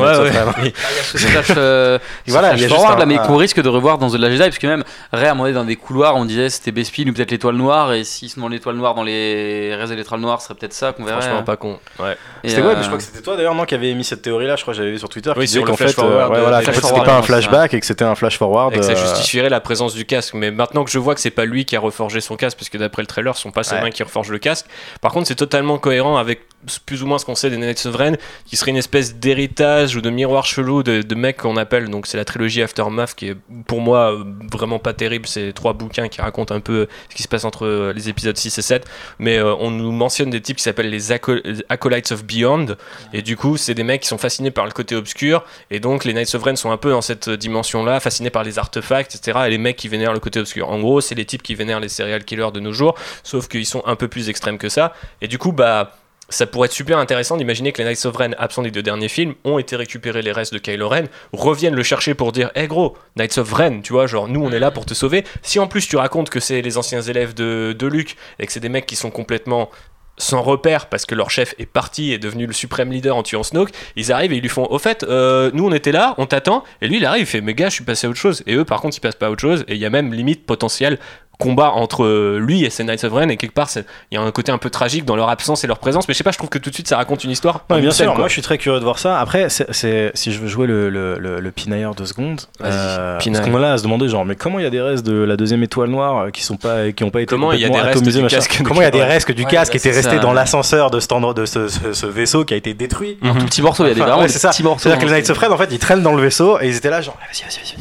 euh, 1.57 1.97
Voilà, 2.27 2.49
flash 2.49 2.59
il 2.59 2.61
y 2.63 2.65
a 2.65 2.69
juste 2.69 2.85
un- 2.89 2.97
là, 2.97 3.05
mais 3.05 3.17
un- 3.17 3.25
qu'on 3.25 3.35
risque 3.37 3.61
de 3.61 3.69
revoir 3.69 3.97
dans 3.97 4.09
The 4.09 4.15
Last 4.15 4.33
Jedi, 4.37 4.43
puisque 4.49 4.63
même 4.65 4.83
Ray, 5.11 5.25
à 5.27 5.31
un 5.31 5.33
moment 5.33 5.43
donné, 5.45 5.55
dans 5.55 5.65
des 5.65 5.75
couloirs, 5.75 6.15
on 6.15 6.25
disait 6.25 6.49
c'était 6.49 6.71
Bespin 6.71 7.07
ou 7.07 7.13
peut-être 7.13 7.31
l'étoile 7.31 7.55
noire, 7.55 7.93
et 7.93 8.03
s'ils 8.03 8.29
sont 8.29 8.41
dans 8.41 8.47
l'étoile 8.47 8.75
noire, 8.75 8.95
dans 8.95 9.03
les 9.03 9.75
de 9.91 9.95
l'étoile 9.95 10.19
noire, 10.19 10.41
serait 10.41 10.55
peut-être 10.55 10.73
ça 10.73 10.93
qu'on 10.93 11.03
verrait. 11.03 11.21
Franchement, 11.21 11.43
pas 11.43 11.57
con. 11.57 11.79
Ouais. 11.99 12.17
Et, 12.43 12.49
C'était 12.49 12.61
ouais, 12.61 12.69
euh, 12.69 12.75
mais 12.75 12.81
je 12.81 12.87
crois 12.87 12.97
que 12.97 13.03
c'était 13.03 13.21
toi 13.21 13.37
d'ailleurs 13.37 13.55
non 13.55 13.65
qui 13.65 13.75
avait 13.75 13.89
émis 13.89 14.03
cette 14.03 14.21
théorie 14.21 14.47
là 14.47 14.55
je 14.55 14.61
crois 14.61 14.73
que 14.73 14.77
j'avais 14.77 14.91
vu 14.91 14.99
sur 14.99 15.09
Twitter 15.09 15.31
Oui, 15.35 15.45
qui 15.45 15.53
sur 15.53 15.61
le 15.61 15.67
qu'en 15.67 15.77
flash 15.77 15.91
fait 15.91 16.01
euh, 16.01 16.03
forward 16.03 16.39
voilà, 16.39 16.61
flash 16.61 16.75
c'était 16.75 17.03
pas 17.03 17.17
un 17.17 17.21
flashback 17.21 17.73
et 17.73 17.79
que 17.79 17.85
c'était 17.85 18.05
un 18.05 18.15
flash 18.15 18.37
forward 18.37 18.73
Et 18.73 18.79
que 18.79 18.83
ça 18.83 18.93
euh, 18.93 18.95
justifierait 18.95 19.49
la 19.49 19.59
présence 19.59 19.93
du 19.93 20.05
casque. 20.05 20.33
Mais 20.33 20.51
maintenant 20.51 20.83
que 20.83 20.91
je 20.91 20.99
vois 20.99 21.15
que 21.15 21.21
c'est 21.21 21.29
pas 21.29 21.45
lui 21.45 21.65
qui 21.65 21.75
a 21.75 21.79
reforgé 21.79 22.21
son 22.21 22.35
casque, 22.35 22.57
parce 22.57 22.69
que 22.69 22.77
d'après 22.77 23.01
le 23.01 23.07
trailer, 23.07 23.35
ce 23.35 23.41
sont 23.41 23.51
pas 23.51 23.63
ses 23.63 23.75
mains 23.75 23.91
qui 23.91 24.03
reforgent 24.03 24.31
le 24.31 24.39
casque. 24.39 24.65
Par 25.01 25.11
contre, 25.11 25.27
c'est 25.27 25.35
totalement 25.35 25.77
cohérent 25.77 26.17
avec 26.17 26.41
plus 26.85 27.03
ou 27.03 27.07
moins 27.07 27.17
ce 27.17 27.25
qu'on 27.25 27.35
sait 27.35 27.49
des 27.49 27.57
Knights 27.57 27.85
of 27.85 27.95
Ren, 27.95 28.13
qui 28.45 28.55
serait 28.57 28.71
une 28.71 28.77
espèce 28.77 29.15
d'héritage 29.15 29.95
ou 29.95 30.01
de 30.01 30.09
miroir 30.09 30.45
chelou 30.45 30.83
de, 30.83 31.01
de 31.01 31.15
mecs 31.15 31.37
qu'on 31.37 31.57
appelle. 31.57 31.89
Donc, 31.89 32.07
c'est 32.07 32.17
la 32.17 32.25
trilogie 32.25 32.61
Aftermath 32.61 33.15
qui 33.15 33.29
est 33.29 33.35
pour 33.67 33.81
moi 33.81 34.13
euh, 34.13 34.23
vraiment 34.51 34.79
pas 34.79 34.93
terrible. 34.93 35.27
C'est 35.27 35.53
trois 35.53 35.73
bouquins 35.73 36.07
qui 36.07 36.21
racontent 36.21 36.53
un 36.53 36.59
peu 36.59 36.87
ce 37.09 37.15
qui 37.15 37.23
se 37.23 37.27
passe 37.27 37.45
entre 37.45 37.65
euh, 37.65 37.93
les 37.93 38.09
épisodes 38.09 38.37
6 38.37 38.57
et 38.57 38.61
7. 38.61 38.85
Mais 39.19 39.37
euh, 39.37 39.53
on 39.55 39.71
nous 39.71 39.91
mentionne 39.91 40.29
des 40.29 40.41
types 40.41 40.57
qui 40.57 40.63
s'appellent 40.63 40.89
les 40.89 41.11
Aco- 41.11 41.41
Acolytes 41.69 42.11
of 42.11 42.23
Beyond. 42.23 42.75
Et 43.13 43.21
du 43.21 43.37
coup, 43.37 43.57
c'est 43.57 43.73
des 43.73 43.83
mecs 43.83 44.01
qui 44.01 44.07
sont 44.07 44.17
fascinés 44.17 44.51
par 44.51 44.65
le 44.65 44.71
côté 44.71 44.95
obscur. 44.95 45.43
Et 45.69 45.79
donc, 45.79 46.05
les 46.05 46.13
Knights 46.13 46.35
of 46.35 46.43
Ren 46.43 46.55
sont 46.55 46.71
un 46.71 46.77
peu 46.77 46.91
dans 46.91 47.01
cette 47.01 47.29
dimension-là, 47.29 47.99
fascinés 47.99 48.29
par 48.29 48.43
les 48.43 48.59
artefacts, 48.59 49.15
etc. 49.15 49.39
Et 49.47 49.49
les 49.49 49.57
mecs 49.57 49.77
qui 49.77 49.87
vénèrent 49.87 50.13
le 50.13 50.19
côté 50.19 50.39
obscur. 50.39 50.69
En 50.69 50.79
gros, 50.79 51.01
c'est 51.01 51.15
les 51.15 51.25
types 51.25 51.43
qui 51.43 51.55
vénèrent 51.55 51.79
les 51.79 51.89
serial 51.89 52.23
killers 52.23 52.51
de 52.53 52.59
nos 52.59 52.73
jours, 52.73 52.95
sauf 53.23 53.47
qu'ils 53.47 53.65
sont 53.65 53.83
un 53.85 53.95
peu 53.95 54.07
plus 54.07 54.29
extrêmes 54.29 54.57
que 54.57 54.69
ça. 54.69 54.93
Et 55.21 55.27
du 55.27 55.37
coup, 55.37 55.51
bah. 55.51 55.91
Ça 56.31 56.47
pourrait 56.47 56.67
être 56.67 56.73
super 56.73 56.97
intéressant 56.97 57.37
d'imaginer 57.37 57.71
que 57.71 57.79
les 57.79 57.83
Knights 57.83 58.05
of 58.05 58.15
Ren, 58.15 58.31
absents 58.37 58.61
des 58.63 58.71
deux 58.71 58.81
derniers 58.81 59.09
films, 59.09 59.35
ont 59.43 59.59
été 59.59 59.75
récupérés 59.75 60.21
les 60.21 60.31
restes 60.31 60.53
de 60.53 60.59
Kylo 60.59 60.87
Ren, 60.87 61.05
reviennent 61.33 61.75
le 61.75 61.83
chercher 61.83 62.13
pour 62.13 62.31
dire 62.31 62.49
Hé 62.55 62.67
gros, 62.67 62.97
Knights 63.17 63.37
of 63.37 63.51
Ren, 63.51 63.81
tu 63.81 63.93
vois, 63.93 64.07
genre 64.07 64.27
nous 64.27 64.41
on 64.41 64.51
est 64.51 64.59
là 64.59 64.71
pour 64.71 64.85
te 64.85 64.93
sauver. 64.93 65.25
Si 65.41 65.59
en 65.59 65.67
plus 65.67 65.87
tu 65.87 65.97
racontes 65.97 66.29
que 66.29 66.39
c'est 66.39 66.61
les 66.61 66.77
anciens 66.77 67.01
élèves 67.01 67.33
de, 67.33 67.75
de 67.77 67.87
Luke 67.87 68.15
et 68.39 68.47
que 68.47 68.51
c'est 68.51 68.61
des 68.61 68.69
mecs 68.69 68.85
qui 68.85 68.95
sont 68.95 69.11
complètement 69.11 69.69
sans 70.17 70.41
repère 70.41 70.87
parce 70.87 71.05
que 71.05 71.15
leur 71.15 71.29
chef 71.29 71.55
est 71.57 71.65
parti 71.65 72.11
et 72.11 72.15
est 72.15 72.19
devenu 72.19 72.45
le 72.45 72.53
suprême 72.53 72.91
leader 72.91 73.15
en 73.15 73.23
tuant 73.23 73.43
Snoke, 73.43 73.71
ils 73.95 74.11
arrivent 74.11 74.31
et 74.33 74.37
ils 74.37 74.41
lui 74.41 74.49
font 74.49 74.67
au 74.69 74.79
fait, 74.79 75.03
euh, 75.03 75.51
nous 75.53 75.65
on 75.65 75.71
était 75.71 75.91
là, 75.91 76.15
on 76.17 76.25
t'attend, 76.25 76.63
et 76.81 76.87
lui 76.87 76.97
il 76.97 77.05
arrive, 77.05 77.23
il 77.23 77.25
fait 77.25 77.41
mais 77.41 77.53
gars, 77.53 77.69
je 77.69 77.75
suis 77.75 77.83
passé 77.83 78.07
à 78.07 78.09
autre 78.09 78.19
chose, 78.19 78.43
et 78.45 78.55
eux 78.55 78.65
par 78.65 78.81
contre 78.81 78.97
ils 78.97 79.01
passent 79.01 79.15
pas 79.15 79.27
à 79.27 79.29
autre 79.29 79.41
chose, 79.41 79.65
et 79.67 79.73
il 79.73 79.79
y 79.79 79.85
a 79.85 79.89
même 79.89 80.13
limite 80.13 80.45
potentiel 80.45 80.99
combat 81.41 81.71
entre 81.71 82.05
euh, 82.05 82.37
lui 82.39 82.63
et 82.63 82.69
ses 82.69 82.83
Knights 82.83 83.03
of 83.03 83.11
Ren, 83.13 83.29
et 83.29 83.37
quelque 83.37 83.53
part 83.53 83.69
c'est- 83.69 83.85
il 84.11 84.15
y 84.15 84.17
a 84.17 84.21
un 84.21 84.31
côté 84.31 84.51
un 84.51 84.57
peu 84.57 84.69
tragique 84.69 85.03
dans 85.05 85.15
leur 85.15 85.29
absence 85.29 85.63
et 85.63 85.67
leur 85.67 85.79
présence, 85.79 86.07
mais 86.07 86.13
je 86.13 86.17
sais 86.19 86.23
pas, 86.23 86.31
je 86.31 86.37
trouve 86.37 86.49
que 86.49 86.57
tout 86.59 86.69
de 86.69 86.75
suite 86.75 86.87
ça 86.87 86.97
raconte 86.97 87.23
une 87.23 87.31
histoire. 87.31 87.65
Ouais, 87.69 87.77
en 87.77 87.79
bien 87.79 87.91
sûr, 87.91 88.15
moi 88.17 88.27
je 88.27 88.33
suis 88.33 88.41
très 88.41 88.57
curieux 88.57 88.79
de 88.79 88.83
voir 88.85 88.99
ça. 88.99 89.19
Après, 89.19 89.49
c'est, 89.49 89.71
c'est- 89.73 90.11
si 90.13 90.31
je 90.31 90.39
veux 90.39 90.47
jouer 90.47 90.67
le, 90.67 90.89
le, 90.89 91.17
le, 91.19 91.39
le 91.39 91.51
pinailleur 91.51 91.95
deux 91.95 92.05
secondes, 92.05 92.41
euh, 92.63 93.17
parce 93.17 93.39
qu'on 93.41 93.57
est 93.57 93.61
là 93.61 93.73
à 93.73 93.77
se 93.77 93.83
demander 93.83 94.07
genre, 94.07 94.23
mais 94.25 94.35
comment 94.35 94.59
il 94.59 94.63
y 94.63 94.67
a 94.67 94.69
des 94.69 94.81
restes 94.81 95.05
de 95.05 95.21
la 95.23 95.35
deuxième 95.37 95.63
étoile 95.63 95.89
noire 95.89 96.25
euh, 96.25 96.29
qui 96.29 96.43
sont 96.43 96.57
pas, 96.57 96.91
qui 96.91 97.03
ont 97.03 97.09
pas 97.09 97.21
été 97.21 97.27
Comment 97.27 97.51
il 97.53 97.59
y 97.59 97.65
a 97.65 97.69
des 97.69 97.75
restes 97.79 97.97
atomisés, 97.97 98.19
du 98.19 98.23
machin 98.23 98.37
casque 98.37 98.59
de 98.59 98.67
Comment 98.67 98.81
il 98.81 98.85
y 98.85 98.87
a 98.87 98.91
des 98.91 99.01
Ren 99.01 99.07
restes 99.07 99.31
du 99.31 99.45
casque 99.45 99.73
bah, 99.73 99.79
qui 99.79 99.87
étaient 99.87 99.93
c'est 99.93 100.07
restés 100.09 100.19
dans 100.21 100.33
l'ascenseur 100.33 100.91
de, 100.91 100.97
de 101.33 101.45
ce, 101.45 101.67
ce- 101.67 101.93
ce 101.93 102.05
vaisseau 102.05 102.45
qui 102.45 102.53
a 102.53 102.57
été 102.57 102.73
détruit 102.73 103.17
Mhm. 103.21 103.37
Tout 103.39 103.45
petit 103.45 103.61
morceau, 103.61 103.85
il 103.85 103.89
y 103.89 103.91
a 103.91 103.93
des 103.95 104.27
c'est 104.29 104.39
ça. 104.39 104.49
petits 104.49 104.63
morceaux. 104.63 104.83
C'est-à-dire 104.83 104.99
que 105.01 105.05
les 105.05 105.11
Knights 105.19 105.29
of 105.29 105.37
Red, 105.37 105.51
en 105.51 105.57
fait, 105.57 105.67
ils 105.71 105.79
traînent 105.79 106.03
dans 106.03 106.13
le 106.13 106.21
vaisseau 106.21 106.59
et 106.61 106.67
ils 106.67 106.75
étaient 106.75 106.89
là, 106.89 107.01
genre, 107.01 107.17
vas-y, 107.19 107.43
vas-y, 107.43 107.75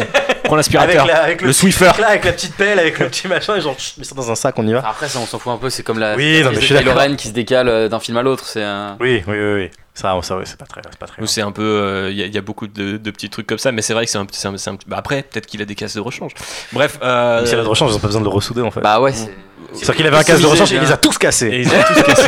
vas-y. 0.00 0.06
Prends 0.46 0.54
Avec, 0.56 0.66
l'aspirateur, 0.72 1.06
la- 1.06 1.22
avec 1.22 1.40
le, 1.42 1.48
le 1.48 1.52
Swiffer. 1.52 1.90
là, 1.98 2.08
avec 2.08 2.24
la 2.24 2.32
petite 2.32 2.54
pelle, 2.56 2.78
avec 2.78 2.98
le 2.98 3.08
petit 3.08 3.28
machin, 3.28 3.56
et 3.56 3.60
genre, 3.60 3.78
chut, 3.78 3.98
mets 3.98 4.04
ça 4.04 4.14
dans 4.14 4.30
un 4.30 4.34
sac, 4.34 4.54
on 4.58 4.66
y 4.66 4.72
va. 4.72 4.78
Après, 4.80 5.08
ça, 5.08 5.18
on 5.18 5.26
s'en 5.26 5.38
fout 5.38 5.52
un 5.52 5.58
peu. 5.58 5.70
C'est 5.70 5.82
comme 5.82 5.98
la 5.98 6.16
Oui, 6.16 6.42
non, 6.42 6.50
mais 6.50 6.56
je 6.60 6.74
suis. 6.74 6.76
Ren 6.76 7.16
qui 7.16 7.28
se 7.28 7.32
décale 7.32 7.68
euh, 7.68 7.88
d'un 7.88 8.00
film 8.00 8.16
à 8.16 8.22
l'autre. 8.22 8.44
C'est 8.46 8.62
un. 8.62 8.96
Oui, 9.00 9.22
oui, 9.26 9.34
oui, 9.38 9.54
oui. 9.54 9.70
Ça, 9.94 10.14
ça, 10.22 10.38
c'est 10.44 10.58
pas 10.58 10.66
très, 10.66 10.82
c'est 10.90 10.98
pas 10.98 11.06
très. 11.06 11.20
Nous, 11.22 11.26
c'est 11.26 11.40
un 11.40 11.52
peu. 11.52 11.62
euh, 11.62 12.10
Il 12.10 12.18
y, 12.18 12.22
a- 12.22 12.26
il 12.26 12.34
y 12.34 12.38
a 12.38 12.42
beaucoup 12.42 12.66
de, 12.66 12.96
de 12.98 13.10
petits 13.10 13.30
trucs 13.30 13.46
comme 13.46 13.56
ça, 13.58 13.72
mais 13.72 13.80
c'est 13.82 13.94
vrai 13.94 14.04
que 14.04 14.10
c'est 14.10 14.18
un, 14.18 14.26
petit- 14.26 14.46
bah, 14.86 14.96
après, 14.98 15.22
peut-être 15.22 15.46
qu'il 15.46 15.62
a 15.62 15.64
des 15.64 15.74
cases 15.74 15.94
de 15.94 16.00
rechange. 16.00 16.32
Bref. 16.72 16.98
euh, 17.02 17.40
Mais 17.40 17.46
s'il 17.46 17.56
y 17.56 17.60
a 17.60 17.64
de 17.64 17.68
rechange, 17.68 17.92
ils 17.92 17.96
ont 17.96 18.00
pas 18.00 18.08
besoin 18.08 18.20
de 18.20 18.26
le 18.26 18.30
ressouder 18.32 18.60
en 18.62 18.70
fait. 18.70 18.80
Bah 18.80 19.00
ouais, 19.00 19.12
c'est. 19.12 19.34
C'est-à-dire 19.74 19.94
qu'il 19.96 20.06
avait 20.06 20.16
un 20.16 20.22
casque 20.22 20.42
de 20.42 20.46
rechange 20.46 20.72
et 20.72 20.76
il 20.76 20.82
les 20.82 20.92
a 20.92 20.96
tous 20.96 21.14
et 21.16 21.18
cassés. 21.18 21.62
tous. 21.64 22.22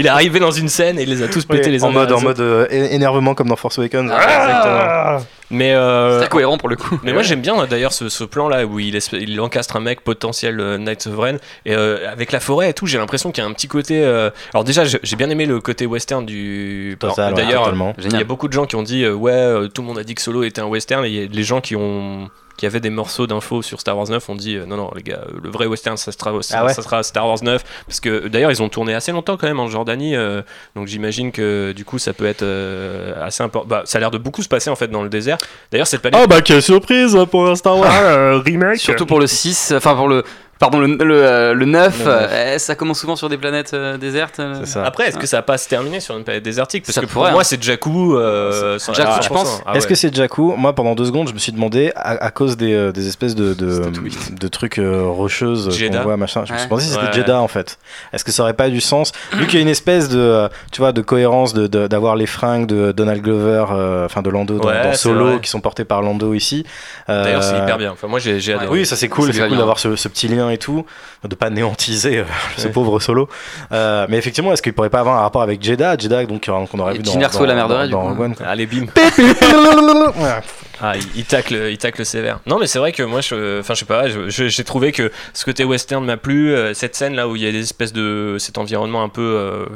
Il 0.00 0.06
est 0.06 0.10
arrivé 0.10 0.38
dans 0.40 0.50
une 0.50 0.68
scène 0.68 0.98
et 0.98 1.02
il 1.02 1.08
les 1.10 1.22
a 1.22 1.28
tous 1.28 1.44
pétés 1.44 1.66
Oui, 1.66 1.72
les 1.72 1.84
uns 1.84 1.88
en 1.88 1.92
mode, 1.92 2.08
derrière 2.08 2.24
en 2.24 2.28
mode 2.28 2.40
euh, 2.40 2.66
é- 2.70 2.94
énervement 2.94 3.34
comme 3.34 3.48
dans 3.48 3.56
Force 3.56 3.78
Awakens. 3.78 4.10
Ah, 4.14 5.18
Mais, 5.50 5.72
euh, 5.74 6.20
C'est 6.22 6.28
cohérent 6.28 6.58
pour 6.58 6.68
le 6.68 6.76
coup. 6.76 6.98
mais 7.02 7.12
moi 7.12 7.22
j'aime 7.22 7.40
bien 7.40 7.64
d'ailleurs 7.66 7.92
ce, 7.92 8.08
ce 8.08 8.24
plan 8.24 8.48
là 8.48 8.66
où 8.66 8.78
il, 8.80 8.98
il 9.12 9.40
encastre 9.40 9.76
un 9.76 9.80
mec 9.80 10.02
potentiel 10.02 10.60
euh, 10.60 10.76
Knights 10.78 11.06
of 11.06 11.16
Ren 11.18 11.36
et 11.64 11.74
euh, 11.74 12.10
avec 12.10 12.32
la 12.32 12.40
forêt 12.40 12.70
et 12.70 12.74
tout 12.74 12.86
j'ai 12.86 12.98
l'impression 12.98 13.32
qu'il 13.32 13.42
y 13.42 13.46
a 13.46 13.48
un 13.50 13.52
petit 13.54 13.68
côté 13.68 14.02
euh, 14.04 14.30
alors 14.52 14.64
déjà 14.64 14.84
j'ai 14.84 15.16
bien 15.16 15.30
aimé 15.30 15.46
le 15.46 15.60
côté 15.60 15.86
western 15.86 16.26
du 16.26 16.98
d'ailleurs 17.34 17.72
il 17.98 18.12
y 18.12 18.16
a 18.20 18.24
beaucoup 18.24 18.48
de 18.48 18.52
gens 18.52 18.66
qui 18.66 18.76
ont 18.76 18.82
dit 18.82 19.04
euh, 19.04 19.14
ouais 19.14 19.32
euh, 19.32 19.68
tout 19.68 19.80
le 19.82 19.88
monde 19.88 19.98
a 19.98 20.04
dit 20.04 20.14
que 20.14 20.22
Solo 20.22 20.42
était 20.42 20.60
un 20.60 20.66
western 20.66 21.04
et 21.04 21.08
il 21.08 21.14
y 21.14 21.24
a 21.24 21.26
les 21.30 21.44
gens 21.44 21.60
qui 21.62 21.76
ont 21.76 22.28
qui 22.58 22.66
avaient 22.66 22.80
des 22.80 22.90
morceaux 22.90 23.26
d'infos 23.26 23.62
sur 23.62 23.80
Star 23.80 23.96
Wars 23.96 24.10
9 24.10 24.28
ont 24.28 24.34
dit 24.34 24.56
euh, 24.56 24.66
non 24.66 24.76
non 24.76 24.90
les 24.94 25.02
gars 25.02 25.20
euh, 25.28 25.38
le 25.42 25.48
vrai 25.48 25.66
western 25.66 25.96
ça 25.96 26.12
sera, 26.12 26.42
ça, 26.42 26.58
Ah 26.58 26.66
ouais 26.66 26.74
ça 26.74 26.82
sera 26.82 27.02
Star 27.02 27.26
Wars 27.26 27.42
9 27.42 27.64
parce 27.86 28.00
que 28.00 28.28
d'ailleurs 28.28 28.50
ils 28.50 28.62
ont 28.62 28.68
tourné 28.68 28.94
assez 28.94 29.12
longtemps 29.12 29.36
quand 29.36 29.46
même 29.46 29.60
en 29.60 29.68
Jordanie 29.68 30.16
euh, 30.16 30.42
donc 30.74 30.88
j'imagine 30.88 31.32
que 31.32 31.72
du 31.72 31.84
coup 31.84 31.98
ça 31.98 32.12
peut 32.12 32.26
être 32.26 32.42
euh, 32.42 33.24
assez 33.24 33.42
important 33.42 33.68
bah, 33.68 33.82
ça 33.86 33.98
a 33.98 34.00
l'air 34.00 34.10
de 34.10 34.18
beaucoup 34.18 34.42
se 34.42 34.48
passer 34.48 34.68
en 34.68 34.76
fait 34.76 34.88
dans 34.88 35.02
le 35.02 35.08
désert. 35.08 35.38
D'ailleurs 35.70 35.86
cette 35.86 36.02
planète 36.02 36.20
Oh 36.22 36.26
bah 36.28 36.42
quelle 36.42 36.62
surprise 36.62 37.16
pour 37.30 37.48
un 37.48 37.54
Star 37.54 37.78
Wars 37.78 38.42
remake. 38.44 38.78
Surtout 38.78 39.06
pour 39.06 39.20
le 39.20 39.26
6, 39.26 39.72
enfin 39.76 39.94
pour 39.94 40.08
le. 40.08 40.24
Pardon, 40.58 40.80
le, 40.80 40.88
le, 40.88 41.22
euh, 41.24 41.54
le 41.54 41.64
9, 41.66 41.98
Le 42.00 42.04
neuf. 42.04 42.06
euh, 42.08 42.52
eh, 42.54 42.58
ça 42.58 42.74
commence 42.74 42.98
souvent 43.00 43.14
sur 43.14 43.28
des 43.28 43.38
planètes 43.38 43.74
euh, 43.74 43.96
désertes. 43.96 44.40
euh. 44.40 44.64
Ça. 44.64 44.84
Après, 44.84 45.06
est-ce 45.08 45.16
que 45.18 45.26
ça 45.26 45.36
va 45.38 45.42
pas 45.42 45.56
se 45.56 45.68
terminer 45.68 46.00
sur 46.00 46.16
une 46.16 46.24
planète 46.24 46.42
désertique? 46.42 46.84
Parce 46.84 46.94
Ça 46.94 47.00
que 47.00 47.06
pour 47.06 47.14
pourrait, 47.22 47.30
moi, 47.30 47.42
hein. 47.42 47.44
c'est 47.44 47.62
Jakku. 47.62 48.16
Euh, 48.16 48.76
100%. 48.78 49.28
penses 49.28 49.62
Ah 49.66 49.74
Est-ce 49.76 49.86
que 49.86 49.94
c'est 49.94 50.12
Jakku? 50.14 50.54
Moi, 50.56 50.74
pendant 50.74 50.94
deux 50.96 51.04
secondes, 51.04 51.28
je 51.28 51.32
me 51.34 51.38
suis 51.38 51.52
demandé, 51.52 51.92
à, 51.94 52.24
à 52.24 52.30
cause 52.32 52.56
des, 52.56 52.90
des 52.92 53.06
espèces 53.08 53.34
de, 53.36 53.54
de, 53.54 54.48
trucs 54.48 54.78
euh, 54.78 55.04
rocheuses 55.06 55.68
qu'on 55.92 56.00
voit, 56.02 56.16
machin, 56.16 56.44
je 56.44 56.52
me 56.52 56.58
suis 56.58 56.66
demandé 56.66 56.82
si 56.84 56.90
c'était 56.90 57.04
Ouais. 57.06 57.12
Jeddah 57.12 57.40
en 57.40 57.48
fait. 57.48 57.78
Est-ce 58.12 58.24
que 58.24 58.32
ça 58.32 58.42
aurait 58.42 58.54
pas 58.54 58.68
du 58.68 58.80
sens? 58.80 59.12
Vu 59.34 59.46
qu'il 59.46 59.54
y 59.54 59.58
a 59.58 59.62
une 59.62 59.68
espèce 59.68 60.08
de, 60.08 60.48
tu 60.72 60.80
vois, 60.80 60.92
de 60.92 61.00
cohérence 61.02 61.54
de- 61.54 61.66
de- 61.68 61.86
d'avoir 61.86 62.16
les 62.16 62.26
fringues 62.26 62.66
de 62.66 62.90
Donald 62.92 63.22
Glover, 63.22 63.66
euh, 63.70 64.04
enfin 64.06 64.22
de 64.22 64.30
Lando 64.30 64.58
dans, 64.58 64.68
Ouais, 64.68 64.82
dans 64.82 64.92
Solo, 64.94 65.26
vrai. 65.26 65.40
qui 65.40 65.48
sont 65.50 65.60
portées 65.60 65.84
par 65.84 66.02
Lando 66.02 66.34
ici. 66.34 66.64
D'ailleurs, 67.06 67.42
c'est 67.44 67.58
hyper 67.58 67.78
bien. 67.78 67.92
Enfin, 67.92 68.08
moi, 68.08 68.18
j'ai 68.18 68.36
adoré. 68.52 68.66
Oui, 68.68 68.86
ça 68.86 68.96
c'est 68.96 69.08
cool, 69.08 69.32
C'est 69.32 69.46
cool 69.48 69.56
d'avoir 69.58 69.78
ce 69.78 69.88
petit 70.08 70.26
lien 70.28 70.47
et 70.50 70.58
tout, 70.58 70.84
de 71.24 71.34
pas 71.34 71.50
néantiser 71.50 72.18
euh, 72.18 72.24
ce 72.56 72.66
Ouais. 72.66 72.72
pauvre 72.72 73.00
solo. 73.00 73.28
Euh, 73.72 74.06
mais 74.08 74.16
effectivement, 74.18 74.52
est-ce 74.52 74.62
qu'il 74.62 74.72
pourrait 74.72 74.90
pas 74.90 75.00
avoir 75.00 75.18
un 75.18 75.22
rapport 75.22 75.42
avec 75.42 75.62
Jeddah? 75.62 75.96
Jeddah, 75.98 76.24
donc 76.26 76.48
euh, 76.48 76.66
qu'on 76.66 76.78
aurait 76.78 76.94
Et 76.94 76.98
vu 76.98 77.02
dans, 77.02 77.12
dans, 77.14 77.44
la 77.46 77.54
merde 77.54 77.72
dans, 77.72 77.84
du 77.84 77.90
dans 77.90 78.14
coup. 78.14 78.22
One. 78.22 78.34
Allez, 78.44 78.66
bim. 78.66 78.86
Ouais. 78.96 80.40
Ah, 80.80 80.96
il, 80.96 81.02
il 81.16 81.24
tacle, 81.24 81.68
il 81.70 81.78
tacle 81.78 82.04
sévère. 82.06 82.40
Non, 82.46 82.58
mais 82.58 82.66
c'est 82.66 82.78
vrai 82.78 82.92
que 82.92 83.02
moi, 83.02 83.20
je, 83.20 83.60
enfin, 83.60 83.74
je 83.74 83.80
sais 83.80 83.84
pas, 83.84 84.04
j'ai 84.28 84.64
trouvé 84.64 84.92
que 84.92 85.10
ce 85.34 85.44
côté 85.44 85.64
western 85.64 86.04
m'a 86.04 86.16
plu. 86.16 86.52
euh, 86.54 86.74
cette 86.74 86.94
scène 86.94 87.14
là 87.14 87.26
où 87.28 87.36
il 87.36 87.42
y 87.42 87.46
a 87.48 87.52
des 87.52 87.60
espèces 87.62 87.92
de, 87.92 88.36
cet 88.38 88.58
environnement 88.58 89.02
un 89.02 89.08
peu 89.08 89.22
euh, 89.22 89.66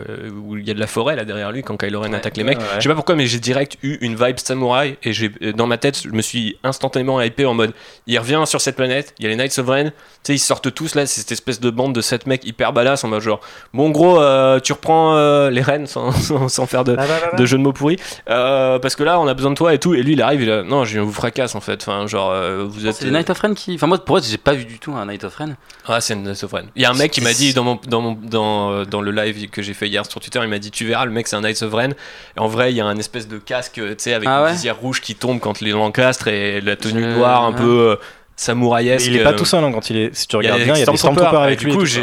où 0.45 0.57
il 0.57 0.67
y 0.67 0.71
a 0.71 0.75
de 0.75 0.81
la 0.81 0.87
forêt 0.87 1.17
là 1.17 1.25
derrière 1.25 1.51
lui 1.53 1.63
quand 1.63 1.77
Kylo 1.77 2.01
Ren 2.01 2.11
Ouais. 2.11 2.17
attaque 2.19 2.37
les 2.37 2.45
mecs. 2.45 2.59
Ouais, 2.59 2.65
ouais. 2.65 2.71
Je 2.77 2.83
sais 2.83 2.89
pas 2.89 2.95
pourquoi, 2.95 3.15
mais 3.17 3.27
j'ai 3.27 3.39
direct 3.39 3.77
eu 3.83 3.97
une 4.01 4.15
vibe 4.17 4.39
samouraï 4.39 4.97
et 5.03 5.13
j'ai, 5.13 5.31
dans 5.57 5.67
ma 5.67 5.79
tête, 5.79 6.01
je 6.05 6.11
me 6.11 6.23
suis 6.23 6.57
instantanément 6.63 7.21
hypé 7.21 7.45
en 7.47 7.55
mode, 7.55 7.73
il 8.07 8.19
revient 8.19 8.43
sur 8.47 8.61
cette 8.61 8.77
planète, 8.77 9.15
il 9.19 9.25
y 9.25 9.27
a 9.27 9.31
les 9.31 9.37
Knights 9.37 9.59
of 9.59 9.69
Ren, 9.69 9.85
tu 9.91 9.93
sais, 10.25 10.35
ils 10.35 10.39
sortent 10.39 10.73
tous 10.75 10.95
là, 10.95 11.07
c'est 11.07 11.21
cette 11.21 11.33
espèce 11.33 11.61
de 11.61 11.71
bande 11.71 11.95
de 11.95 12.01
sept 12.01 12.27
mecs 12.27 12.45
hyper 12.45 12.73
badass 12.73 13.05
en 13.05 13.09
mode 13.09 13.23
genre, 13.23 13.41
bon 13.75 13.91
gros, 13.91 14.21
euh, 14.21 14.61
tu 14.61 14.73
reprends 14.73 15.17
euh, 15.17 15.51
les 15.51 15.63
Rennes 15.63 15.87
sans, 15.93 16.13
sans, 16.13 16.49
sans 16.49 16.67
faire 16.67 16.85
de, 16.85 16.97
de 17.37 17.47
jeux 17.47 17.59
de 17.59 17.63
mots 17.63 17.73
pourris 17.73 17.97
euh, 18.29 18.79
parce 18.79 18.95
que 18.97 19.03
là 19.03 19.19
on 19.21 19.27
a 19.27 19.35
besoin 19.35 19.51
de 19.51 19.57
toi 19.57 19.73
et 19.75 19.79
tout 19.79 19.95
et 19.95 20.03
lui 20.03 20.13
il 20.13 20.23
arrive 20.23 20.43
il 20.43 20.51
a, 20.51 20.63
non 20.63 20.85
je 20.93 21.01
vous 21.01 21.13
fracasse 21.13 21.55
en 21.55 21.61
fait 21.61 21.81
enfin 21.83 22.07
genre 22.07 22.31
euh, 22.31 22.65
vous 22.69 22.87
êtes 22.87 22.95
C'est 22.97 23.11
Night 23.11 23.29
of 23.31 23.39
Ren 23.41 23.55
qui. 23.55 23.75
Enfin, 23.75 23.87
moi, 23.87 23.99
pour 24.05 24.19
être, 24.19 24.25
j'ai 24.27 24.39
pas 24.39 24.53
vu 24.53 24.65
du 24.65 24.79
tout 24.79 24.93
un 24.93 25.07
Night 25.07 25.25
of 25.25 25.35
Ren. 25.37 25.55
ah 25.89 26.01
c'est 26.01 26.15
une 26.15 26.35
Sofren 26.35 26.67
il 26.77 26.83
y 26.83 26.85
a 26.85 26.91
un 26.91 26.95
mec 26.95 27.11
qui 27.11 27.21
m'a 27.21 27.33
dit 27.33 27.55
dans 27.55 27.65
mon 27.65 27.81
dans 27.89 28.01
mon 28.01 28.13
dans, 28.13 28.71
euh, 28.73 28.85
dans 28.85 29.01
le 29.01 29.11
live 29.11 29.49
que 29.51 29.63
j'ai 29.63 29.75
fait 29.75 29.89
hier 29.89 30.05
sur 30.07 30.21
Twitter 30.21 30.41
il 30.43 30.49
m'a 30.49 30.59
dit 30.59 30.71
tu 30.71 30.85
verras 30.87 31.05
le 31.05 31.11
mec 31.11 31.27
c'est 31.27 31.37
un 31.37 31.41
Knights 31.41 31.63
of 31.63 31.73
Ren 31.73 31.91
et 31.91 32.41
en 32.41 32.47
vrai 32.47 32.73
il 32.73 32.77
y 32.77 32.81
a 32.81 32.87
un 32.87 32.97
espèce 32.99 33.27
de 33.27 33.39
casque 33.39 33.75
tu 33.75 33.95
sais 33.99 34.15
avec 34.15 34.29
Ah 34.29 34.39
une 34.39 34.45
ouais 34.45 34.53
visière 34.53 34.79
rouge 34.79 35.01
qui 35.01 35.15
tombe 35.15 35.41
quand 35.41 35.61
les 35.61 35.71
l'encastre 35.73 36.29
et 36.29 36.61
la 36.61 36.77
tenue 36.77 37.07
noire 37.07 37.45
un 37.45 37.53
peu 37.53 37.99
Mais 38.39 38.45
samouraïesque 38.45 39.07
il 39.07 39.17
est 39.17 39.23
pas 39.23 39.31
euh, 39.33 39.37
tout 39.37 39.45
seul 39.45 39.63
hein, 39.63 39.71
quand 39.73 39.89
il 39.91 39.97
est. 39.99 40.15
Si 40.15 40.27
tu 40.27 40.37
regardes 40.37 40.63
bien, 40.63 40.75
il 40.75 40.81
y 40.81 40.83
a 40.83 40.87
des 40.87 40.97
Stormtroopers, 40.97 41.41
avec 41.43 41.59
du 41.61 41.67
lui. 41.67 41.73
et 41.73 41.77
coup, 41.77 41.85
j'ai 41.85 42.01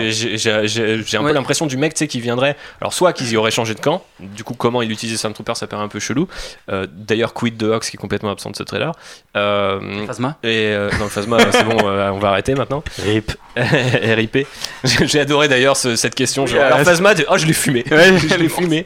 un 0.52 1.22
Ouais. 1.22 1.30
peu 1.30 1.34
l'impression 1.34 1.66
du 1.66 1.76
mec 1.78 1.94
tu 1.94 2.00
sais, 2.00 2.08
qui 2.08 2.22
viendrait. 2.22 2.56
Alors, 2.82 2.94
soit 2.94 3.14
qu'ils 3.14 3.30
y 3.32 3.38
auraient 3.38 3.52
changé 3.52 3.74
de 3.74 3.80
camp, 3.80 4.04
du 4.20 4.44
coup, 4.44 4.54
comment 4.54 4.82
il 4.82 4.92
utilisait 4.92 5.18
Stormtrooper, 5.18 5.56
ça 5.56 5.68
paraît 5.68 5.84
un 5.84 5.88
peu 5.88 6.00
chelou. 6.00 6.28
Euh, 6.72 6.88
D'ailleurs, 6.92 7.34
quid 7.34 7.58
de 7.58 7.72
Hawks 7.72 7.86
qui 7.90 7.98
est 7.98 8.00
complètement 8.00 8.32
absent 8.32 8.52
de 8.52 8.56
ce 8.56 8.64
trailer. 8.64 8.92
Euh, 9.36 10.06
Phasma. 10.08 10.38
et 10.44 10.68
euh, 10.68 10.90
non, 11.00 11.08
Phasma, 11.10 11.38
c'est 11.52 11.64
bon, 11.64 11.78
on 11.84 12.20
va 12.20 12.30
arrêter 12.30 12.56
maintenant. 12.56 12.84
Rip. 13.04 13.32
RIP. 13.56 14.48
J'ai 14.84 15.20
adoré 15.20 15.48
d'ailleurs 15.48 15.76
ce- 15.76 15.96
cette 15.96 16.16
question. 16.16 16.46
Genre, 16.46 16.62
alors 16.62 16.80
Phasma, 16.82 17.14
oh 17.30 17.38
je 17.38 17.46
l'ai 17.46 17.54
fumé. 17.54 17.84
je 17.90 18.36
l'ai 18.36 18.50
fumé 18.50 18.86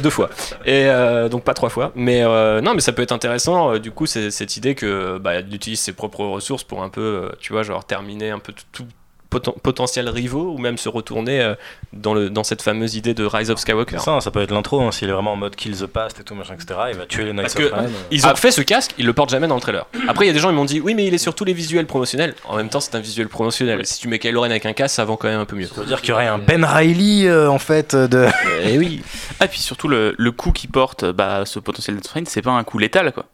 deux 0.00 0.10
fois. 0.10 0.30
Et 0.64 0.88
donc 1.30 1.44
pas 1.44 1.54
trois 1.54 1.68
fois. 1.68 1.92
Mais 1.94 2.22
non, 2.62 2.74
mais 2.74 2.80
ça 2.80 2.92
peut 2.92 3.02
être 3.02 3.12
intéressant. 3.12 3.78
du 3.78 3.90
coup, 3.90 4.06
c'est 4.06 4.30
cette 4.30 4.56
idée 4.56 4.74
que 4.74 5.18
bah, 5.18 5.40
il 5.40 5.54
utilise 5.54 5.80
ses 5.80 5.92
propres 5.92 6.24
ressources 6.24 6.64
pour 6.68 6.82
un 6.84 6.88
peu, 6.90 7.00
euh, 7.00 7.28
tu 7.40 7.52
vois, 7.52 7.62
genre 7.64 7.84
terminer 7.84 8.30
un 8.30 8.38
peu 8.38 8.52
tout. 8.52 8.64
tout 8.72 8.86
poten- 9.30 9.52
potentiel 9.62 10.08
rivaux 10.08 10.54
ou 10.54 10.56
même 10.58 10.78
se 10.78 10.88
retourner 10.88 11.42
euh, 11.42 11.54
dans, 11.92 12.14
le, 12.14 12.30
dans 12.30 12.44
cette 12.44 12.62
fameuse 12.62 12.94
idée 12.94 13.12
de 13.12 13.26
Rise 13.26 13.50
of 13.50 13.58
Skywalker. 13.58 13.98
Ça, 13.98 14.22
ça 14.22 14.30
peut 14.30 14.40
être 14.40 14.52
l'intro, 14.52 14.80
hein, 14.80 14.90
s'il 14.90 15.06
est 15.10 15.12
vraiment 15.12 15.32
en 15.34 15.36
mode 15.36 15.54
kill 15.54 15.76
the 15.76 15.84
past 15.84 16.18
et 16.18 16.24
tout, 16.24 16.34
machin, 16.34 16.54
etc. 16.54 16.80
Il 16.92 16.96
va 16.96 17.04
tuer 17.04 17.24
les 17.24 17.32
Knights 17.34 17.52
Parce 17.54 17.56
of 17.56 17.70
que- 17.70 17.74
Ren. 17.74 17.84
euh. 17.84 17.88
Ils 18.10 18.26
ont 18.26 18.34
fait 18.36 18.50
ce 18.52 18.62
casque, 18.62 18.94
ils 18.96 19.04
le 19.04 19.12
portent 19.12 19.28
jamais 19.28 19.46
dans 19.46 19.56
le 19.56 19.60
trailer. 19.60 19.86
Après, 20.08 20.24
il 20.24 20.28
y 20.28 20.30
a 20.30 20.32
des 20.32 20.38
gens 20.38 20.48
qui 20.48 20.54
m'ont 20.54 20.64
dit 20.64 20.80
oui, 20.80 20.94
mais 20.94 21.04
il 21.06 21.12
est 21.12 21.18
sur 21.18 21.34
tous 21.34 21.44
les 21.44 21.52
visuels 21.52 21.84
promotionnels. 21.86 22.34
En 22.46 22.56
même 22.56 22.70
temps, 22.70 22.80
c'est 22.80 22.94
un 22.94 23.00
visuel 23.00 23.28
promotionnel. 23.28 23.84
Si 23.84 24.00
tu 24.00 24.08
mets 24.08 24.18
Kylo 24.18 24.40
Ren 24.40 24.50
avec 24.50 24.64
un 24.64 24.72
casque, 24.72 24.94
ça 24.94 25.04
vend 25.04 25.16
quand 25.18 25.28
même 25.28 25.40
un 25.40 25.44
peu 25.44 25.56
mieux. 25.56 25.66
Ça 25.66 25.82
veut 25.82 25.86
dire 25.86 26.00
qu'il 26.00 26.08
y 26.08 26.12
aurait 26.12 26.26
un 26.26 26.38
Ben 26.38 26.64
Riley 26.64 27.28
euh, 27.28 27.50
en 27.50 27.58
fait 27.58 27.94
de. 27.94 28.28
Et 28.64 28.78
oui. 28.78 29.02
Ah, 29.40 29.44
et 29.44 29.48
puis 29.48 29.60
surtout, 29.60 29.88
le, 29.88 30.14
le 30.16 30.32
coup 30.32 30.52
qu'il 30.52 30.70
porte, 30.70 31.04
bah, 31.04 31.44
ce 31.44 31.58
potentiel 31.58 32.00
Train, 32.00 32.22
c'est 32.24 32.40
pas 32.40 32.52
un 32.52 32.64
coup 32.64 32.78
létal, 32.78 33.12
quoi. 33.12 33.26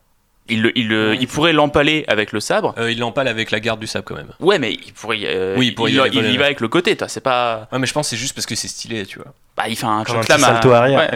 Il, 0.46 0.60
le- 0.60 0.78
il, 0.78 0.88
le- 0.88 1.14
il 1.18 1.26
pourrait 1.26 1.54
l'empaler 1.54 2.04
avec 2.06 2.30
le 2.32 2.38
sabre. 2.40 2.74
Euh, 2.76 2.92
il 2.92 2.98
l'empale 2.98 3.28
avec 3.28 3.50
la 3.50 3.60
garde 3.60 3.80
du 3.80 3.86
sable 3.86 4.04
quand 4.04 4.14
même. 4.14 4.28
Ouais, 4.40 4.58
mais 4.58 4.72
il 4.72 4.92
pourrait. 4.92 5.20
euh, 5.24 5.54
Oui, 5.56 5.68
il 5.68 5.74
pourrait 5.74 5.92
y 5.92 5.94
il, 5.94 6.00
aller, 6.00 6.10
il 6.18 6.32
y 6.34 6.36
va 6.36 6.44
avec 6.44 6.60
le 6.60 6.68
côté, 6.68 6.94
toi. 6.96 7.08
C'est 7.08 7.22
pas. 7.22 7.66
Ouais, 7.72 7.78
mais 7.78 7.86
je 7.86 7.94
pense 7.94 8.06
que 8.06 8.10
c'est 8.10 8.20
juste 8.20 8.34
parce 8.34 8.44
que 8.44 8.54
c'est 8.54 8.68
stylé, 8.68 9.06
tu 9.06 9.18
vois. 9.18 9.32
Bah, 9.56 9.64
il 9.68 9.76
fait 9.76 9.86
un 9.86 10.02
Comme 10.04 10.16
un 10.16 10.20
petit 10.20 10.32
à- 10.32 10.38
salto 10.38 10.72
arrière. 10.72 11.08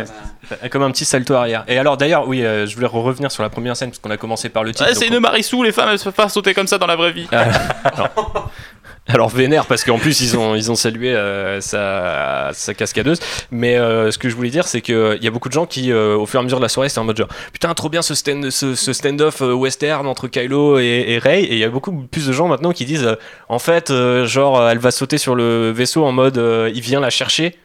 Ouais. 0.63 0.69
Comme 0.71 0.83
un 0.83 0.91
petit 0.93 1.05
salto 1.05 1.35
arrière. 1.35 1.65
Et 1.69 1.77
alors 1.77 1.97
d'ailleurs, 1.99 2.27
oui, 2.27 2.43
euh, 2.43 2.67
je 2.67 2.75
voulais 2.75 2.87
revenir 2.87 3.31
sur 3.31 3.43
la 3.43 3.51
première 3.51 3.77
scène 3.77 3.91
parce 3.91 3.99
qu'on 3.99 4.11
a 4.11 4.17
commencé 4.17 4.49
par 4.49 4.65
le 4.65 4.73
titre. 4.73 4.89
Ouais, 4.89 4.95
c'est 4.95 5.09
une 5.09 5.19
Marissou, 5.19 5.63
les 5.63 5.73
femmes 5.73 5.91
elles 5.91 5.99
se 5.99 6.05
peuvent 6.05 6.15
pas 6.15 6.29
sauter 6.31 6.55
comme 6.55 6.67
ça 6.69 6.79
dans 6.79 6.87
la 6.87 6.97
vraie 6.97 7.13
vie. 7.13 7.27
Alors 9.13 9.31
vénère 9.31 9.65
parce 9.65 9.85
qu'en 9.85 9.99
plus 9.99 10.21
ils 10.21 10.37
ont 10.37 10.55
ils 10.55 10.71
ont 10.71 10.75
salué 10.75 11.15
euh, 11.15 11.61
sa, 11.63 12.51
sa 12.53 12.75
cascadeuse. 12.75 13.21
Mais 13.51 13.77
euh, 13.77 14.11
ce 14.11 14.19
que 14.19 14.29
je 14.29 14.37
voulais 14.37 14.51
dire 14.51 14.69
c'est 14.69 14.83
que 14.83 15.17
il 15.17 15.25
y 15.25 15.27
a 15.27 15.31
beaucoup 15.31 15.49
de 15.49 15.55
gens 15.55 15.65
qui 15.65 15.91
euh, 15.91 16.15
au 16.17 16.27
fur 16.27 16.39
et 16.39 16.43
à 16.43 16.45
mesure 16.45 16.59
de 16.59 16.63
la 16.63 16.69
soirée 16.69 16.91
c'est 16.91 17.01
en 17.01 17.05
mode 17.05 17.17
genre 17.17 17.29
putain 17.53 17.73
trop 17.73 17.89
bien 17.89 18.03
ce 18.03 18.15
stand 18.15 18.51
ce, 18.51 18.75
ce 18.75 18.93
stand-off 18.93 19.41
euh, 19.41 19.55
western 19.55 20.07
entre 20.07 20.29
Kylo 20.29 20.79
et, 20.79 21.05
et 21.09 21.19
Rey 21.19 21.43
et 21.43 21.55
il 21.55 21.59
y 21.59 21.65
a 21.65 21.71
beaucoup 21.71 21.93
plus 21.93 22.27
de 22.27 22.33
gens 22.33 22.49
maintenant 22.49 22.73
qui 22.73 22.85
disent 22.85 23.05
euh, 23.05 23.15
en 23.49 23.59
fait 23.59 23.91
euh, 23.91 24.27
genre 24.27 24.61
euh, 24.61 24.69
elle 24.69 24.79
va 24.79 24.91
sauter 24.91 25.17
sur 25.17 25.35
le 25.35 25.71
vaisseau 25.71 26.05
en 26.05 26.13
mode 26.13 26.37
euh, 26.37 26.71
il 26.75 26.83
vient 26.83 27.01
la 27.01 27.11
chercher. 27.11 27.57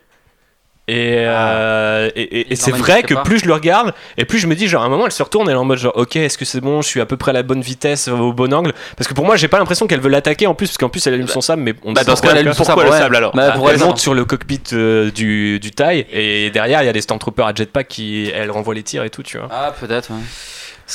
Et, 0.89 1.15
euh, 1.19 2.09
et, 2.13 2.21
et- 2.21 2.39
et 2.41 2.47
Il 2.51 2.57
c'est 2.57 2.71
vrai 2.71 3.03
que 3.03 3.13
plus 3.23 3.39
je 3.39 3.45
le 3.45 3.53
regarde 3.53 3.93
et 4.17 4.25
plus 4.25 4.39
je 4.39 4.47
me 4.47 4.55
dis 4.55 4.67
genre 4.67 4.84
à 4.84 4.86
un 4.86 4.89
moment 4.89 5.05
elle 5.05 5.13
se 5.13 5.23
retourne 5.23 5.47
elle 5.47 5.55
est 5.55 5.57
en 5.57 5.63
mode 5.63 5.77
genre 5.77 5.93
ok 5.95 6.17
est-ce 6.17 6.38
que 6.38 6.43
c'est 6.43 6.59
bon 6.59 6.81
je 6.81 6.88
suis 6.89 6.99
à 6.99 7.05
peu 7.05 7.15
près 7.15 7.29
à 7.29 7.34
la 7.34 7.41
bonne 7.41 7.61
vitesse 7.61 8.09
au 8.09 8.34
bon 8.34 8.53
angle? 8.53 8.73
Parce 8.97 9.07
que 9.07 9.13
pour 9.13 9.23
moi 9.25 9.38
j'ai 9.38 9.47
pas 9.47 9.59
l'impression 9.59 9.88
qu'elle 9.88 10.01
veut 10.01 10.09
l'attaquer 10.09 10.45
en 10.45 10.53
plus 10.55 10.67
parce 10.67 10.77
qu'en 10.77 10.89
plus 10.89 11.07
elle 11.07 11.13
allume 11.13 11.29
son 11.29 11.39
sable 11.39 11.61
mais 11.61 11.73
on 11.86 11.93
Bah, 11.93 12.01
sait 12.01 12.07
dans 12.07 12.17
ce 12.17 12.21
pourquoi. 12.21 12.38
elle- 12.38 12.49
pourquoi 12.53 12.84
le 12.84 12.89
ouais. 12.91 12.97
sable 12.99 13.15
alors 13.15 13.34
Bah, 13.34 13.53
Ah, 13.55 13.59
elle 13.71 13.79
monte 13.79 13.99
sur 13.99 14.13
le 14.13 14.25
cockpit 14.25 14.59
euh, 14.73 15.09
du, 15.09 15.57
du 15.61 15.71
TIE 15.71 16.05
et 16.11 16.49
derrière 16.49 16.84
il 16.84 16.86
y 16.86 16.89
a 16.89 16.93
des 16.93 16.99
Stormtroopers 17.01 17.47
à 17.47 17.53
jetpack 17.55 17.88
qui 17.88 18.29
elle 18.36 18.51
renvoie 18.51 18.73
les 18.75 18.84
tirs 18.84 19.05
et 19.05 19.09
tout 19.09 19.23
tu 19.23 19.38
vois 19.38 19.47
Ah, 19.51 19.73
peut-être, 19.79 20.11
ouais. 20.11 20.17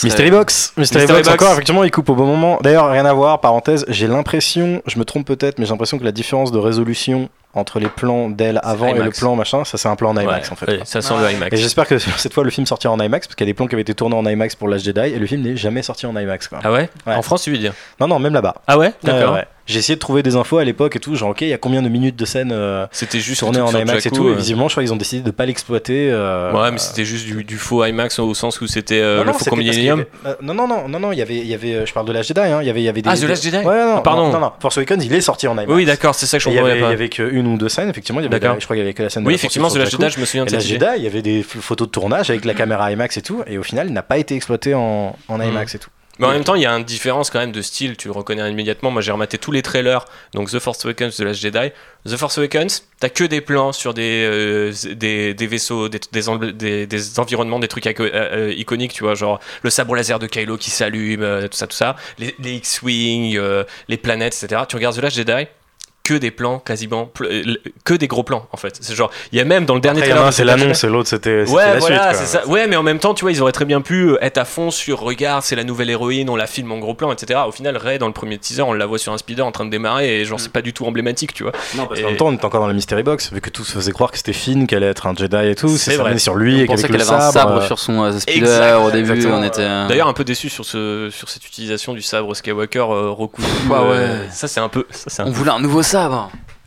Mystery 0.04 0.30
Box. 0.30 0.74
Mystery, 0.76 1.00
Mystery 1.04 1.06
Box, 1.22 1.28
Box. 1.30 1.42
encore, 1.42 1.52
effectivement, 1.54 1.82
il 1.82 1.90
coupe 1.90 2.10
au 2.10 2.14
bon 2.14 2.26
moment. 2.26 2.58
D'ailleurs, 2.62 2.90
rien 2.90 3.06
à 3.06 3.12
voir, 3.14 3.40
parenthèse, 3.40 3.86
j'ai 3.88 4.06
l'impression, 4.06 4.82
je 4.86 4.98
me 4.98 5.04
trompe 5.06 5.26
peut-être, 5.26 5.58
mais 5.58 5.64
j'ai 5.64 5.70
l'impression 5.70 5.98
que 5.98 6.04
la 6.04 6.12
différence 6.12 6.52
de 6.52 6.58
résolution 6.58 7.30
entre 7.58 7.80
les 7.80 7.88
plans 7.88 8.28
d'elle 8.30 8.60
avant 8.62 8.94
et 8.94 8.98
le 8.98 9.10
plan 9.10 9.34
machin, 9.36 9.64
ça 9.64 9.76
c'est 9.78 9.88
un 9.88 9.96
plan 9.96 10.10
en 10.10 10.20
IMAX 10.20 10.48
Ouais, 10.48 10.52
en 10.52 10.56
fait. 10.56 10.76
quoi. 10.78 10.84
ça 10.86 11.00
sent 11.02 11.14
le 11.20 11.30
IMAX 11.32 11.52
Et 11.52 11.56
j'espère 11.56 11.86
que 11.86 11.98
cette 12.16 12.32
fois 12.32 12.44
le 12.44 12.50
film 12.50 12.66
sortira 12.66 12.92
en 12.92 12.98
IMAX 13.00 13.26
parce 13.26 13.34
qu'il 13.36 13.46
y 13.46 13.48
a 13.48 13.52
des 13.52 13.54
plans 13.54 13.66
qui 13.66 13.74
avaient 13.74 13.82
été 13.82 13.94
tournés 13.94 14.16
en 14.16 14.24
IMAX 14.26 14.54
pour 14.56 14.68
l'âge 14.68 14.82
Jedi 14.82 15.00
et 15.00 15.18
le 15.18 15.26
film 15.26 15.42
n'est 15.42 15.56
jamais 15.56 15.82
sorti 15.82 16.06
en 16.06 16.16
IMAX 16.16 16.48
quoi. 16.48 16.60
ah 16.64 16.72
ouais, 16.72 16.88
Ouais. 17.06 17.14
en 17.14 17.22
France 17.22 17.42
tu 17.42 17.50
veux 17.50 17.58
dire? 17.58 17.74
Non 18.00 18.06
non 18.08 18.18
même 18.18 18.32
là-bas. 18.34 18.54
ah 18.66 18.78
ouais? 18.78 18.92
D'accord 19.02 19.34
ouais. 19.34 19.44
J'ai 19.68 19.78
essayé 19.78 19.94
de 19.96 20.00
trouver 20.00 20.22
des 20.22 20.34
infos 20.34 20.58
à 20.58 20.64
l'époque 20.64 20.96
et 20.96 20.98
tout, 20.98 21.14
genre 21.14 21.30
ok 21.30 21.42
il 21.42 21.48
y 21.48 21.52
a 21.52 21.58
combien 21.58 21.82
de 21.82 21.88
minutes 21.88 22.16
de 22.16 22.24
scène 22.24 22.50
euh, 22.52 22.86
c'était 22.90 23.20
juste 23.20 23.40
tournées 23.40 23.58
le 23.58 23.64
en 23.64 23.70
IMAX 23.70 24.06
et 24.06 24.10
tout. 24.10 24.28
Et 24.28 24.32
euh. 24.32 24.34
visiblement 24.34 24.68
je 24.68 24.72
crois 24.74 24.82
qu'ils 24.82 24.92
ont 24.92 24.96
décidé 24.96 25.22
de 25.22 25.30
pas 25.30 25.44
l'exploiter. 25.46 26.08
euh, 26.10 26.52
ouais 26.52 26.70
mais 26.72 26.78
c'était 26.78 27.04
juste 27.04 27.26
du, 27.26 27.44
du 27.44 27.56
faux 27.58 27.84
IMAX 27.84 28.18
au 28.18 28.32
sens 28.34 28.60
où 28.60 28.66
c'était 28.66 29.00
euh, 29.00 29.18
non, 29.18 29.24
le 29.24 29.30
non, 29.32 29.56
y 29.56 29.58
Millennium 29.58 30.00
avait- 30.00 30.08
euh, 30.26 30.34
non, 30.42 30.54
non, 30.54 30.66
non, 30.66 30.88
non, 30.88 30.98
non, 31.00 31.12
il 31.12 31.18
y 31.18 31.22
avait, 31.22 31.36
il 31.36 31.46
y 31.46 31.54
avait, 31.54 31.74
euh, 31.74 31.86
je 31.86 31.92
parle 31.92 32.06
de 32.06 32.12
l'âge 32.12 32.26
Jedi, 32.28 32.40
hein, 32.40 32.60
il 32.62 32.66
y 32.66 32.70
avait, 32.70 32.80
il 32.80 32.84
y 32.84 32.88
avait 32.88 33.02
des. 33.02 33.10
Ah, 33.10 33.14
The 33.16 33.20
des- 33.20 33.26
Last 33.26 33.44
Jedi 33.44 33.56
Ouais, 33.58 33.62
non, 33.84 33.96
Ah, 33.98 34.00
pardon. 34.02 34.32
Non, 34.32 34.40
non, 34.40 34.52
Force 34.58 34.78
Awakens, 34.78 35.04
il 35.04 35.12
est 35.12 35.20
sorti 35.20 35.46
en 35.46 35.52
IMAX. 35.52 35.68
oui 35.70 35.84
d'accord 35.84 36.14
c'est 36.14 36.26
ça 36.26 36.38
que 36.38 36.44
je 36.44 36.48
comprenais 36.48 36.70
avait, 36.70 36.78
il 36.78 36.82
y 36.82 36.84
pas 36.84 36.88
avait 36.92 37.08
qu'une 37.10 37.46
ou 37.46 37.58
deux 37.58 37.68
scènes, 37.68 37.90
effectivement. 37.90 38.20
Il 38.20 38.24
y 38.24 38.26
avait, 38.26 38.40
D'accord. 38.40 38.56
je 38.58 38.64
crois 38.64 38.74
qu'il 38.76 38.82
y 38.82 38.86
avait 38.86 38.94
que 38.94 39.02
la 39.02 39.10
scène 39.10 39.22
de 39.24 39.28
oui 39.28 39.34
la 39.34 39.36
effectivement 39.36 39.68
Last 39.68 39.76
Jakku. 39.90 40.02
Jedi 40.02 40.14
je 40.14 40.20
me 40.20 40.24
souviens 40.24 40.44
de 40.46 40.50
idée 40.50 40.60
Jedi, 40.60 40.86
il 40.96 41.04
y 41.04 41.06
avait 41.06 41.22
des 41.22 41.42
photos 41.42 41.88
de 41.88 41.92
tournage 41.92 42.30
avec 42.30 42.44
la 42.46 42.54
caméra 42.54 42.90
IMAX 42.90 43.18
et 43.18 43.22
tout, 43.22 43.42
et 43.46 43.58
au 43.58 43.62
final, 43.62 43.88
il 43.88 43.92
n'a 43.92 44.02
pas 44.02 44.18
été 44.18 44.34
exploité 44.34 44.72
en 44.74 45.14
IMAX 45.28 45.74
et 45.74 45.78
tout. 45.78 45.90
Mais 46.18 46.26
en 46.26 46.30
même 46.30 46.44
temps, 46.44 46.54
il 46.54 46.62
y 46.62 46.66
a 46.66 46.72
une 46.72 46.84
différence 46.84 47.30
quand 47.30 47.38
même 47.38 47.52
de 47.52 47.62
style, 47.62 47.96
tu 47.96 48.08
le 48.08 48.12
reconnais 48.12 48.48
immédiatement. 48.50 48.90
Moi, 48.90 49.02
j'ai 49.02 49.12
rematé 49.12 49.38
tous 49.38 49.52
les 49.52 49.62
trailers, 49.62 50.04
donc 50.34 50.50
The 50.50 50.58
Force 50.58 50.84
Awakens 50.84 51.16
de 51.16 51.24
Last 51.24 51.40
Jedi. 51.40 51.70
The 52.06 52.16
Force 52.16 52.38
Awakens, 52.38 52.84
t'as 53.00 53.08
que 53.08 53.24
des 53.24 53.40
plans 53.40 53.72
sur 53.72 53.94
des, 53.94 54.24
euh, 54.24 54.72
des, 54.94 55.34
des 55.34 55.46
vaisseaux, 55.46 55.88
des, 55.88 56.00
des, 56.86 57.18
environnements, 57.20 57.58
des 57.58 57.68
trucs 57.68 57.86
euh, 57.86 57.92
euh, 58.00 58.54
iconiques, 58.56 58.92
tu 58.92 59.04
vois, 59.04 59.14
genre 59.14 59.40
le 59.62 59.70
sabre 59.70 59.94
laser 59.94 60.18
de 60.18 60.26
Kylo 60.26 60.56
qui 60.56 60.70
s'allume, 60.70 61.22
euh, 61.22 61.48
tout 61.48 61.56
ça, 61.56 61.66
tout 61.66 61.76
ça, 61.76 61.96
les, 62.18 62.34
les 62.38 62.54
X-Wing, 62.54 63.36
euh, 63.36 63.64
les 63.88 63.96
planètes, 63.96 64.34
etc. 64.42 64.62
Tu 64.68 64.76
regardes 64.76 64.96
The 64.96 65.02
Last 65.02 65.16
Jedi, 65.16 65.46
que 66.08 66.14
des 66.14 66.30
plans 66.30 66.58
quasiment, 66.58 67.10
euh, 67.22 67.42
que 67.84 67.92
des 67.94 68.06
gros 68.06 68.22
plans 68.22 68.46
en 68.52 68.56
fait. 68.56 68.78
C'est 68.80 68.94
genre, 68.94 69.10
il 69.32 69.38
y 69.38 69.40
a 69.42 69.44
même 69.44 69.66
dans 69.66 69.74
le 69.74 69.80
dernier 69.80 69.98
Après, 70.00 70.08
il 70.08 70.10
y 70.10 70.14
en 70.14 70.16
trailer. 70.16 70.24
a 70.24 70.26
un, 70.28 70.30
de 70.30 70.34
c'est 70.34 70.44
l'annonce, 70.44 70.84
et 70.84 70.86
l'autre, 70.88 71.08
c'était 71.08 71.44
c'était 71.44 71.56
Ouais, 71.56 71.74
la 71.74 71.78
voilà, 71.80 72.14
suite. 72.14 72.24
c'est 72.26 72.38
quoi. 72.38 72.46
ça. 72.46 72.48
Ouais, 72.50 72.66
mais 72.66 72.76
en 72.76 72.82
même 72.82 72.98
temps, 72.98 73.12
tu 73.12 73.24
vois, 73.26 73.32
ils 73.32 73.42
auraient 73.42 73.52
très 73.52 73.64
bien 73.66 73.80
pu 73.82 74.10
euh, 74.10 74.18
être 74.24 74.38
à 74.38 74.44
fond 74.46 74.70
sur 74.70 75.00
regarde, 75.00 75.42
c'est 75.42 75.56
la 75.56 75.64
nouvelle 75.64 75.90
héroïne, 75.90 76.30
on 76.30 76.36
la 76.36 76.46
filme 76.46 76.72
en 76.72 76.78
gros 76.78 76.94
plan, 76.94 77.12
etc. 77.12 77.40
Au 77.46 77.52
final, 77.52 77.76
Ray, 77.76 77.98
dans 77.98 78.06
le 78.06 78.12
premier 78.14 78.38
teaser, 78.38 78.62
on 78.62 78.72
la 78.72 78.86
voit 78.86 78.98
sur 78.98 79.12
un 79.12 79.18
speeder 79.18 79.44
en 79.44 79.52
train 79.52 79.64
de 79.66 79.70
démarrer 79.70 80.20
et 80.20 80.24
genre, 80.24 80.40
c'est 80.40 80.52
pas 80.52 80.62
du 80.62 80.72
tout 80.72 80.86
emblématique, 80.86 81.34
tu 81.34 81.42
vois. 81.42 81.52
Non, 81.76 81.86
parce 81.86 82.00
Et- 82.00 82.02
qu'en 82.02 82.08
même 82.08 82.16
temps, 82.16 82.26
on 82.28 82.32
était 82.32 82.44
encore 82.46 82.60
dans 82.62 82.66
la 82.68 82.72
Mystery 82.74 83.02
Box, 83.02 83.32
vu 83.32 83.40
que 83.40 83.50
tout 83.50 83.64
se 83.64 83.72
faisait 83.72 83.92
croire 83.92 84.10
que 84.10 84.16
c'était 84.16 84.32
Finn, 84.32 84.66
qu'elle 84.66 84.78
allait 84.82 84.92
être 84.92 85.06
un 85.06 85.14
Jedi 85.14 85.36
et 85.48 85.54
tout. 85.54 85.68
C'est 85.76 85.96
vrai. 85.96 86.16
sur 86.18 86.34
lui 86.36 86.56
On 86.56 86.62
et 86.62 86.66
qu'avec 86.68 86.86
qu'elle 86.86 86.96
le 86.96 87.02
avait 87.02 87.12
un 87.12 87.30
sabre 87.32 87.58
euh, 87.60 87.66
sur 87.66 87.78
son 87.78 88.02
euh, 88.02 88.18
speeder 88.18 88.36
exact, 88.48 88.76
au 88.84 88.90
début. 88.90 89.26
On 89.26 89.42
était. 89.44 89.60
euh, 89.62 89.86
D'ailleurs, 89.88 90.08
un 90.08 90.12
peu 90.14 90.24
déçu 90.24 90.48
sur, 90.48 90.64
ce, 90.64 91.10
sur 91.10 91.28
cette 91.28 91.46
utilisation 91.46 91.92
du 91.92 92.02
sabre 92.02 92.34
Skywalker 92.34 92.78
euh, 92.78 93.10
recousu. 93.10 93.46
Ah 93.72 93.82
ouais. 93.84 94.06
ça, 94.30 94.48
c'est 94.48 94.60
un 94.60 94.68
peu. 94.68 94.86
Ça, 94.90 95.04
c'est 95.08 95.22
un 95.22 95.26
on 95.26 95.32
peu- 95.32 95.36
voulait 95.36 95.50
un 95.50 95.60
nouveau 95.60 95.82
sabre. 95.82 95.97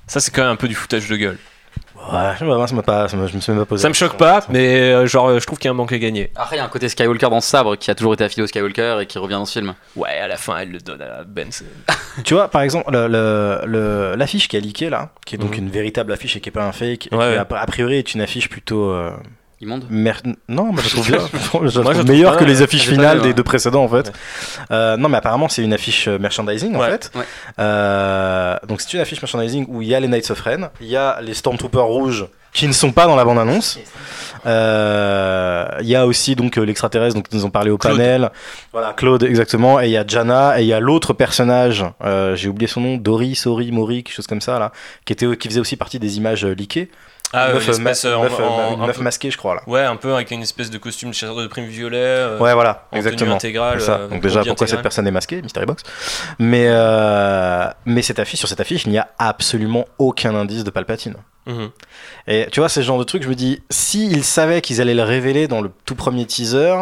Ça, 0.07 0.19
c'est 0.19 0.31
quand 0.31 0.41
même 0.43 0.51
un 0.51 0.55
peu 0.55 0.67
du 0.67 0.75
foutage 0.75 1.07
de 1.09 1.15
gueule. 1.15 1.37
Ouais, 2.11 2.31
je- 2.39 2.45
moi, 2.45 2.67
ça 2.67 2.73
m'a 2.73 2.81
pas, 2.81 3.07
ça 3.07 3.15
m'a- 3.15 3.27
je 3.27 3.35
me 3.35 3.39
suis 3.41 3.51
même 3.51 3.61
pas 3.61 3.65
posé. 3.67 3.83
Ça 3.83 3.87
me 3.89 3.93
choque 3.93 4.17
pas, 4.17 4.43
mais 4.49 4.91
euh, 4.91 5.05
genre, 5.05 5.27
euh, 5.29 5.39
je 5.39 5.45
trouve 5.45 5.59
qu'il 5.59 5.65
y 5.65 5.69
a 5.69 5.71
un 5.71 5.75
manque 5.75 5.93
à 5.93 5.99
gagner. 5.99 6.31
Après, 6.35 6.55
il 6.55 6.59
y 6.59 6.61
a 6.61 6.65
un 6.65 6.67
côté 6.69 6.89
Skywalker 6.89 7.29
dans 7.29 7.41
ce 7.41 7.47
sabre 7.49 7.75
qui 7.75 7.91
a 7.91 7.95
toujours 7.95 8.15
été 8.15 8.23
affilié 8.23 8.43
au 8.43 8.47
Skywalker 8.47 8.97
et 9.01 9.05
qui 9.05 9.19
revient 9.19 9.35
dans 9.35 9.45
ce 9.45 9.59
film. 9.59 9.75
Ouais, 9.95 10.09
à 10.17 10.27
la 10.27 10.37
fin, 10.37 10.57
elle 10.57 10.71
le 10.71 10.79
donne 10.79 11.01
à 11.01 11.23
Ben. 11.25 11.49
Tu 12.25 12.33
vois, 12.33 12.47
par 12.49 12.61
exemple, 12.63 12.91
le- 12.91 13.07
le- 13.07 13.61
le- 13.65 14.15
l'affiche 14.15 14.47
qui 14.47 14.57
a 14.57 14.59
leaké 14.59 14.89
là, 14.89 15.11
qui 15.25 15.35
est 15.35 15.37
donc 15.37 15.51
Mhm. 15.51 15.65
une 15.65 15.69
véritable 15.69 16.11
affiche 16.11 16.35
et 16.35 16.41
qui 16.41 16.49
est 16.49 16.51
pas 16.51 16.65
un 16.65 16.71
fake, 16.71 17.07
et 17.11 17.15
Ouais, 17.15 17.33
qui 17.33 17.37
ouais. 17.37 17.37
a, 17.37 17.61
a 17.61 17.65
priori 17.67 17.95
est 17.97 18.13
une 18.15 18.21
affiche 18.21 18.49
plutôt. 18.49 18.89
euh, 18.89 19.11
Immonde. 19.61 19.85
mer- 19.89 20.21
Non, 20.49 20.71
moi 20.73 20.81
je 20.83 20.89
trouve 20.93 21.07
bien. 21.07 21.19
je 21.33 21.45
trouve 21.45 21.61
Moi, 21.61 21.69
je 21.69 21.79
trouve 21.79 21.93
pas 21.93 22.35
que 22.37 22.43
les 22.45 22.57
ouais. 22.57 22.63
affiches 22.63 22.87
finales 22.87 23.17
vu, 23.17 23.21
des 23.23 23.27
ouais. 23.29 23.33
deux 23.33 23.43
précédents 23.43 23.83
en 23.83 23.89
fait. 23.89 24.07
Ouais. 24.07 24.13
Euh, 24.71 24.97
non, 24.97 25.07
mais 25.09 25.17
apparemment 25.17 25.49
c'est 25.49 25.63
une 25.63 25.73
affiche 25.73 26.07
euh, 26.07 26.17
merchandising 26.19 26.75
en 26.75 26.81
fait. 26.81 27.11
Euh, 27.59 28.55
donc 28.67 28.81
c'est 28.81 28.93
une 28.93 28.99
affiche 28.99 29.21
merchandising 29.21 29.65
où 29.69 29.81
il 29.81 29.87
y 29.87 29.95
a 29.95 29.99
les 29.99 30.07
Knights 30.07 30.31
of 30.31 30.41
Ren, 30.41 30.69
il 30.81 30.87
y 30.87 30.95
a 30.97 31.19
les 31.21 31.33
Stormtroopers 31.33 31.85
rouges 31.85 32.25
qui 32.53 32.67
ne 32.67 32.73
sont 32.73 32.91
pas 32.91 33.05
dans 33.05 33.15
la 33.15 33.23
bande 33.23 33.39
annonce. 33.39 33.79
Euh, 34.45 35.65
il 35.81 35.87
y 35.87 35.95
a 35.95 36.05
aussi 36.05 36.35
donc 36.35 36.57
euh, 36.57 36.63
l'extraterrestre 36.63 37.15
dont 37.15 37.23
nous 37.31 37.45
ont 37.45 37.49
parlé 37.49 37.71
au 37.71 37.77
Claude. 37.77 37.97
panel. 37.97 38.29
Voilà, 38.73 38.93
Claude, 38.93 39.23
exactement. 39.23 39.79
Et 39.79 39.85
il 39.85 39.91
y 39.91 39.97
a 39.97 40.03
Jana, 40.05 40.59
et 40.59 40.63
il 40.63 40.67
y 40.67 40.73
a 40.73 40.79
l'autre 40.79 41.13
personnage, 41.13 41.85
euh, 42.03 42.35
j'ai 42.35 42.49
oublié 42.49 42.67
son 42.67 42.81
nom, 42.81 42.97
Dory, 42.97 43.35
Sori, 43.35 43.71
Mori, 43.71 44.03
quelque 44.03 44.15
chose 44.15 44.27
comme 44.27 44.41
ça, 44.41 44.59
là, 44.59 44.71
qui, 45.05 45.13
était, 45.13 45.37
qui 45.37 45.47
faisait 45.47 45.59
aussi 45.59 45.75
partie 45.77 45.99
des 45.99 46.17
images 46.17 46.43
euh, 46.45 46.53
leakées. 46.53 46.89
Ah, 47.33 47.53
meuf, 47.53 47.65
l'espèce, 47.67 48.03
ma- 48.05 48.17
en- 48.17 48.23
meuf, 48.23 48.39
en- 48.39 48.73
une 48.75 48.81
un 48.81 48.87
meuf 48.87 48.97
peu- 48.97 49.03
masquée, 49.03 49.31
je 49.31 49.37
crois, 49.37 49.55
là. 49.55 49.61
Ouais, 49.67 49.81
un 49.81 49.95
peu 49.95 50.13
avec 50.13 50.31
une 50.31 50.41
espèce 50.41 50.69
de 50.69 50.77
costume 50.77 51.09
de 51.09 51.15
chasseur 51.15 51.35
de 51.35 51.47
primes 51.47 51.65
violet. 51.67 51.97
euh, 51.97 52.39
Ouais, 52.39 52.53
voilà, 52.53 52.87
exactement. 52.91 53.35
intégrale, 53.35 53.79
C'est 53.79 53.85
ça. 53.87 53.93
euh, 53.99 54.07
Donc 54.09 54.21
déjà, 54.21 54.43
pourquoi 54.43 54.67
cette 54.67 54.81
personne 54.81 55.07
est 55.07 55.11
masquée, 55.11 55.41
Mystery 55.41 55.65
Box? 55.65 55.83
Mais, 56.39 56.65
euh, 56.67 57.67
mais 57.85 58.01
cette 58.01 58.19
affiche, 58.19 58.39
sur 58.39 58.47
cette 58.49 58.59
affiche, 58.59 58.83
il 58.85 58.91
n'y 58.91 58.97
a 58.99 59.07
absolument 59.19 59.85
aucun 59.97 60.35
indice 60.35 60.63
de 60.63 60.69
Palpatine. 60.71 61.15
mhm. 61.45 61.69
Et 62.27 62.47
tu 62.51 62.59
vois, 62.59 62.69
c'est 62.69 62.81
ce 62.81 62.85
genre 62.85 62.99
de 62.99 63.03
truc, 63.03 63.23
je 63.23 63.29
me 63.29 63.35
dis, 63.35 63.63
s'ils 63.69 64.23
savaient 64.23 64.61
qu'ils 64.61 64.79
allaient 64.81 64.93
le 64.93 65.03
révéler 65.03 65.47
dans 65.47 65.61
le 65.61 65.71
tout 65.85 65.95
premier 65.95 66.25
teaser, 66.25 66.75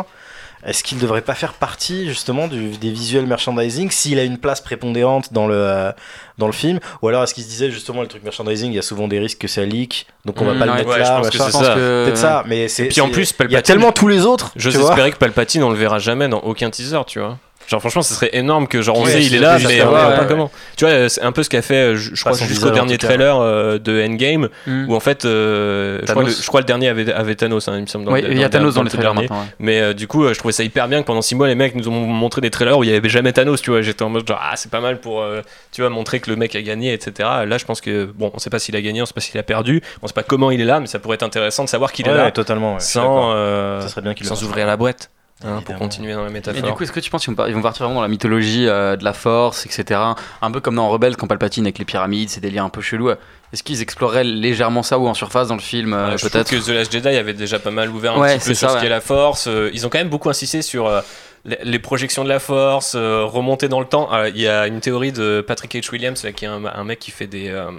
est-ce 0.66 0.84
qu'il 0.84 0.97
ne 0.97 1.01
devrait 1.01 1.22
pas 1.22 1.36
faire 1.36 1.53
partie 1.53 2.07
justement 2.07 2.47
du- 2.47 2.72
des 2.78 2.91
visuels 2.91 3.26
merchandising 3.26 3.89
s'il 3.91 4.20
a 4.20 4.24
une 4.24 4.38
place 4.38 4.62
prépondérante 4.62 5.32
dans 5.34 5.47
le, 5.47 5.55
euh, 5.55 5.91
dans 6.38 6.47
le 6.47 6.51
film? 6.53 6.80
Ou 7.01 7.07
alors 7.07 7.24
est-ce 7.24 7.34
qu'il 7.34 7.43
se 7.43 7.49
disait 7.49 7.72
justement 7.72 8.01
le 8.01 8.07
truc 8.07 8.24
merchandising, 8.24 8.72
il 8.72 8.76
y 8.76 8.80
a 8.80 8.82
souvent 8.84 9.07
des 9.07 9.20
risques 9.20 9.38
que 9.39 9.47
ça 9.47 9.64
leak, 9.66 10.07
donc 10.26 10.41
on 10.41 10.45
va 10.45 10.53
Mm, 10.53 10.60
pas 10.60 10.66
le 10.66 10.74
mettre 10.74 10.89
ouais, 10.89 10.99
là, 10.99 11.05
je 11.05 11.18
pense 11.18 11.30
que 11.30 11.38
c'est 11.38 11.51
ça. 11.66 11.74
que- 11.76 12.03
Peut-être 12.05 12.18
ça, 12.18 12.43
mais 12.47 12.68
c'est. 12.68 12.86
puis 12.86 13.01
en 13.01 13.10
plus, 13.10 13.34
il 13.45 13.51
y 13.51 13.55
a 13.55 13.62
tellement 13.62 13.91
tous 13.91 14.07
les 14.07 14.26
autres. 14.26 14.51
J'ose 14.55 14.76
espérer 14.76 15.12
que 15.12 15.18
Palpatine, 15.18 15.64
on 15.64 15.70
le 15.70 15.78
verra 15.78 15.99
jamais 15.99 16.28
dans 16.28 16.39
aucun 16.39 16.70
teaser, 16.70 16.99
tu 17.07 17.20
vois. 17.20 17.38
Genre, 17.70 17.80
franchement, 17.80 18.02
ce 18.02 18.14
serait 18.16 18.32
énorme 18.34 18.68
que, 18.68 18.82
genre, 18.82 18.98
on 18.98 19.06
sait, 19.06 19.24
il 19.24 19.36
est 19.36 19.40
là, 19.40 19.60
juste 19.60 19.70
mais 19.72 19.82
on 19.84 19.92
pas 19.92 20.26
comment. 20.28 20.50
Tu 20.76 20.86
vois, 20.86 21.08
c'est 21.08 21.22
un 21.22 21.32
peu 21.32 21.44
ce 21.44 21.50
qu'a 21.50 21.62
fait, 21.62 21.94
euh, 21.94 21.96
je 21.96 22.10
Pas 22.12 22.32
crois, 22.32 22.34
son 22.34 22.46
jusqu'au 22.46 22.72
dernier 22.72 22.98
trailer 22.98 23.38
euh, 23.40 23.78
de 23.78 24.04
Endgame, 24.04 24.50
Mm. 24.66 24.90
où 24.90 24.96
en 24.96 25.00
fait, 25.00 25.24
euh, 25.26 26.00
je, 26.04 26.12
crois 26.12 26.24
le, 26.24 26.30
le 26.62 26.66
dernier 26.66 26.88
avait, 26.90 27.12
avait 27.14 27.36
Thanos, 27.36 27.68
hein, 27.68 27.74
il 27.76 27.82
me 27.82 27.86
semble. 27.88 28.12
Le- 28.12 28.32
il 28.32 28.38
y 28.40 28.42
a 28.42 28.46
le- 28.46 28.50
Thanos 28.50 28.74
dans 28.74 28.84
trailers 28.90 29.14
dernier. 29.14 29.28
maintenant. 29.30 29.46
Mais 29.60 29.80
euh, 29.82 29.94
du 29.94 30.08
coup, 30.08 30.24
euh, 30.26 30.34
je 30.34 30.40
trouvais 30.40 30.52
ça 30.52 30.64
hyper 30.64 30.88
bien 30.88 31.02
que 31.02 31.06
pendant 31.08 31.22
6 31.22 31.36
mois, 31.36 31.48
les 31.48 31.54
mecs 31.56 31.76
nous 31.76 31.88
ont 31.90 31.92
montré 31.92 32.42
des 32.42 32.50
trailers 32.50 32.78
où 32.78 32.84
il 32.84 32.90
y 32.90 32.96
avait 32.96 33.08
jamais 33.08 33.34
Thanos, 33.34 33.62
tu 33.62 33.70
vois. 33.70 33.82
J'étais 33.84 34.02
en 34.04 34.10
mode 34.10 34.28
genre, 34.28 34.40
ah, 34.42 34.56
c'est 34.56 34.72
pas 34.72 34.82
mal 34.82 35.00
pour, 35.00 35.22
euh, 35.22 35.42
tu 35.72 35.82
vois, 35.82 35.90
montrer 35.92 36.20
que 36.20 36.30
le 36.32 36.36
mec 36.38 36.56
a 36.56 36.62
gagné, 36.64 36.92
etc. 36.94 37.30
Là, 37.46 37.58
je 37.60 37.66
pense 37.66 37.82
que, 37.82 38.06
bon, 38.06 38.32
on 38.34 38.40
sait 38.40 38.50
pas 38.50 38.58
s'il 38.60 38.76
a 38.76 38.82
gagné, 38.82 39.02
on 39.02 39.06
sait 39.06 39.14
pas 39.14 39.22
s'il 39.22 39.40
a 39.40 39.44
perdu, 39.44 39.82
on 40.02 40.08
sait 40.08 40.14
pas 40.14 40.24
comment 40.24 40.50
il 40.50 40.60
est 40.60 40.66
là, 40.66 40.80
mais 40.80 40.88
ça 40.88 40.98
pourrait 40.98 41.16
être 41.16 41.24
intéressant 41.24 41.64
de 41.66 41.70
savoir 41.70 41.92
qu'il 41.92 42.08
est 42.08 42.14
là 42.14 42.32
totalement. 42.32 42.80
sans, 42.80 43.32
euh, 43.36 43.82
le 44.04 44.44
ouvrir 44.44 44.66
la 44.66 44.76
boîte. 44.78 45.12
Hein, 45.44 45.62
pour 45.66 45.76
continuer 45.78 46.14
dans 46.14 46.24
la 46.24 46.30
Et 46.30 46.34
métaphore. 46.34 46.62
du 46.64 46.74
coup, 46.74 46.84
est-ce 46.84 46.92
que 46.92 47.00
tu 47.00 47.10
penses 47.10 47.26
qu'ils 47.26 47.34
vont 47.36 47.62
partir 47.62 47.86
vraiment 47.86 47.96
dans 47.96 48.02
la 48.02 48.08
mythologie 48.08 48.68
euh, 48.68 48.96
de 48.96 49.04
la 49.04 49.14
force, 49.14 49.66
etc. 49.66 50.00
Un 50.42 50.52
peu 50.52 50.60
comme 50.60 50.76
dans 50.76 50.90
Rebelle, 50.90 51.16
quand 51.18 51.28
Palpatine 51.28 51.66
avec 51.66 51.78
les 51.80 51.86
pyramides, 51.86 52.30
ces 52.30 52.42
délires 52.42 52.64
un 52.66 52.70
peu 52.70 52.82
chelous. 52.82 53.12
Est-ce 53.52 53.64
qu'ils 53.64 53.82
exploreraient 53.82 54.24
légèrement 54.24 54.84
ça 54.84 55.00
ou 55.00 55.08
en 55.08 55.14
surface 55.16 55.48
dans 55.48 55.56
le 55.56 55.62
film, 55.62 55.94
euh, 55.94 56.12
Ouais, 56.12 56.16
peut-être? 56.22 56.52
que 56.52 56.56
The 56.58 56.68
Last 56.70 56.92
Jedi 56.92 57.08
avait 57.10 57.34
déjà 57.34 57.58
pas 57.58 57.72
mal 57.72 57.90
ouvert 57.90 58.16
un 58.16 58.20
Ouais, 58.22 58.38
petit 58.38 58.40
peu 58.50 58.54
c'est 58.54 58.56
sur 58.56 58.68
ça, 58.70 58.74
ce 58.74 58.78
ouais. 58.78 58.84
qu'est 58.84 58.90
la 58.90 59.02
Force. 59.02 59.48
Euh, 59.48 59.72
ils 59.74 59.88
ont 59.88 59.90
quand 59.90 59.98
même 59.98 60.10
beaucoup 60.10 60.30
insisté 60.30 60.62
sur 60.62 60.86
euh, 60.88 61.02
les, 61.46 61.80
projections 61.80 62.24
de 62.24 62.30
la 62.30 62.40
Force, 62.40 62.94
euh, 62.96 63.24
remonter 63.26 63.68
dans 63.68 63.80
le 63.80 63.86
temps. 63.86 64.14
Euh, 64.14 64.30
Il 64.30 64.40
y 64.42 64.48
a 64.48 64.68
une 64.68 64.80
théorie 64.82 65.12
de 65.12 65.42
Patrick 65.46 65.74
H. 65.76 65.92
Williams, 65.92 66.24
là, 66.24 66.32
qui 66.32 66.46
est 66.46 66.48
un, 66.48 66.64
un 66.66 66.84
mec 66.84 67.00
qui 67.00 67.12
fait 67.12 67.28
des 67.28 67.50
euh, 67.50 67.70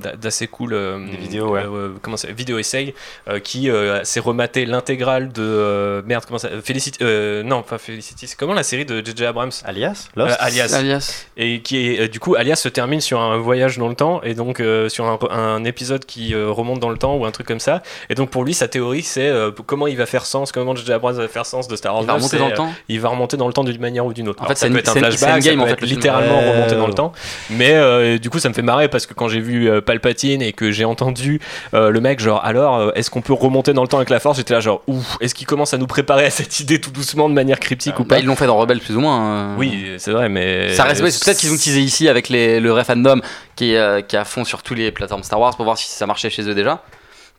d'a- 0.00 0.16
d'assez 0.16 0.46
cool 0.46 0.72
euh, 0.74 0.98
Des 1.10 1.16
vidéos, 1.16 1.50
ouais. 1.50 1.62
euh, 1.64 1.90
comment 2.02 2.16
ça, 2.16 2.28
vidéo 2.32 2.58
essay, 2.58 2.94
euh, 3.28 3.38
qui 3.40 3.70
euh, 3.70 4.02
s'est 4.04 4.20
rematé 4.20 4.64
l'intégrale 4.66 5.32
de 5.32 5.42
euh, 5.42 6.02
merde 6.06 6.24
comment 6.26 6.38
ça 6.38 6.48
Felicity 6.62 6.98
euh, 7.02 7.42
non 7.42 7.62
pas 7.62 7.78
Felicity 7.78 8.26
c'est 8.26 8.36
comment 8.36 8.54
la 8.54 8.62
série 8.62 8.84
de 8.84 9.04
J.J. 9.04 9.24
Abrams? 9.26 9.50
Alias? 9.64 10.08
Euh, 10.16 10.24
Lost 10.24 10.36
Alias 10.40 10.72
Alias. 10.74 11.26
et 11.36 11.60
qui 11.60 11.88
est 11.94 12.00
euh, 12.00 12.08
du 12.08 12.20
coup 12.20 12.34
Alias 12.36 12.56
se 12.56 12.68
termine 12.68 13.00
sur 13.00 13.20
un 13.20 13.36
voyage 13.38 13.78
dans 13.78 13.88
le 13.88 13.94
temps 13.94 14.22
et 14.22 14.34
donc 14.34 14.60
euh, 14.60 14.88
sur 14.88 15.04
un, 15.06 15.18
un 15.30 15.64
épisode 15.64 16.04
qui 16.04 16.34
euh, 16.34 16.50
remonte 16.50 16.80
dans 16.80 16.90
le 16.90 16.98
temps 16.98 17.16
ou 17.16 17.24
un 17.24 17.30
truc 17.30 17.46
comme 17.46 17.60
ça 17.60 17.82
et 18.10 18.14
donc 18.14 18.30
pour 18.30 18.44
lui 18.44 18.54
sa 18.54 18.68
théorie 18.68 19.02
c'est 19.02 19.28
euh, 19.28 19.50
comment 19.66 19.86
il 19.86 19.96
va 19.96 20.06
faire 20.06 20.24
sens 20.26 20.52
comment 20.52 20.74
J.J. 20.74 20.92
Abrams 20.92 21.16
va 21.16 21.28
faire 21.28 21.46
sens 21.46 21.68
de 21.68 21.76
Star 21.76 21.94
Wars 21.94 22.02
Il 22.04 22.06
va 22.06 22.12
9, 22.14 22.22
remonter 22.22 22.38
dans 22.38 22.48
le 22.48 22.54
temps. 22.54 22.72
il 22.88 23.00
va 23.00 23.07
remonter 23.08 23.36
dans 23.36 23.46
le 23.46 23.52
temps 23.52 23.64
d'une 23.64 23.80
manière 23.80 24.06
ou 24.06 24.12
d'une 24.12 24.28
autre 24.28 24.40
En 24.42 24.46
Alors, 24.46 24.56
fait, 24.56 24.66
ça 24.66 24.68
peut 24.70 24.78
être 24.78 24.88
un 24.88 24.92
flashback 24.92 25.42
ça 25.42 25.50
peut 25.52 25.60
en 25.60 25.66
fait, 25.66 25.72
être 25.72 25.84
littéralement 25.86 26.38
remonter 26.40 26.76
dans 26.76 26.86
le 26.86 26.94
temps 26.94 27.12
mais 27.50 27.72
euh, 27.74 28.18
du 28.18 28.30
coup 28.30 28.38
ça 28.38 28.48
me 28.48 28.54
fait 28.54 28.62
marrer 28.62 28.88
parce 28.88 29.06
que 29.06 29.14
quand 29.14 29.28
j'ai 29.28 29.40
vu 29.40 29.68
euh, 29.70 29.80
Palpatine 29.80 30.42
et 30.42 30.52
que 30.52 30.70
j'ai 30.70 30.84
entendu 30.84 31.40
euh, 31.74 31.90
le 31.90 32.00
mec 32.00 32.20
genre 32.20 32.44
alors 32.44 32.92
est-ce 32.94 33.10
qu'on 33.10 33.20
peut 33.22 33.32
remonter 33.32 33.72
dans 33.72 33.82
le 33.82 33.88
temps 33.88 33.98
avec 33.98 34.10
la 34.10 34.20
force? 34.20 34.36
J'étais 34.38 34.54
là 34.54 34.60
genre 34.60 34.82
ouf 34.86 35.16
est-ce 35.20 35.34
qu'il 35.34 35.46
commence 35.46 35.74
à 35.74 35.78
nous 35.78 35.86
préparer 35.86 36.24
à 36.26 36.30
cette 36.30 36.60
idée 36.60 36.80
tout 36.80 36.90
doucement 36.90 37.28
de 37.28 37.34
manière 37.34 37.58
cryptique 37.60 37.98
ou 38.00 38.04
Bah, 38.04 38.16
pas 38.16 38.20
ils 38.20 38.26
l'ont 38.26 38.36
fait 38.36 38.46
dans 38.46 38.56
Rebelle 38.56 38.80
plus 38.80 38.96
ou 38.96 39.00
moins. 39.00 39.52
euh. 39.52 39.54
oui 39.58 39.92
c'est 39.98 40.12
vrai 40.12 40.28
mais 40.28 40.74
Ça 40.74 40.84
reste, 40.84 41.02
ouais, 41.02 41.10
peut-être 41.10 41.38
qu'ils 41.38 41.52
ont 41.52 41.56
teasé 41.56 41.80
ici 41.80 42.08
avec 42.08 42.28
les, 42.28 42.60
le 42.60 42.70
vrai 42.70 42.84
fandom 42.84 43.20
qui 43.56 43.72
est, 43.74 44.06
qui 44.06 44.16
est 44.16 44.18
à 44.18 44.24
fond 44.24 44.44
sur 44.44 44.62
tous 44.62 44.74
les 44.74 44.90
plateformes 44.92 45.22
Star 45.22 45.40
Wars 45.40 45.56
pour 45.56 45.64
voir 45.64 45.76
si 45.78 45.88
ça 45.90 46.06
marchait 46.06 46.30
chez 46.30 46.42
eux 46.48 46.54
déjà. 46.54 46.82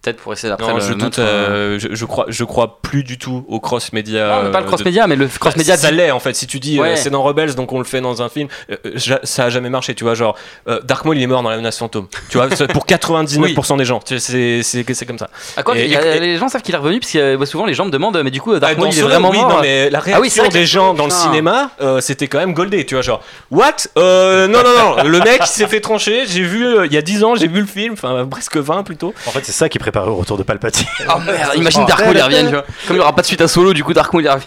Peut-être 0.01 0.17
pour 0.21 0.31
essayer 0.31 0.47
d'après 0.49 0.67
Non, 0.69 0.75
le 0.75 0.81
je 0.81 0.93
doute. 0.93 1.19
euh, 1.19 1.75
euh, 1.75 1.79
je, 1.79 1.89
je 1.93 2.05
crois, 2.05 2.25
je 2.29 2.45
crois 2.45 2.79
plus 2.81 3.03
du 3.03 3.17
tout 3.17 3.43
au 3.49 3.59
cross 3.59 3.91
média. 3.91 4.27
Non, 4.37 4.43
mais 4.43 4.51
pas 4.51 4.59
le 4.61 4.63
euh, 4.63 4.67
cross 4.67 4.79
de- 4.79 4.85
média, 4.85 5.07
mais 5.07 5.17
le 5.17 5.27
cross 5.27 5.57
média. 5.57 5.75
Ça 5.75 5.91
l'est 5.91 6.11
en 6.11 6.21
fait. 6.21 6.33
Si 6.35 6.47
tu 6.47 6.61
dis 6.61 6.79
euh, 6.79 6.95
c'est 6.95 7.09
dans 7.09 7.21
Rebels, 7.21 7.53
donc 7.55 7.73
on 7.73 7.79
le 7.79 7.83
fait 7.83 7.99
dans 7.99 8.21
un 8.21 8.29
film, 8.29 8.47
euh, 8.71 8.77
ça 9.23 9.43
a 9.43 9.49
jamais 9.49 9.69
marché. 9.69 9.93
Tu 9.95 10.05
vois, 10.05 10.13
genre 10.15 10.37
euh, 10.69 10.79
Dark 10.85 11.03
Maul 11.03 11.17
il 11.17 11.23
est 11.23 11.27
mort 11.27 11.43
dans 11.43 11.49
la 11.49 11.57
menace 11.57 11.77
fantôme. 11.77 12.07
Tu 12.29 12.37
vois, 12.37 12.47
pour 12.47 12.85
99% 12.87 13.77
des 13.77 13.83
gens. 13.83 13.99
C'est 14.05 14.19
c'est 14.63 14.85
c'est 14.93 15.05
comme 15.05 15.17
ça. 15.19 15.29
À 15.57 15.63
quoi 15.63 15.77
Et- 15.77 15.83
il 15.83 15.91
y 15.91 15.97
a- 15.97 16.15
et- 16.15 16.19
Les 16.21 16.37
gens 16.37 16.47
savent 16.47 16.61
qu'il 16.61 16.73
est 16.75 16.77
revenu 16.77 17.01
parce 17.01 17.11
que 17.11 17.17
euh, 17.17 17.45
souvent 17.45 17.65
les 17.65 17.73
gens 17.73 17.83
me 17.85 17.91
demandent, 17.91 18.21
mais 18.23 18.31
du 18.31 18.39
coup 18.39 18.57
Dark 18.57 18.75
Ah, 18.77 18.79
Maul 18.79 18.89
il 18.93 18.99
est 18.99 19.01
vraiment 19.01 19.31
oui, 19.31 19.37
mort. 19.39 19.49
non, 19.49 19.61
mais 19.61 19.89
la 19.89 19.99
Ah 19.99 20.01
oui, 20.05 20.11
réaction 20.13 20.43
vrai 20.43 20.53
des 20.53 20.65
gens 20.65 20.93
dans 20.93 21.05
le 21.05 21.11
cinéma, 21.11 21.71
c'était 21.99 22.29
quand 22.29 22.39
même 22.39 22.53
goldé. 22.53 22.85
Tu 22.85 22.95
vois, 22.95 23.01
genre 23.01 23.21
what? 23.51 23.75
Non, 23.97 24.47
non, 24.47 24.95
non. 24.97 25.03
le 25.03 25.19
mec 25.19 25.41
il 25.41 25.45
s'est 25.47 25.67
fait 25.67 25.81
trancher. 25.81 26.23
J'ai 26.25 26.43
vu 26.43 26.65
il 26.85 26.93
y 26.93 26.97
a 26.97 27.01
10 27.01 27.25
ans, 27.25 27.35
j'ai 27.35 27.47
vu 27.49 27.59
le 27.59 27.67
film, 27.67 27.93
enfin 27.93 28.25
presque 28.31 28.55
20 28.55 28.83
plutôt. 28.83 29.13
En 29.27 29.31
fait, 29.31 29.41
c'est 29.43 29.51
ça 29.51 29.67
qui 29.67 29.77
prépare 29.91 30.05
le 30.05 30.11
retour 30.13 30.37
de 30.37 30.43
Palpatine. 30.43 30.85
Oh 31.09 31.19
merde, 31.25 31.51
imagine 31.55 31.85
Dark 31.85 32.05
Maul 32.05 32.15
il 32.15 32.21
revient, 32.21 32.43
tu 32.45 32.49
vois. 32.51 32.61
Comme 32.87 32.91
il 32.91 32.93
n'y 32.95 32.99
aura 32.99 33.15
pas 33.15 33.21
de 33.21 33.27
suite 33.27 33.41
à 33.41 33.47
Solo, 33.47 33.73
du 33.73 33.83
coup 33.83 33.93
Dark 33.93 34.13
Maul 34.13 34.23
il 34.23 34.29
revient. 34.29 34.45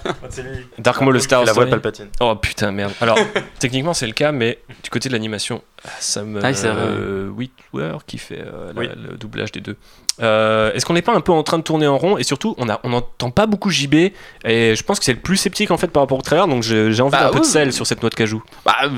Dark 0.79 1.01
Maul 1.01 1.15
le 1.15 1.21
Star 1.21 1.45
la 1.45 1.53
voix 1.53 1.65
de 1.65 1.71
Palpatine. 1.71 2.09
Oh 2.21 2.35
putain 2.37 2.71
merde. 2.71 2.93
Alors 3.01 3.19
techniquement 3.59 3.95
c'est 3.95 4.07
le 4.07 4.13
cas, 4.13 4.31
mais 4.33 4.59
du 4.83 4.91
côté 4.91 5.09
de 5.09 5.15
l'animation, 5.15 5.63
ça 5.99 6.23
me 6.23 6.41
Ah 6.45 6.51
euh, 6.65 7.29
Whitwer 7.31 7.99
qui 8.07 8.19
fait 8.19 8.41
euh, 8.41 8.73
la- 8.75 8.81
Oui. 8.81 8.89
le 9.11 9.17
doublage 9.17 9.53
des 9.53 9.61
deux. 9.61 9.77
Euh, 10.21 10.73
Est-ce 10.75 10.85
qu'on 10.85 10.93
n'est 10.93 11.03
pas 11.03 11.15
un 11.15 11.21
peu 11.23 11.33
en 11.33 11.43
train 11.43 11.57
de 11.59 11.63
tourner 11.63 11.87
en 11.87 11.97
rond 11.97 12.19
et 12.19 12.23
surtout 12.23 12.55
on 12.59 12.67
n'entend 12.67 13.31
pas 13.31 13.47
beaucoup 13.47 13.71
JB 13.71 13.95
et 13.95 14.77
je 14.77 14.83
pense 14.83 14.99
que 14.99 15.05
c'est 15.07 15.15
le 15.15 15.21
plus 15.21 15.39
sceptique 15.39 15.71
en 15.71 15.79
fait 15.79 15.89
par 15.89 16.03
rapport 16.03 16.19
au 16.19 16.23
trailer 16.23 16.47
donc 16.47 16.63
je- 16.63 16.91
j'ai 16.93 17.03
envie 17.03 17.13
Bah 17.13 17.25
d'un 17.25 17.31
peu 17.31 17.41
de 17.41 17.45
sel 17.45 17.73
sur 17.73 17.87
cette 17.87 18.03
noix 18.03 18.11
de 18.11 18.15
cajou. 18.15 18.43
Bah, 18.67 18.77
euh, 18.85 18.91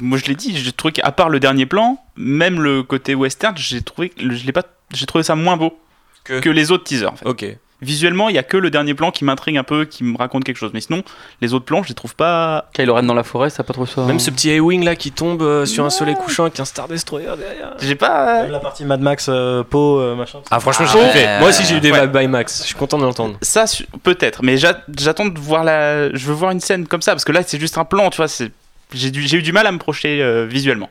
moi 0.00 0.18
je 0.18 0.24
l'ai 0.26 0.34
dit, 0.34 0.56
j'ai 0.56 0.72
trouvé 0.72 0.92
qu'à 0.92 1.10
part 1.12 1.28
le 1.28 1.38
dernier 1.40 1.66
plan, 1.66 1.98
même 2.16 2.60
le 2.60 2.82
côté 2.82 3.14
western, 3.14 3.56
j'ai 3.56 3.80
trouvé, 3.80 4.12
je 4.18 4.44
l'ai 4.44 4.52
pas, 4.52 4.64
j'ai 4.92 5.06
trouvé 5.06 5.24
ça 5.24 5.34
moins 5.34 5.56
beau 5.56 5.78
Que- 6.24 6.40
que, 6.40 6.50
les 6.50 6.70
autres 6.70 6.84
teasers. 6.84 7.12
En 7.12 7.16
fait. 7.16 7.26
Ok. 7.26 7.46
Visuellement, 7.82 8.28
il 8.28 8.34
y 8.34 8.38
a 8.38 8.42
que 8.42 8.58
le 8.58 8.68
dernier 8.68 8.92
plan 8.92 9.10
qui 9.10 9.24
m'intrigue 9.24 9.56
un 9.56 9.62
peu, 9.62 9.86
qui 9.86 10.04
me 10.04 10.18
raconte 10.18 10.44
quelque 10.44 10.58
chose. 10.58 10.72
Mais 10.74 10.82
sinon, 10.82 11.02
les 11.40 11.54
autres 11.54 11.64
plans, 11.64 11.82
je 11.82 11.88
les 11.88 11.94
trouve 11.94 12.14
pas. 12.14 12.68
Kylo 12.74 12.92
Ren 12.94 13.04
dans 13.04 13.14
la 13.14 13.22
forêt, 13.22 13.48
ça 13.48 13.64
pas 13.64 13.72
trop 13.72 13.86
ça. 13.86 14.04
Même 14.04 14.20
ce 14.20 14.30
petit 14.30 14.52
A-Wing 14.54 14.84
là 14.84 14.96
qui 14.96 15.12
tombe 15.12 15.40
euh, 15.40 15.64
sur 15.64 15.86
un 15.86 15.88
soleil 15.88 16.14
couchant 16.14 16.42
avec 16.42 16.60
un 16.60 16.66
Star 16.66 16.88
Destroyer 16.88 17.30
derrière. 17.38 17.72
J'ai 17.80 17.94
pas. 17.94 18.42
Même 18.42 18.50
la 18.52 18.60
partie 18.60 18.84
Mad 18.84 19.00
Max, 19.00 19.28
euh, 19.30 19.62
Poe, 19.62 19.98
euh, 19.98 20.14
machin. 20.14 20.40
Ah 20.50 20.60
franchement 20.60 20.84
Ah 20.90 20.92
j'ai 20.92 21.10
kiffé. 21.20 21.26
Moi 21.38 21.48
aussi 21.48 21.64
j'ai 21.64 21.76
eu 21.76 21.80
des 21.80 21.90
Ouais. 21.90 22.02
vibes 22.02 22.14
by 22.18 22.28
Max. 22.28 22.60
Je 22.60 22.66
suis 22.66 22.74
content 22.74 22.98
de 22.98 23.04
l'entendre. 23.04 23.38
Ça, 23.40 23.64
peut-être. 24.02 24.42
Mais 24.42 24.58
j'a- 24.58 24.82
j'attends 24.98 25.24
de 25.24 25.38
voir 25.38 25.64
la. 25.64 26.12
Je 26.14 26.26
veux 26.26 26.34
voir 26.34 26.50
une 26.50 26.60
scène 26.60 26.86
comme 26.86 27.00
ça 27.00 27.12
parce 27.12 27.24
que 27.24 27.32
là, 27.32 27.40
c'est 27.46 27.58
juste 27.58 27.78
un 27.78 27.86
plan, 27.86 28.10
tu 28.10 28.18
vois. 28.18 28.28
c'est- 28.28 28.52
J'ai 28.92 29.10
du- 29.10 29.24
eu 29.36 29.40
du 29.40 29.52
mal 29.52 29.66
à 29.66 29.72
me 29.72 29.78
projeter 29.78 30.20
euh, 30.20 30.44
visuellement. 30.44 30.90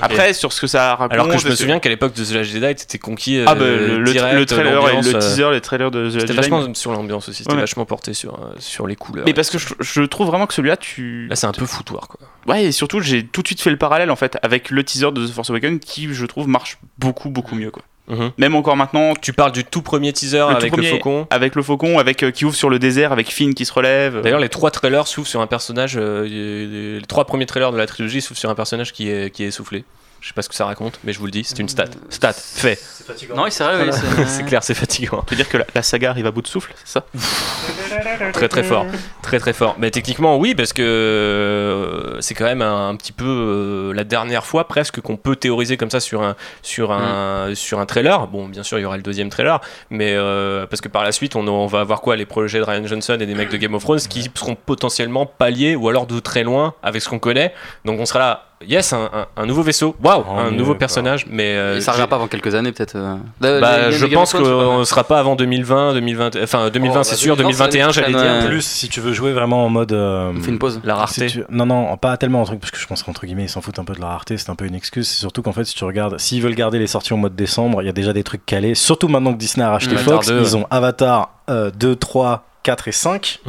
Après, 0.00 0.32
sur 0.32 0.52
ce 0.52 0.60
que 0.60 0.66
ça 0.66 0.94
raconte. 0.94 1.12
Alors 1.12 1.28
que 1.28 1.38
je 1.38 1.48
me 1.48 1.54
souviens 1.54 1.78
qu'à 1.78 1.88
l'époque 1.88 2.14
de 2.14 2.24
The 2.24 2.30
Last 2.32 2.50
Jedi 2.50 2.74
t'étais 2.74 2.98
conquis. 2.98 3.38
euh, 3.38 3.44
Ah 3.46 3.54
bah, 3.54 3.64
le, 3.64 3.98
le- 3.98 4.12
direct, 4.12 4.36
le 4.38 4.46
trailer, 4.46 4.88
et 4.90 5.00
le 5.02 5.14
euh, 5.14 5.18
teaser, 5.18 5.50
les 5.52 5.60
trailers 5.60 5.90
de 5.90 6.00
The 6.00 6.04
Last 6.04 6.20
C'était 6.20 6.26
Jedi, 6.34 6.48
vachement 6.50 6.74
sur 6.74 6.92
l'ambiance 6.92 7.28
aussi, 7.28 7.42
c'était 7.44 7.54
Ouais. 7.54 7.60
vachement 7.60 7.84
porté 7.84 8.14
sur, 8.14 8.34
euh, 8.34 8.54
sur 8.58 8.86
les 8.86 8.96
couleurs. 8.96 9.26
Mais 9.26 9.34
parce 9.34 9.50
que 9.50 9.58
je, 9.58 9.68
je 9.80 10.02
trouve 10.02 10.26
vraiment 10.28 10.46
que 10.46 10.54
celui-là, 10.54 10.76
tu. 10.76 11.26
Là, 11.28 11.36
c'est 11.36 11.46
un 11.46 11.52
peu 11.52 11.66
foutoir, 11.66 12.08
quoi. 12.08 12.20
Ouais, 12.46 12.64
et 12.64 12.72
surtout, 12.72 13.00
j'ai 13.00 13.24
tout 13.26 13.42
de 13.42 13.46
suite 13.46 13.60
fait 13.60 13.70
le 13.70 13.78
parallèle 13.78 14.10
en 14.10 14.16
fait 14.16 14.36
avec 14.42 14.70
le 14.70 14.84
teaser 14.84 15.10
de 15.12 15.26
The 15.26 15.30
Force 15.30 15.50
Awakens 15.50 15.80
qui, 15.80 16.12
je 16.12 16.26
trouve, 16.26 16.48
marche 16.48 16.78
beaucoup, 16.98 17.30
beaucoup 17.30 17.54
mieux 17.54 17.70
quoi. 17.70 17.82
Mhm. 18.08 18.32
Même 18.36 18.54
encore 18.54 18.76
maintenant, 18.76 19.14
Tu 19.20 19.32
parles 19.32 19.52
du 19.52 19.64
tout 19.64 19.80
premier 19.80 20.12
teaser 20.12 20.38
Le 20.38 20.44
avec 20.56 20.72
premier- 20.72 20.90
le 20.90 20.96
faucon. 20.98 21.26
avec 21.30 21.54
le 21.54 21.62
faucon, 21.62 21.98
avec 21.98 22.22
euh, 22.22 22.30
qui 22.30 22.44
ouvre 22.44 22.54
sur 22.54 22.68
le 22.68 22.78
désert, 22.78 23.12
avec 23.12 23.28
Finn 23.30 23.54
qui 23.54 23.64
se 23.64 23.72
relève. 23.72 24.20
D'ailleurs, 24.20 24.40
les 24.40 24.50
trois 24.50 24.70
trailers 24.70 25.06
s'ouvrent 25.06 25.26
sur 25.28 25.40
un 25.40 25.46
personnage. 25.46 25.96
euh, 25.96 26.24
les 26.24 26.98
les 27.00 27.06
trois 27.06 27.24
premiers 27.24 27.46
trailers 27.46 27.72
de 27.72 27.78
la 27.78 27.86
trilogie 27.86 28.20
s'ouvrent 28.20 28.38
sur 28.40 28.50
un 28.50 28.54
personnage 28.54 28.92
qui 28.92 29.08
est, 29.08 29.30
qui 29.34 29.42
est 29.44 29.46
essoufflé. 29.46 29.84
Je 30.24 30.28
sais 30.28 30.32
pas 30.34 30.40
ce 30.40 30.48
que 30.48 30.54
ça 30.54 30.64
raconte, 30.64 30.98
mais 31.04 31.12
je 31.12 31.18
vous 31.18 31.26
le 31.26 31.30
dis, 31.30 31.44
c'est 31.44 31.58
une 31.58 31.68
stat. 31.68 31.84
Stat, 32.08 32.32
fait. 32.32 32.76
C'est 32.76 33.06
fatigant. 33.06 33.36
Non, 33.36 33.44
c'est 33.50 33.62
vrai, 33.62 33.90
oui, 34.18 34.24
c'est 34.26 34.44
clair, 34.44 34.62
c'est 34.64 34.72
fatigant. 34.72 35.22
Tu 35.26 35.34
veux 35.34 35.36
dire 35.36 35.50
que 35.50 35.58
la, 35.58 35.66
la 35.74 35.82
saga 35.82 36.08
arrive 36.08 36.24
à 36.24 36.30
bout 36.30 36.40
de 36.40 36.46
souffle, 36.46 36.72
c'est 36.82 36.92
ça? 36.94 37.04
Très 38.32 38.48
très 38.48 38.62
fort. 38.62 38.86
Très 39.20 39.38
très 39.38 39.52
fort. 39.52 39.76
Mais 39.78 39.90
techniquement, 39.90 40.38
oui, 40.38 40.54
parce 40.54 40.72
que 40.72 40.80
euh, 40.82 42.20
c'est 42.22 42.32
quand 42.34 42.46
même 42.46 42.62
un, 42.62 42.88
un 42.88 42.96
petit 42.96 43.12
peu 43.12 43.26
euh, 43.26 43.92
la 43.92 44.04
dernière 44.04 44.46
fois 44.46 44.66
presque 44.66 45.02
qu'on 45.02 45.18
peut 45.18 45.36
théoriser 45.36 45.76
comme 45.76 45.90
ça 45.90 46.00
sur 46.00 46.22
un, 46.22 46.36
sur 46.62 46.90
un, 46.90 47.54
sur 47.54 47.78
un 47.78 47.84
trailer. 47.84 48.26
Bon, 48.28 48.48
bien 48.48 48.62
sûr, 48.62 48.78
il 48.78 48.82
y 48.82 48.84
aura 48.86 48.96
le 48.96 49.02
deuxième 49.02 49.28
trailer, 49.28 49.60
mais 49.90 50.14
euh, 50.14 50.64
parce 50.66 50.80
que 50.80 50.88
par 50.88 51.04
la 51.04 51.12
suite, 51.12 51.36
on, 51.36 51.46
on 51.46 51.66
va 51.66 51.80
avoir 51.80 52.00
quoi 52.00 52.16
Les 52.16 52.24
projets 52.24 52.60
de 52.60 52.64
Ryan 52.64 52.86
Johnson 52.86 53.18
et 53.20 53.26
des 53.26 53.34
mecs 53.34 53.50
de 53.50 53.58
Game 53.58 53.74
of 53.74 53.82
Thrones 53.84 54.00
qui 54.00 54.30
seront 54.34 54.54
potentiellement 54.56 55.26
pas 55.26 55.50
liés 55.50 55.76
ou 55.76 55.86
alors 55.90 56.06
de 56.06 56.18
très 56.18 56.44
loin 56.44 56.72
avec 56.82 57.02
ce 57.02 57.10
qu'on 57.10 57.18
connaît. 57.18 57.52
Donc 57.84 58.00
on 58.00 58.06
sera 58.06 58.18
là. 58.18 58.46
Yes, 58.68 58.92
un, 58.92 59.08
un- 59.12 59.26
un 59.36 59.46
nouveau 59.46 59.62
vaisseau. 59.62 59.94
Waouh, 60.02 60.24
Oh, 60.28 60.38
un 60.38 60.50
nouveau 60.50 60.72
quoi. 60.72 60.78
personnage, 60.80 61.26
mais 61.30 61.54
euh, 61.54 61.80
ça 61.80 61.92
reviendra 61.92 62.08
pas 62.10 62.16
avant 62.16 62.28
quelques 62.28 62.54
années, 62.54 62.72
peut-être. 62.72 62.96
euh. 62.96 63.16
Bah, 63.40 63.90
je 63.90 64.06
pense 64.06 64.32
qu'on 64.32 64.84
sera 64.84 65.04
pas 65.04 65.18
avant 65.18 65.36
2020, 65.36 65.94
2020, 65.94 66.36
enfin 66.42 66.70
2020 66.70 67.00
Oh, 67.00 67.02
c'est 67.02 67.10
bah, 67.12 67.16
sûr, 67.16 67.36
2020, 67.36 67.64
2021 67.68 67.86
c'est 67.92 68.00
j'allais 68.00 68.12
dire. 68.12 68.20
prochaine, 68.22 68.46
Plus, 68.48 68.62
si 68.64 68.88
tu 68.88 69.00
veux 69.00 69.12
jouer 69.12 69.32
vraiment 69.32 69.64
en 69.64 69.68
mode. 69.68 69.92
euh, 69.92 70.32
On 70.36 70.40
fait 70.40 70.50
une 70.50 70.58
pause. 70.58 70.80
La 70.84 70.94
si 71.06 71.20
rareté. 71.20 71.26
tu- 71.26 71.44
Non, 71.50 71.66
non, 71.66 71.96
pas 71.96 72.16
tellement 72.16 72.42
un 72.42 72.44
truc, 72.44 72.60
parce 72.60 72.70
que 72.70 72.78
je 72.78 72.86
pense 72.86 73.02
qu'entre 73.02 73.26
guillemets, 73.26 73.44
ils 73.44 73.48
s'en 73.48 73.60
foutent 73.60 73.78
un 73.78 73.84
peu 73.84 73.94
de 73.94 74.00
la 74.00 74.08
rareté, 74.08 74.36
c'est 74.36 74.50
un 74.50 74.54
peu 74.56 74.64
une 74.66 74.74
excuse. 74.74 75.08
C'est 75.08 75.18
surtout 75.18 75.42
qu'en 75.42 75.52
fait, 75.52 75.64
si 75.64 75.74
tu 75.74 75.84
regardes, 75.84 76.18
s'ils 76.18 76.42
veulent 76.42 76.54
garder 76.54 76.78
les 76.78 76.86
sorties 76.86 77.12
au 77.12 77.16
mois 77.16 77.30
de 77.30 77.36
décembre, 77.36 77.82
il 77.82 77.86
y 77.86 77.88
a 77.88 77.92
déjà 77.92 78.12
des 78.12 78.22
trucs 78.24 78.44
calés. 78.46 78.74
Surtout 78.74 79.08
maintenant 79.08 79.32
que 79.32 79.38
Disney 79.38 79.64
a 79.64 79.70
racheté 79.70 79.96
Fox, 79.96 80.26
2, 80.28 80.40
ils 80.40 80.56
ont 80.56 80.66
Avatar 80.70 81.30
euh, 81.50 81.70
2, 81.78 81.96
3, 81.96 82.44
4 82.64 82.88
et 82.88 82.92
5. 82.92 83.40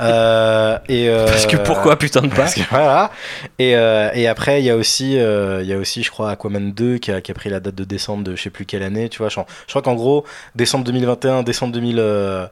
Euh, 0.00 0.78
et, 0.88 1.08
euh, 1.08 1.26
Parce 1.26 1.46
que 1.46 1.56
pourquoi 1.58 1.96
putain 1.96 2.22
de 2.22 2.28
pas 2.28 2.34
parce 2.36 2.54
que 2.54 2.60
voilà. 2.70 3.10
Et, 3.58 3.76
euh, 3.76 4.10
et 4.14 4.26
après, 4.26 4.60
il 4.60 4.64
y 4.64 4.70
a 4.70 4.76
aussi, 4.76 5.18
euh, 5.18 5.60
il 5.62 5.68
y 5.68 5.72
a 5.72 5.78
aussi, 5.78 6.02
je 6.02 6.10
crois, 6.10 6.30
Aquaman 6.30 6.72
2 6.72 6.98
qui 6.98 7.12
a, 7.12 7.20
qui 7.20 7.30
a 7.30 7.34
pris 7.34 7.50
la 7.50 7.60
date 7.60 7.74
de 7.74 7.84
décembre 7.84 8.24
de 8.24 8.34
je 8.34 8.42
sais 8.42 8.50
plus 8.50 8.64
quelle 8.66 8.82
année. 8.82 9.08
Tu 9.08 9.18
vois, 9.18 9.28
je, 9.28 9.38
je 9.66 9.72
crois 9.72 9.82
qu'en 9.82 9.94
gros, 9.94 10.24
décembre 10.56 10.84
2021, 10.84 11.42
décembre 11.42 11.72
2022, 11.74 12.48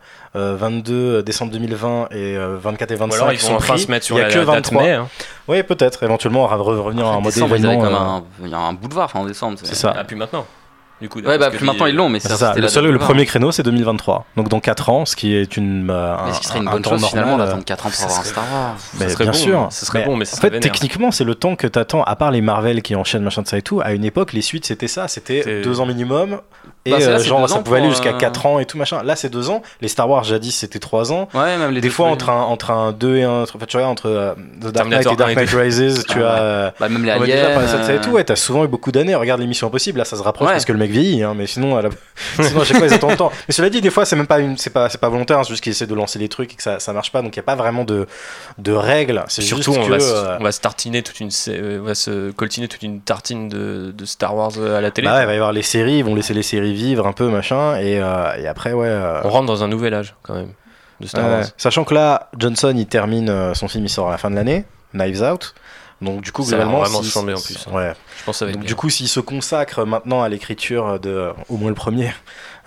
euh, 0.92 1.22
décembre 1.22 1.50
2020 1.52 2.08
et 2.12 2.36
euh, 2.36 2.56
24 2.60 2.90
et 2.90 2.94
Ou 2.94 2.98
25 2.98 3.16
alors 3.16 3.32
ils 3.32 3.40
sont 3.40 3.50
vont 3.52 3.56
enfin 3.56 3.74
pris. 3.74 3.82
se 3.82 3.90
mettre 3.90 4.04
sur 4.06 4.16
Il 4.16 4.20
y 4.20 4.22
a 4.22 4.28
la 4.28 4.32
que 4.34 4.38
date 4.38 4.46
23. 4.46 4.82
mai. 4.82 4.90
hein. 4.92 5.08
Oui, 5.48 5.62
peut-être. 5.62 6.02
Éventuellement, 6.02 6.44
on 6.44 6.48
va 6.48 6.56
re- 6.56 6.78
revenir 6.78 7.06
euh, 7.06 7.10
un- 7.10 8.24
Il 8.42 8.48
y 8.48 8.54
a 8.54 8.58
un 8.58 8.72
bout 8.74 8.88
de 8.88 8.94
var, 8.94 9.06
enfin 9.06 9.20
en 9.20 9.24
décembre. 9.24 9.58
C'est 9.62 9.74
ça. 9.74 9.94
Ah, 9.96 10.04
plus 10.04 10.16
maintenant. 10.16 10.46
Du 11.00 11.08
coup, 11.08 11.20
Ouais, 11.20 11.38
bah 11.38 11.50
plus 11.50 11.64
maintenant 11.64 11.86
ils 11.86 11.94
l'ont, 11.94 12.08
mais 12.08 12.20
C'est 12.20 12.28
ça, 12.36 12.54
Le, 12.56 12.68
seul, 12.68 12.98
premier 12.98 13.24
créneau, 13.24 13.50
c'est 13.52 13.62
2023. 13.62 14.26
Donc 14.36 14.48
dans 14.48 14.60
4 14.60 14.90
ans, 14.90 15.04
ce 15.06 15.16
qui 15.16 15.34
est 15.34 15.56
une. 15.56 15.88
euh, 15.90 16.16
Mais 16.26 16.32
ce 16.34 16.40
qui 16.40 16.46
serait 16.46 16.58
une 16.58 16.68
un 16.68 16.72
bonne 16.72 16.84
chose 16.84 17.00
normal, 17.00 17.08
finalement 17.10 17.34
euh, 17.40 17.46
d'attendre 17.46 17.64
4 17.64 17.86
ans 17.86 17.90
pour 17.90 18.04
avoir 18.04 18.20
un 18.20 18.24
Star 18.24 18.44
Wars? 18.52 18.74
Mais 18.98 19.04
Ça 19.06 19.12
serait 19.14 19.24
bien 19.24 19.32
bon, 19.32 19.38
sûr. 19.38 19.68
ce 19.70 19.86
serait 19.86 20.04
bon, 20.04 20.16
mais 20.16 20.24
ça 20.26 20.36
en 20.36 20.40
fait, 20.40 20.48
vénère. 20.50 20.60
techniquement, 20.60 21.10
c'est 21.10 21.24
le 21.24 21.34
temps 21.34 21.56
que 21.56 21.66
t'attends. 21.66 22.02
À 22.04 22.16
part 22.16 22.30
les 22.30 22.42
Marvel 22.42 22.82
qui 22.82 22.94
enchaînent 22.96 23.22
machin 23.22 23.42
de 23.42 23.48
ça 23.48 23.56
et 23.56 23.62
tout, 23.62 23.80
à 23.82 23.92
une 23.92 24.04
époque, 24.04 24.32
les 24.34 24.42
suites 24.42 24.66
c'était 24.66 24.88
ça. 24.88 25.08
C'était 25.08 25.42
C'est- 25.42 25.62
2 25.62 25.80
ans 25.80 25.86
minimum. 25.86 26.40
Et 26.86 26.92
Bah, 26.92 26.98
là, 26.98 27.06
euh, 27.06 27.18
genre, 27.18 27.46
ça 27.48 27.58
pouvait 27.58 27.78
aller 27.78 27.90
jusqu'à 27.90 28.10
euh, 28.14 28.18
4 28.18 28.46
ans 28.46 28.58
et 28.58 28.64
tout 28.64 28.78
machin. 28.78 29.02
Là, 29.02 29.14
c'est 29.14 29.28
2 29.28 29.50
ans. 29.50 29.60
Les 29.82 29.88
Star 29.88 30.08
Wars 30.08 30.24
jadis, 30.24 30.52
c'était 30.56 30.78
3 30.78 31.12
ans. 31.12 31.28
Ouais, 31.34 31.58
même 31.58 31.72
les 31.72 31.80
Des 31.82 31.90
fois, 31.90 32.08
entre 32.08 32.30
un, 32.30 32.40
entre 32.42 32.70
un 32.70 32.92
2 32.92 33.16
et 33.16 33.22
un. 33.24 33.42
Enfin, 33.42 33.58
tu 33.66 33.76
regardes, 33.76 33.92
entre 33.92 34.06
euh, 34.06 34.34
The 34.62 34.66
Dark 34.68 34.88
Knight 34.88 35.00
et 35.02 35.16
Dark 35.16 35.20
1 35.20 35.28
et 35.28 35.34
Knight 35.34 35.50
Rises, 35.50 36.04
tu 36.08 36.22
Ah 36.22 36.34
as. 36.34 36.40
euh, 36.40 36.70
Bah, 36.80 36.88
même 36.88 37.04
les 37.04 37.10
aliens. 37.10 37.34
euh, 37.36 38.22
t'as 38.22 38.36
souvent 38.36 38.64
eu 38.64 38.68
beaucoup 38.68 38.92
d'années. 38.92 39.14
Regarde 39.14 39.40
l'émission 39.40 39.66
Impossible, 39.66 39.98
là 39.98 40.04
ça 40.04 40.16
se 40.16 40.22
rapproche 40.22 40.48
parce 40.50 40.64
que 40.64 40.72
le 40.72 40.78
mec 40.90 41.00
vieillit, 41.00 41.22
hein, 41.22 41.34
mais 41.36 41.46
sinon, 41.46 41.76
à 41.76 41.82
la- 41.82 41.90
sinon 42.40 42.60
à 42.60 42.64
chaque 42.64 42.76
fois 42.78 42.86
ils 42.86 42.92
attendent 42.94 43.10
longtemps. 43.10 43.32
Mais 43.48 43.54
cela 43.54 43.70
dit, 43.70 43.80
des 43.80 43.90
fois 43.90 44.04
c'est 44.04 44.16
même 44.16 44.26
pas, 44.26 44.38
une... 44.40 44.56
c'est 44.56 44.70
pas, 44.70 44.88
c'est 44.88 45.00
pas 45.00 45.08
volontaire, 45.08 45.38
hein, 45.38 45.44
c'est 45.44 45.50
juste 45.50 45.62
qu'ils 45.62 45.72
essaient 45.72 45.86
de 45.86 45.94
lancer 45.94 46.18
les 46.18 46.28
trucs 46.28 46.52
et 46.52 46.56
que 46.56 46.62
ça, 46.62 46.78
ça 46.80 46.92
marche 46.92 47.12
pas, 47.12 47.22
donc 47.22 47.34
il 47.34 47.38
y 47.38 47.40
a 47.40 47.44
pas 47.44 47.54
vraiment 47.56 47.84
de, 47.84 48.06
de 48.58 48.72
règles. 48.72 49.24
C'est 49.28 49.42
Surtout, 49.42 49.72
juste 49.72 49.78
on 49.78 49.86
que. 49.86 49.90
va, 49.92 50.00
se- 50.00 50.12
euh, 50.12 50.36
on 50.40 50.42
va 50.44 50.52
se 50.52 50.60
tartiner 50.60 51.02
toute 51.02 51.20
une, 51.20 51.30
euh, 51.48 51.80
on 51.80 51.84
va 51.84 51.94
se 51.94 52.30
coltiner 52.32 52.68
toute 52.68 52.82
une 52.82 53.00
tartine 53.00 53.48
de, 53.48 53.92
de 53.96 54.04
Star 54.04 54.34
Wars 54.36 54.52
euh, 54.58 54.76
à 54.78 54.80
la 54.80 54.90
télé. 54.90 55.08
bah 55.08 55.16
ouais, 55.16 55.22
il 55.22 55.26
va 55.26 55.32
y 55.32 55.36
avoir 55.36 55.52
les 55.52 55.62
séries, 55.62 55.98
ils 55.98 56.04
vont 56.04 56.14
laisser 56.14 56.34
les 56.34 56.42
séries 56.42 56.74
vivre 56.74 57.06
un 57.06 57.12
peu, 57.12 57.28
machin, 57.28 57.76
et, 57.76 58.00
euh, 58.00 58.32
et 58.38 58.46
après, 58.46 58.72
ouais. 58.72 58.86
euh, 58.88 59.20
On 59.24 59.30
rentre 59.30 59.46
dans 59.46 59.64
un 59.64 59.68
nouvel 59.68 59.94
âge 59.94 60.14
quand 60.22 60.34
même 60.34 60.52
de 61.00 61.06
Star. 61.06 61.28
Wars. 61.28 61.44
Sachant 61.56 61.84
que 61.84 61.94
là, 61.94 62.28
Johnson 62.38 62.74
il 62.76 62.86
termine 62.86 63.54
son 63.54 63.68
film, 63.68 63.84
il 63.84 63.88
sort 63.88 64.08
à 64.08 64.10
la 64.12 64.18
fin 64.18 64.30
de 64.30 64.34
l'année, 64.36 64.64
Knives 64.92 65.22
Out. 65.22 65.54
Donc 66.02 66.22
du 66.22 66.32
coup, 66.32 66.42
Ça 66.44 66.54
a 66.54 66.58
globalement, 66.58 66.80
vraiment 66.80 67.02
chambé, 67.02 67.34
en 67.34 67.40
plus. 67.40 67.66
hein. 67.68 67.74
Ouais. 67.74 67.92
Je 68.18 68.24
pense 68.24 68.34
que 68.36 68.38
ça 68.38 68.44
va 68.46 68.50
être 68.50 68.56
Donc, 68.56 68.62
bien. 68.64 68.68
du 68.68 68.74
coup, 68.74 68.88
s'il 68.90 69.08
se 69.08 69.20
consacre 69.20 69.84
maintenant 69.84 70.22
à 70.22 70.28
l'écriture 70.28 70.98
de, 70.98 71.30
au 71.48 71.56
moins 71.56 71.68
le 71.68 71.74
premier, 71.74 72.12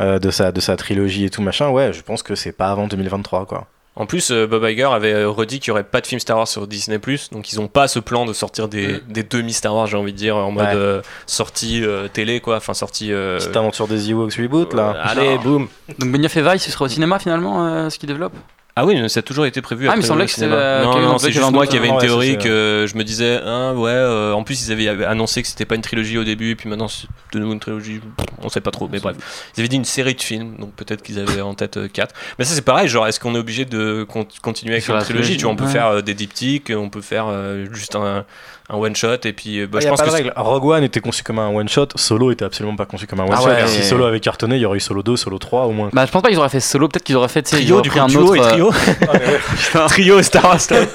euh, 0.02 0.20
de 0.20 0.30
sa 0.32 0.52
de 0.52 0.60
sa 0.60 0.76
trilogie 0.78 1.26
et 1.26 1.30
tout 1.30 1.42
machin, 1.42 1.70
ouais, 1.70 1.94
je 1.94 2.02
pense 2.02 2.22
que 2.24 2.36
c'est 2.36 2.52
pas 2.52 2.68
avant 2.70 2.88
2023 2.88 3.46
quoi. 3.46 3.68
En 3.96 4.08
plus, 4.08 4.32
euh, 4.32 4.48
Bob 4.48 4.64
Iger 4.68 4.86
avait 4.92 5.14
euh, 5.14 5.30
redit 5.30 5.60
qu'il 5.60 5.70
n'y 5.72 5.74
aurait 5.74 5.84
pas 5.84 6.02
de 6.02 6.08
film 6.08 6.20
Star 6.20 6.36
Wars 6.38 6.48
sur 6.48 6.66
Disney+, 6.66 6.98
donc 7.32 7.54
ils 7.54 7.60
n'ont 7.60 7.68
pas 7.68 7.88
ce 7.88 8.00
plan 8.00 8.26
de 8.26 8.34
sortir 8.34 8.68
des, 8.68 9.00
des 9.08 9.22
demi-Star 9.22 9.76
Wars, 9.76 9.86
j'ai 9.86 9.98
envie 9.98 10.14
de 10.14 10.18
dire, 10.18 10.36
en 10.36 10.50
mode 10.52 10.66
Ouais. 10.66 10.72
euh, 10.74 11.02
sortie 11.28 11.86
euh, 11.86 12.08
télé, 12.08 12.40
quoi, 12.40 12.58
enfin 12.58 12.74
sortie... 12.74 13.14
euh, 13.14 13.38
Petite 13.38 13.56
aventure 13.56 13.88
des 13.88 14.10
Ewoks 14.10 14.34
reboot 14.34 14.74
là. 14.74 14.96
allez, 15.04 15.38
boum 15.38 15.68
Donc 16.00 16.12
Benioff 16.12 16.36
et 16.38 16.42
Weiss, 16.42 16.64
ce 16.64 16.72
sera 16.72 16.86
au 16.86 16.88
cinéma 16.88 17.20
finalement, 17.20 17.68
euh, 17.68 17.90
ce 17.92 18.00
qu'ils 18.00 18.08
développent 18.10 18.34
Ah 18.76 18.86
oui, 18.88 19.08
ça 19.08 19.20
a 19.20 19.24
toujours 19.24 19.46
été 19.46 19.62
prévu. 19.62 19.86
Ah, 19.86 19.92
après 19.92 19.98
mais 20.00 20.04
il 20.04 20.08
semblait 20.08 20.26
que 20.26 20.32
c'était, 20.32 20.48
euh, 20.52 20.84
Non, 20.84 21.00
non, 21.00 21.18
c'est 21.20 21.32
juste 21.32 21.52
moi 21.52 21.68
qui 21.68 21.78
avais 21.78 21.90
un 21.90 21.94
une 21.94 22.00
théorie 22.00 22.40
que 22.40 22.86
je 22.90 22.98
me 22.98 23.04
disais, 23.04 23.40
ah 23.46 23.74
ouais, 23.76 23.92
euh, 23.92 24.34
en 24.34 24.44
plus 24.44 24.68
ils 24.68 24.72
avaient 24.72 25.06
annoncé 25.06 25.44
que 25.44 25.48
c'était 25.48 25.66
pas 25.66 25.76
une 25.76 25.82
trilogie 25.84 26.18
au 26.18 26.24
début, 26.24 26.50
et 26.50 26.56
puis 26.56 26.68
maintenant 26.68 26.88
c'est 26.88 27.06
de 27.34 27.40
nouveau 27.40 27.54
une 27.54 27.60
trilogie, 27.60 28.02
on 28.42 28.50
sait 28.50 28.62
pas 28.62 28.72
trop, 28.72 28.90
mais 28.92 29.00
bref. 29.00 29.16
Ils 29.56 29.60
avaient 29.60 29.68
dit 29.68 29.76
une 29.76 29.86
série 29.86 30.16
de 30.16 30.22
films, 30.22 30.56
donc 30.58 30.74
peut-être 30.74 31.04
qu'ils 31.04 31.20
avaient 31.20 31.42
en 31.42 31.54
tête 31.54 31.80
4. 31.92 32.16
Mais 32.40 32.46
ça 32.46 32.56
c'est 32.56 32.64
pareil, 32.64 32.88
genre 32.88 33.06
est-ce 33.06 33.20
qu'on 33.20 33.36
est 33.36 33.40
obligé 33.40 33.66
de 33.66 34.08
con- 34.10 34.28
continuer 34.42 34.74
avec 34.74 34.88
une 34.90 34.98
trilogie? 34.98 35.38
Tu 35.38 35.44
vois, 35.44 35.52
on 35.54 35.56
peut 35.56 35.68
faire 35.68 35.88
euh, 35.88 36.02
des 36.02 36.16
diptyques, 36.16 36.72
on 36.76 36.90
peut 36.90 37.02
faire 37.02 37.28
euh, 37.28 37.66
juste 37.74 37.96
un, 37.96 38.26
un 38.70 38.78
one-shot, 38.78 39.18
et 39.26 39.34
puis 39.34 39.60
euh, 39.60 39.68
bah, 39.68 39.80
Il 39.80 39.82
je 39.82 39.86
y 39.86 39.88
a 39.88 39.92
pense 39.92 40.00
pas 40.00 40.06
que 40.06 40.12
de 40.12 40.16
c'est- 40.16 40.24
règle. 40.24 40.34
Rogue 40.38 40.66
One 40.66 40.84
était 40.84 41.00
conçu 41.02 41.22
comme 41.24 41.38
un 41.40 41.50
one 41.50 41.68
shot, 41.68 41.88
Solo 41.96 42.32
était 42.32 42.46
absolument 42.46 42.76
pas 42.76 42.86
conçu 42.86 43.08
comme 43.08 43.20
un 43.20 43.24
one 43.26 43.34
Ah 43.34 43.42
shot. 43.42 43.48
ouais. 43.48 43.68
Si 43.68 43.84
Solo 43.84 44.06
avait 44.06 44.20
cartonné, 44.22 44.56
il 44.56 44.62
y 44.62 44.66
aurait 44.66 44.78
eu 44.78 44.82
Solo 44.82 45.04
2, 45.04 45.18
Solo 45.18 45.38
3 45.38 45.66
au 45.66 45.72
moins. 45.72 45.90
Bah, 45.92 46.06
je 46.06 46.12
pense 46.12 46.22
pas 46.22 46.30
qu'ils 46.30 46.40
auraient 46.40 46.50
fait 46.50 46.60
solo, 46.62 46.88
peut-être 46.88 47.04
qu'ils 47.04 47.18
auraient 47.18 47.28
fait, 47.28 47.44
tu 47.44 47.56
sais, 47.56 47.62
ils 47.62 47.66
trio 47.66 47.74
auraient 47.76 47.82
du 47.84 47.92
coup, 47.92 48.00
un 48.00 48.08
duo 48.08 48.22
autre. 48.22 48.36
et 48.58 48.62
euh, 48.62 49.38
trio. 49.58 49.88
trio 49.88 50.22
Star 50.22 50.46
Wars. 50.46 50.62
Star 50.62 50.80
Wars. 50.80 50.88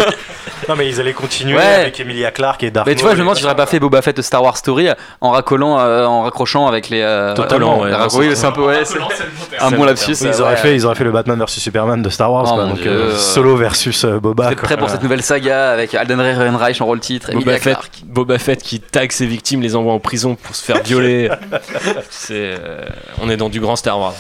Non 0.68 0.76
mais 0.76 0.88
ils 0.88 1.00
allaient 1.00 1.12
continuer 1.12 1.56
Ouais. 1.56 1.62
avec 1.64 1.98
Emilia 2.00 2.30
Clarke 2.30 2.62
et 2.62 2.70
Dark 2.70 2.86
Mais 2.86 2.94
tu 2.94 3.02
vois, 3.02 3.12
je 3.12 3.16
me 3.16 3.20
demande 3.22 3.36
si 3.36 3.42
j'aurais 3.42 3.56
pas 3.56 3.66
fait 3.66 3.78
Boba 3.80 4.02
Fett 4.02 4.20
Star 4.22 4.42
Wars 4.42 4.56
Story 4.56 4.88
en 5.20 5.30
racollant, 5.30 5.78
euh, 5.80 6.04
en 6.06 6.22
raccrochant 6.22 6.66
avec 6.66 6.88
les. 6.88 7.00
euh, 7.02 7.34
Totalement, 7.34 7.80
ouais. 7.80 7.92
rac- 7.92 8.14
Oui, 8.14 8.30
c'est 8.34 8.46
un 8.46 8.52
peu, 8.52 8.62
ouais, 8.66 8.84
c'est 8.84 8.98
un 9.60 9.70
bon 9.70 9.84
lapsus. 9.84 10.12
Ils, 10.20 10.26
euh, 10.28 10.40
auraient 10.40 10.56
fait, 10.56 10.74
ils 10.74 10.84
auraient 10.86 10.94
fait 10.94 11.04
le 11.04 11.12
Batman 11.12 11.38
vs 11.38 11.48
Superman 11.48 12.02
de 12.02 12.08
Star 12.10 12.32
Wars, 12.32 12.44
Oh 12.48 12.54
quoi. 12.54 12.64
donc 12.66 12.80
Dieu. 12.80 12.90
euh, 12.90 13.16
Solo 13.16 13.56
versus 13.56 14.04
euh, 14.04 14.18
Boba. 14.20 14.48
Vous 14.50 14.56
prêts 14.56 14.76
pour 14.76 14.90
cette 14.90 15.02
nouvelle 15.02 15.22
saga 15.22 15.70
avec 15.70 15.94
Alden 15.94 16.20
Ehrenreich 16.20 16.80
en 16.80 16.86
rôle 16.86 17.00
titre 17.00 17.30
et 17.30 17.34
Boba 17.34 17.42
Emilia 17.52 17.58
Fett, 17.60 17.74
Clarke 17.74 17.92
Boba 18.04 18.38
Fett 18.38 18.62
qui 18.62 18.80
tag 18.80 19.12
ses 19.12 19.26
victimes, 19.26 19.60
les 19.62 19.74
envoie 19.76 19.92
en 19.92 19.98
prison 20.00 20.34
pour 20.34 20.54
se 20.54 20.64
faire 20.64 20.82
violer. 20.82 21.30
c'est, 22.10 22.32
euh, 22.58 22.84
on 23.20 23.28
est 23.30 23.36
dans 23.36 23.48
du 23.48 23.60
grand 23.60 23.76
Star 23.76 23.98
Wars. 23.98 24.14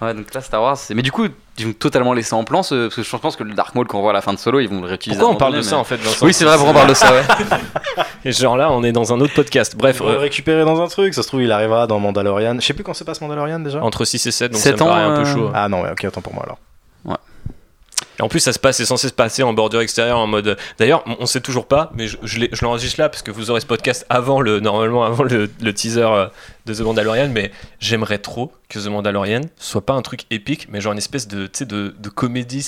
Ouais, 0.00 0.12
donc 0.12 0.32
là, 0.34 0.40
Star 0.40 0.60
Wars, 0.62 0.76
c'est. 0.76 0.92
Mais 0.94 1.02
du 1.02 1.12
coup, 1.12 1.26
ils 1.58 1.66
vont 1.66 1.72
totalement 1.72 2.12
laisser 2.12 2.34
en 2.34 2.42
plan, 2.44 2.62
ce... 2.62 2.86
parce 2.88 2.96
que 2.96 3.02
je 3.02 3.16
pense 3.16 3.36
que 3.36 3.44
le 3.44 3.54
Dark 3.54 3.74
Maul 3.74 3.86
qu'on 3.86 4.00
voit 4.00 4.10
à 4.10 4.12
la 4.14 4.20
fin 4.22 4.32
de 4.32 4.38
Solo, 4.38 4.58
ils 4.60 4.68
vont 4.68 4.80
le 4.80 4.88
réutiliser. 4.88 5.20
Pourquoi 5.20 5.34
on 5.36 5.38
parle 5.38 5.54
de 5.56 5.62
ça 5.62 5.76
en 5.78 5.84
fait 5.84 5.96
Vincent 5.96 6.26
Oui, 6.26 6.34
c'est 6.34 6.44
vrai, 6.44 6.56
pourquoi 6.56 6.72
on 6.72 6.76
parle 6.76 6.88
de 6.88 6.94
ça, 6.94 7.12
ouais. 7.12 7.22
Et 8.24 8.32
genre 8.32 8.56
là, 8.56 8.70
on 8.72 8.82
est 8.82 8.92
dans 8.92 9.12
un 9.12 9.20
autre 9.20 9.34
podcast. 9.34 9.76
Bref, 9.76 10.00
le 10.00 10.06
euh, 10.06 10.18
récupérer 10.18 10.64
dans 10.64 10.80
un 10.82 10.88
truc, 10.88 11.14
ça 11.14 11.22
se 11.22 11.28
trouve 11.28 11.42
il 11.42 11.52
arrivera 11.52 11.86
dans 11.86 12.00
Mandalorian. 12.00 12.56
Je 12.58 12.66
sais 12.66 12.74
plus 12.74 12.82
quand 12.82 12.94
se 12.94 13.04
passe 13.04 13.20
Mandalorian 13.20 13.60
déjà. 13.60 13.82
entre 13.82 14.04
6 14.04 14.26
et 14.26 14.30
7, 14.32 14.52
donc 14.52 14.60
Sept 14.60 14.78
ça 14.78 14.84
me 14.84 14.90
paraît 14.90 15.04
ans, 15.04 15.10
un 15.12 15.16
peu 15.22 15.28
euh, 15.28 15.32
chaud. 15.32 15.50
Ah 15.54 15.68
non, 15.68 15.82
ouais, 15.82 15.90
ok, 15.92 16.04
attends 16.04 16.20
pour 16.22 16.34
moi 16.34 16.42
alors. 16.44 16.58
Et 18.18 18.22
en 18.22 18.28
plus, 18.28 18.38
ça 18.38 18.52
se 18.52 18.60
passe, 18.60 18.76
c'est 18.76 18.84
censé 18.84 19.08
se 19.08 19.12
passer 19.12 19.42
en 19.42 19.52
bordure 19.54 19.80
extérieure, 19.80 20.18
en 20.18 20.28
mode. 20.28 20.56
D'ailleurs, 20.78 21.02
on- 21.06 21.16
on 21.20 21.26
sait 21.26 21.40
toujours 21.40 21.66
pas, 21.66 21.90
mais 21.94 22.06
je, 22.06 22.46
l'enregistre 22.62 23.00
là 23.00 23.08
parce 23.08 23.22
que 23.22 23.32
vous 23.32 23.50
aurez 23.50 23.60
ce 23.60 23.66
podcast 23.66 24.06
avant 24.08 24.40
le, 24.40 24.60
normalement 24.60 25.04
avant 25.04 25.24
le, 25.24 25.50
le 25.60 25.74
teaser 25.74 26.02
euh, 26.02 26.26
de 26.66 26.74
The 26.74 26.80
Mandalorian. 26.80 27.28
Mais 27.28 27.50
j'aimerais 27.80 28.18
trop 28.18 28.52
que 28.68 28.78
The 28.78 28.86
Mandalorian 28.86 29.42
soit 29.56 29.84
pas 29.84 29.92
un 29.94 30.02
truc 30.02 30.22
épique, 30.30 30.68
mais 30.70 30.80
genre 30.80 30.92
une 30.92 30.98
espèce 30.98 31.28
de, 31.28 31.48
de, 31.64 31.94
de 31.98 32.08
comédie, 32.08 32.66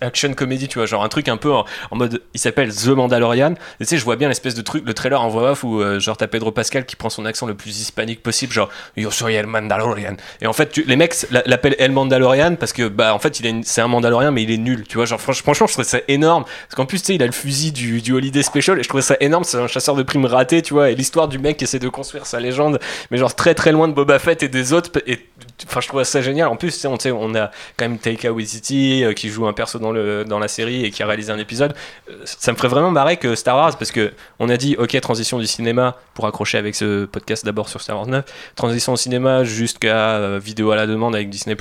action 0.00 0.32
comédie, 0.34 0.68
tu 0.68 0.78
vois, 0.78 0.86
genre 0.86 1.04
un 1.04 1.08
truc 1.08 1.28
un 1.28 1.36
peu 1.36 1.52
en, 1.52 1.64
mode. 1.92 2.22
Il 2.34 2.40
s'appelle 2.40 2.74
The 2.74 2.88
Mandalorian. 2.88 3.52
Et 3.80 3.84
tu 3.84 3.86
sais, 3.86 3.98
je 3.98 4.04
vois 4.04 4.16
bien 4.16 4.28
l'espèce 4.28 4.54
de 4.54 4.62
truc, 4.62 4.84
le 4.86 4.94
trailer 4.94 5.20
en 5.20 5.28
voix 5.28 5.52
off 5.52 5.64
où 5.64 5.80
euh, 5.80 6.00
genre 6.00 6.16
t'as 6.16 6.26
Pedro 6.26 6.52
Pascal 6.52 6.86
qui 6.86 6.96
prend 6.96 7.10
son 7.10 7.24
accent 7.24 7.46
le 7.46 7.54
plus 7.54 7.80
hispanique 7.80 8.22
possible, 8.22 8.52
genre 8.52 8.68
Yo 8.96 9.10
soy 9.10 9.34
el 9.34 9.46
Mandalorian. 9.46 10.16
Et 10.40 10.46
en 10.46 10.52
fait, 10.52 10.76
les 10.76 10.96
mecs 10.96 11.14
la- 11.30 11.42
l'appellent 11.46 11.76
El 11.78 11.92
Mandalorian 11.92 12.56
parce 12.56 12.72
que 12.72 12.88
bah 12.88 13.14
en 13.14 13.18
fait, 13.18 13.40
il 13.40 13.62
c'est 13.64 13.80
un 13.80 13.88
Mandalorian, 13.88 14.32
mais 14.32 14.42
il 14.42 14.50
est 14.50 14.58
nul, 14.58 14.84
tu 14.88 14.96
vois. 14.96 15.04
Genre 15.06 15.20
franch- 15.20 15.42
franchement, 15.42 15.66
je 15.66 15.72
trouvais 15.72 15.86
ça 15.88 16.00
énorme 16.08 16.44
parce 16.44 16.74
qu'en 16.74 16.86
plus, 16.86 16.98
tu 17.00 17.06
sais, 17.06 17.14
il 17.14 17.22
a 17.22 17.26
le 17.26 17.32
fusil 17.32 17.72
du, 17.72 18.00
du 18.00 18.12
Holiday 18.12 18.42
Special 18.42 18.78
et 18.78 18.82
je 18.82 18.88
trouvais 18.88 19.02
ça 19.02 19.16
énorme. 19.20 19.44
C'est 19.44 19.58
un 19.58 19.66
chasseur 19.68 19.94
de 19.94 20.02
primes 20.02 20.26
raté, 20.26 20.62
tu 20.62 20.74
vois. 20.74 20.90
Et 20.90 20.94
l'histoire 20.94 21.28
du 21.28 21.38
mec 21.38 21.56
qui 21.58 21.64
essaie 21.64 21.78
de 21.78 21.88
construire 21.88 22.26
sa 22.26 22.40
légende, 22.40 22.78
mais 23.10 23.18
genre 23.18 23.25
très 23.34 23.54
très 23.54 23.72
loin 23.72 23.88
de 23.88 23.92
Boba 23.92 24.18
Fett 24.18 24.42
et 24.42 24.48
des 24.48 24.72
autres. 24.72 24.90
Et 25.06 25.26
enfin, 25.66 25.80
je 25.80 25.88
trouvais 25.88 26.04
ça 26.04 26.22
génial. 26.22 26.48
En 26.48 26.56
plus, 26.56 26.84
on, 26.84 26.96
on 27.06 27.34
a 27.34 27.50
quand 27.76 27.88
même 27.88 27.98
Taika 27.98 28.32
Waititi 28.32 29.04
euh, 29.04 29.12
qui 29.12 29.28
joue 29.28 29.46
un 29.46 29.52
perso 29.52 29.78
dans, 29.78 30.38
la 30.38 30.48
série 30.48 30.84
et 30.84 30.90
qui 30.90 31.02
a 31.02 31.06
réalisé 31.06 31.32
un 31.32 31.38
épisode. 31.38 31.74
Euh, 32.10 32.14
Ça 32.24 32.52
me 32.52 32.56
ferait 32.56 32.68
vraiment 32.68 32.90
marrer 32.90 33.16
que 33.16 33.34
Star 33.34 33.56
Wars, 33.56 33.76
parce 33.78 33.90
que 33.90 34.12
on 34.38 34.48
a 34.48 34.56
dit, 34.56 34.76
ok, 34.78 35.00
transition 35.00 35.38
du 35.38 35.46
cinéma 35.46 35.96
pour 36.14 36.26
accrocher 36.26 36.58
avec 36.58 36.74
ce 36.74 37.04
podcast 37.06 37.44
d'abord 37.44 37.68
sur 37.68 37.80
Star 37.80 37.96
Wars 37.96 38.06
9, 38.06 38.24
transition 38.54 38.92
au 38.92 38.96
cinéma 38.96 39.44
jusqu'à 39.44 40.16
euh, 40.16 40.38
vidéo 40.42 40.70
à 40.70 40.76
la 40.76 40.86
demande 40.86 41.14
avec 41.14 41.30
Disney+. 41.30 41.56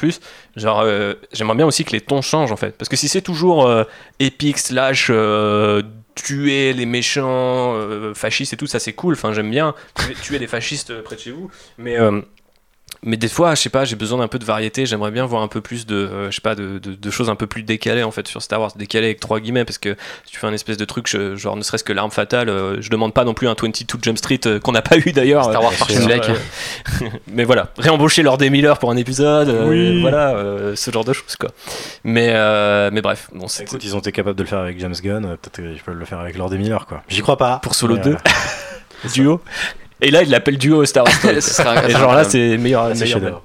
Genre, 0.55 0.81
euh, 0.81 1.13
j'aimerais 1.31 1.55
bien 1.55 1.65
aussi 1.65 1.85
que 1.85 1.91
les 1.91 2.01
tons 2.01 2.21
changent 2.21 2.51
en 2.51 2.57
fait, 2.57 2.77
parce 2.77 2.89
que 2.89 2.95
si 2.95 3.07
c'est 3.07 3.21
toujours 3.21 3.69
épique 4.19 4.57
slash 4.57 5.09
tuer 6.15 6.73
les 6.73 6.85
méchants 6.85 7.75
euh, 7.75 8.13
fascistes 8.13 8.53
et 8.53 8.57
tout, 8.57 8.67
ça 8.67 8.79
c'est 8.79 8.93
cool. 8.93 9.13
Enfin, 9.13 9.33
j'aime 9.33 9.51
bien 9.51 9.75
tuer, 10.21 10.39
des 10.39 10.47
fascistes 10.47 10.89
euh, 10.89 11.03
près 11.03 11.15
de 11.15 11.21
chez 11.21 11.31
vous, 11.31 11.51
mais 11.77 11.99
euh, 11.99 12.21
mais 13.03 13.17
des 13.17 13.27
fois, 13.27 13.55
je 13.55 13.61
sais 13.61 13.69
pas, 13.69 13.85
j'ai 13.85 13.95
besoin 13.95 14.19
d'un 14.19 14.27
peu 14.27 14.39
de 14.39 14.45
variété. 14.45 14.85
J'aimerais 14.85 15.11
bien 15.11 15.25
voir 15.25 15.41
un 15.43 15.47
peu 15.47 15.61
plus 15.61 15.85
de, 15.85 15.95
euh, 15.95 16.31
je 16.31 16.35
sais 16.35 16.41
pas, 16.41 16.55
de, 16.55 16.79
de- 16.79 16.93
de 16.95 17.09
choses 17.11 17.29
un 17.29 17.35
peu 17.35 17.47
plus 17.47 17.63
décalées 17.63 18.03
en 18.03 18.11
fait 18.11 18.27
sur 18.27 18.41
Star 18.41 18.59
Wars, 18.61 18.71
décalées 18.75 19.07
avec 19.07 19.19
trois 19.19 19.39
guillemets, 19.39 19.65
parce 19.65 19.77
que 19.77 19.95
si 20.25 20.31
tu 20.33 20.39
fais 20.39 20.47
un 20.47 20.53
espèce 20.53 20.77
de 20.77 20.85
truc, 20.85 21.07
je- 21.07 21.35
genre 21.35 21.55
ne 21.55 21.61
serait-ce 21.61 21.83
que 21.83 21.93
l'arme 21.93 22.11
fatale, 22.11 22.49
euh, 22.49 22.81
je 22.81 22.89
demande 22.89 23.13
pas 23.13 23.23
non 23.23 23.33
plus 23.33 23.47
un 23.47 23.55
22 23.59 23.99
Jump 24.01 24.17
Street 24.17 24.39
euh, 24.45 24.59
qu'on 24.59 24.71
n'a 24.71 24.81
pas 24.81 24.97
eu 24.97 25.11
d'ailleurs. 25.11 25.43
Star 25.45 25.63
Wars 25.63 25.73
euh, 25.73 25.77
par 25.77 25.89
c'est 25.89 26.05
Black. 26.05 26.29
mais 27.31 27.43
voilà, 27.43 27.69
réembaucher 27.77 28.23
Lord 28.23 28.37
des 28.37 28.49
Miller 28.49 28.77
pour 28.79 28.91
un 28.91 28.97
épisode, 28.97 29.49
euh, 29.49 29.67
Oui. 29.67 30.01
voilà, 30.01 30.35
euh, 30.35 30.75
ce 30.75 30.91
genre 30.91 31.05
de 31.05 31.13
choses 31.13 31.35
quoi. 31.35 31.49
Mais 32.03 32.31
euh, 32.33 32.89
mais 32.91 33.01
bref, 33.01 33.29
bon, 33.33 33.47
c'est 33.47 33.63
Écoute, 33.63 33.83
ils 33.83 33.95
ont 33.95 33.99
été 33.99 34.11
capables 34.11 34.37
de 34.37 34.43
le 34.43 34.49
faire 34.49 34.59
avec 34.59 34.79
James 34.79 34.95
Gunn, 35.03 35.25
euh, 35.25 35.35
peut-être 35.37 35.55
qu'ils 35.55 35.81
peuvent 35.83 35.95
le 35.97 36.05
faire 36.05 36.19
avec 36.19 36.37
Lord 36.37 36.49
des 36.49 36.57
Miller, 36.57 36.85
quoi. 36.85 37.03
J'y 37.07 37.21
crois 37.21 37.37
pas. 37.37 37.59
Pour 37.61 37.75
Solo 37.75 37.95
mais, 37.95 38.01
2. 38.01 38.11
euh, 38.11 38.15
duo. 39.13 39.41
Et 40.05 40.11
là, 40.11 40.21
il 40.21 40.29
l'appelle 40.29 40.57
duo 40.59 40.85
Star 40.85 41.03
Wars. 41.03 41.83
Et 41.87 41.91
genre 41.91 42.13
là, 42.13 42.23
c'est 42.23 42.57
meilleur. 42.57 42.95
meilleur. 42.95 43.41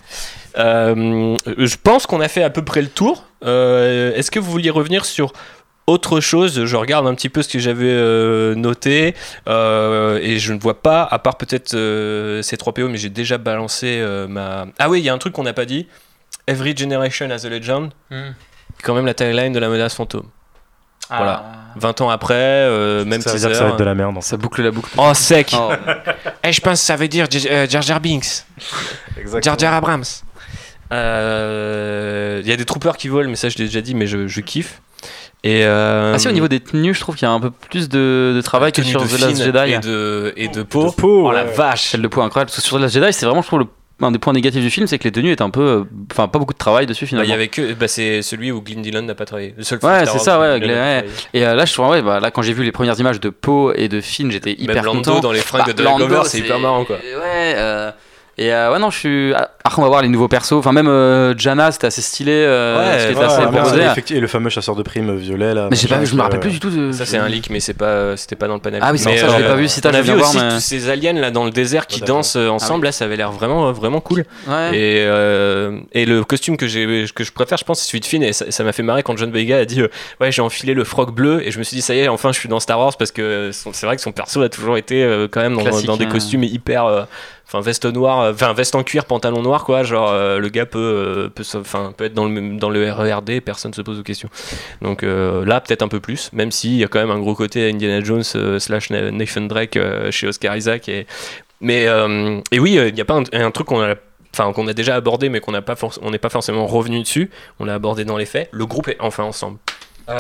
Euh, 0.59 1.37
je 1.57 1.77
pense 1.83 2.07
qu'on 2.07 2.21
a 2.21 2.29
fait 2.29 2.43
à 2.43 2.51
peu 2.51 2.63
près 2.63 2.83
le 2.83 2.89
tour. 2.89 3.25
Euh, 3.45 4.15
Est-ce 4.15 4.31
que 4.31 4.39
vous 4.39 4.51
vouliez 4.51 4.69
revenir 4.69 5.07
sur 5.07 5.33
autre 5.87 6.21
chose? 6.21 6.67
Je 6.67 6.77
regarde 6.77 7.07
un 7.07 7.15
petit 7.15 7.31
peu 7.31 7.41
ce 7.43 7.49
que 7.49 7.59
j'avais 7.59 7.89
euh, 7.89 8.55
noté 8.55 9.15
euh, 9.49 10.19
et 10.23 10.39
je 10.39 10.53
ne 10.53 10.61
vois 10.61 10.83
pas, 10.83 11.03
à 11.11 11.19
part 11.19 11.39
peut-être 11.39 11.73
euh, 11.73 12.43
ces 12.43 12.59
3 12.59 12.75
PO, 12.75 12.89
mais 12.89 12.99
j'ai 12.99 13.09
déjà 13.09 13.39
balancé 13.39 13.99
euh, 13.99 14.29
ma. 14.29 14.67
Ah 14.79 14.91
oui, 14.91 15.01
il 15.01 15.05
y 15.05 15.09
a 15.09 15.15
un 15.15 15.19
truc 15.19 15.33
qu'on 15.33 15.45
n'a 15.45 15.55
pas 15.55 15.65
dit. 15.65 15.87
Every 16.47 16.77
generation 16.77 17.31
has 17.31 17.47
a 17.47 17.49
legend. 17.49 17.91
Hmm. 18.11 18.33
Quand 18.83 18.95
même 18.95 19.07
la 19.07 19.15
tagline 19.15 19.55
de 19.55 19.59
la 19.59 19.71
menace 19.71 19.95
fantôme. 19.95 20.27
Voilà. 21.17 21.45
Ah. 21.47 21.57
20 21.77 22.01
ans 22.01 22.11
après, 22.11 22.35
euh, 22.35 23.05
même 23.05 23.21
ça 23.21 23.33
veut 23.33 23.39
dire 23.39 23.49
que 23.51 23.55
ça 23.55 23.63
va 23.65 23.71
être 23.71 23.77
de 23.77 23.85
la 23.85 23.95
merde. 23.95 24.17
en 24.17 24.21
Ça 24.21 24.37
boucle 24.37 24.61
la 24.63 24.73
boucle. 24.73 24.91
Oh 24.99 25.15
sec. 25.15 25.55
Oh. 25.57 25.71
Eh, 26.43 26.53
je 26.53 26.61
pense 26.61 26.81
que 26.81 26.85
ça 26.87 26.97
veut 26.97 27.07
dire 27.07 27.27
euh, 27.49 27.67
Jar 27.69 27.83
Jar 27.83 28.01
Binks. 28.01 28.45
Jar 29.41 29.57
Jar 29.57 29.75
Abrams. 29.75 30.03
Euh, 30.93 32.41
Il 32.43 32.49
y 32.49 32.53
a 32.53 32.57
des 32.57 32.65
troopers 32.65 32.97
qui 32.97 33.09
volent, 33.09 33.29
mais 33.29 33.37
ça 33.37 33.49
je 33.49 33.59
l'ai 33.59 33.65
déjà 33.67 33.81
dit, 33.81 33.95
mais 33.95 34.07
je, 34.07 34.27
je 34.27 34.41
kiffe. 34.41 34.81
Et 35.43 35.65
euh, 35.65 36.13
Ah 36.15 36.19
si, 36.19 36.29
au 36.29 36.33
niveau 36.33 36.49
des 36.49 36.61
tenues, 36.61 36.93
je 36.93 37.01
trouve 37.01 37.15
qu'il 37.17 37.27
y 37.27 37.31
a 37.31 37.33
un 37.33 37.41
peu 37.41 37.51
plus 37.51 37.89
de, 37.89 38.33
de 38.35 38.41
travail 38.43 38.73
que 38.73 38.83
sur 38.83 39.01
de 39.03 39.07
The 39.07 39.21
Last 39.21 39.43
Jedi. 39.43 39.73
et 39.73 39.79
de 39.79 40.33
et 40.37 40.49
de 40.49 40.63
peau. 40.63 40.91
De 40.91 40.95
peau, 40.95 41.29
oh 41.29 41.33
la 41.33 41.45
vache. 41.45 41.85
Celle 41.91 42.03
de 42.03 42.09
peau 42.09 42.21
incroyable. 42.21 42.51
Parce 42.51 42.61
que 42.61 42.67
sur 42.67 42.77
The 42.77 42.81
Last 42.81 42.95
Jedi, 42.95 43.13
c'est 43.13 43.25
vraiment, 43.27 43.41
je 43.43 43.47
trouve, 43.47 43.61
le, 43.61 43.67
un 44.07 44.11
des 44.13 44.19
points 44.19 44.33
négatifs 44.33 44.63
du 44.63 44.71
film, 44.71 44.87
c'est 44.87 44.99
que 44.99 45.05
les 45.05 45.13
tenues 45.13 45.33
étaient 45.33 45.43
un 45.43 45.51
peu. 45.51 45.61
euh, 45.61 45.85
Enfin, 46.13 46.29
pas 46.29 46.39
beaucoup 46.39 46.53
de 46.55 46.59
travail 46.59 46.87
dessus 46.87 47.05
Bah, 47.05 47.09
finalement. 47.09 47.29
il 47.29 47.31
y 47.31 47.35
avait 47.35 47.49
que 47.49 47.73
bah, 47.75 47.89
c'est 47.89 48.23
celui 48.23 48.51
où 48.53 48.61
Glyn 48.63 48.81
Dillon 48.81 49.03
n'a 49.03 49.15
pas 49.15 49.25
travaillé. 49.25 49.55
Le 49.57 49.63
seul 49.63 49.79
Ouais, 49.83 50.05
c'est 50.07 50.19
ça, 50.19 50.39
ouais. 50.41 50.59
Et 51.35 51.45
euh, 51.47 51.55
là, 51.55 51.65
je 51.65 51.73
trouve, 51.73 51.89
ouais, 51.89 52.03
bah, 52.03 52.21
là, 52.21 52.31
quand 52.31 52.43
j'ai 52.43 52.53
vu 52.53 52.65
les 52.65 52.73
premières 52.73 52.99
images 52.99 53.21
de 53.21 53.31
Poe 53.31 53.73
et 53.77 53.89
de 53.89 54.01
Finn, 54.01 54.31
j'étais 54.31 54.53
hyper 54.53 54.77
Même 54.77 54.85
Lando 54.85 54.99
content. 55.13 55.21
dans 55.21 55.33
les 55.33 55.41
fringues 55.41 55.67
Bah, 55.67 55.73
de 55.73 55.83
Lando, 55.83 56.07
Glover, 56.07 56.23
c'est 56.29 56.39
hyper 56.39 56.59
marrant 56.59 56.85
quoi. 56.85 56.97
Ouais, 56.97 57.55
euh, 57.57 57.91
et 58.39 58.53
euh, 58.55 58.73
ouais, 58.73 58.79
non, 58.79 58.91
je 58.91 58.99
suis. 58.99 59.35
ah, 59.35 59.51
Après, 59.65 59.81
on 59.81 59.83
va 59.83 59.89
voir 59.89 60.03
les 60.03 60.09
nouveaux 60.09 60.29
persos. 60.29 60.53
Enfin, 60.53 60.73
même 60.73 60.89
euh, 60.89 61.37
Jana, 61.37 61.73
c'était 61.73 61.89
assez 61.89 62.01
stylé. 62.03 62.33
euh, 62.33 62.79
Ouais, 62.79 62.99
ce 63.01 63.05
qui 63.07 63.11
était 63.13 63.21
ouais, 63.21 63.27
assez 63.27 63.77
ouais, 63.77 63.87
Ah, 63.89 64.15
et 64.17 64.21
le 64.21 64.27
fameux 64.27 64.49
chasseur 64.51 64.75
de 64.77 64.83
primes 64.83 65.15
violet 65.17 65.53
là. 65.53 65.69
Mais 65.71 65.77
j'ai 65.77 65.89
pas, 65.89 66.03
je 66.05 66.15
me 66.15 66.23
rappelle 66.23 66.39
euh, 66.39 66.43
plus 66.43 66.53
du 66.53 66.61
tout 66.61 66.71
de. 66.71 66.93
Ça 66.93 67.05
c'est 67.07 67.19
un 67.19 67.29
leak, 67.29 67.51
mais 67.51 67.61
c'est 67.61 67.75
pas 67.75 68.17
c'était 68.17 68.37
pas 68.37 68.49
dans 68.49 68.55
le 68.55 68.61
panel. 68.61 68.81
Ah 68.83 68.93
oui, 68.93 68.99
c'est 68.99 69.17
ça, 69.19 69.29
je 69.29 69.37
l'ai 69.37 69.49
pas 69.49 69.55
vu, 69.57 69.69
si 69.69 69.81
t'as, 69.81 69.91
vu 69.93 70.03
viens 70.03 70.17
voir, 70.17 70.29
aussi 70.31 70.39
mais- 70.39 70.49
tous 70.55 70.61
ces 70.61 70.89
aliens 70.89 71.13
là 71.13 71.31
dans 71.31 71.45
le 71.45 71.51
désert 71.51 71.87
qui 71.87 72.01
dansent 72.01 72.37
euh, 72.37 72.49
ensemble. 72.49 72.87
Là, 72.87 72.93
ça 72.93 73.05
avait 73.05 73.17
l'air 73.17 73.33
vraiment 73.33 73.69
euh, 73.69 73.73
vraiment 73.73 74.01
cool. 74.01 74.25
Ouais. 74.49 74.71
Et, 74.77 75.05
euh, 75.07 75.79
et 75.93 76.07
le 76.07 76.25
costume 76.25 76.57
que, 76.57 76.67
j'ai, 76.67 77.05
que 77.15 77.25
je 77.25 77.33
préfère, 77.33 77.59
je 77.59 77.65
pense, 77.65 77.81
c'est 77.81 77.89
celui 77.89 78.01
de 78.01 78.07
Finn. 78.07 78.23
Et 78.23 78.33
ça, 78.33 78.65
m'a 78.65 78.73
fait 78.73 78.83
marrer 78.83 79.03
quand 79.03 79.17
John 79.17 79.31
Boyega 79.31 79.59
a 79.59 79.65
dit 79.65 79.83
euh, 79.83 79.89
Ouais, 80.21 80.33
j'ai 80.33 80.43
enfilé 80.43 80.73
le 80.75 80.85
froc 80.85 81.13
bleu. 81.15 81.43
Et 81.47 81.51
je 81.51 81.59
me 81.59 81.65
suis 81.65 81.75
dit 81.77 81.83
Ça 81.83 81.95
y 81.95 81.99
est, 82.01 82.09
enfin, 82.09 82.33
je 82.33 82.39
suis 82.39 82.49
dans 82.49 82.61
Star 82.61 82.79
Wars 82.79 82.97
parce 82.97 83.13
que 83.13 83.51
c'est 83.53 83.87
vrai 83.87 83.97
que 83.97 84.03
son 84.03 84.13
perso 84.13 84.41
a 84.43 84.49
toujours 84.49 84.77
été 84.77 85.03
euh, 85.05 85.29
quand 85.31 85.41
même 85.41 85.57
dans 85.57 85.97
des 85.97 86.05
hein. 86.05 86.09
costumes 86.09 86.45
hyper. 86.45 87.07
Enfin, 87.53 87.63
veste 87.63 87.85
noire, 87.87 88.21
euh, 88.21 88.33
enfin, 88.33 88.53
veste 88.53 88.77
en 88.77 88.85
cuir, 88.85 89.07
pantalon 89.07 89.43
noir, 89.43 89.65
quoi. 89.65 89.83
Genre, 89.83 90.09
euh, 90.09 90.39
le 90.39 90.49
gars 90.51 90.67
peut, 90.67 90.79
euh, 90.79 91.29
peut, 91.29 91.43
peut 91.97 92.05
être 92.05 92.15
dans 92.15 92.29
le, 92.29 92.57
dans 92.57 92.71
le 92.71 92.93
RERD, 92.93 93.41
personne 93.41 93.75
se 93.75 93.83
pose 93.83 93.99
de 93.99 94.03
questions. 94.03 94.29
Donc 94.83 95.03
là, 95.03 95.61
peut-être 95.61 95.83
un 95.83 95.89
peu 95.89 95.99
plus, 95.99 96.33
même 96.33 96.53
s'il 96.53 96.77
y 96.77 96.85
a 96.85 96.87
quand 96.87 97.01
même 97.01 97.11
un 97.11 97.19
gros 97.19 97.35
côté 97.35 97.69
Indiana 97.69 98.05
Jones 98.05 98.23
slash 98.23 98.91
Na- 98.91 99.11
Nathan 99.11 99.43
Drake 99.43 99.79
chez 100.11 100.29
Oscar 100.29 100.57
Isaac. 100.57 100.89
Et, 100.89 101.07
mais, 101.61 101.87
et 102.53 102.61
oui, 102.61 102.75
il 102.75 102.95
n'y 102.95 103.01
a 103.01 103.05
pas 103.05 103.21
un, 103.33 103.51
truc 103.51 103.67
qu'on 103.67 103.83
a 103.83 103.95
enfin 104.33 104.53
qu'on 104.53 104.69
a 104.69 104.73
déjà 104.73 104.95
abordé 104.95 105.29
mais 105.29 105.41
qu'on 105.41 105.51
n'a 105.51 105.61
pas 105.61 105.75
on 106.03 106.13
n'est 106.13 106.19
pas 106.19 106.29
forcément 106.29 106.65
revenu 106.65 107.01
dessus 107.01 107.31
on 107.59 107.65
l'a 107.65 107.75
abordé 107.75 108.05
dans 108.05 108.17
les 108.17 108.27
faits 108.27 108.49
le 108.53 108.65
groupe 108.65 108.87
est 108.87 108.97
enfin 109.01 109.25
ensemble 109.25 109.59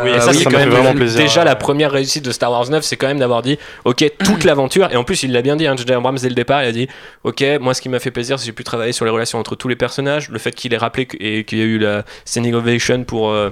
Oui, 0.02 0.10
et 0.10 0.20
ça 0.20 0.30
oui, 0.30 0.36
c'est 0.36 0.44
ça 0.44 0.50
quand 0.50 0.58
même 0.58 0.70
fait 0.70 0.76
vraiment 0.76 0.94
plaisir. 0.94 1.20
déjà 1.20 1.44
la 1.44 1.56
première 1.56 1.90
réussite 1.90 2.24
de 2.24 2.30
Star 2.30 2.50
Wars 2.50 2.68
9 2.68 2.84
c'est 2.84 2.96
quand 2.96 3.08
même 3.08 3.18
d'avoir 3.18 3.42
dit 3.42 3.58
ok 3.84 4.04
toute 4.24 4.44
l'aventure 4.44 4.88
et 4.92 4.96
en 4.96 5.04
plus 5.04 5.22
il 5.22 5.32
l'a 5.32 5.42
bien 5.42 5.56
dit 5.56 5.66
hein, 5.66 5.74
J.J. 5.76 5.92
Abrams 5.92 6.16
dès 6.18 6.28
le 6.28 6.34
départ 6.34 6.62
il 6.62 6.68
a 6.68 6.72
dit 6.72 6.88
ok 7.24 7.44
moi 7.60 7.74
ce 7.74 7.80
qui 7.82 7.88
m'a 7.88 7.98
fait 7.98 8.10
plaisir 8.10 8.38
c'est 8.38 8.44
que 8.44 8.46
j'ai 8.46 8.52
pu 8.52 8.64
travailler 8.64 8.92
sur 8.92 9.04
les 9.04 9.10
relations 9.10 9.38
entre 9.38 9.56
tous 9.56 9.68
les 9.68 9.76
personnages 9.76 10.28
le 10.28 10.38
fait 10.38 10.52
qu'il 10.52 10.72
ait 10.74 10.78
rappelé 10.78 11.08
et 11.18 11.44
qu'il 11.44 11.58
y 11.58 11.62
a 11.62 11.64
eu 11.64 11.78
la 11.78 12.04
standing 12.24 12.54
ovation 12.54 13.04
pour 13.04 13.30
euh, 13.30 13.50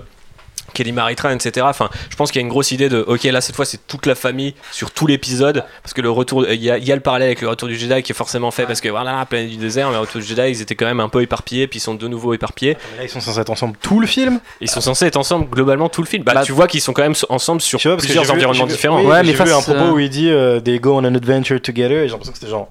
Kelly 0.79 0.93
Maritra, 0.93 1.33
etc. 1.35 1.67
Enfin, 1.69 1.91
je 2.09 2.17
pense 2.17 2.31
qu'il 2.31 2.41
y 2.41 2.43
a 2.43 2.47
une 2.47 2.51
grosse 2.51 2.71
idée 2.73 2.89
de, 2.89 3.05
ok, 3.07 3.25
là 3.25 3.41
cette 3.41 3.57
fois 3.57 3.65
c'est 3.65 3.87
toute 3.87 4.07
la 4.07 4.15
famille 4.15 4.55
sur 4.73 4.91
tout 4.91 5.07
l'épisode, 5.07 5.65
parce 5.83 5.93
que 5.93 6.01
le 6.01 6.11
retour, 6.11 6.47
il 6.49 6.63
y, 6.63 6.71
a, 6.71 6.79
il 6.79 6.85
y 6.87 6.93
a 6.93 6.95
le 6.95 7.01
parallèle 7.01 7.27
avec 7.29 7.41
le 7.43 7.49
retour 7.49 7.69
du 7.69 7.77
Jedi 7.77 8.03
qui 8.03 8.13
est 8.13 8.15
forcément 8.15 8.51
fait, 8.51 8.65
parce 8.67 8.81
que 8.81 8.89
voilà, 8.89 9.27
planète 9.29 9.51
du 9.51 9.57
désert, 9.57 9.89
mais 9.89 9.95
le 9.95 10.01
retour 10.01 10.21
du 10.21 10.27
Jedi, 10.27 10.43
ils 10.49 10.63
étaient 10.63 10.75
quand 10.77 10.87
même 10.87 11.01
un 11.01 11.09
peu 11.09 11.21
éparpillés, 11.23 11.67
puis 11.67 11.79
ils 11.79 11.83
sont 11.83 11.95
de 11.95 12.09
nouveau 12.09 12.33
éparpillés. 12.35 12.77
Mais 12.93 12.99
là, 12.99 13.05
ils 13.05 13.11
sont 13.11 13.21
censés 13.21 13.41
être 13.41 13.51
ensemble 13.51 13.77
tout 13.83 14.01
le 14.01 14.07
film? 14.07 14.41
Ils 14.61 14.71
sont 14.71 14.81
censés 14.81 15.07
être 15.07 15.17
ensemble 15.17 15.49
globalement 15.51 15.89
tout 15.89 16.03
le 16.03 16.07
film. 16.09 16.23
Bah, 16.25 16.33
Bah, 16.35 16.43
tu 16.45 16.53
vois 16.53 16.67
qu'ils 16.69 16.81
sont 16.81 16.93
quand 16.93 17.03
même 17.03 17.15
ensemble 17.29 17.61
sur 17.61 17.79
vois, 17.81 17.97
plusieurs 17.97 18.25
j'ai 18.25 18.29
vu- 18.31 18.37
environnements 18.37 18.65
j'ai 18.65 18.71
vu- 18.71 18.77
différents. 18.77 19.01
oui, 19.01 19.07
Ouais, 19.07 19.17
j'ai 19.19 19.23
mais 19.27 19.33
vu 19.33 19.37
face, 19.39 19.53
un 19.53 19.63
propos 19.63 19.81
euh, 19.89 19.93
où 19.93 19.99
il 19.99 20.09
dit 20.11 20.31
euh, 20.31 20.61
they 20.61 20.79
go 20.79 20.95
on 20.95 21.05
an 21.05 21.15
adventure 21.15 21.61
together 21.61 21.99
et 22.03 22.07
j'ai 22.07 22.13
l'impression 22.13 22.33
que 22.33 22.39
c'était 22.39 22.51
genre 22.51 22.69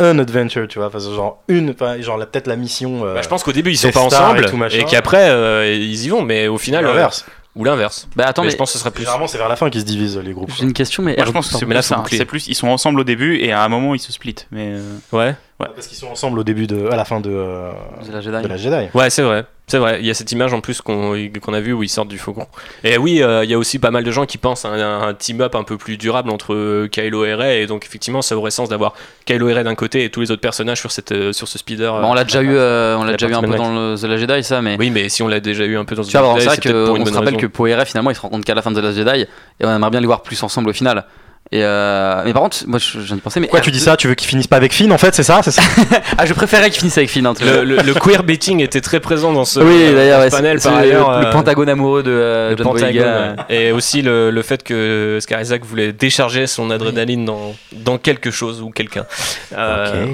un 0.00 0.16
adventure, 0.20 0.68
tu 0.68 0.78
vois, 0.78 0.86
enfin, 0.86 1.00
genre 1.00 1.42
une, 1.48 1.70
enfin, 1.70 2.00
genre 2.00 2.16
la- 2.18 2.26
peut-être 2.26 2.46
la 2.46 2.54
mission. 2.54 3.04
euh, 3.04 3.14
Bah, 3.14 3.22
je 3.22 3.28
pense 3.28 3.42
qu'au 3.42 3.50
début 3.50 3.72
ils 3.72 3.76
sont 3.76 3.90
pas 3.90 3.98
ensemble 4.00 4.46
et 4.70 4.84
qu'après 4.84 5.28
euh, 5.28 5.74
ils 5.74 6.04
y 6.04 6.08
vont, 6.08 6.22
mais 6.22 6.46
au 6.46 6.56
final, 6.56 6.84
euh, 6.84 6.88
l'inverse. 6.88 7.26
Ou 7.58 7.64
l'inverse. 7.64 8.08
Bah 8.16 8.24
attends, 8.26 8.42
mais, 8.42 8.46
mais 8.46 8.52
je 8.52 8.56
pense 8.56 8.70
que 8.70 8.74
ce 8.74 8.78
sera 8.78 8.90
plus. 8.90 9.02
Généralement, 9.02 9.26
c'est 9.26 9.36
vers 9.36 9.48
la 9.48 9.56
fin 9.56 9.68
qu'ils 9.68 9.80
se 9.82 9.86
divisent 9.86 10.16
les 10.16 10.32
groupes. 10.32 10.50
j'ai 10.56 10.64
une 10.64 10.72
question, 10.72 11.02
mais 11.02 11.16
Moi, 11.16 11.26
je 11.26 11.32
pense 11.32 11.48
que 11.50 11.64
plus. 12.02 12.16
C'est 12.16 12.24
plus, 12.24 12.46
ils 12.48 12.54
sont 12.54 12.68
ensemble 12.68 13.00
au 13.00 13.04
début 13.04 13.36
et 13.36 13.52
à 13.52 13.62
un 13.62 13.68
moment 13.68 13.94
ils 13.94 13.98
se 13.98 14.12
splitent. 14.12 14.46
Mais 14.52 14.70
euh, 14.70 14.96
Ouais. 15.12 15.34
Ouais, 15.60 15.66
parce 15.74 15.88
qu'ils 15.88 15.98
sont 15.98 16.06
ensemble 16.08 16.38
au 16.38 16.44
début 16.44 16.66
de, 16.68 16.86
à 16.88 16.96
la 16.96 17.04
fin 17.04 17.20
de, 17.20 17.30
euh, 17.30 17.72
C'est 18.02 18.12
la 18.12 18.20
Jedi. 18.20 18.42
de 18.42 18.48
la 18.48 18.56
Jedi. 18.56 18.88
Ouais, 18.94 19.10
c'est 19.10 19.22
vrai. 19.22 19.44
C'est 19.66 19.76
vrai, 19.76 19.98
il 20.00 20.06
y 20.06 20.10
a 20.10 20.14
cette 20.14 20.32
image 20.32 20.54
en 20.54 20.62
plus 20.62 20.80
qu'on 20.80 21.14
qu'on 21.42 21.52
a 21.52 21.60
vue 21.60 21.74
où 21.74 21.82
ils 21.82 21.90
sortent 21.90 22.08
du 22.08 22.16
faucon. 22.16 22.46
Et 22.84 22.96
oui, 22.96 23.22
euh, 23.22 23.44
il 23.44 23.50
y 23.50 23.54
a 23.54 23.58
aussi 23.58 23.78
pas 23.78 23.90
mal 23.90 24.02
de 24.02 24.10
gens 24.10 24.24
qui 24.24 24.38
pensent 24.38 24.64
à 24.64 24.70
un, 24.70 25.08
un 25.08 25.12
team-up 25.12 25.54
un 25.54 25.62
peu 25.62 25.76
plus 25.76 25.98
durable 25.98 26.30
entre 26.30 26.54
euh, 26.54 26.88
Kylo 26.90 27.26
et 27.26 27.34
Rey. 27.34 27.60
Et 27.60 27.66
donc, 27.66 27.84
effectivement, 27.84 28.22
ça 28.22 28.34
aurait 28.34 28.50
sens 28.50 28.70
d'avoir 28.70 28.94
Kylo 29.26 29.46
et 29.50 29.52
Rey 29.52 29.64
d'un 29.64 29.74
côté 29.74 30.04
et 30.04 30.10
tous 30.10 30.20
les 30.22 30.30
autres 30.30 30.40
personnages 30.40 30.78
sur, 30.80 30.90
cette, 30.90 31.12
euh, 31.12 31.34
sur 31.34 31.48
ce 31.48 31.58
speeder. 31.58 31.92
Bah, 31.92 32.06
on 32.06 32.14
l'a 32.14 32.24
déjà 32.24 32.40
eu, 32.40 32.54
euh, 32.56 32.96
on 32.96 33.04
l'a 33.04 33.12
déjà 33.12 33.28
eu 33.28 33.34
un 33.34 33.42
peu 33.42 33.56
dans 33.56 33.74
le 33.74 33.96
The 33.96 34.04
Last 34.04 34.20
Jedi, 34.20 34.42
ça, 34.42 34.62
mais. 34.62 34.76
Oui, 34.78 34.88
mais 34.88 35.10
si 35.10 35.22
on 35.22 35.28
l'a 35.28 35.40
déjà 35.40 35.66
eu 35.66 35.76
un 35.76 35.84
peu 35.84 35.94
dans 35.94 36.02
The 36.02 36.12
bon, 36.14 36.36
Jedi, 36.36 36.40
c'est 36.40 36.46
vrai 36.46 36.96
qu'on 36.96 37.04
se 37.04 37.12
rappelle 37.12 37.34
raison. 37.34 37.36
que 37.36 37.46
Poe 37.46 37.66
et 37.66 37.74
Rey, 37.74 37.84
finalement, 37.84 38.10
ils 38.10 38.16
se 38.16 38.20
compte 38.22 38.44
qu'à 38.46 38.54
la 38.54 38.62
fin 38.62 38.70
de 38.70 38.80
The 38.80 38.84
Last 38.84 38.96
Jedi, 38.96 39.20
et 39.60 39.64
on 39.66 39.76
aimerait 39.76 39.90
bien 39.90 40.00
les 40.00 40.06
voir 40.06 40.22
plus 40.22 40.42
ensemble 40.42 40.70
au 40.70 40.72
final. 40.72 41.04
Et 41.50 41.64
euh, 41.64 42.22
mais 42.26 42.34
par 42.34 42.42
contre, 42.42 42.58
moi 42.66 42.78
je 42.78 42.84
je 42.92 42.98
viens 43.00 43.16
de 43.16 43.22
penser, 43.22 43.40
mais. 43.40 43.46
Pourquoi 43.46 43.62
tu 43.62 43.70
dis 43.70 43.80
ça? 43.80 43.96
Tu 43.96 44.06
veux 44.06 44.14
qu'ils 44.14 44.28
finissent 44.28 44.46
pas 44.48 44.56
avec 44.58 44.72
Finn 44.74 44.92
en 44.92 44.98
fait, 44.98 45.14
c'est 45.14 45.22
ça, 45.22 45.40
c'est 45.42 45.50
ça? 45.50 45.62
Ah, 46.18 46.26
je 46.26 46.34
préférais 46.34 46.68
qu'ils 46.68 46.80
finissent 46.80 46.98
avec 46.98 47.08
Finn. 47.08 47.24
hein, 47.26 47.32
tu 47.34 47.42
vois. 47.44 47.62
Le, 47.62 47.64
le, 47.64 47.76
le 47.82 47.94
queer 47.94 48.22
baiting 48.22 48.60
était 48.60 48.82
très 48.82 49.00
présent 49.00 49.32
dans 49.32 49.46
ce, 49.46 49.60
oui, 49.60 49.86
dans 49.88 49.94
d'ailleurs, 49.94 50.20
ce 50.20 50.24
ouais, 50.26 50.30
panel 50.30 50.60
c'est- 50.60 50.68
par 50.68 50.78
ailleurs. 50.78 51.10
le, 51.16 51.20
le 51.22 51.26
euh, 51.28 51.32
pentagone 51.32 51.68
amoureux 51.70 52.02
de 52.02 52.10
euh, 52.10 52.50
le 52.50 52.56
John 52.58 52.66
Pentagone, 52.66 52.92
Boyega. 52.92 53.34
ouais. 53.48 53.56
Et 53.56 53.72
aussi 53.72 54.02
le, 54.02 54.30
le 54.30 54.42
fait 54.42 54.62
que 54.62 55.14
Oscar 55.16 55.40
Isaac 55.40 55.64
voulait 55.64 55.92
décharger 55.92 56.46
son 56.46 56.70
adrénaline 56.70 57.24
dans, 57.24 57.54
dans 57.72 57.96
quelque 57.96 58.30
chose 58.30 58.60
ou 58.60 58.68
quelqu'un. 58.70 59.06
Euh, 59.56 60.04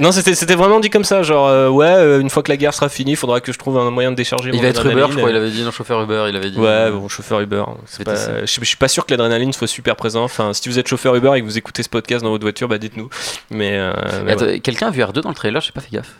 Non, 0.00 0.12
c'était 0.12 0.54
vraiment 0.54 0.80
dit 0.80 0.90
comme 0.90 1.04
ça, 1.04 1.22
genre 1.22 1.46
euh, 1.48 1.68
ouais, 1.68 1.86
euh, 1.86 2.20
une 2.20 2.30
fois 2.30 2.42
que 2.42 2.50
la 2.50 2.56
guerre 2.56 2.72
sera 2.74 2.88
finie, 2.88 3.12
il 3.12 3.16
faudra 3.16 3.40
que 3.40 3.52
je 3.52 3.58
trouve 3.58 3.78
un 3.78 3.90
moyen 3.90 4.10
de 4.10 4.16
décharger 4.16 4.50
Il 4.50 4.56
mon 4.56 4.62
va 4.62 4.68
être 4.68 4.86
Uber, 4.86 5.06
je 5.10 5.16
crois, 5.18 5.30
il 5.30 5.36
avait 5.36 5.50
dit, 5.50 5.62
non, 5.62 5.70
chauffeur 5.70 6.02
Uber, 6.02 6.26
il 6.28 6.36
avait 6.36 6.50
dit. 6.50 6.58
Ouais, 6.58 6.90
bon, 6.90 7.08
chauffeur 7.08 7.40
Uber. 7.40 7.64
pas- 8.04 8.14
Je, 8.40 8.46
je 8.46 8.64
suis 8.64 8.76
pas 8.76 8.88
sûr 8.88 9.04
que 9.06 9.10
l'adrénaline 9.12 9.52
soit 9.52 9.66
super 9.66 9.96
présent. 9.96 10.24
Enfin, 10.24 10.52
si 10.52 10.68
vous 10.68 10.78
êtes 10.78 10.88
chauffeur 10.88 11.14
Uber 11.14 11.32
et 11.36 11.40
que 11.40 11.44
vous 11.46 11.58
écoutez 11.58 11.82
ce 11.82 11.88
podcast 11.88 12.24
dans 12.24 12.30
votre 12.30 12.44
voiture, 12.44 12.68
bah 12.68 12.78
dites-nous. 12.78 13.08
Mais, 13.50 13.76
euh, 13.78 13.92
mais 14.24 14.42
ouais. 14.42 14.60
Quelqu'un 14.60 14.88
a 14.88 14.90
vu 14.90 15.02
R2 15.02 15.20
dans 15.20 15.28
le 15.28 15.34
trailer, 15.34 15.60
j'ai 15.60 15.72
pas 15.72 15.80
fait 15.80 15.92
gaffe. 15.92 16.12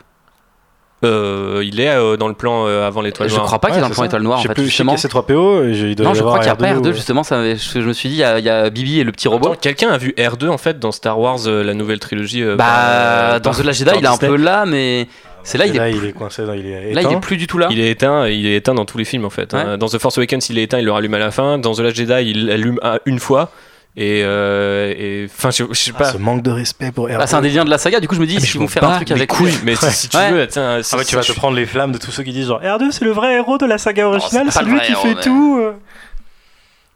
Euh, 1.05 1.63
il 1.65 1.81
est 1.81 1.89
euh, 1.89 2.17
dans 2.17 2.29
le 2.29 2.35
plan 2.35 2.67
euh, 2.67 2.87
avant 2.87 3.01
l'étoile 3.03 3.29
Je 3.29 3.35
noire. 3.35 3.47
crois 3.47 3.59
pas 3.61 3.69
qu'il 3.69 3.79
est 3.79 3.81
dans 3.81 3.89
le 3.89 3.95
plan 3.95 4.05
étoile 4.05 4.23
noire, 4.23 4.39
en 4.39 4.43
Je 4.43 4.49
sais 4.49 4.49
fait, 4.49 4.55
plus, 4.55 4.65
je 4.65 4.69
justement. 4.71 4.93
y 4.93 4.95
a 4.95 4.99
C3PO 4.99 5.91
et 5.91 5.95
doit 5.95 6.07
Non, 6.07 6.13
y 6.13 6.17
je 6.17 6.21
crois 6.23 6.39
qu'il 6.39 6.47
n'y 6.47 6.51
a 6.51 6.57
pas 6.57 6.73
R2, 6.73 6.89
ou- 6.91 6.93
justement, 6.95 7.23
ça, 7.23 7.43
je, 7.55 7.57
je 7.57 7.79
me 7.87 7.93
suis 7.93 8.09
dit, 8.09 8.15
il 8.17 8.19
y, 8.19 8.25
a, 8.25 8.39
il 8.39 8.45
y 8.45 8.49
a 8.49 8.71
Bibi 8.71 9.01
et 9.01 9.05
le 9.05 9.13
petit 9.13 9.29
robot. 9.29 9.55
Quelqu'un 9.61 9.91
a 9.91 9.99
vu 9.99 10.15
R2 10.19 10.49
en 10.49 10.59
fait 10.59 10.79
dans 10.79 10.93
Star 10.93 11.19
Wars, 11.19 11.39
euh, 11.47 11.63
la 11.63 11.75
nouvelle 11.75 11.99
trilogie. 12.01 12.43
euh, 12.43 12.57
Bah, 12.57 12.65
par- 12.65 13.41
dans 13.41 13.53
The 13.53 13.65
Last 13.65 13.79
Jedi, 13.81 13.91
il 13.99 14.05
est 14.05 14.09
un 14.09 14.17
peu 14.17 14.37
là, 14.37 14.65
mais 14.67 15.07
c'est 15.43 15.59
là, 15.59 15.67
il 15.67 15.77
est, 15.77 15.93
il 15.93 16.05
est 16.07 16.13
coincé, 16.13 16.45
dans- 16.45 16.55
il 16.55 16.67
est 16.67 16.73
là, 16.95 17.01
il 17.03 17.07
est 17.07 17.11
éteint. 17.11 17.21
plus 17.21 17.37
du 17.37 17.47
tout 17.47 17.59
là. 17.59 17.69
Il 17.71 17.79
est 17.81 17.91
éteint, 17.91 18.27
il 18.29 18.47
est 18.47 18.57
éteint 18.57 18.75
dans 18.75 18.85
tous 18.87 18.99
les 18.99 19.05
films 19.05 19.25
en 19.25 19.31
fait. 19.31 19.53
Ouais. 19.53 19.61
hein. 19.61 19.79
Dans 19.79 19.89
The 19.89 19.99
Force 19.99 20.17
Awakens, 20.19 20.49
il 20.51 20.59
est 20.59 20.63
éteint, 20.63 20.79
il 20.79 20.85
le 20.87 20.93
rallume 20.93 21.15
à 21.15 21.19
la 21.19 21.31
fin. 21.31 21.59
Dans 21.59 21.73
The 21.75 21.81
Last 21.81 21.97
Jedi, 21.97 22.31
il 22.31 22.47
l'allume 22.47 22.79
à- 22.83 22.99
une 23.07 23.19
fois. 23.19 23.51
Et, 23.97 24.23
euh, 24.25 24.93
et- 24.97 25.29
enfin, 25.33 25.51
je, 25.53 25.65
je 25.71 25.79
sais 25.79 25.93
Ah, 25.95 25.99
pas. 25.99 26.13
ce 26.13 26.17
manque 26.19 26.43
de 26.43 26.51
respect 26.51 26.91
pour 26.91 27.09
R2. 27.09 27.17
Ah, 27.21 27.27
c'est 27.29 27.37
un 27.37 27.43
des 27.43 27.51
liens 27.51 27.65
de 27.65 27.71
la 27.71 27.79
saga, 27.79 28.01
du 28.01 28.09
coup, 28.09 28.17
je 28.17 28.21
me 28.21 28.27
dis, 28.27 28.39
Ah, 28.41 28.45
je 28.45 28.59
vont 28.59 28.67
faire 28.67 28.83
un 28.83 28.97
truc 28.97 29.09
les 29.11 29.15
avec. 29.15 29.31
couilles. 29.31 29.55
Mais 29.65 29.77
si, 29.77 29.89
si 29.93 30.09
tu 30.09 30.17
Ouais. 30.17 30.33
veux, 30.33 30.47
tiens, 30.49 30.81
Ah 30.93 30.97
ouais, 30.97 31.05
tu 31.05 31.15
vas 31.15 31.23
te 31.23 31.33
prendre 31.33 31.57
les 31.57 31.65
flammes 31.65 31.93
de 31.93 31.99
tous 31.99 32.11
ceux 32.11 32.25
qui 32.25 32.33
disent 32.33 32.49
genre 32.49 32.61
R2 32.61 32.91
c'est 32.91 33.05
le 33.05 33.13
vrai 33.13 33.35
héros 33.35 33.57
de 33.57 33.67
la 33.67 33.79
saga 33.79 34.09
originale, 34.09 34.49
c'est 34.51 34.65
lui 34.65 34.81
qui 34.81 34.95
fait 34.95 35.15
mais- 35.15 35.21
tout. 35.23 35.59
euh. 35.61 35.73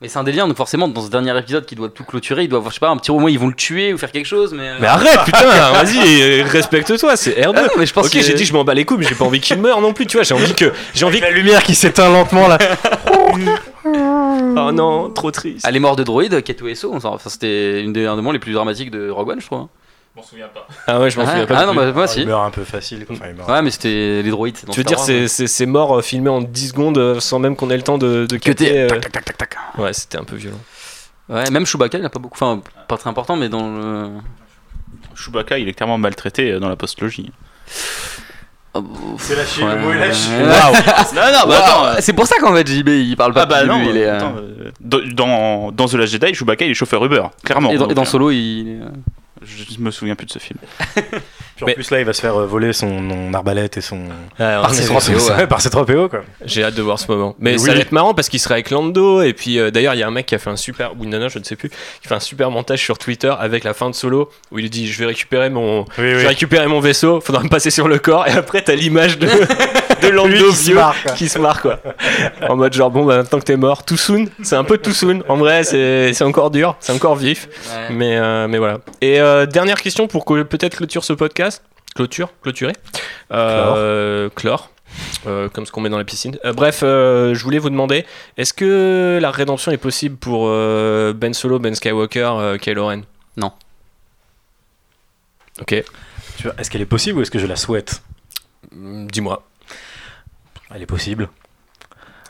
Mais 0.01 0.07
c'est 0.09 0.18
un 0.18 0.22
délire, 0.24 0.46
donc 0.46 0.57
forcément, 0.57 0.86
dans 0.86 1.01
ce 1.03 1.11
dernier 1.11 1.36
épisode 1.38 1.66
qui 1.66 1.74
doit 1.74 1.88
tout 1.88 2.05
clôturer, 2.05 2.44
il 2.44 2.49
doit 2.49 2.59
avoir, 2.59 2.70
je 2.70 2.76
sais 2.76 2.80
pas, 2.80 2.88
un 2.88 2.96
petit 2.96 3.11
moment, 3.11 3.26
ils 3.26 3.38
vont 3.38 3.49
le 3.49 3.55
tuer 3.55 3.92
ou 3.92 3.99
faire 3.99 4.12
quelque 4.12 4.26
chose, 4.26 4.53
mais. 4.53 4.68
euh, 4.68 4.74
Mais 4.80 4.86
arrête, 4.86 5.18
putain, 5.24 5.40
vas-y, 5.72 6.42
respecte-toi, 6.42 7.16
c'est 7.16 7.32
R2. 7.32 7.53
Ah 7.57 7.62
non, 7.62 7.68
mais 7.78 7.86
je 7.86 7.92
pense 7.92 8.07
ok, 8.07 8.12
que- 8.12 8.20
j'ai 8.22 8.34
dit 8.34 8.44
je 8.44 8.53
m'en 8.53 8.62
bats 8.64 8.74
les 8.74 8.84
couilles, 8.84 8.99
mais 8.99 9.07
j'ai 9.09 9.16
pas 9.16 9.24
envie 9.24 9.40
qu'il 9.40 9.59
meure 9.61 9.80
non 9.80 9.92
plus, 9.92 10.07
tu 10.07 10.16
vois. 10.16 10.24
J'ai 10.24 10.34
envie 10.34 10.55
que, 10.55 10.72
j'ai 10.94 11.05
envie. 11.05 11.18
que- 11.20 11.24
La 11.24 11.30
lumière 11.32 11.62
qui 11.64 11.74
s'éteint 11.76 12.09
lentement 12.11 12.46
là. 12.49 12.59
Oh 14.41 14.72
non, 14.72 15.11
trop 15.11 15.30
triste. 15.30 15.64
Ah, 15.66 15.70
les 15.70 15.80
morts 15.80 15.97
de 15.97 16.05
droïdes, 16.05 16.43
Keto 16.43 16.66
et 16.68 16.74
So, 16.74 16.91
on 16.93 17.01
s'en- 17.01 17.14
enfin, 17.14 17.28
c'était 17.30 17.82
une 17.82 17.93
des, 17.93 18.07
un 18.07 18.12
des 18.12 18.16
moments 18.16 18.32
les 18.32 18.39
plus 18.39 18.53
dramatiques 18.53 18.91
de 18.91 19.11
Rogue 19.11 19.28
One, 19.30 19.41
je 19.41 19.47
trouve. 19.47 19.59
hein. 19.61 19.68
Je 20.14 20.20
m'en 20.20 20.26
souviens 20.26 20.49
pas. 20.49 20.66
Ah 20.89 20.99
ouais, 21.01 21.11
je 21.11 21.16
m'en 21.18 21.24
Ah, 21.24 21.30
souviens 21.30 21.47
pas. 21.47 21.59
ah 21.59 21.66
non 21.66 21.72
plus. 21.72 21.80
bah 21.80 21.93
moi 21.93 22.05
Il 22.07 22.09
si. 22.09 22.26
meurt 22.26 22.45
un 22.45 22.51
peu 22.51 22.64
facile. 22.64 23.07
quoi. 23.07 23.14
Enfin, 23.16 23.26
il 23.30 23.36
meurt. 23.36 23.49
Ouais, 23.49 23.62
mais 23.62 23.70
c'était 23.70 24.22
les 24.22 24.30
droïdes. 24.30 24.57
Tu 24.70 24.78
veux 24.80 24.84
dire, 24.84 24.99
c'est, 24.99 25.24
hein. 25.24 25.47
c'est, 25.47 25.66
mort 25.66 25.99
euh, 25.99 26.03
filmé 26.03 26.28
en 26.28 26.41
10 26.43 26.68
secondes 26.70 26.99
euh, 26.99 27.20
sans 27.20 27.39
même 27.39 27.55
qu'on 27.55 27.70
ait 27.70 27.76
le 27.76 27.82
temps 27.84 27.99
de, 27.99 28.26
de 28.26 28.36
capter, 28.36 28.80
euh, 28.80 28.89
tac, 28.89 29.01
tac, 29.03 29.12
tac, 29.12 29.24
tac, 29.24 29.39
tac. 29.39 29.57
Ouais, 29.78 29.93
c'était 29.93 30.18
un 30.18 30.24
peu 30.24 30.34
violent. 30.36 30.59
Ouais, 31.28 31.49
même 31.51 31.66
Chewbacca, 31.66 31.99
il 31.99 32.05
a 32.05 32.09
pas 32.11 32.18
beaucoup. 32.18 32.34
Enfin, 32.36 32.61
pas 32.89 32.97
très 32.97 33.09
important, 33.11 33.36
mais 33.36 33.49
dans 33.49 33.68
le. 33.76 34.09
Chewbacca, 35.14 35.59
il 35.59 35.68
est 35.68 35.74
clairement 35.74 35.99
maltraité 35.99 36.59
dans 36.59 36.68
la 36.68 36.76
postlogie. 36.76 37.30
C'est 39.18 39.37
lâché, 39.37 39.62
ouais. 39.62 39.74
le 39.74 39.81
mot 39.81 39.93
est 39.93 39.99
lâché. 39.99 40.31
Ouais. 40.31 40.45
non, 40.45 41.33
non, 41.33 41.47
bah 41.49 41.59
attends. 41.64 41.83
Waouh, 41.83 41.97
C'est 42.01 42.12
pour 42.12 42.26
ça 42.26 42.37
qu'en 42.41 42.55
fait, 42.55 42.66
JB, 42.66 42.89
il 42.89 43.16
parle 43.16 43.33
pas 43.35 43.43
Ah 43.43 43.47
bah 43.47 43.64
non, 43.64 43.79
début, 43.79 43.91
il 43.91 43.97
est, 43.99 44.07
euh, 44.07 44.16
attends, 44.16 44.35
euh, 44.39 44.70
dans, 45.12 45.72
dans 45.72 45.87
The 45.87 45.95
Last 45.95 46.12
Jedi, 46.12 46.35
Chewbacca 46.35 46.64
il 46.64 46.70
est 46.70 46.74
chauffeur 46.74 47.05
Uber, 47.05 47.24
clairement. 47.45 47.70
Et 47.70 47.76
dans, 47.79 47.89
et 47.89 47.95
dans 47.95 48.03
euh, 48.03 48.07
Solo, 48.07 48.31
il. 48.31 48.68
est, 48.68 48.83
euh, 48.83 48.89
Je 49.43 49.79
me 49.81 49.91
souviens 49.91 50.14
plus 50.14 50.26
de 50.26 50.33
ce 50.33 50.39
film. 50.39 50.59
Puis 51.59 51.66
Mais- 51.66 51.72
en 51.72 51.74
plus 51.74 51.90
là, 51.90 51.98
il 52.00 52.06
va 52.06 52.12
se 52.12 52.20
faire 52.20 52.36
euh, 52.40 52.46
voler 52.46 52.72
son, 52.72 52.98
son 53.11 53.34
arbalète 53.34 53.76
et 53.76 53.80
son. 53.80 53.98
Ah, 54.38 54.61
Par 54.62 54.72
ses 54.74 54.82
c'est 54.82 54.88
3 54.88 55.00
PO, 55.00 55.32
ouais. 55.40 55.46
par 55.48 55.61
ses 55.61 55.68
3PO 55.70 56.09
quoi. 56.09 56.20
J'ai 56.44 56.62
hâte 56.62 56.74
de 56.74 56.82
voir 56.82 56.98
ce 57.00 57.11
moment. 57.11 57.34
Mais 57.40 57.54
Oui. 57.54 57.59
ça 57.59 57.74
va 57.74 57.80
être 57.80 57.90
marrant 57.92 58.14
parce 58.14 58.28
qu'il 58.28 58.38
sera 58.38 58.54
avec 58.54 58.70
Lando. 58.70 59.22
Et 59.22 59.32
puis 59.32 59.59
euh, 59.59 59.70
d'ailleurs, 59.72 59.94
il 59.94 59.98
y 60.00 60.02
a 60.04 60.06
un 60.06 60.12
mec 60.12 60.26
qui 60.26 60.34
a 60.34 60.38
fait 60.38 60.50
un 60.50 60.56
super. 60.56 60.92
Ou 60.98 61.02
une 61.04 61.11
nana, 61.11 61.26
je 61.28 61.38
ne 61.38 61.44
sais 61.44 61.56
plus. 61.56 61.68
Qui 61.68 62.06
fait 62.09 62.14
un 62.14 62.20
super 62.20 62.50
montage 62.52 62.80
sur 62.80 62.96
Twitter 62.96 63.32
avec 63.38 63.64
la 63.64 63.74
fin 63.74 63.90
de 63.90 63.94
solo. 63.94 64.30
Où 64.52 64.59
il 64.61 64.70
dit 64.70 64.86
Je 64.86 64.98
vais 65.00 65.06
récupérer 65.06 65.50
mon, 65.50 65.80
Oui, 65.80 65.86
je 65.98 66.02
vais 66.16 66.28
récupérer 66.28 66.66
mon 66.68 66.78
vaisseau. 66.80 67.20
Faudra 67.20 67.42
me 67.42 67.48
passer 67.48 67.70
sur 67.70 67.88
le 67.88 67.98
corc. 67.98 68.28
Et 68.28 68.32
après, 68.32 68.62
t'as 68.62 68.74
l'image 68.76 69.18
de, 69.18 69.26
de 70.02 70.09
Lando 70.09 70.28
Lui 70.28 70.44
qui 70.44 70.52
se 70.54 70.64
vieux 70.66 70.74
marre, 70.76 70.94
quoi. 71.02 71.12
qui 71.12 71.28
se 71.28 71.38
marre 71.40 71.61
quoi. 71.61 71.80
en 72.48 72.54
mode 72.56 72.72
genre, 72.72 72.90
bon, 72.90 73.04
bah 73.04 73.16
maintenant 73.16 73.38
que 73.40 73.44
t'es 73.44 73.56
mort, 73.56 73.84
too 73.84 73.96
soon. 73.96 74.26
C'est 74.42 74.56
un 74.56 74.64
peu 74.64 74.78
too 74.78 74.92
soon. 74.92 75.22
En 75.28 75.36
vrai, 75.36 75.64
c'est 75.64 76.12
c'est 76.12 76.24
encore 76.24 76.50
dur. 76.50 76.76
C'est 76.78 76.92
encore 76.92 77.16
vif. 77.16 77.48
ouais. 77.88 77.94
Mais, 77.94 78.16
euh, 78.16 78.46
mais 78.48 78.59
voilà. 78.59 78.78
Et 79.00 79.20
euh, 79.20 79.46
dernière 79.46 79.80
question 79.82 80.06
pour 80.06 80.24
que 80.24 80.42
peut-être 80.42 80.76
clôture 80.76 81.02
ce 81.04 81.12
podcast. 81.14 81.47
Clôture, 81.94 82.30
clôturer. 82.42 82.74
Euh, 83.32 84.28
chlore. 84.34 84.70
Euh, 85.26 85.49
comme 85.49 85.66
ce 85.66 85.70
qu'on 85.72 85.80
met 85.80 85.90
dans 85.90 85.99
la 85.99 86.05
piscine. 86.05 86.38
Euh, 86.44 86.53
bref, 86.53 86.80
euh, 86.82 87.34
je 87.34 87.42
voulais 87.44 87.59
vous 87.59 87.70
demander, 87.70 88.05
est-ce 88.36 88.53
que 88.53 89.18
la 89.20 89.30
rédemption 89.30 89.70
est 89.70 89.76
possible 89.76 90.16
pour 90.16 90.46
euh, 90.49 91.12
Ben 91.12 91.34
Solo, 91.34 91.59
Ben 91.59 91.74
Skywalker, 91.74 92.30
euh, 92.38 92.57
Kylo 92.59 92.86
Ren? 92.86 93.03
Non. 93.36 93.53
Ok, 95.61 95.72
Est-ce 95.72 96.70
qu'elle 96.70 96.80
est 96.80 96.86
possible 96.86 97.18
ou 97.18 97.22
est-ce 97.22 97.30
que 97.30 97.38
je 97.38 97.46
la 97.46 97.57
souhaite? 97.57 98.03
Mm, 98.72 99.09
dis-moi. 99.09 99.42
Elle 100.74 100.82
est 100.82 100.86
possible. 100.86 101.28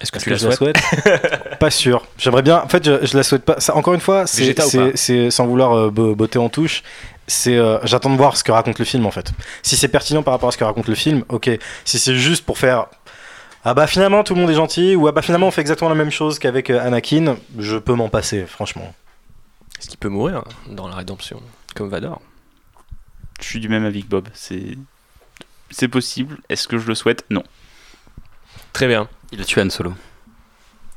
Est-ce 0.00 0.10
que 0.12 0.16
Est-ce 0.16 0.24
tu 0.24 0.30
que 0.30 0.34
la 0.34 0.38
je 0.38 0.48
la 0.48 0.56
souhaites? 0.56 0.78
souhaite? 0.78 1.58
Pas 1.60 1.70
sûr. 1.70 2.06
J'aimerais 2.18 2.42
bien. 2.42 2.62
En 2.62 2.68
fait, 2.68 2.84
je, 2.84 3.04
je 3.04 3.16
la 3.16 3.22
souhaite 3.22 3.44
pas. 3.44 3.58
Ça, 3.60 3.74
encore 3.76 3.94
une 3.94 4.00
fois, 4.00 4.26
c'est, 4.26 5.30
sans 5.30 5.46
vouloir 5.46 5.72
euh, 5.76 5.90
bo- 5.90 6.14
botter 6.14 6.38
en 6.38 6.48
touche. 6.48 6.82
C'est, 7.30 7.56
euh, 7.58 7.78
j'attends 7.84 8.10
de 8.10 8.16
voir 8.16 8.36
ce 8.36 8.42
que 8.42 8.50
raconte 8.50 8.78
le 8.78 8.84
film 8.86 9.04
en 9.06 9.10
fait. 9.10 9.30
Si 9.62 9.76
c'est 9.76 9.88
pertinent 9.88 10.22
par 10.22 10.32
rapport 10.34 10.48
à 10.48 10.52
ce 10.52 10.56
que 10.58 10.64
raconte 10.64 10.88
le 10.88 10.94
film, 10.94 11.24
ok. 11.28 11.50
Si 11.84 11.98
c'est 11.98 12.16
juste 12.16 12.44
pour 12.44 12.58
faire 12.58 12.86
ah 13.64 13.74
bah 13.74 13.86
finalement 13.86 14.24
tout 14.24 14.34
le 14.34 14.40
monde 14.40 14.50
est 14.50 14.54
gentil 14.54 14.96
ou 14.96 15.08
ah 15.08 15.12
bah 15.12 15.20
finalement 15.20 15.48
on 15.48 15.50
fait 15.50 15.60
exactement 15.60 15.90
la 15.90 15.94
même 15.96 16.10
chose 16.10 16.38
qu'avec 16.38 16.70
euh, 16.70 16.80
Anakin, 16.84 17.36
je 17.58 17.76
peux 17.76 17.92
m'en 17.94 18.08
passer 18.08 18.46
franchement. 18.46 18.94
Est-ce 19.78 19.88
qu'il 19.88 19.98
peut 19.98 20.08
mourir 20.08 20.42
dans 20.68 20.88
la 20.88 20.94
rédemption 20.96 21.40
Comme 21.76 21.88
Vador? 21.90 22.20
Je 23.40 23.46
suis 23.46 23.60
du 23.60 23.68
même 23.68 23.84
avis 23.84 24.02
que 24.02 24.08
Bob. 24.08 24.28
C'est 24.32 24.78
c'est 25.70 25.88
possible. 25.88 26.38
Est-ce 26.48 26.66
que 26.66 26.78
je 26.78 26.86
le 26.88 26.94
souhaite? 26.94 27.24
Non. 27.30 27.42
Très 28.72 28.86
bien. 28.88 29.06
Il 29.32 29.40
a 29.40 29.44
tué 29.44 29.60
Han 29.62 29.70
Solo. 29.70 29.92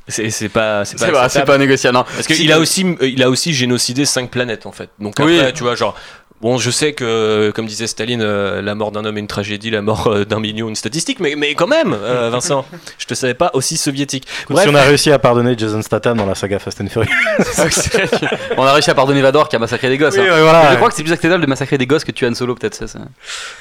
C'est 0.07 0.29
c'est 0.31 0.49
pas. 0.49 0.83
C'est 0.85 0.97
pas, 0.97 1.29
C'est 1.29 1.39
pas, 1.41 1.45
pas 1.45 1.57
négociable. 1.57 1.95
non. 1.97 2.03
Parce 2.03 2.25
qu'il 2.27 2.51
a 2.51 2.59
aussi, 2.59 2.85
il 3.01 3.21
a 3.21 3.29
aussi 3.29 3.53
génocidé 3.53 4.05
5 4.05 4.31
planètes 4.31 4.65
en 4.65 4.71
fait. 4.71 4.89
Donc 4.99 5.15
Oui. 5.19 5.37
après, 5.39 5.53
tu 5.53 5.63
vois, 5.63 5.75
genre, 5.75 5.95
bon, 6.41 6.57
je 6.57 6.69
sais 6.71 6.93
que, 6.93 7.51
comme 7.55 7.65
disait 7.65 7.87
Staline, 7.87 8.21
euh, 8.21 8.61
la 8.61 8.75
mort 8.75 8.91
d'un 8.91 9.05
homme 9.05 9.17
est 9.17 9.21
une 9.21 9.27
tragédie, 9.27 9.69
la 9.69 9.81
mort 9.81 10.07
euh, 10.07 10.25
d'un 10.25 10.39
million 10.39 10.67
une 10.69 10.75
statistique, 10.75 11.19
mais, 11.19 11.35
mais 11.37 11.53
quand 11.55 11.67
même, 11.67 11.93
euh, 11.93 12.29
Vincent, 12.31 12.65
je 12.97 13.05
te 13.05 13.13
savais 13.13 13.33
pas 13.33 13.51
aussi 13.53 13.77
soviétique. 13.77 14.27
Bref. 14.49 14.63
si 14.63 14.69
on 14.69 14.75
a 14.75 14.81
réussi 14.81 15.11
à 15.11 15.19
pardonner 15.19 15.55
Jason 15.57 15.81
Statham 15.81 16.17
dans 16.17 16.25
la 16.25 16.35
saga 16.35 16.59
Fast 16.59 16.81
and 16.81 16.87
Furious. 16.87 17.09
On 18.57 18.63
a 18.65 18.73
réussi 18.73 18.89
à 18.89 18.95
pardonner 18.95 19.21
Vador 19.21 19.49
qui 19.49 19.55
a 19.55 19.59
massacré 19.59 19.89
des 19.89 19.97
gosses. 19.97 20.15
Oui, 20.15 20.21
hein. 20.27 20.33
ouais, 20.33 20.41
voilà, 20.41 20.59
Mais 20.59 20.65
je 20.65 20.69
ouais. 20.71 20.75
crois 20.77 20.89
que 20.89 20.95
c'est 20.95 21.03
plus 21.03 21.13
acceptable 21.13 21.41
de 21.43 21.47
massacrer 21.47 21.77
des 21.77 21.87
gosses 21.87 22.03
que 22.03 22.11
tuer 22.11 22.27
Han 22.27 22.33
Solo, 22.35 22.55
peut-être. 22.55 22.75
Ça, 22.75 22.87
ça. 22.87 22.99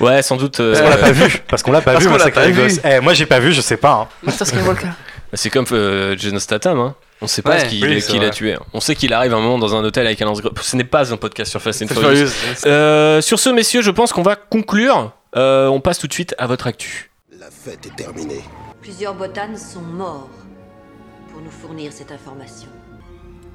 Ouais, 0.00 0.22
sans 0.22 0.36
doute. 0.36 0.60
euh, 0.60 0.72
Parce 0.74 0.82
qu'on 0.82 0.90
l'a 0.90 0.96
pas 0.96 1.12
vu. 1.12 1.42
Parce 1.48 1.62
qu'on 1.62 1.72
l'a 1.72 1.80
pas 1.80 1.92
Parce 1.92 2.04
vu. 2.04 2.10
massacrer 2.10 2.52
vu. 2.52 2.62
gosses. 2.62 2.80
Eh, 2.84 3.00
moi 3.00 3.12
j'ai 3.14 3.26
pas 3.26 3.40
vu, 3.40 3.52
je 3.52 3.60
sais 3.60 3.76
pas. 3.76 3.92
hein. 3.92 4.08
Master 4.22 4.46
Skywalker. 4.46 4.88
C'est 5.34 5.50
comme 5.50 5.66
euh, 5.72 6.16
Jason 6.16 6.38
Statham, 6.38 6.78
hein. 6.78 6.94
On 7.22 7.26
sait 7.26 7.42
pas 7.42 7.50
Ouais. 7.50 7.60
ce 7.60 7.64
qu'il 7.66 7.84
Oui, 7.84 8.00
vrai. 8.18 8.30
tué. 8.30 8.56
On 8.72 8.80
sait 8.80 8.94
qu'il 8.94 9.12
arrive 9.12 9.34
un 9.34 9.40
moment 9.40 9.58
dans 9.58 9.74
un 9.74 9.84
hôtel 9.84 10.06
avec 10.06 10.22
un 10.22 10.24
lance 10.24 10.40
Ce 10.62 10.74
n'est 10.76 10.84
pas 10.84 11.12
un 11.12 11.16
podcast 11.18 11.50
sur 11.50 11.60
Fast 11.60 11.82
and 11.82 11.88
Furious. 11.88 12.30
Euh, 12.66 13.20
sur 13.20 13.38
ce, 13.38 13.50
messieurs, 13.50 13.82
je 13.82 13.90
pense 13.90 14.12
qu'on 14.14 14.22
va 14.22 14.36
conclure. 14.36 15.12
Euh, 15.36 15.66
on 15.68 15.80
passe 15.80 15.98
tout 15.98 16.06
de 16.06 16.12
suite 16.14 16.34
à 16.38 16.46
votre 16.46 16.66
actu. 16.66 17.10
La 17.38 17.50
fête 17.50 17.84
est 17.86 17.94
terminée. 17.94 18.40
Plusieurs 18.80 19.14
botanes 19.14 19.56
sont 19.58 19.82
morts 19.82 20.30
pour 21.30 21.42
nous 21.42 21.50
fournir 21.50 21.92
cette 21.92 22.10
information. 22.10 22.68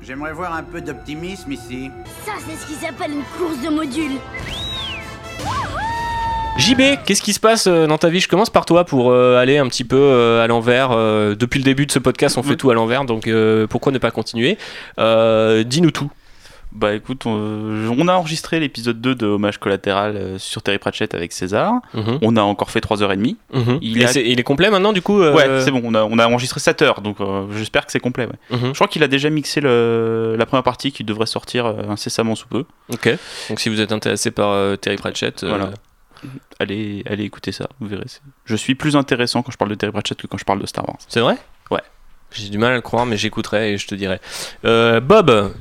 J'aimerais 0.02 0.34
voir 0.34 0.54
un 0.54 0.62
peu 0.64 0.82
d'optimisme 0.82 1.52
ici. 1.52 1.90
Ça, 2.26 2.34
c'est 2.48 2.56
ce 2.56 2.68
qui 2.68 2.74
s'appelle 2.86 3.12
une 3.12 3.24
course 3.40 3.60
de 3.64 3.70
modules. 3.70 4.20
JB, 6.58 7.04
qu'est-ce 7.06 7.22
qui 7.22 7.34
se 7.34 7.40
passe 7.40 7.68
euh, 7.68 7.86
dans 7.86 7.98
ta 7.98 8.10
vie? 8.10 8.20
Je 8.22 8.28
commence 8.30 8.50
par 8.50 8.66
toi 8.66 8.86
pour 8.86 9.12
euh, 9.12 9.38
aller 9.38 9.58
un 9.58 9.68
petit 9.68 9.84
peu 9.84 9.98
euh, 10.00 10.44
à 10.44 10.48
l'envers. 10.48 10.90
Depuis 11.36 11.60
le 11.60 11.64
début 11.66 11.86
de 11.86 11.92
ce 11.92 12.00
podcast, 12.00 12.38
on 12.38 12.44
fait 12.44 12.56
tout 12.56 12.70
à 12.72 12.74
l'envers, 12.74 13.04
donc 13.06 13.30
pourquoi 13.70 13.92
ne 13.92 13.98
pas 13.98 14.12
continuer? 14.12 14.58
Euh, 15.00 15.64
Dis-nous 15.64 15.92
tout. 15.92 16.10
Bah 16.72 16.94
écoute, 16.94 17.26
on, 17.26 17.90
on 17.98 18.08
a 18.10 18.14
enregistré 18.16 18.60
l'épisode 18.60 19.00
2 19.00 19.16
de 19.16 19.26
Hommage 19.28 19.60
collatéral 19.60 20.34
sur 20.38 20.62
Terry 20.62 20.78
Pratchett 20.78 21.14
avec 21.14 21.32
César. 21.32 21.76
Mhm. 21.94 22.20
On 22.22 22.36
a 22.36 22.42
encore 22.42 22.70
fait 22.70 22.82
3h30. 22.82 23.38
Mhm. 23.54 23.80
Il 23.82 24.02
Et 24.02 24.04
a- 24.06 24.08
c'est- 24.10 24.26
il 24.30 24.38
est 24.42 24.44
complet 24.44 24.70
maintenant, 24.70 24.92
du 24.92 25.02
coup 25.02 25.22
euh, 25.22 25.34
Ouais, 25.34 25.62
c'est 25.64 25.72
bon, 25.72 25.80
on 25.86 25.94
a, 25.94 26.04
on 26.04 26.20
a 26.20 26.28
enregistré 26.28 26.60
7 26.60 26.82
heures, 26.82 27.00
donc 27.00 27.22
euh, 27.22 27.46
j'espère 27.56 27.86
que 27.86 27.94
c'est 27.94 28.00
complet. 28.02 28.26
ouais. 28.26 28.58
Mhm. 28.58 28.68
Je 28.70 28.74
crois 28.74 28.88
qu'il 28.88 29.04
a 29.04 29.08
déjà 29.08 29.30
mixé 29.30 29.62
le, 29.62 30.36
la 30.38 30.46
première 30.46 30.64
partie 30.64 30.92
qui 30.92 31.06
devrait 31.06 31.28
sortir 31.28 31.66
incessamment 31.90 32.36
sous 32.36 32.48
peu. 32.48 32.66
Ok. 32.92 33.10
Donc 33.50 33.60
si 33.62 33.70
vous 33.70 33.80
êtes 33.80 33.94
intéressé 33.94 34.32
par 34.32 34.50
euh, 34.50 34.76
Terry 34.76 34.98
Pratchett, 34.98 35.46
Voilà. 35.46 35.70
Allez, 36.60 37.04
allez 37.10 37.24
écouter 37.24 37.52
ça, 37.52 37.68
vous 37.80 37.88
verrez. 37.88 38.06
Je 38.46 38.56
suis 38.56 38.76
plus 38.76 38.96
intéressant 38.96 39.42
quand 39.44 39.52
je 39.52 39.58
parle 39.58 39.70
de 39.72 39.76
Terry 39.76 39.92
Pratchett 39.92 40.20
que 40.22 40.28
quand 40.28 40.38
je 40.38 40.46
parle 40.46 40.60
de 40.60 40.66
Star 40.66 40.88
Wars. 40.88 40.98
c'est 41.08 41.20
vrai? 41.22 41.38
Ouais. 41.72 41.82
J'ai 42.32 42.50
du 42.50 42.58
mal 42.58 42.72
à 42.74 42.76
le 42.76 42.82
croire, 42.82 43.06
mais 43.06 43.18
j'écouterai 43.18 43.74
et 43.74 43.78
je 43.78 43.88
te 43.88 43.96
dirai. 43.96 44.20
Euh, 44.66 45.00
Bob, 45.00 45.54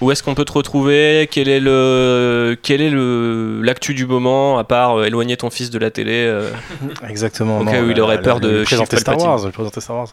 où 0.00 0.10
est-ce 0.10 0.22
qu'on 0.22 0.34
peut 0.34 0.44
te 0.44 0.52
retrouver? 0.52 1.28
Quel 1.30 1.48
est 1.48 1.60
le 1.60 2.56
quel 2.62 2.80
est 2.80 2.90
le 2.90 3.60
l'actu 3.62 3.94
du 3.94 4.06
moment 4.06 4.58
à 4.58 4.64
part 4.64 4.98
euh, 5.00 5.04
éloigner 5.04 5.36
ton 5.36 5.50
fils 5.50 5.70
de 5.70 5.78
la 5.78 5.90
télé 5.90 6.12
euh, 6.26 6.50
Exactement. 7.08 7.58
Au 7.58 7.64
non, 7.64 7.72
cas 7.72 7.82
où 7.82 7.90
il 7.90 8.00
aurait 8.00 8.16
la- 8.16 8.22
peur 8.22 8.40
la- 8.40 8.48
de 8.48 8.62
présenter 8.64 8.96
Star 8.98 9.18
Wars. 9.18 9.50
présenter 9.52 9.80
Star 9.80 9.96
Wars. 9.96 10.12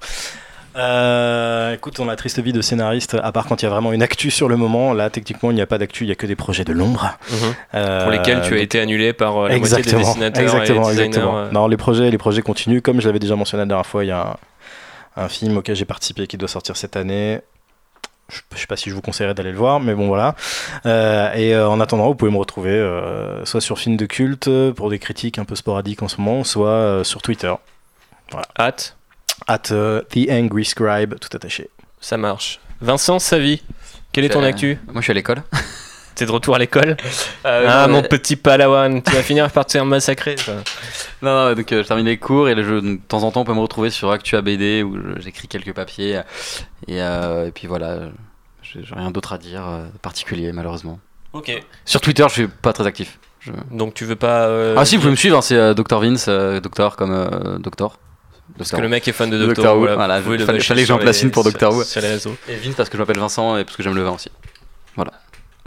Euh, 0.77 1.73
écoute, 1.73 1.99
on 1.99 2.07
a 2.07 2.15
triste 2.15 2.39
vie 2.39 2.53
de 2.53 2.61
scénariste, 2.61 3.15
à 3.21 3.31
part 3.31 3.45
quand 3.47 3.61
il 3.61 3.65
y 3.65 3.67
a 3.67 3.71
vraiment 3.71 3.93
une 3.93 4.03
actu 4.03 4.29
sur 4.29 4.47
le 4.47 4.57
moment. 4.57 4.93
Là, 4.93 5.09
techniquement, 5.09 5.49
il 5.51 5.55
n'y 5.55 5.61
a 5.61 5.65
pas 5.65 5.77
d'actu, 5.77 6.03
il 6.03 6.07
n'y 6.07 6.11
a 6.11 6.15
que 6.15 6.27
des 6.27 6.35
projets 6.35 6.63
de 6.63 6.73
l'ombre. 6.73 7.17
Euh, 7.73 8.03
pour 8.03 8.11
lesquels 8.11 8.41
tu 8.41 8.47
as 8.47 8.57
donc- 8.57 8.59
été 8.59 8.79
annulé 8.79 9.13
par 9.13 9.37
euh, 9.37 9.47
la 9.49 9.57
moitié 9.57 9.75
des 9.77 9.81
Exactement, 9.81 10.01
dessinateurs 10.07 10.43
exactement, 10.43 10.87
et 10.89 10.91
exactement. 10.93 11.37
euh. 11.39 11.51
Non, 11.51 11.67
les 11.67 11.77
projets, 11.77 12.11
les 12.11 12.17
projets 12.17 12.41
continuent. 12.43 12.81
Comme 12.81 13.01
je 13.01 13.07
l'avais 13.07 13.19
déjà 13.19 13.35
mentionné 13.35 13.61
la 13.63 13.67
dernière 13.67 13.85
fois, 13.87 14.03
il 14.03 14.07
y 14.07 14.11
a 14.11 14.37
un, 15.15 15.23
un 15.23 15.29
film 15.29 15.57
auquel 15.57 15.75
j'ai 15.75 15.85
participé 15.85 16.27
qui 16.27 16.37
doit 16.37 16.47
sortir 16.47 16.77
cette 16.77 16.95
année. 16.95 17.39
Je 18.29 18.41
ne 18.51 18.57
sais 18.57 18.67
pas 18.67 18.75
si 18.75 18.89
je 18.89 18.95
vous 18.95 19.01
conseillerais 19.01 19.33
d'aller 19.33 19.53
le 19.53 19.57
voir, 19.57 19.79
mais 19.79 19.95
bon 19.95 20.07
voilà. 20.07 20.35
Euh, 20.85 21.31
et 21.33 21.55
euh, 21.55 21.69
en 21.69 21.79
attendant, 21.79 22.07
vous 22.07 22.15
pouvez 22.15 22.29
me 22.29 22.37
retrouver 22.37 22.71
euh, 22.71 23.45
soit 23.45 23.61
sur 23.61 23.79
Film 23.79 23.95
de 23.95 24.05
culte 24.05 24.49
pour 24.75 24.89
des 24.89 24.99
critiques 24.99 25.39
un 25.39 25.45
peu 25.45 25.55
sporadiques 25.55 26.03
en 26.03 26.09
ce 26.09 26.19
moment, 26.19 26.43
soit 26.43 27.05
sur 27.05 27.21
Twitter, 27.21 27.53
Hâte, 28.59 28.96
at 29.47 29.71
euh, 29.71 30.01
The 30.09 30.29
Angry 30.29 30.65
Scribe, 30.65 31.15
tout 31.19 31.29
attaché. 31.35 31.69
ça 32.01 32.17
marche. 32.17 32.59
Vincent, 32.81 33.19
sa 33.19 33.39
vie, 33.39 33.61
quelle 34.11 34.25
est 34.25 34.29
ton 34.29 34.43
Euh, 34.43 34.47
actu? 34.47 34.77
Moi, 34.87 34.95
je 34.97 35.01
suis 35.01 35.11
à 35.11 35.15
l'école. 35.15 35.41
T'es 36.15 36.25
de 36.25 36.31
retour 36.31 36.55
à 36.55 36.59
l'école? 36.59 36.97
Euh, 37.45 37.65
Ah, 37.67 37.85
non, 37.87 37.93
mon 37.93 38.01
petit 38.01 38.35
palawan, 38.35 39.01
tu 39.03 39.11
vas 39.11 39.21
finir 39.23 39.51
par 39.51 39.65
te 39.65 39.71
faire 39.73 39.85
massacrer. 39.85 40.35
Non, 41.23 41.33
non, 41.49 41.53
donc 41.55 41.71
euh, 41.71 41.81
je 41.81 41.87
termine 41.87 42.05
les 42.05 42.17
cours 42.17 42.47
et 42.49 42.53
le 42.53 42.63
jeu, 42.63 42.79
donc, 42.81 43.01
de 43.01 43.05
temps 43.07 43.23
en 43.23 43.31
temps, 43.31 43.41
on 43.41 43.45
peut 43.45 43.53
me 43.55 43.59
retrouver 43.59 43.89
sur 43.89 44.11
Actua 44.11 44.41
BD 44.43 44.83
où 44.83 44.95
j'écris 45.19 45.47
quelques 45.47 45.73
papiers. 45.73 46.21
Et, 46.87 47.01
euh, 47.01 47.47
et 47.47 47.51
puis 47.51 47.65
voilà, 47.67 48.09
j'ai 48.61 48.81
rien 48.91 49.09
d'autre 49.09 49.33
à 49.33 49.39
dire 49.39 49.67
euh, 49.67 49.85
particulier, 50.03 50.51
malheureusement. 50.51 50.99
Ok. 51.33 51.51
Sur 51.85 52.01
Twitter, 52.01 52.23
je 52.29 52.33
suis 52.33 52.47
pas 52.47 52.73
très 52.73 52.85
actif. 52.85 53.17
Je- 53.39 53.51
Donc 53.71 53.95
tu 53.95 54.05
veux 54.05 54.15
pas. 54.15 54.45
euh, 54.47 54.75
Ah, 54.77 54.85
si, 54.85 54.95
vous 54.95 55.01
pouvez 55.01 55.11
me 55.11 55.15
suivre, 55.17 55.37
hein, 55.37 55.41
c'est 55.41 55.55
euh, 55.55 55.73
Dr 55.73 55.99
Vince, 55.99 56.25
euh, 56.27 56.59
Docteur 56.59 56.95
comme 56.97 57.11
euh, 57.13 57.57
Docteur. 57.57 57.97
Parce 58.57 58.71
que 58.71 58.81
le 58.81 58.89
mec 58.89 59.07
est 59.07 59.11
fan 59.11 59.29
de 59.29 59.37
Doctor 59.37 59.75
Who. 59.75 59.81
Voilà, 59.81 60.19
voilà, 60.21 60.45
fallait- 60.45 60.59
que 60.59 60.85
j'en 60.85 60.97
place 60.97 61.21
une 61.23 61.31
pour 61.31 61.43
Doctor 61.43 61.73
Who. 61.73 61.83
Sur 61.83 62.01
les 62.01 62.09
réseaux. 62.09 62.35
Et 62.47 62.55
Vince 62.55 62.75
parce 62.75 62.89
que 62.89 62.97
je 62.97 63.01
m'appelle 63.01 63.19
Vincent 63.19 63.57
et 63.57 63.63
parce 63.63 63.77
que 63.77 63.83
j'aime 63.83 63.95
le 63.95 64.03
vin 64.03 64.11
aussi. 64.11 64.29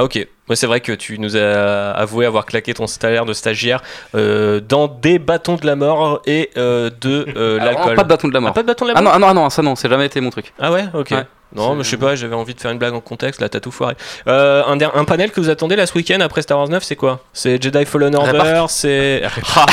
Ah 0.01 0.05
ok, 0.05 0.15
ouais, 0.49 0.57
c'est 0.57 0.67
vrai 0.67 0.81
que 0.81 0.93
tu 0.93 1.19
nous 1.19 1.37
as 1.37 1.91
avoué 1.91 2.25
avoir 2.25 2.47
claqué 2.47 2.73
ton 2.73 2.87
salaire 2.87 3.27
de 3.27 3.35
stagiaire 3.35 3.83
euh, 4.15 4.59
dans 4.59 4.89
des 4.89 5.19
bâtons 5.19 5.57
de 5.57 5.67
la 5.67 5.77
mort 5.77 6.23
et 6.25 6.49
euh, 6.57 6.89
de 7.03 7.27
euh, 7.37 7.61
Alors, 7.61 7.75
l'alcool. 7.75 7.97
Pas 7.97 8.05
de 8.05 8.09
bâton 8.09 8.29
de 8.29 8.33
la 8.33 8.41
mort. 8.41 8.51
Ah, 8.51 8.55
pas 8.55 8.63
de 8.63 8.67
bâton 8.67 8.87
de 8.87 8.93
la 8.93 8.99
Ah 8.99 9.03
mort 9.03 9.13
non, 9.13 9.17
ah 9.17 9.35
non, 9.35 9.41
ah 9.43 9.45
non, 9.45 9.51
ça 9.51 9.61
non, 9.61 9.77
c'est 9.77 9.91
jamais 9.91 10.07
été 10.07 10.19
mon 10.23 10.31
truc. 10.31 10.55
Ah 10.59 10.73
ouais, 10.73 10.87
ok. 10.95 11.11
Ouais. 11.11 11.27
Non, 11.55 11.75
mais 11.75 11.83
je 11.85 11.89
sais 11.91 11.97
pas, 11.97 12.15
j'avais 12.15 12.35
envie 12.35 12.55
de 12.55 12.61
faire 12.61 12.71
une 12.71 12.79
blague 12.79 12.95
en 12.95 13.01
contexte, 13.01 13.41
là 13.41 13.49
t'as 13.49 13.61
tout 13.61 13.71
foiré. 13.73 13.95
Euh, 14.29 14.63
un, 14.67 14.77
der- 14.77 14.97
un 14.97 15.05
panel 15.05 15.31
que 15.33 15.41
vous 15.41 15.51
attendez 15.51 15.75
là 15.77 15.87
ce 15.87 15.95
week-end 15.95 16.21
après 16.21 16.43
Star 16.43 16.59
Wars 16.59 16.69
9, 16.69 16.83
c'est 16.83 16.97
quoi? 16.97 17.21
C'est 17.33 17.61
Jedi 17.63 17.85
Fallen 17.85 18.15
Order, 18.15 18.65
c'est. 18.69 19.23
Ah. 19.57 19.67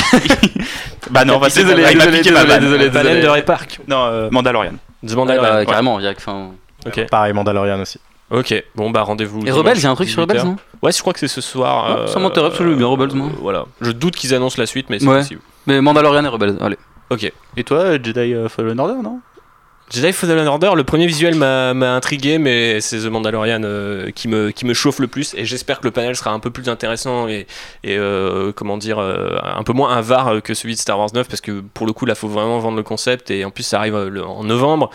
bah 1.12 1.26
non, 1.26 1.38
bah, 1.40 1.48
Désolé, 1.50 1.84
il 1.92 1.98
m'a 1.98 2.06
désolé, 2.06 2.18
piqué 2.20 2.32
ma 2.32 2.44
désolé, 2.44 2.54
vanne. 2.54 2.62
désolé, 2.64 2.86
Le 2.86 2.92
panel 2.92 3.22
de 3.24 3.28
Ray 3.28 3.44
Park. 3.44 3.80
Non, 3.88 4.06
euh, 4.06 4.30
Mandalorian. 4.32 4.74
The 5.06 5.10
Ouais, 5.12 5.16
Mandalorian. 5.16 5.54
bah, 5.54 5.66
carrément, 5.66 6.00
il 6.00 6.06
y 6.06 6.08
a 6.08 6.14
que- 6.14 6.22
Ok, 6.86 7.06
Pareil, 7.10 7.34
Mandalorian 7.34 7.80
aussi. 7.80 8.00
ok. 8.32 8.64
Bon 8.76 8.90
bah 8.90 9.04
rendez-vous. 9.04 9.46
Et 9.46 9.52
Rebels, 9.52 9.78
il 9.78 9.84
y 9.84 9.88
a 9.88 9.92
un 9.92 9.96
truc 9.96 10.10
sur 10.10 10.26
18 10.26 10.40
Rebels, 10.40 10.52
non? 10.52 10.58
Ouais, 10.82 10.92
je 10.92 11.00
crois 11.02 11.14
que 11.14 11.20
c'est 11.20 11.28
ce 11.28 11.42
soir. 11.42 11.90
Non, 12.00 12.08
ça 12.08 12.20
m'intéresse, 12.20 12.50
parce 12.50 12.60
que 12.60 12.68
j'aime 12.68 12.78
bien 12.78 12.88
Rebels, 12.88 13.14
moi. 13.14 13.30
Voilà. 13.42 13.66
Je 13.82 13.92
doute 13.92 14.16
qu'ils 14.16 14.34
annoncent 14.34 14.56
la 14.60 14.66
suite, 14.66 14.90
mais 14.90 15.00
c'est 15.00 15.08
Ouais. 15.08 15.20
possible. 15.20 15.42
Mais 15.66 15.80
Mandalorian 15.82 16.24
et 16.24 16.28
Rebels, 16.28 16.56
allez. 16.62 16.78
Ok. 17.10 17.32
Et 17.56 17.64
toi, 17.64 17.94
Jedi 18.02 18.34
euh, 18.34 18.50
Fallen 18.50 18.80
Order, 18.80 19.02
non? 19.04 19.20
Jedi 19.90 20.12
Fallen 20.12 20.46
Order, 20.48 20.72
le 20.76 20.84
premier 20.84 21.08
visuel 21.08 21.36
m'a 21.36 21.72
intrigué, 21.96 22.40
mais 22.40 22.82
c'est 22.82 23.00
The 23.00 23.06
Mandalorian 23.06 23.62
euh, 23.64 24.12
qui, 24.12 24.28
me, 24.28 24.52
qui 24.52 24.66
me 24.66 24.74
chauffe 24.74 25.00
le 25.00 25.08
plus. 25.08 25.34
Et 25.36 25.46
j'espère 25.46 25.80
que 25.80 25.86
le 25.86 25.92
panel 25.92 26.14
sera 26.18 26.32
un 26.32 26.40
peu 26.40 26.50
plus 26.52 26.68
intéressant 26.68 27.30
et, 27.30 27.48
et 27.86 27.98
euh, 27.98 28.52
comment 28.52 28.78
dire, 28.78 29.00
euh, 29.00 29.38
un 29.42 29.64
peu 29.64 29.72
moins 29.72 29.96
avare 29.96 30.42
que 30.44 30.54
celui 30.54 30.76
de 30.76 30.80
Star 30.80 31.00
Wars 31.00 31.10
9, 31.14 31.30
parce 31.30 31.40
que 31.40 31.62
pour 31.74 31.88
le 31.88 31.94
coup, 31.94 32.06
là, 32.06 32.16
faut 32.16 32.28
vraiment 32.28 32.60
vendre 32.60 32.76
le 32.76 32.84
concept. 32.84 33.32
Et 33.32 33.46
en 33.46 33.50
plus, 33.50 33.64
ça 33.64 33.78
arrive 33.80 33.98
le- 33.98 34.26
en 34.26 34.44
novembre 34.44 34.90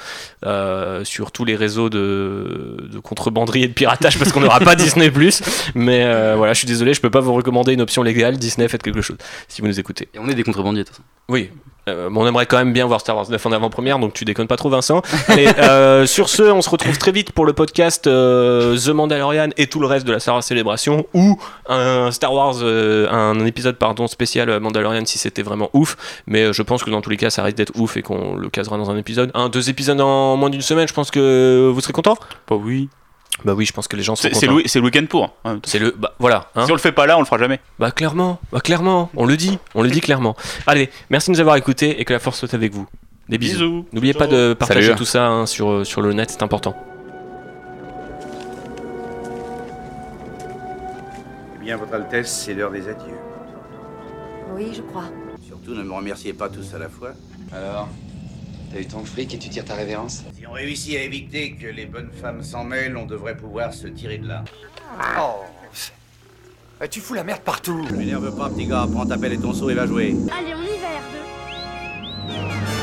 sur 1.04 1.32
tous 1.32 1.46
les 1.46 1.56
réseaux 1.56 1.88
de, 1.88 2.86
de 2.92 2.98
contrebanderie 2.98 3.62
et 3.62 3.68
de 3.68 3.72
piratage, 3.72 4.18
parce 4.18 4.30
qu'on 4.30 4.40
n'aura 4.40 4.60
pas 4.60 4.74
Disney. 4.76 5.10
Mais 5.74 6.04
voilà, 6.36 6.52
je 6.52 6.58
suis 6.58 6.66
désolé, 6.68 6.92
je 6.92 7.00
peux 7.00 7.10
pas 7.10 7.20
vous 7.20 7.32
recommander 7.32 7.72
une 7.72 7.80
option 7.80 8.02
légale. 8.02 8.36
Disney, 8.36 8.68
faites 8.68 8.82
quelque 8.82 9.00
chose 9.00 9.16
si 9.48 9.62
vous 9.62 9.68
nous 9.68 9.80
écoutez. 9.80 10.08
Et 10.12 10.18
on 10.18 10.28
est 10.28 10.34
des 10.34 10.44
contrebandiers, 10.44 10.82
de 10.82 10.88
toute 10.88 10.96
façon. 10.96 11.08
Oui. 11.30 11.50
Euh, 11.88 12.08
on 12.14 12.26
aimerait 12.26 12.46
quand 12.46 12.58
même 12.58 12.72
bien 12.72 12.86
voir 12.86 13.00
Star 13.00 13.16
Wars 13.16 13.28
9 13.28 13.44
en 13.44 13.52
avant-première, 13.52 13.98
donc 13.98 14.12
tu 14.12 14.24
déconnes 14.24 14.46
pas 14.46 14.56
trop, 14.56 14.68
Vincent. 14.70 15.02
Allez, 15.28 15.48
euh, 15.58 16.06
sur 16.06 16.28
ce, 16.28 16.42
on 16.44 16.62
se 16.62 16.70
retrouve 16.70 16.96
très 16.96 17.10
vite 17.10 17.32
pour 17.32 17.44
le 17.44 17.52
podcast 17.52 18.06
euh, 18.06 18.76
The 18.78 18.90
Mandalorian 18.90 19.48
et 19.56 19.66
tout 19.66 19.80
le 19.80 19.86
reste 19.86 20.06
de 20.06 20.12
la 20.12 20.20
Star 20.20 20.34
Wars 20.34 20.44
Célébration, 20.44 21.06
ou 21.12 21.38
un 21.68 22.10
Star 22.12 22.32
Wars, 22.32 22.56
euh, 22.62 23.10
un 23.10 23.44
épisode 23.46 23.76
pardon 23.76 24.06
spécial 24.06 24.60
Mandalorian 24.60 25.04
si 25.04 25.18
c'était 25.18 25.42
vraiment 25.42 25.70
ouf. 25.72 25.96
Mais 26.26 26.44
euh, 26.44 26.52
je 26.52 26.62
pense 26.62 26.84
que 26.84 26.90
dans 26.90 27.00
tous 27.00 27.10
les 27.10 27.16
cas, 27.16 27.30
ça 27.30 27.42
risque 27.42 27.56
d'être 27.56 27.72
ouf 27.76 27.96
et 27.96 28.02
qu'on 28.02 28.36
le 28.36 28.48
casera 28.48 28.76
dans 28.76 28.90
un 28.90 28.96
épisode. 28.96 29.30
Un, 29.34 29.48
deux 29.48 29.68
épisodes 29.68 30.00
en 30.00 30.36
moins 30.36 30.50
d'une 30.50 30.62
semaine, 30.62 30.86
je 30.86 30.94
pense 30.94 31.10
que 31.10 31.70
vous 31.72 31.80
serez 31.80 31.92
content. 31.92 32.16
Bah 32.48 32.56
oui. 32.56 32.88
Bah 33.44 33.54
oui, 33.54 33.64
je 33.64 33.72
pense 33.72 33.88
que 33.88 33.96
les 33.96 34.02
gens 34.02 34.14
sont 34.14 34.28
C'est 34.32 34.46
le, 34.46 34.62
c'est 34.66 34.78
le 34.78 34.84
week-end 34.84 35.04
pour. 35.08 35.34
hein. 35.44 35.58
C'est 35.64 35.78
le, 35.78 35.92
bah 35.98 36.14
voilà. 36.18 36.50
hein. 36.54 36.64
Si 36.66 36.70
on 36.70 36.74
le 36.74 36.80
fait 36.80 36.92
pas 36.92 37.06
là, 37.06 37.16
on 37.16 37.20
le 37.20 37.24
fera 37.24 37.38
jamais. 37.38 37.60
Bah 37.78 37.90
clairement, 37.90 38.38
bah 38.52 38.60
clairement, 38.60 39.10
on 39.16 39.24
le 39.26 39.36
dit, 39.36 39.58
on 39.74 39.82
le 39.82 39.90
dit 39.90 40.00
clairement. 40.00 40.36
Allez, 40.66 40.90
merci 41.10 41.30
de 41.30 41.36
nous 41.36 41.40
avoir 41.40 41.56
écoutés 41.56 42.00
et 42.00 42.04
que 42.04 42.12
la 42.12 42.18
force 42.18 42.38
soit 42.38 42.54
avec 42.54 42.72
vous. 42.72 42.86
Des 43.28 43.38
bisous. 43.38 43.54
Bisous. 43.58 43.86
N'oubliez 43.92 44.14
pas 44.14 44.26
de 44.26 44.52
partager 44.54 44.82
Salut. 44.88 44.96
tout 44.98 45.04
ça 45.04 45.26
hein, 45.26 45.46
sur, 45.46 45.70
euh, 45.70 45.84
sur 45.84 46.02
le 46.02 46.12
net, 46.12 46.30
c'est 46.30 46.42
important. 46.42 46.76
Eh 51.56 51.64
bien, 51.64 51.76
Votre 51.76 51.94
Altesse, 51.94 52.42
c'est 52.44 52.54
l'heure 52.54 52.70
des 52.70 52.88
adieux. 52.88 53.14
Oui, 54.54 54.72
je 54.74 54.82
crois. 54.82 55.04
Surtout, 55.46 55.74
ne 55.74 55.82
me 55.82 55.92
remerciez 55.92 56.32
pas 56.32 56.48
tous 56.48 56.74
à 56.74 56.78
la 56.78 56.88
fois. 56.88 57.12
Alors, 57.52 57.88
T'as 58.72 58.80
eu 58.80 58.86
ton 58.86 59.04
fric 59.04 59.34
et 59.34 59.38
tu 59.38 59.50
tires 59.50 59.64
ta 59.64 59.74
révérence 59.74 60.22
Si 60.34 60.46
on 60.46 60.52
réussit 60.52 60.96
à 60.96 61.02
éviter 61.02 61.52
que 61.52 61.66
les 61.66 61.84
bonnes 61.84 62.10
femmes 62.10 62.42
s'en 62.42 62.64
mêlent, 62.64 62.96
on 62.96 63.04
devrait 63.04 63.36
pouvoir 63.36 63.74
se 63.74 63.86
tirer 63.86 64.16
de 64.16 64.28
là. 64.28 64.44
Oh 65.18 65.40
Tu 66.90 67.00
fous 67.00 67.14
la 67.14 67.24
merde 67.24 67.42
partout 67.42 67.86
M'énerve 67.96 68.34
pas, 68.34 68.48
petit 68.48 68.66
gars, 68.66 68.86
prends 68.90 69.04
ta 69.04 69.18
pelle 69.18 69.34
et 69.34 69.38
ton 69.38 69.52
seau 69.52 69.68
et 69.68 69.74
va 69.74 69.86
jouer. 69.86 70.16
Allez, 70.30 70.54
on 70.54 70.62
y 70.62 70.78
va, 70.78 70.88
R2 72.38 72.81